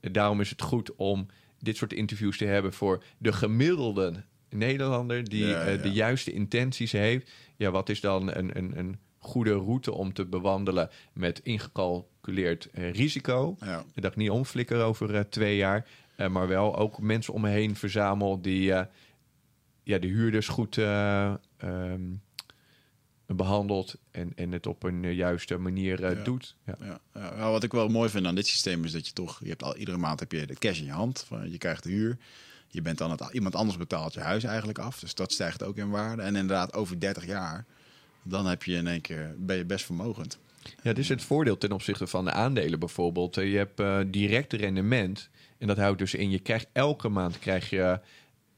daarom 0.00 0.40
is 0.40 0.50
het 0.50 0.62
goed 0.62 0.94
om 0.96 1.26
dit 1.58 1.76
soort 1.76 1.92
interviews 1.92 2.38
te 2.38 2.44
hebben 2.44 2.72
voor 2.72 3.02
de 3.18 3.32
gemiddelde 3.32 4.22
Nederlander 4.50 5.24
die 5.24 5.46
Ja, 5.46 5.76
de 5.76 5.92
juiste 5.92 6.32
intenties 6.32 6.92
heeft. 6.92 7.30
Ja, 7.56 7.70
wat 7.70 7.88
is 7.88 8.00
dan 8.00 8.34
een, 8.36 8.56
een, 8.58 8.78
een 8.78 8.98
goede 9.18 9.52
route 9.52 9.92
om 9.92 10.12
te 10.12 10.24
bewandelen 10.26 10.90
met 11.12 11.40
ingecalculeerd 11.42 12.68
risico? 12.72 13.56
Ja. 13.60 13.84
Dat 13.94 14.10
ik 14.10 14.16
niet 14.16 14.30
omflikker 14.30 14.82
over 14.82 15.28
twee 15.28 15.56
jaar, 15.56 15.86
maar 16.30 16.48
wel 16.48 16.76
ook 16.76 17.00
mensen 17.00 17.34
om 17.34 17.40
me 17.40 17.48
heen 17.48 17.76
verzamel 17.76 18.40
die 18.40 18.72
ja, 19.84 19.98
de 19.98 20.06
huurders 20.06 20.48
goed 20.48 20.78
eh, 20.78 21.34
ehm, 21.56 22.02
behandelt 23.26 23.94
en, 24.10 24.32
en 24.36 24.52
het 24.52 24.66
op 24.66 24.82
een 24.82 25.04
eh, 25.04 25.12
juiste 25.16 25.56
manier 25.56 26.04
eh, 26.04 26.16
Ja. 26.16 26.22
doet. 26.22 26.56
Ja. 26.66 26.76
Ja. 26.80 27.00
Nou, 27.36 27.52
wat 27.52 27.62
ik 27.62 27.72
wel 27.72 27.88
mooi 27.88 28.10
vind 28.10 28.26
aan 28.26 28.34
dit 28.34 28.46
systeem 28.46 28.84
is 28.84 28.92
dat 28.92 29.06
je 29.06 29.12
toch, 29.12 29.40
je 29.42 29.48
hebt 29.48 29.62
al 29.62 29.76
iedere 29.76 29.96
maand 29.96 30.20
heb 30.20 30.32
je 30.32 30.46
de 30.46 30.54
cash 30.54 30.78
in 30.78 30.84
je 30.84 30.90
hand, 30.92 31.24
van, 31.26 31.50
je 31.50 31.58
krijgt 31.58 31.82
de 31.82 31.90
huur. 31.90 32.18
Je 32.68 32.82
bent 32.82 32.98
dan 32.98 33.10
het, 33.10 33.28
iemand 33.32 33.54
anders 33.54 33.78
betaalt 33.78 34.14
je 34.14 34.20
huis 34.20 34.44
eigenlijk 34.44 34.78
af, 34.78 34.98
dus 35.00 35.14
dat 35.14 35.32
stijgt 35.32 35.62
ook 35.62 35.76
in 35.76 35.90
waarde. 35.90 36.22
En 36.22 36.36
inderdaad, 36.36 36.72
over 36.74 37.00
30 37.00 37.26
jaar, 37.26 37.64
dan 38.22 38.46
heb 38.46 38.62
je 38.62 38.74
in 38.74 38.86
één 38.86 39.00
keer, 39.00 39.34
ben 39.38 39.56
je 39.56 39.64
best 39.64 39.84
vermogend. 39.84 40.38
Ja, 40.62 40.72
dit 40.82 40.98
is 40.98 41.08
het 41.08 41.22
voordeel 41.22 41.58
ten 41.58 41.72
opzichte 41.72 42.06
van 42.06 42.24
de 42.24 42.30
aandelen 42.32 42.78
bijvoorbeeld. 42.78 43.36
Eh, 43.36 43.50
Je 43.50 43.56
hebt 43.56 43.80
eh, 43.80 43.98
direct 44.06 44.52
rendement. 44.52 45.28
En 45.58 45.66
dat 45.66 45.76
houdt 45.76 45.98
dus 45.98 46.14
in, 46.14 46.30
je 46.30 46.38
krijgt 46.38 46.66
elke 46.72 47.08
maand 47.08 47.38
krijg 47.38 47.70
je 47.70 48.00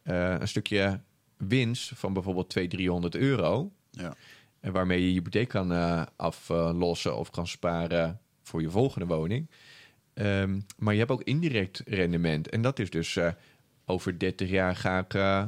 een 0.02 0.48
stukje 0.48 1.00
winst 1.36 1.90
van 1.94 2.12
bijvoorbeeld 2.12 2.48
200, 2.48 2.80
300 2.80 3.14
euro. 3.16 3.72
Ja. 3.90 4.16
En 4.66 4.72
waarmee 4.72 5.00
je 5.00 5.06
je 5.06 5.12
hypotheek 5.12 5.48
kan 5.48 5.72
eh, 5.72 6.02
aflossen 6.16 7.16
of 7.16 7.30
kan 7.30 7.46
sparen 7.46 8.20
voor 8.42 8.60
je 8.60 8.70
volgende 8.70 9.06
woning. 9.06 9.50
Ehm, 10.14 10.60
maar 10.76 10.92
je 10.92 10.98
hebt 10.98 11.10
ook 11.10 11.22
indirect 11.22 11.82
rendement. 11.84 12.48
En 12.48 12.62
dat 12.62 12.78
is 12.78 12.90
dus 12.90 13.16
eh, 13.16 13.32
over 13.84 14.18
30 14.18 14.48
jaar 14.50 14.76
ga 14.76 14.98
ik 14.98 15.14
eh 15.14 15.44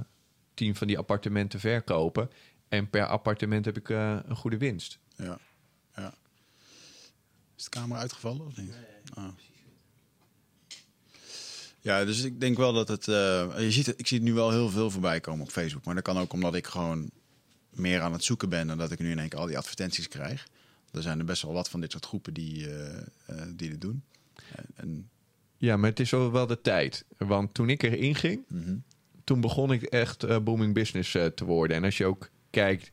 10 0.55 0.75
van 0.77 0.87
die 0.87 0.99
appartementen 0.99 1.61
verkopen. 1.61 2.31
En 2.69 2.91
per 2.91 3.07
appartement 3.07 3.65
heb 3.65 3.77
ik 3.77 3.91
eh, 3.91 4.19
een 4.27 4.37
goede 4.37 4.59
winst. 4.59 4.99
Ja. 5.17 5.39
ja. 5.97 6.15
Is 7.57 7.65
de 7.65 7.71
camera 7.71 8.01
uitgevallen 8.01 8.47
of 8.47 8.57
niet? 8.57 8.73
Ah. 9.15 9.29
Ja, 11.81 12.05
dus 12.05 12.23
ik 12.23 12.41
denk 12.41 12.57
wel 12.57 12.73
dat 12.73 12.89
het. 12.89 13.09
eh, 13.09 13.49
je 13.59 13.71
ziet. 13.73 13.95
Ik 13.97 14.07
zie 14.07 14.19
het 14.19 14.27
nu 14.27 14.35
wel 14.35 14.51
heel 14.51 14.69
veel 14.71 14.91
voorbij 14.91 15.21
komen 15.21 15.45
op 15.45 15.51
Facebook. 15.51 15.85
Maar 15.85 15.95
dat 15.95 16.05
kan 16.05 16.19
ook 16.19 16.33
omdat 16.33 16.55
ik 16.55 16.67
gewoon 16.67 17.11
meer 17.79 18.01
aan 18.01 18.13
het 18.13 18.25
zoeken 18.25 18.49
ben 18.49 18.71
en 18.71 18.79
dat 18.79 18.91
ik 18.91 18.99
nu 18.99 19.11
in 19.11 19.19
één 19.19 19.29
keer 19.29 19.39
al 19.39 19.47
die 19.47 19.59
advertenties 19.59 20.09
krijg. 20.09 20.49
Er 20.93 21.03
zijn 21.03 21.19
er 21.19 21.25
best 21.25 21.43
wel 21.43 21.53
wat 21.53 21.69
van 21.69 21.81
dit 21.81 21.91
soort 21.91 22.07
groepen 22.07 22.35
die, 22.35 22.71
eh, 22.71 22.97
eh, 23.27 23.43
die 23.57 23.71
dit 23.71 23.81
doen. 23.81 24.03
En, 24.55 24.65
en, 24.75 25.09
Ja, 25.57 25.77
maar 25.77 25.91
het 25.91 26.01
is 26.01 26.11
wel 26.11 26.47
de 26.47 26.61
tijd. 26.61 27.05
Want 27.17 27.55
toen 27.55 27.71
ik 27.71 27.83
erin 27.83 28.15
ging, 28.15 28.41
mhm. 28.49 28.75
toen 29.25 29.41
begon 29.41 29.73
ik 29.73 29.83
echt 29.83 30.23
eh, 30.23 30.39
booming 30.39 30.75
business 30.75 31.15
eh, 31.15 31.27
te 31.27 31.45
worden. 31.45 31.77
En 31.77 31.85
als 31.85 31.97
je 31.97 32.05
ook 32.07 32.29
kijkt, 32.51 32.91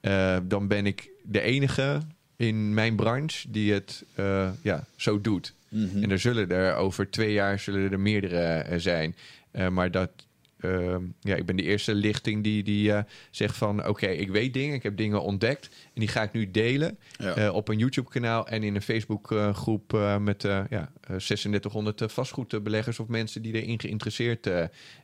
eh, 0.00 0.38
dan 0.42 0.68
ben 0.68 0.86
ik 0.86 1.10
de 1.22 1.40
enige 1.40 2.00
in 2.36 2.74
mijn 2.74 2.96
branche 2.96 3.50
die 3.50 3.72
het 3.72 4.04
eh, 4.14 4.50
ja, 4.62 4.84
zo 4.96 5.20
doet. 5.20 5.54
Mhm. 5.68 6.02
En 6.02 6.10
er 6.10 6.18
zullen 6.18 6.50
er 6.50 6.74
over 6.74 7.10
twee 7.10 7.32
jaar 7.32 7.58
zullen 7.58 7.92
er 7.92 8.00
meerdere 8.00 8.38
eh, 8.40 8.78
zijn. 8.78 9.16
Eh, 9.50 9.68
maar 9.68 9.90
dat, 9.90 10.10
ehm, 10.62 11.02
ja, 11.20 11.34
ik 11.36 11.46
ben 11.46 11.56
de 11.56 11.62
eerste 11.62 11.94
lichting 11.94 12.42
die, 12.42 12.62
die 12.62 12.92
eh, 12.92 13.02
zegt 13.30 13.56
van... 13.56 13.86
oké, 13.88 14.06
ik 14.06 14.30
weet 14.30 14.54
dingen, 14.54 14.74
ik 14.74 14.82
heb 14.82 14.96
dingen 14.96 15.22
ontdekt... 15.22 15.66
en 15.66 16.00
die 16.00 16.08
ga 16.08 16.22
ik 16.22 16.32
nu 16.32 16.50
delen 16.50 16.98
Ja. 17.18 17.34
eh, 17.34 17.54
op 17.54 17.68
een 17.68 17.78
YouTube-kanaal... 17.78 18.46
en 18.48 18.62
in 18.62 18.74
een 18.74 18.82
Facebook-groep 18.82 19.94
eh, 19.94 20.18
met 20.18 20.42
ja, 20.42 20.66
eh, 20.70 21.16
3600 21.16 22.00
eh, 22.00 22.08
vastgoedbeleggers... 22.08 22.98
of 22.98 23.06
mensen 23.08 23.42
die 23.42 23.62
erin 23.62 23.80
geïnteresseerd 23.80 24.48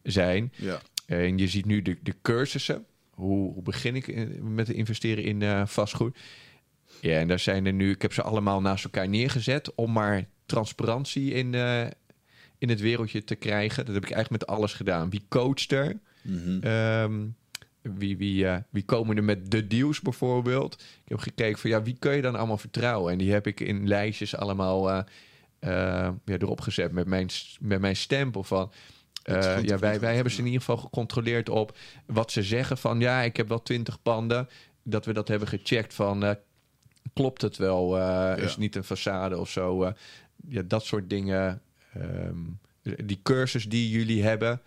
zijn. 0.03 0.53
ja. 0.57 0.81
En 1.07 1.39
je 1.39 1.49
ziet 1.49 1.65
nu 1.67 1.83
de, 1.83 1.97
de 2.03 2.15
cursussen. 2.23 2.85
Hoe, 3.11 3.53
hoe 3.53 3.63
begin 3.63 3.97
ik 3.97 4.07
in- 4.07 4.55
met 4.55 4.69
investeren 4.69 5.25
in 5.25 5.67
vastgoed? 5.69 6.19
Ja, 7.01 7.19
en 7.19 7.29
daar 7.29 7.39
zijn 7.39 7.67
er 7.67 7.73
nu... 7.73 7.91
Ik 7.91 8.03
heb 8.03 8.13
ze 8.13 8.23
allemaal 8.23 8.61
naast 8.61 8.85
elkaar 8.85 9.09
neergezet... 9.09 9.75
om 9.75 9.93
maar 9.93 10.25
transparantie 10.47 11.33
in, 11.33 11.55
in 12.59 12.69
het 12.69 12.81
wereldje 12.81 13.25
te 13.25 13.35
krijgen. 13.35 13.85
Dat 13.85 13.95
heb 13.95 14.05
ik 14.05 14.11
eigenlijk 14.11 14.43
met 14.43 14.57
alles 14.57 14.73
gedaan. 14.73 15.11
Wie 15.11 15.23
coacht 15.29 15.73
er? 15.73 15.99
Mhm. 16.23 16.59
Ehm, 16.61 17.27
wie, 17.83 18.17
wie, 18.17 18.47
eh, 18.47 18.57
wie 18.71 18.85
komen 18.85 19.17
er 19.17 19.25
met 19.25 19.51
de 19.51 19.67
deals 19.67 20.01
bijvoorbeeld? 20.01 20.75
Ik 20.75 21.09
heb 21.09 21.19
gekeken 21.19 21.59
van 21.59 21.71
ja, 21.71 21.83
wie 21.83 21.97
kun 21.99 22.17
je 22.17 22.23
dan 22.23 22.37
allemaal 22.37 22.59
vertrouwen? 22.59 23.13
En 23.13 23.19
die 23.19 23.33
heb 23.33 23.47
ik 23.47 23.61
in 23.61 23.89
lijstjes 23.89 24.37
allemaal 24.37 24.91
eh, 24.91 25.03
ja, 25.59 26.15
erop 26.25 26.61
gezet 26.61 26.93
met 26.93 27.07
mijn, 27.07 27.29
met 27.61 27.81
mijn 27.81 27.97
stempel 27.97 28.43
van. 28.43 28.73
Ja, 29.63 29.79
wij, 29.79 30.01
wij 30.01 30.15
hebben 30.15 30.33
ze 30.33 30.39
in 30.39 30.45
ieder 30.45 30.61
geval 30.61 30.77
gecontroleerd 30.77 31.49
op 31.49 31.77
wat 32.07 32.33
ze 32.33 32.43
zeggen 32.43 32.79
van 32.79 33.01
ja, 33.01 33.23
ik 33.23 33.37
heb 33.37 33.49
wel 33.49 33.63
twintig 33.63 34.03
panden. 34.03 34.49
Dat 34.83 35.05
we 35.05 35.13
dat 35.13 35.29
hebben 35.29 35.49
gecheckt 35.49 35.95
van 35.95 36.37
klopt 37.13 37.43
het 37.43 37.57
wel? 37.57 37.99
Is 38.37 38.51
het 38.51 38.59
niet 38.59 38.77
een 38.77 38.85
façade 38.85 39.35
of 39.39 39.51
zo? 39.51 39.93
ja, 40.49 40.63
dat 40.63 40.85
soort 40.85 41.11
dingen. 41.11 41.63
Ehm, 42.01 42.39
die 43.07 43.21
cursus 43.23 43.69
die 43.69 43.91
jullie 43.91 44.23
hebben, 44.23 44.61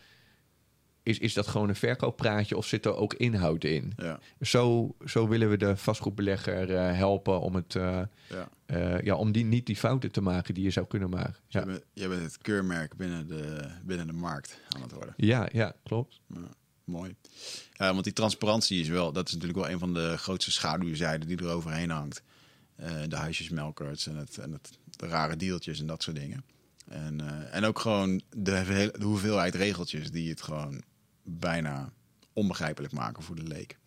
is, 1.03 1.19
is 1.19 1.33
dat 1.33 1.47
gewoon 1.47 1.69
een 1.69 1.75
verkooppraatje 1.75 2.57
of 2.57 2.65
zit 2.65 2.85
er 2.85 2.95
ook 2.95 3.13
inhoud 3.13 3.63
in? 3.63 3.93
ja. 3.97 4.19
Zo, 4.41 4.95
zo 5.05 5.27
willen 5.27 5.49
we 5.49 5.57
de 5.57 5.77
vastgoedbelegger 5.77 6.75
eh, 6.75 6.95
helpen 6.95 7.41
om, 7.41 7.55
het, 7.55 7.75
eh, 7.75 8.01
ja. 8.29 8.49
eh, 8.65 9.01
ja, 9.01 9.15
om 9.15 9.31
die, 9.31 9.45
niet 9.45 9.65
die 9.65 9.75
fouten 9.75 10.11
te 10.11 10.21
maken 10.21 10.53
die 10.53 10.63
je 10.63 10.69
zou 10.69 10.87
kunnen 10.87 11.09
maken. 11.09 11.35
Ja. 11.47 11.59
Ja, 11.59 11.65
Jij, 11.65 11.73
bent, 11.73 11.83
jij 11.93 12.07
bent 12.07 12.21
het 12.21 12.37
keurmerk 12.37 12.95
binnen 12.95 13.27
de, 13.27 13.69
binnen 13.83 14.07
de 14.07 14.13
markt 14.13 14.59
aan 14.69 14.81
het 14.81 14.91
worden. 14.91 15.13
ja, 15.17 15.49
ja 15.51 15.75
klopt. 15.83 16.19
Mooi. 16.83 17.15
Want 17.77 18.03
die 18.03 18.13
transparantie 18.13 18.81
is 18.81 18.87
wel, 18.87 19.11
dat 19.11 19.27
is 19.27 19.33
natuurlijk 19.33 19.59
wel 19.59 19.69
een 19.69 19.79
van 19.79 19.93
de 19.93 20.17
grootste 20.17 20.51
schaduwzijden 20.51 21.27
die 21.27 21.37
er 21.37 21.49
overheen 21.49 21.89
hangt. 21.89 22.23
De 23.07 23.15
huisjesmelkers 23.15 24.07
en, 24.07 24.15
het, 24.15 24.37
en 24.37 24.51
het, 24.51 24.69
de 24.89 25.07
rare 25.07 25.35
deeltjes 25.35 25.79
en 25.79 25.85
dat 25.85 26.03
soort 26.03 26.15
dingen. 26.15 26.43
En, 26.91 27.21
eh, 27.21 27.55
en 27.55 27.63
ook 27.65 27.79
gewoon 27.79 28.21
de, 28.37 28.91
hoeveelheid 29.01 29.55
regeltjes 29.55 30.11
die 30.11 30.29
het 30.29 30.41
gewoon 30.41 30.81
bijna 31.23 31.91
onbegrijpelijk 32.33 32.93
maken 32.93 33.23
voor 33.23 33.35
de 33.35 33.43
leek. 33.43 33.77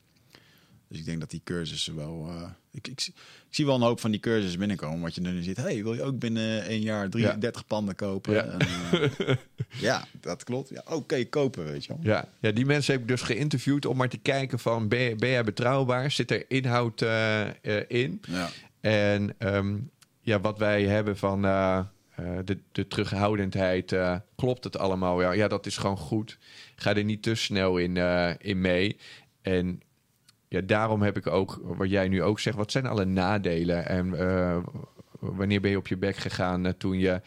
Dus 0.88 0.98
ik 0.98 1.04
denk 1.04 1.20
dat 1.20 1.30
die 1.30 1.40
cursussen 1.44 1.96
wel. 1.96 2.26
eh, 2.28 2.50
ik, 2.70 2.88
ik, 2.88 3.00
zie- 3.00 3.14
ik 3.48 3.54
zie 3.54 3.66
wel 3.66 3.74
een 3.74 3.80
hoop 3.82 4.00
van 4.00 4.10
die 4.10 4.20
cursussen 4.20 4.58
binnenkomen. 4.58 5.00
Wat 5.00 5.14
je 5.14 5.20
nu 5.20 5.42
ziet. 5.42 5.56
Hey, 5.56 5.82
wil 5.82 5.94
je 5.94 6.02
ook 6.02 6.18
binnen 6.18 6.62
één 6.64 6.80
jaar 6.80 7.08
33 7.10 7.66
panden 7.66 7.94
kopen? 7.94 8.34
Ja. 8.34 8.42
En, 8.44 8.58
eh, 8.58 9.36
ja, 9.78 10.04
dat 10.20 10.44
klopt. 10.44 10.68
Ja, 10.68 10.82
Oké, 10.88 11.24
kopen, 11.24 11.64
weet 11.64 11.84
je 11.84 11.88
wel. 11.88 11.98
Ja, 12.02 12.28
ja, 12.40 12.50
die 12.50 12.66
mensen 12.66 12.92
heb 12.92 13.02
ik 13.02 13.08
dus 13.08 13.22
geïnterviewd 13.22 13.86
om 13.86 13.96
maar 13.96 14.08
te 14.08 14.18
kijken 14.18 14.58
van 14.58 14.88
ben, 14.88 15.00
je- 15.00 15.14
ben 15.16 15.28
jij 15.30 15.44
betrouwbaar? 15.44 16.10
Zit 16.10 16.30
er 16.30 16.44
inhoud 16.50 17.00
in? 17.88 18.20
Ja. 18.28 18.48
En 18.80 19.34
ehm, 19.38 19.76
ja, 20.20 20.40
wat 20.40 20.58
wij 20.58 20.84
hebben 20.84 21.16
van 21.16 21.44
eh, 22.14 22.38
de, 22.44 22.58
de 22.72 22.86
terughoudendheid, 22.86 23.92
eh, 23.92 24.16
klopt 24.36 24.64
het 24.64 24.78
allemaal? 24.78 25.22
Ja, 25.22 25.32
ja, 25.32 25.48
dat 25.48 25.66
is 25.66 25.76
gewoon 25.76 25.96
goed. 25.96 26.38
Ga 26.76 26.94
er 26.94 27.04
niet 27.04 27.22
te 27.22 27.34
snel 27.34 27.78
in, 27.78 27.96
eh, 27.96 28.30
in 28.38 28.60
mee. 28.60 28.96
En 29.42 29.82
ja, 30.48 30.60
daarom 30.60 31.02
heb 31.02 31.16
ik 31.16 31.26
ook, 31.26 31.60
wat 31.62 31.90
jij 31.90 32.08
nu 32.08 32.22
ook 32.22 32.40
zegt, 32.40 32.56
wat 32.56 32.70
zijn 32.70 32.86
alle 32.86 33.04
nadelen? 33.04 33.86
En 33.86 34.10
wanneer 35.18 35.60
ben 35.60 35.70
je 35.70 35.76
op 35.76 35.86
je 35.86 35.96
bek 35.96 36.16
gegaan 36.16 36.76
toen 36.76 36.98
je 36.98 37.20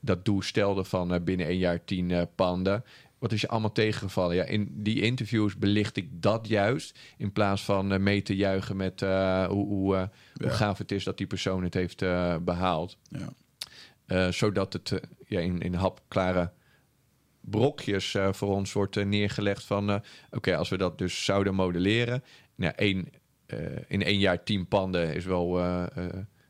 dat 0.00 0.24
doel 0.24 0.42
stelde 0.42 0.84
van 0.84 1.24
binnen 1.24 1.48
een 1.48 1.58
jaar 1.58 1.84
tien 1.84 2.28
panden? 2.34 2.84
Wat 3.18 3.32
is 3.32 3.40
je 3.40 3.48
allemaal 3.48 3.72
tegengevallen? 3.72 4.36
Ja, 4.36 4.44
in 4.44 4.68
die 4.72 5.00
interviews 5.00 5.56
belicht 5.56 5.96
ik 5.96 6.22
dat 6.22 6.48
juist. 6.48 6.98
In 7.16 7.32
plaats 7.32 7.64
van 7.64 8.02
mee 8.02 8.22
te 8.22 8.36
juichen 8.36 8.76
met 8.76 9.00
hoe, 9.00 9.46
hoe, 9.48 10.10
hoe 10.34 10.50
gaaf 10.50 10.78
het 10.78 10.92
is 10.92 11.04
dat 11.04 11.18
die 11.18 11.26
persoon 11.26 11.62
het 11.62 11.74
heeft 11.74 12.02
eh, 12.02 12.36
behaald. 12.36 12.96
Ja. 13.02 13.32
Eh, 14.10 14.28
zodat 14.28 14.72
het 14.72 14.92
eh, 14.92 14.98
ja, 15.26 15.40
in, 15.40 15.60
in 15.60 15.74
hapklare 15.74 16.52
brokjes 17.40 18.14
eh, 18.14 18.32
voor 18.32 18.54
ons 18.54 18.72
wordt 18.72 19.04
neergelegd 19.04 19.64
van... 19.64 20.02
oké, 20.30 20.56
als 20.56 20.68
we 20.68 20.76
dat 20.76 20.98
dus 20.98 21.24
zouden 21.24 21.54
modelleren... 21.54 22.24
Nou, 22.54 22.72
één, 22.76 23.08
in 23.88 24.02
één 24.02 24.18
jaar 24.18 24.42
tien 24.42 24.68
panden 24.68 25.14
is 25.14 25.24
wel 25.24 25.60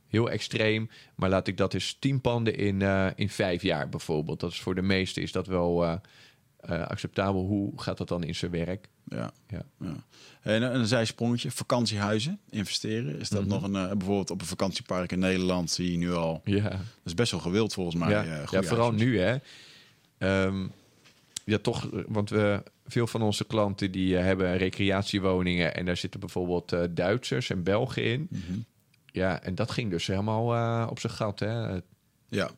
heel 0.07 0.31
extreem. 0.31 0.91
Maar 1.15 1.29
laat 1.29 1.47
ik 1.47 1.57
dat 1.57 1.75
eens 1.75 1.97
tien 1.99 2.21
panden 2.21 2.57
in, 2.57 2.83
in 3.17 3.29
vijf 3.29 3.63
jaar 3.63 3.89
bijvoorbeeld. 3.89 4.41
Dat 4.41 4.51
is 4.51 4.61
voor 4.61 4.75
de 4.75 4.83
meesten 4.83 5.23
is 5.23 5.33
dat 5.33 5.47
wel 5.47 6.01
acceptabel. 6.67 7.45
Hoe 7.45 7.81
gaat 7.81 7.99
dat 7.99 8.09
dan 8.09 8.25
in 8.25 8.35
zijn 8.35 8.51
werk? 8.51 8.89
Ja. 9.11 9.33
Ja. 9.49 9.63
ja. 9.81 9.95
En 10.41 10.63
een 10.75 10.87
zijsprongetje, 10.87 11.51
vakantiehuizen, 11.51 12.39
investeren. 12.51 13.19
Is 13.21 13.29
dat 13.29 13.41
Mhm. 13.41 13.49
nog 13.51 13.63
een, 13.63 13.77
eh, 13.77 13.89
bijvoorbeeld 13.97 14.31
op 14.31 14.41
een 14.41 14.47
vakantiepark 14.47 15.13
in 15.13 15.19
Nederland 15.19 15.71
zie 15.71 15.91
je 15.93 15.97
nu 15.99 16.13
al, 16.13 16.41
Ja. 16.45 16.69
dat 16.69 16.81
is 17.05 17.15
best 17.15 17.31
wel 17.31 17.41
gewild 17.41 17.73
volgens 17.75 17.97
mij. 17.97 18.11
ja, 18.11 18.23
eh, 18.23 18.29
ja, 18.29 18.47
goede 18.47 18.67
vooral 18.67 18.93
nu, 18.93 19.19
hè. 19.21 19.37
Ehm, 20.19 20.67
ja, 21.45 21.59
toch, 21.59 21.89
want 22.09 22.31
we, 22.31 22.63
veel 22.87 23.07
van 23.07 23.23
onze 23.23 23.45
klanten 23.45 23.91
die 23.93 24.17
eh, 24.17 24.23
hebben 24.25 24.57
recreatiewoningen... 24.57 25.75
en 25.75 25.85
daar 25.85 25.97
zitten 25.97 26.21
bijvoorbeeld 26.21 26.97
Duitsers 26.97 27.51
en 27.51 27.63
Belgen 27.63 28.05
in. 28.05 28.27
Mhm. 28.31 28.59
Ja, 29.07 29.43
en 29.43 29.55
dat 29.55 29.71
ging 29.71 29.91
dus 29.91 30.07
helemaal 30.07 30.89
op 30.89 30.99
zijn 30.99 31.13
gat, 31.13 31.39
hè. 31.41 31.79
Ja, 32.29 32.51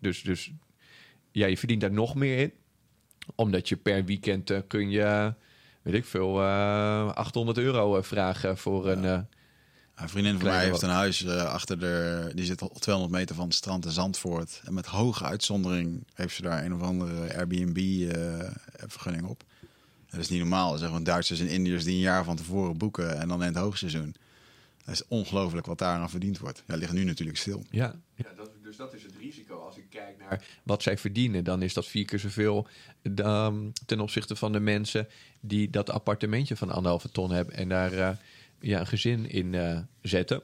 Dus, 0.00 0.22
dus 0.22 0.50
ja, 1.32 1.46
je 1.46 1.58
verdient 1.58 1.80
daar 1.80 1.92
nog 1.92 2.14
meer 2.14 2.38
in. 2.38 2.52
Omdat 3.34 3.68
je 3.68 3.76
per 3.76 4.04
weekend 4.04 4.52
kun 4.66 4.90
je, 4.90 5.34
weet 5.90 6.00
ik 6.00 6.08
veel, 6.08 6.40
eh 6.42 7.12
800 7.14 7.58
euro 7.58 7.96
eh, 7.96 8.02
vragen 8.02 8.58
voor 8.58 8.88
een... 8.88 9.04
eh, 9.04 9.18
een 9.94 10.08
vriendin 10.08 10.38
van 10.38 10.48
mij 10.48 10.64
heeft 10.64 10.82
een 10.82 10.88
huis 10.88 11.24
eh, 11.24 11.44
achter 11.44 11.78
de, 11.78 12.30
die 12.34 12.44
zit 12.44 12.60
al 12.62 12.68
200 12.78 13.16
meter 13.18 13.34
van 13.34 13.44
het 13.44 13.54
strand 13.54 13.84
in 13.84 13.90
Zandvoort. 13.90 14.60
En 14.64 14.74
met 14.74 14.86
hoge 14.86 15.24
uitzondering 15.24 16.04
heeft 16.14 16.34
ze 16.34 16.42
daar 16.42 16.64
een 16.64 16.74
of 16.74 16.82
andere 16.82 17.34
Airbnb-vergunning 17.36 19.26
op. 19.26 19.44
Dat 20.10 20.20
is 20.20 20.28
niet 20.28 20.38
normaal. 20.38 20.68
Dat 20.68 20.78
zijn 20.78 20.90
gewoon 20.90 21.04
Duitsers 21.04 21.40
en 21.40 21.48
Indiërs 21.48 21.84
die 21.84 21.94
een 21.94 22.00
jaar 22.00 22.24
van 22.24 22.36
tevoren 22.36 22.76
boeken 22.76 23.18
en 23.20 23.28
dan 23.28 23.40
in 23.40 23.48
het 23.48 23.56
hoogseizoen. 23.56 24.14
Dat 24.84 24.94
is 24.94 25.02
ongelooflijk 25.08 25.66
wat 25.66 25.78
daar 25.78 25.98
aan 25.98 26.10
verdiend 26.10 26.38
wordt. 26.38 26.62
Ja, 26.66 26.76
ligt 26.76 26.92
nu 26.92 27.04
natuurlijk 27.04 27.38
stil. 27.38 27.64
ja, 27.70 27.94
ja 28.14 28.26
dat, 28.36 28.50
dus 28.68 28.76
dat 28.76 28.94
is 28.94 29.02
het 29.02 29.16
risico. 29.20 29.58
Als 29.58 29.76
ik 29.76 29.84
kijk 29.90 30.18
naar 30.18 30.44
wat 30.62 30.82
zij 30.82 30.98
verdienen, 30.98 31.44
dan 31.44 31.62
is 31.62 31.74
dat 31.74 31.86
vier 31.86 32.04
keer 32.04 32.18
zoveel 32.18 32.66
dan, 33.02 33.72
ten 33.86 34.00
opzichte 34.00 34.36
van 34.36 34.52
de 34.52 34.60
mensen 34.60 35.08
die 35.40 35.70
dat 35.70 35.90
appartementje 35.90 36.56
van 36.56 36.70
anderhalve 36.70 37.10
ton 37.10 37.30
hebben 37.30 37.54
en 37.54 37.68
daar 37.68 37.92
eh, 37.92 38.10
ja, 38.60 38.80
een 38.80 38.86
gezin 38.86 39.30
in 39.30 39.54
eh, 39.54 39.78
zetten. 40.00 40.42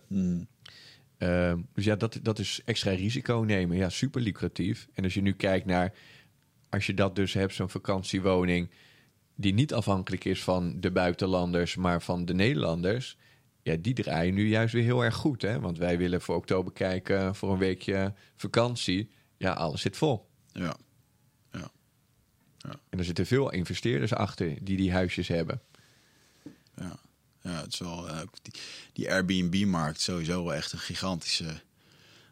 Ehm, 1.19 1.61
dus 1.75 1.85
ja, 1.85 1.97
dat, 1.97 2.19
dat 2.23 2.39
is 2.39 2.61
extra 2.65 2.91
risico 2.91 3.39
nemen. 3.47 3.77
Ja, 3.77 3.89
super 3.89 4.21
lucratief. 4.21 4.89
En 4.95 5.05
als 5.05 5.15
je 5.15 5.23
nu 5.23 5.33
kijkt 5.33 5.67
naar, 5.67 5.93
als 6.69 6.87
je 6.87 6.95
dat 6.95 7.17
dus 7.17 7.33
hebt, 7.33 7.55
zo'n 7.55 7.71
vakantiewoning, 7.71 8.71
die 9.35 9.55
niet 9.55 9.75
afhankelijk 9.75 10.25
is 10.25 10.43
van 10.43 10.81
de 10.81 10.91
buitenlanders, 10.91 11.77
maar 11.77 12.03
van 12.03 12.25
de 12.25 12.35
Nederlanders. 12.35 13.17
Ja, 13.65 13.77
die 13.77 13.95
draaien 13.95 14.35
nu 14.35 14.49
juist 14.49 14.73
weer 14.75 14.83
heel 14.83 15.05
erg 15.05 15.15
goed. 15.15 15.43
Hè? 15.43 15.61
Want 15.61 15.79
wij 15.79 15.99
willen 15.99 16.21
voor 16.21 16.37
oktober 16.37 16.73
kijken 16.73 17.35
voor 17.35 17.53
een 17.53 17.59
weekje 17.59 18.15
vakantie. 18.37 19.11
Ja, 19.37 19.53
alles 19.53 19.81
zit 19.81 19.97
vol. 19.97 20.29
Ja. 20.53 20.77
En 22.91 22.99
er 22.99 23.05
zitten 23.05 23.27
veel 23.27 23.51
investeerders 23.53 24.15
achter 24.15 24.65
die 24.65 24.77
die 24.77 24.93
huisjes 24.93 25.29
hebben. 25.29 25.61
Ja, 26.77 26.97
ja 27.41 27.61
het 27.61 27.73
is 27.73 27.79
wel, 27.79 28.09
eh, 28.09 28.21
die, 28.43 28.53
die 28.93 29.11
Airbnb-markt 29.13 30.01
sowieso 30.01 30.45
wel 30.45 30.55
echt 30.55 30.73
een 30.73 30.79
gigantische. 30.79 31.61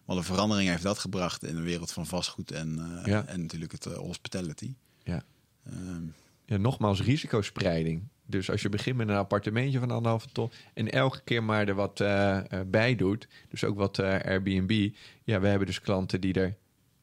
Wat 0.04 0.16
een 0.16 0.24
verandering 0.24 0.68
heeft 0.68 0.82
dat 0.82 0.98
gebracht 0.98 1.44
in 1.44 1.56
de 1.56 1.62
wereld 1.62 1.92
van 1.92 2.06
vastgoed 2.06 2.50
en, 2.50 2.78
eh, 2.78 3.06
Ja. 3.06 3.26
en 3.26 3.40
natuurlijk 3.40 3.72
het 3.72 3.86
eh, 3.86 3.92
hospitality. 3.96 4.74
Ja. 5.02 5.24
Ehm, 5.66 6.04
Ja, 6.46 6.56
nogmaals, 6.56 7.00
risicospreiding. 7.02 8.08
Dus 8.32 8.50
als 8.50 8.62
je 8.62 8.68
begint 8.68 8.96
met 8.96 9.08
een 9.08 9.14
appartementje 9.16 9.78
van 9.78 9.90
anderhalve 9.90 10.28
ton... 10.32 10.50
en 10.74 10.90
elke 10.90 11.20
keer 11.24 11.44
maar 11.44 11.68
er 11.68 11.74
wat 11.74 12.00
eh, 12.00 12.40
bij 12.66 12.94
doet... 12.96 13.28
dus 13.48 13.64
ook 13.64 13.76
wat 13.76 13.98
eh, 13.98 14.18
Airbnb... 14.20 14.88
ja, 15.24 15.40
we 15.40 15.46
hebben 15.46 15.66
dus 15.66 15.80
klanten 15.80 16.20
die 16.20 16.34
er 16.34 16.54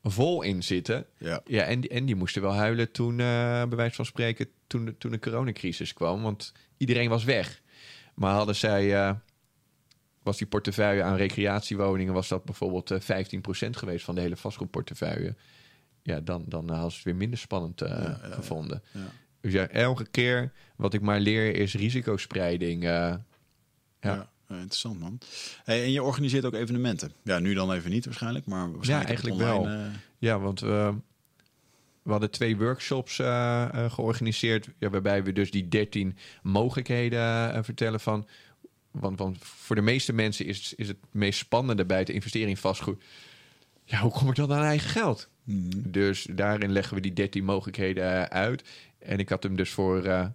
vol 0.04 0.42
in 0.42 0.64
zitten... 0.64 1.06
ja. 1.18 1.42
Ja, 1.46 1.64
en, 1.64 1.80
die- 1.80 1.90
en 1.90 2.06
die 2.06 2.16
moesten 2.16 2.42
wel 2.42 2.54
huilen 2.54 2.92
toen, 2.92 3.16
bij 3.18 3.68
wijze 3.70 3.96
van 3.96 4.06
spreken, 4.06 4.48
toen, 4.68 4.86
de- 4.86 4.98
toen 4.98 5.12
de 5.12 5.20
coronacrisis 5.20 5.94
kwam. 5.94 6.22
Want 6.22 6.54
iedereen 6.78 7.10
was 7.10 7.24
weg. 7.24 7.62
Maar 8.14 8.34
hadden 8.34 8.56
zij, 8.56 9.16
was 10.24 10.38
die 10.38 10.48
portefeuille 10.48 11.04
aan 11.04 11.16
recreatiewoningen, 11.16 12.14
was 12.14 12.28
dat 12.28 12.44
bijvoorbeeld 12.46 12.92
eh 12.92 13.00
15% 13.00 13.70
geweest 13.70 14.06
van 14.06 14.16
de 14.16 14.22
hele 14.22 14.36
vastgoedportefeuille. 14.38 15.36
Ja, 16.04 16.20
dan, 16.20 16.44
dan 16.48 16.70
hadden 16.70 16.90
ze 16.92 16.96
het 16.98 17.06
weer 17.06 17.16
minder 17.16 17.40
spannend 17.40 17.80
ja, 17.80 17.88
ja. 17.88 18.20
gevonden. 18.32 18.84
Ja. 18.92 19.00
Dus 19.42 19.54
ja, 19.54 19.68
elke 19.68 20.06
keer 20.12 20.52
wat 20.76 20.94
ik 20.94 21.02
maar 21.02 21.20
leer 21.20 21.56
is 21.56 21.74
risicospreiding. 21.74 22.84
eh, 22.84 22.90
Ja. 22.90 23.24
Ja. 24.02 24.30
ja, 24.48 24.56
interessant 24.56 25.00
man. 25.00 25.20
Hey, 25.64 25.84
en 25.84 25.92
je 25.92 26.04
organiseert 26.04 26.46
ook 26.46 26.54
evenementen. 26.54 27.12
Ja, 27.24 27.40
nu 27.40 27.54
dan 27.54 27.72
even 27.74 27.90
niet 27.92 28.06
waarschijnlijk, 28.06 28.46
maar 28.46 28.72
waarschijnlijk 28.72 29.10
eigenlijk 29.10 29.42
online, 29.42 29.68
wel. 29.78 29.86
eh, 29.86 29.92
Ja, 30.18 30.40
want 30.40 30.62
eh, 30.62 30.94
we 32.04 32.12
hadden 32.12 32.32
twee 32.32 32.58
workshops 32.58 33.16
georganiseerd. 33.90 34.70
Ja, 34.78 34.90
waarbij 34.90 35.24
we 35.24 35.34
dus 35.34 35.52
die 35.52 35.68
13 35.68 36.18
mogelijkheden 36.44 37.64
vertellen 37.66 38.00
van. 38.00 38.28
Want, 38.92 39.20
want 39.20 39.38
voor 39.40 39.76
de 39.76 39.82
meeste 39.82 40.14
mensen 40.14 40.46
is, 40.46 40.74
is 40.76 40.88
het 40.88 40.98
meest 41.12 41.40
spannende 41.40 41.86
bij 41.86 42.00
het 42.00 42.10
investeren 42.10 42.50
in 42.50 42.58
vastgoed. 42.58 43.04
Ja, 43.84 44.00
hoe 44.00 44.12
kom 44.12 44.30
ik 44.30 44.36
dan 44.36 44.54
aan 44.54 44.64
eigen 44.64 44.90
geld? 44.90 45.30
mhm. 45.44 45.70
Dus 45.92 46.28
daarin 46.32 46.72
leggen 46.72 46.96
we 46.96 47.02
die 47.02 47.14
13 47.14 47.44
mogelijkheden 47.44 48.30
uit. 48.30 48.64
En 49.00 49.20
ik 49.20 49.30
had 49.30 49.44
hem 49.44 49.56
dus 49.56 49.72
voor 49.72 50.04
eh, 50.04 50.28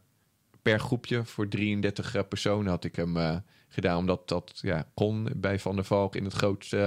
per 0.63 0.81
groepje, 0.81 1.25
voor 1.25 1.49
33 1.49 2.15
eh, 2.15 2.23
personen 2.29 2.71
had 2.71 2.85
ik 2.85 2.97
hem 2.97 3.17
eh, 3.17 3.37
gedaan. 3.69 3.99
Omdat 3.99 4.29
dat 4.29 4.59
ja, 4.63 4.91
kon 4.95 5.29
bij 5.37 5.59
Van 5.59 5.75
der 5.75 5.85
Valk 5.85 6.17
in 6.17 6.25
het 6.25 6.33
grootste 6.33 6.79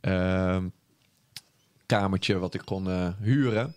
eh, 0.00 0.54
ehm, 0.54 0.68
kamertje 1.86 2.38
wat 2.38 2.54
ik 2.54 2.62
kon 2.64 3.14
huren. 3.20 3.74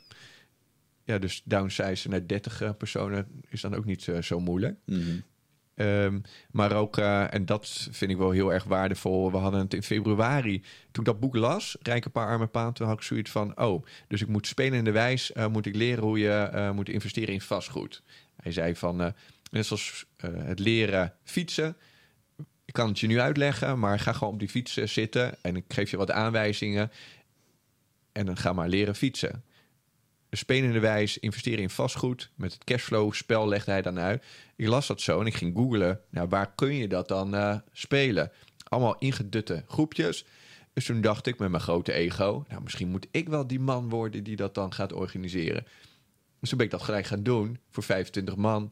Ja, 1.07 1.17
dus 1.17 1.41
downsize 1.45 2.09
naar 2.09 2.27
30 2.27 2.61
eh, 2.61 2.69
personen 2.77 3.27
is 3.49 3.61
dan 3.61 3.75
ook 3.75 3.85
niet 3.85 4.11
zo 4.21 4.39
moeilijk. 4.39 4.77
Mhm. 4.85 5.19
Ehm, 5.77 6.19
maar 6.51 6.75
ook, 6.75 6.97
en 6.97 7.45
dat 7.45 7.87
vind 7.91 8.11
ik 8.11 8.17
wel 8.17 8.31
heel 8.31 8.53
erg 8.53 8.63
waardevol. 8.63 9.31
We 9.31 9.37
hadden 9.37 9.59
het 9.59 9.73
in 9.73 9.83
februari. 9.83 10.61
Toen 10.91 11.05
ik 11.05 11.05
dat 11.05 11.19
boek 11.19 11.35
las, 11.35 11.77
Rijke 11.81 12.09
paar 12.09 12.27
arme 12.27 12.47
paan, 12.47 12.73
toen 12.73 12.87
had 12.87 12.97
ik 12.97 13.03
zoiets 13.03 13.31
van: 13.31 13.59
oh, 13.59 13.85
dus 14.07 14.21
ik 14.21 14.27
moet 14.27 14.47
spelen 14.47 14.77
in 14.77 14.83
de 14.83 14.91
wijs, 14.91 15.31
eh, 15.31 15.47
moet 15.47 15.65
ik 15.65 15.75
leren 15.75 16.03
hoe 16.03 16.19
je 16.19 16.29
eh, 16.29 16.71
moet 16.71 16.89
investeren 16.89 17.33
in 17.33 17.41
vastgoed. 17.41 18.03
Hij 18.41 18.51
zei 18.51 18.75
van, 18.75 19.01
eh, 19.01 19.11
net 19.51 19.65
zoals 19.65 20.05
het 20.21 20.59
leren 20.59 21.13
fietsen. 21.23 21.77
Ik 22.65 22.73
kan 22.73 22.87
het 22.87 22.99
je 22.99 23.07
nu 23.07 23.19
uitleggen, 23.19 23.79
maar 23.79 23.99
ga 23.99 24.13
gewoon 24.13 24.33
op 24.33 24.39
die 24.39 24.49
fiets 24.49 24.73
zitten 24.73 25.35
en 25.41 25.55
ik 25.55 25.65
geef 25.67 25.91
je 25.91 25.97
wat 25.97 26.11
aanwijzingen. 26.11 26.91
En 28.11 28.25
dan 28.25 28.37
ga 28.37 28.53
maar 28.53 28.69
leren 28.69 28.95
fietsen. 28.95 29.43
Spelende 30.31 30.79
wijs, 30.79 31.17
investeren 31.17 31.59
in 31.59 31.69
vastgoed. 31.69 32.31
Met 32.35 32.53
het 32.53 32.63
cashflow 32.63 33.13
spel 33.13 33.47
legde 33.47 33.71
hij 33.71 33.81
dan 33.81 33.99
uit. 33.99 34.23
Ik 34.55 34.67
las 34.67 34.87
dat 34.87 35.01
zo 35.01 35.19
en 35.19 35.25
ik 35.25 35.35
ging 35.35 35.55
googlen. 35.55 35.99
Nou, 36.09 36.27
waar 36.27 36.55
kun 36.55 36.73
je 36.73 36.87
dat 36.87 37.07
dan 37.07 37.35
eh, 37.35 37.57
spelen? 37.71 38.31
Allemaal 38.63 38.97
ingedutte 38.97 39.63
groepjes. 39.67 40.25
Dus 40.73 40.85
toen 40.85 41.01
dacht 41.01 41.27
ik 41.27 41.39
met 41.39 41.49
mijn 41.49 41.63
grote 41.63 41.93
ego... 41.93 42.45
nou, 42.49 42.63
misschien 42.63 42.89
moet 42.89 43.07
ik 43.11 43.29
wel 43.29 43.47
die 43.47 43.59
man 43.59 43.89
worden 43.89 44.23
die 44.23 44.35
dat 44.35 44.55
dan 44.55 44.73
gaat 44.73 44.93
organiseren. 44.93 45.65
Dus 46.39 46.49
toen 46.49 46.57
ben 46.57 46.67
ik 46.67 46.71
dat 46.71 46.83
gelijk 46.83 47.05
gaan 47.05 47.23
doen 47.23 47.59
voor 47.69 47.83
25 47.83 48.35
man. 48.35 48.71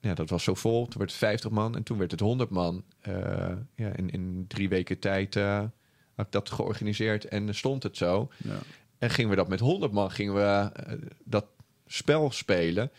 Ja, 0.00 0.14
dat 0.14 0.30
was 0.30 0.44
zo 0.44 0.54
vol. 0.54 0.86
Toen 0.86 0.98
werd 0.98 1.10
het 1.10 1.18
50 1.18 1.50
man 1.50 1.76
en 1.76 1.82
toen 1.82 1.98
werd 1.98 2.10
het 2.10 2.20
100 2.20 2.50
man. 2.50 2.84
Eh, 3.00 3.12
ja, 3.74 3.96
in, 3.96 4.10
in 4.10 4.44
drie 4.48 4.68
weken 4.68 4.98
tijd 4.98 5.36
eh, 5.36 5.64
had 6.14 6.26
ik 6.26 6.32
dat 6.32 6.50
georganiseerd 6.50 7.24
en 7.24 7.54
stond 7.54 7.82
het 7.82 7.96
zo. 7.96 8.30
Ja. 8.36 8.58
En 8.98 9.10
gingen 9.10 9.30
we 9.30 9.36
dat 9.36 9.48
met 9.48 9.60
100 9.60 9.92
man, 9.92 10.10
gingen 10.10 10.34
we 10.34 10.70
eh, 10.72 10.92
dat 11.24 11.46
spel 11.86 12.30
spelen. 12.30 12.90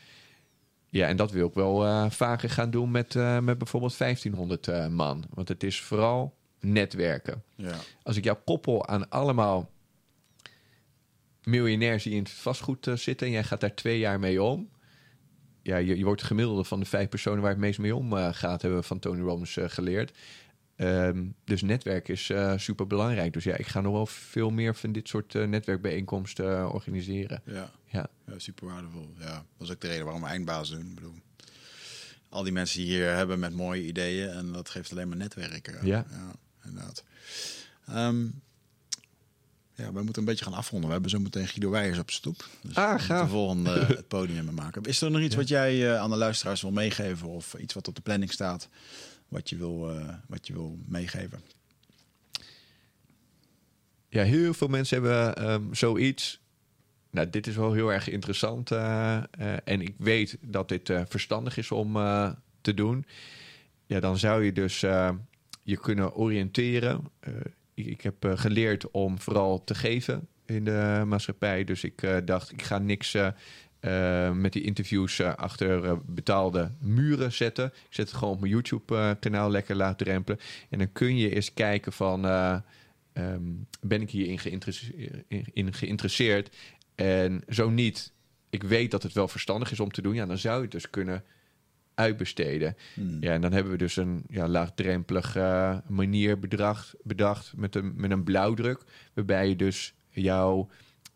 Ja, 0.89 1.07
en 1.07 1.15
dat 1.15 1.31
wil 1.31 1.47
ik 1.47 1.53
wel 1.53 1.85
eh, 1.85 2.09
vaker 2.09 2.49
gaan 2.49 2.69
doen 2.69 2.91
met, 2.91 3.15
eh, 3.15 3.39
met 3.39 3.57
bijvoorbeeld 3.57 3.97
1500 3.97 4.67
eh, 4.67 4.87
man. 4.87 5.25
Want 5.33 5.47
het 5.47 5.63
is 5.63 5.81
vooral 5.81 6.35
netwerken. 6.59 7.43
Ja. 7.55 7.75
Als 8.03 8.17
ik 8.17 8.23
jou 8.23 8.37
koppel 8.45 8.87
aan 8.87 9.09
allemaal 9.09 9.69
miljonairs 11.43 12.03
die 12.03 12.13
in 12.13 12.23
het 12.23 12.31
vastgoed 12.31 12.87
zitten... 12.93 13.27
en 13.27 13.33
jij 13.33 13.43
gaat 13.43 13.61
daar 13.61 13.75
twee 13.75 13.99
jaar 13.99 14.19
mee 14.19 14.43
om... 14.43 14.69
Ja, 15.61 15.77
je, 15.77 15.97
je 15.97 16.03
wordt 16.03 16.21
de 16.21 16.27
gemiddelde 16.27 16.63
van 16.63 16.79
de 16.79 16.85
vijf 16.85 17.09
personen 17.09 17.41
waar 17.41 17.51
het 17.51 17.59
meest 17.59 17.79
mee 17.79 17.95
om 17.95 18.13
gaat... 18.13 18.61
hebben 18.61 18.79
we 18.79 18.85
van 18.85 18.99
Tony 18.99 19.21
Robbins 19.21 19.57
geleerd. 19.61 20.17
Ehm, 20.79 21.25
dus 21.45 21.61
netwerk 21.61 22.07
is 22.07 22.31
super 22.55 22.87
belangrijk. 22.87 23.33
Dus 23.33 23.43
ja, 23.43 23.55
ik 23.55 23.67
ga 23.67 23.81
nog 23.81 23.93
wel 23.93 24.05
veel 24.05 24.49
meer 24.49 24.75
van 24.75 24.91
dit 24.91 25.07
soort 25.07 25.35
eh, 25.35 25.43
netwerkbijeenkomsten 25.47 26.57
eh, 26.57 26.69
organiseren. 26.73 27.41
Ja. 27.45 27.71
Ja. 27.85 28.07
ja, 28.27 28.33
super 28.39 28.65
waardevol. 28.67 29.13
Ja, 29.17 29.45
dat 29.57 29.67
is 29.67 29.71
ook 29.73 29.81
de 29.81 29.87
reden 29.87 30.03
waarom 30.03 30.21
we 30.23 30.27
eindbaas 30.29 30.69
doen. 30.69 30.79
Ik 30.89 30.95
bedoel, 30.95 31.13
al 32.29 32.43
die 32.43 32.51
mensen 32.51 32.81
hier 32.81 33.15
hebben 33.15 33.39
met 33.39 33.53
mooie 33.53 33.85
ideeën 33.85 34.29
en 34.29 34.51
dat 34.51 34.69
geeft 34.69 34.91
alleen 34.91 35.07
maar 35.07 35.17
netwerken. 35.17 35.85
Ja. 35.85 36.05
inderdaad. 36.65 37.03
Ehm, 37.87 38.25
ja, 39.75 39.91
we 39.93 40.01
moeten 40.03 40.21
een 40.21 40.27
beetje 40.27 40.45
gaan 40.45 40.53
afronden. 40.53 40.87
We 40.87 40.93
hebben 40.93 41.11
zo 41.11 41.19
meteen 41.19 41.47
Guido 41.47 41.69
Weijers 41.69 41.99
op 41.99 42.11
stoep. 42.11 42.47
Dus 42.61 42.75
Ah, 42.75 42.99
gaaf. 43.01 43.21
de 43.23 43.29
volgende 43.29 43.71
eh, 43.79 43.87
het 43.97 44.07
podium 44.07 44.53
maken. 44.53 44.83
Is 44.83 45.01
er 45.01 45.11
nog 45.11 45.21
iets 45.21 45.33
Ja. 45.33 45.39
wat 45.39 45.47
jij 45.47 45.91
eh, 45.93 45.99
aan 45.99 46.09
de 46.09 46.15
luisteraars 46.15 46.61
wil 46.61 46.71
meegeven 46.71 47.27
of 47.27 47.53
iets 47.53 47.73
wat 47.73 47.87
op 47.87 47.95
de 47.95 48.01
planning 48.01 48.31
staat, 48.31 48.69
wat 49.29 49.49
je 49.49 49.57
wil, 49.57 49.91
eh, 49.91 50.13
wat 50.27 50.47
je 50.47 50.53
wil 50.53 50.79
meegeven? 50.85 51.41
Ja, 54.09 54.23
heel 54.23 54.53
veel 54.53 54.67
mensen 54.67 55.03
hebben 55.03 55.35
ehm, 55.35 55.73
zoiets. 55.73 56.41
Nou, 57.11 57.29
dit 57.29 57.47
is 57.47 57.55
wel 57.55 57.73
heel 57.73 57.93
erg 57.93 58.09
interessant. 58.09 58.71
eh, 58.71 59.17
eh, 59.17 59.23
en 59.63 59.81
ik 59.81 59.95
weet 59.97 60.37
dat 60.41 60.69
dit 60.69 60.91
verstandig 61.07 61.57
is 61.57 61.71
om 61.71 61.93
te 62.61 62.73
doen. 62.73 63.05
Ja, 63.85 63.99
dan 63.99 64.17
zou 64.17 64.43
je 64.43 64.51
dus 64.51 64.79
je 65.63 65.77
kunnen 65.81 66.15
oriënteren. 66.15 67.11
Ik, 67.73 67.85
ik 67.85 68.01
heb 68.01 68.33
geleerd 68.35 68.91
om 68.91 69.19
vooral 69.19 69.63
te 69.63 69.75
geven 69.75 70.27
in 70.45 70.63
de 70.63 71.03
maatschappij. 71.05 71.63
Dus 71.63 71.83
ik 71.83 72.21
dacht, 72.25 72.51
ik 72.51 72.61
ga 72.61 72.77
niks 72.77 73.15
eh, 73.79 74.31
met 74.31 74.53
die 74.53 74.63
interviews 74.63 75.19
eh, 75.19 75.35
achter 75.35 75.83
eh, 75.83 75.93
betaalde 76.05 76.71
muren 76.79 77.31
zetten. 77.31 77.65
Ik 77.65 77.73
zet 77.89 78.09
het 78.09 78.17
gewoon 78.17 78.33
op 78.33 78.39
mijn 78.39 78.51
YouTube-kanaal 78.51 79.51
lekker 79.51 79.75
laagdrempelen. 79.75 80.39
En 80.69 80.77
dan 80.77 80.91
kun 80.91 81.17
je 81.17 81.35
eens 81.35 81.53
kijken 81.53 81.93
van... 81.93 82.25
eh, 82.25 82.57
ehm, 83.13 83.41
ben 83.81 84.01
ik 84.01 84.09
hierin 84.09 84.39
geïnteresse- 84.39 84.93
in, 85.27 85.45
in 85.53 85.73
geïnteresseerd? 85.73 86.55
En 86.95 87.43
zo 87.49 87.69
niet, 87.69 88.11
ik 88.49 88.63
weet 88.63 88.91
dat 88.91 89.03
het 89.03 89.13
wel 89.13 89.27
verstandig 89.27 89.71
is 89.71 89.79
om 89.79 89.91
te 89.91 90.01
doen. 90.01 90.13
Ja, 90.13 90.25
dan 90.25 90.37
zou 90.37 90.55
je 90.55 90.61
het 90.61 90.71
dus 90.71 90.89
kunnen 90.89 91.23
uitbesteden. 91.93 92.75
Hmm. 92.93 93.17
Ja, 93.21 93.31
en 93.33 93.41
dan 93.41 93.51
hebben 93.51 93.71
we 93.71 93.77
dus 93.77 93.95
een 93.95 94.23
ja, 94.29 94.47
laagdrempelige 94.47 95.81
manier 95.87 96.39
bedacht, 96.39 96.95
bedacht 97.03 97.53
met, 97.55 97.75
een, 97.75 97.93
met 97.95 98.11
een 98.11 98.23
blauwdruk. 98.23 98.83
Waarbij 99.13 99.49
je 99.49 99.55
dus 99.55 99.93
jouw 100.09 100.69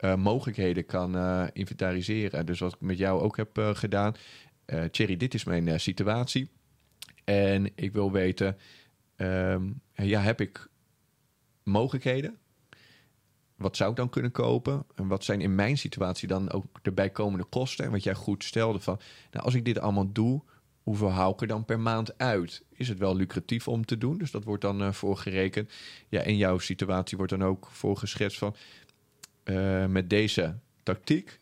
eh, 0.04 0.16
mogelijkheden 0.16 0.86
kan 0.86 1.16
eh, 1.16 1.44
inventariseren. 1.54 2.46
Dus 2.46 2.60
wat 2.60 2.74
ik 2.74 2.82
met 2.82 2.98
jou 2.98 3.22
ook 3.22 3.38
heb 3.38 3.58
eh, 3.58 3.76
gedaan. 3.76 4.14
Thierry, 4.92 5.18
dit 5.18 5.34
is 5.34 5.44
mijn 5.44 5.80
situatie. 5.80 6.50
En 7.24 7.72
ik 7.76 7.94
wil 7.94 8.12
weten, 8.12 8.58
ehm, 9.16 9.72
ja, 9.94 10.22
heb 10.22 10.42
ik 10.42 10.68
mogelijkheden? 11.64 12.38
Wat 13.56 13.78
zou 13.78 13.90
ik 13.90 13.96
dan 13.96 14.10
kunnen 14.10 14.32
kopen? 14.32 14.86
En 14.96 15.08
wat 15.08 15.24
zijn 15.24 15.42
in 15.42 15.56
mijn 15.56 15.78
situatie 15.78 16.28
dan 16.28 16.52
ook 16.52 16.66
de 16.82 16.92
bijkomende 16.92 17.46
kosten? 17.46 17.86
En 17.86 17.92
wat 17.92 18.04
jij 18.04 18.16
goed 18.16 18.44
stelde 18.44 18.80
van, 18.80 19.00
nou, 19.32 19.46
als 19.46 19.54
ik 19.54 19.66
dit 19.66 19.80
allemaal 19.80 20.12
doe, 20.12 20.42
hoeveel 20.84 21.12
hou 21.12 21.34
ik 21.34 21.42
er 21.42 21.48
dan 21.48 21.66
per 21.66 21.80
maand 21.80 22.18
uit? 22.18 22.64
Is 22.72 22.88
het 22.88 22.98
wel 22.98 23.16
lucratief 23.16 23.68
om 23.68 23.86
te 23.86 23.98
doen? 23.98 24.18
Dus 24.18 24.32
dat 24.32 24.44
wordt 24.44 24.62
dan 24.62 24.82
eh 24.82 24.92
voorgerekend. 24.92 25.72
Ja, 26.10 26.22
in 26.22 26.38
jouw 26.38 26.58
situatie 26.58 27.18
wordt 27.18 27.32
dan 27.32 27.44
ook 27.44 27.68
voorgeschetst 27.72 28.38
van, 28.38 28.56
eh, 29.44 29.86
met 29.86 30.10
deze 30.10 30.56
tactiek 30.84 31.40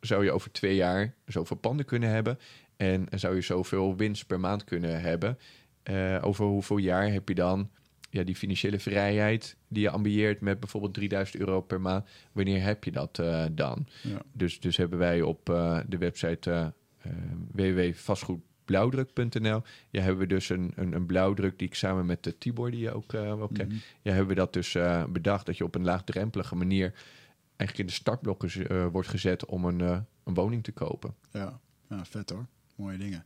zou 0.00 0.24
je 0.24 0.32
over 0.32 0.52
twee 0.52 0.74
jaar 0.74 1.14
zoveel 1.26 1.56
panden 1.56 1.86
kunnen 1.86 2.08
hebben. 2.08 2.38
En 2.76 3.06
zou 3.10 3.34
je 3.34 3.40
zoveel 3.40 3.96
winst 3.96 4.26
per 4.26 4.40
maand 4.40 4.64
kunnen 4.64 5.00
hebben. 5.00 5.38
Eh, 5.82 6.18
over 6.20 6.44
hoeveel 6.44 6.76
jaar 6.76 7.12
heb 7.12 7.28
je 7.28 7.34
dan 7.34 7.70
ja, 8.10 8.22
die 8.22 8.36
financiële 8.36 8.78
vrijheid 8.78 9.56
die 9.68 9.82
je 9.82 9.90
ambieert 9.90 10.40
met 10.40 10.60
bijvoorbeeld 10.60 10.94
3000 10.94 11.38
euro 11.38 11.60
per 11.60 11.80
maand. 11.80 12.08
Wanneer 12.32 12.62
heb 12.62 12.84
je 12.84 12.90
dat 12.90 13.18
eh, 13.18 13.44
dan? 13.52 13.86
Ja. 14.02 14.22
Dus, 14.32 14.60
dus 14.60 14.76
hebben 14.76 14.98
wij 14.98 15.22
op 15.22 15.44
de 15.88 15.98
website 15.98 16.50
uh, 16.50 17.12
www.vastgoedblauwdruk.nl. 18.70 19.62
Ja, 19.90 20.02
hebben 20.02 20.20
we 20.20 20.34
dus 20.34 20.48
een, 20.48 20.72
een, 20.74 20.92
een 20.92 21.06
blauwdruk 21.06 21.58
die 21.58 21.68
ik 21.68 21.74
samen 21.74 22.06
met 22.06 22.22
de 22.22 22.38
Tibor, 22.38 22.70
die 22.70 22.80
je 22.80 22.92
ook. 22.92 23.12
Mhm. 23.12 23.74
Ja, 24.02 24.12
hebben 24.12 24.26
we 24.26 24.34
dat 24.34 24.52
dus 24.52 24.74
eh, 24.74 25.04
bedacht 25.04 25.46
dat 25.46 25.56
je 25.56 25.64
op 25.64 25.74
een 25.74 25.84
laagdrempelige 25.84 26.54
manier 26.54 26.92
eigenlijk 27.56 27.78
in 27.78 27.86
de 27.86 28.00
startblokken 28.00 28.68
eh, 28.68 28.86
wordt 28.86 29.08
gezet 29.08 29.44
om 29.44 29.64
een, 29.64 29.80
een 30.24 30.34
woning 30.34 30.64
te 30.64 30.72
kopen. 30.72 31.14
Ja. 31.32 31.60
ja, 31.88 32.04
vet 32.04 32.30
hoor. 32.30 32.46
Mooie 32.74 32.98
dingen. 32.98 33.24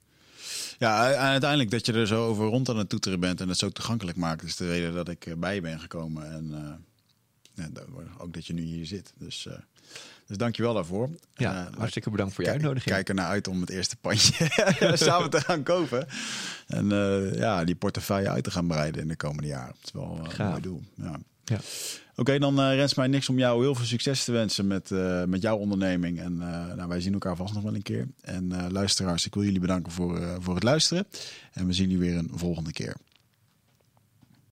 Ja, 0.78 1.14
uiteindelijk 1.14 1.70
dat 1.70 1.86
je 1.86 1.92
er 1.92 2.06
zo 2.06 2.26
over 2.26 2.46
rond 2.46 2.68
aan 2.68 2.78
het 2.78 2.88
toeteren 2.88 3.20
bent 3.20 3.40
en 3.40 3.48
het 3.48 3.58
zo 3.58 3.68
toegankelijk 3.68 4.16
maakt, 4.16 4.42
is 4.42 4.56
de 4.56 4.68
reden 4.68 4.94
dat 4.94 5.08
ik 5.08 5.34
bij 5.38 5.54
je 5.54 5.60
ben 5.60 5.80
gekomen. 5.80 6.32
En 6.32 6.52
ja, 7.54 7.68
ook 8.18 8.32
dat 8.32 8.46
je 8.46 8.52
nu 8.52 8.62
hier 8.62 8.86
zit. 8.86 9.12
Dus, 9.18 9.44
uh, 9.44 9.54
dus 10.26 10.36
dankjewel 10.36 10.74
daarvoor. 10.74 11.10
Ja, 11.34 11.70
hartstikke 11.76 12.10
bedankt 12.10 12.34
voor 12.34 12.44
je 12.44 12.50
uitnodiging. 12.50 12.94
Kijk 12.94 13.08
er 13.08 13.14
naar 13.14 13.28
uit 13.28 13.48
om 13.48 13.60
het 13.60 13.70
eerste 13.70 13.96
pandje 13.96 14.48
samen 14.94 15.30
te 15.30 15.40
gaan 15.40 15.62
kopen. 15.62 16.06
En 16.66 16.88
ja, 17.36 17.64
die 17.64 17.74
portefeuille 17.74 18.28
uit 18.28 18.44
te 18.44 18.50
gaan 18.50 18.66
breiden 18.66 19.02
in 19.02 19.08
de 19.08 19.16
komende 19.16 19.48
jaren. 19.48 19.74
Dat 19.74 19.84
is 19.84 19.92
wel 19.92 20.18
een 20.38 20.46
mooi 20.48 20.60
doel. 20.60 20.82
Ja. 20.94 21.18
Ja. 21.44 21.58
Oké, 22.16 22.38
dan 22.38 22.60
uh, 22.60 22.74
rest 22.74 22.96
mij 22.96 23.06
niks 23.06 23.28
om 23.28 23.38
jou 23.38 23.62
heel 23.62 23.74
veel 23.74 23.84
succes 23.84 24.24
te 24.24 24.32
wensen 24.32 24.66
met, 24.66 24.90
met 25.26 25.42
jouw 25.42 25.56
onderneming. 25.56 26.20
En 26.20 26.36
nou, 26.76 26.88
wij 26.88 27.00
zien 27.00 27.12
elkaar 27.12 27.36
vast 27.36 27.54
nog 27.54 27.62
wel 27.62 27.74
een 27.74 27.82
keer. 27.82 28.08
En 28.20 28.72
luisteraars, 28.72 29.26
ik 29.26 29.34
wil 29.34 29.44
jullie 29.44 29.60
bedanken 29.60 29.92
voor, 29.92 30.38
voor 30.40 30.54
het 30.54 30.62
luisteren. 30.62 31.06
En 31.52 31.66
we 31.66 31.72
zien 31.72 31.90
jullie 31.90 32.10
weer 32.10 32.18
een 32.18 32.30
volgende 32.34 32.72
keer. 32.72 32.96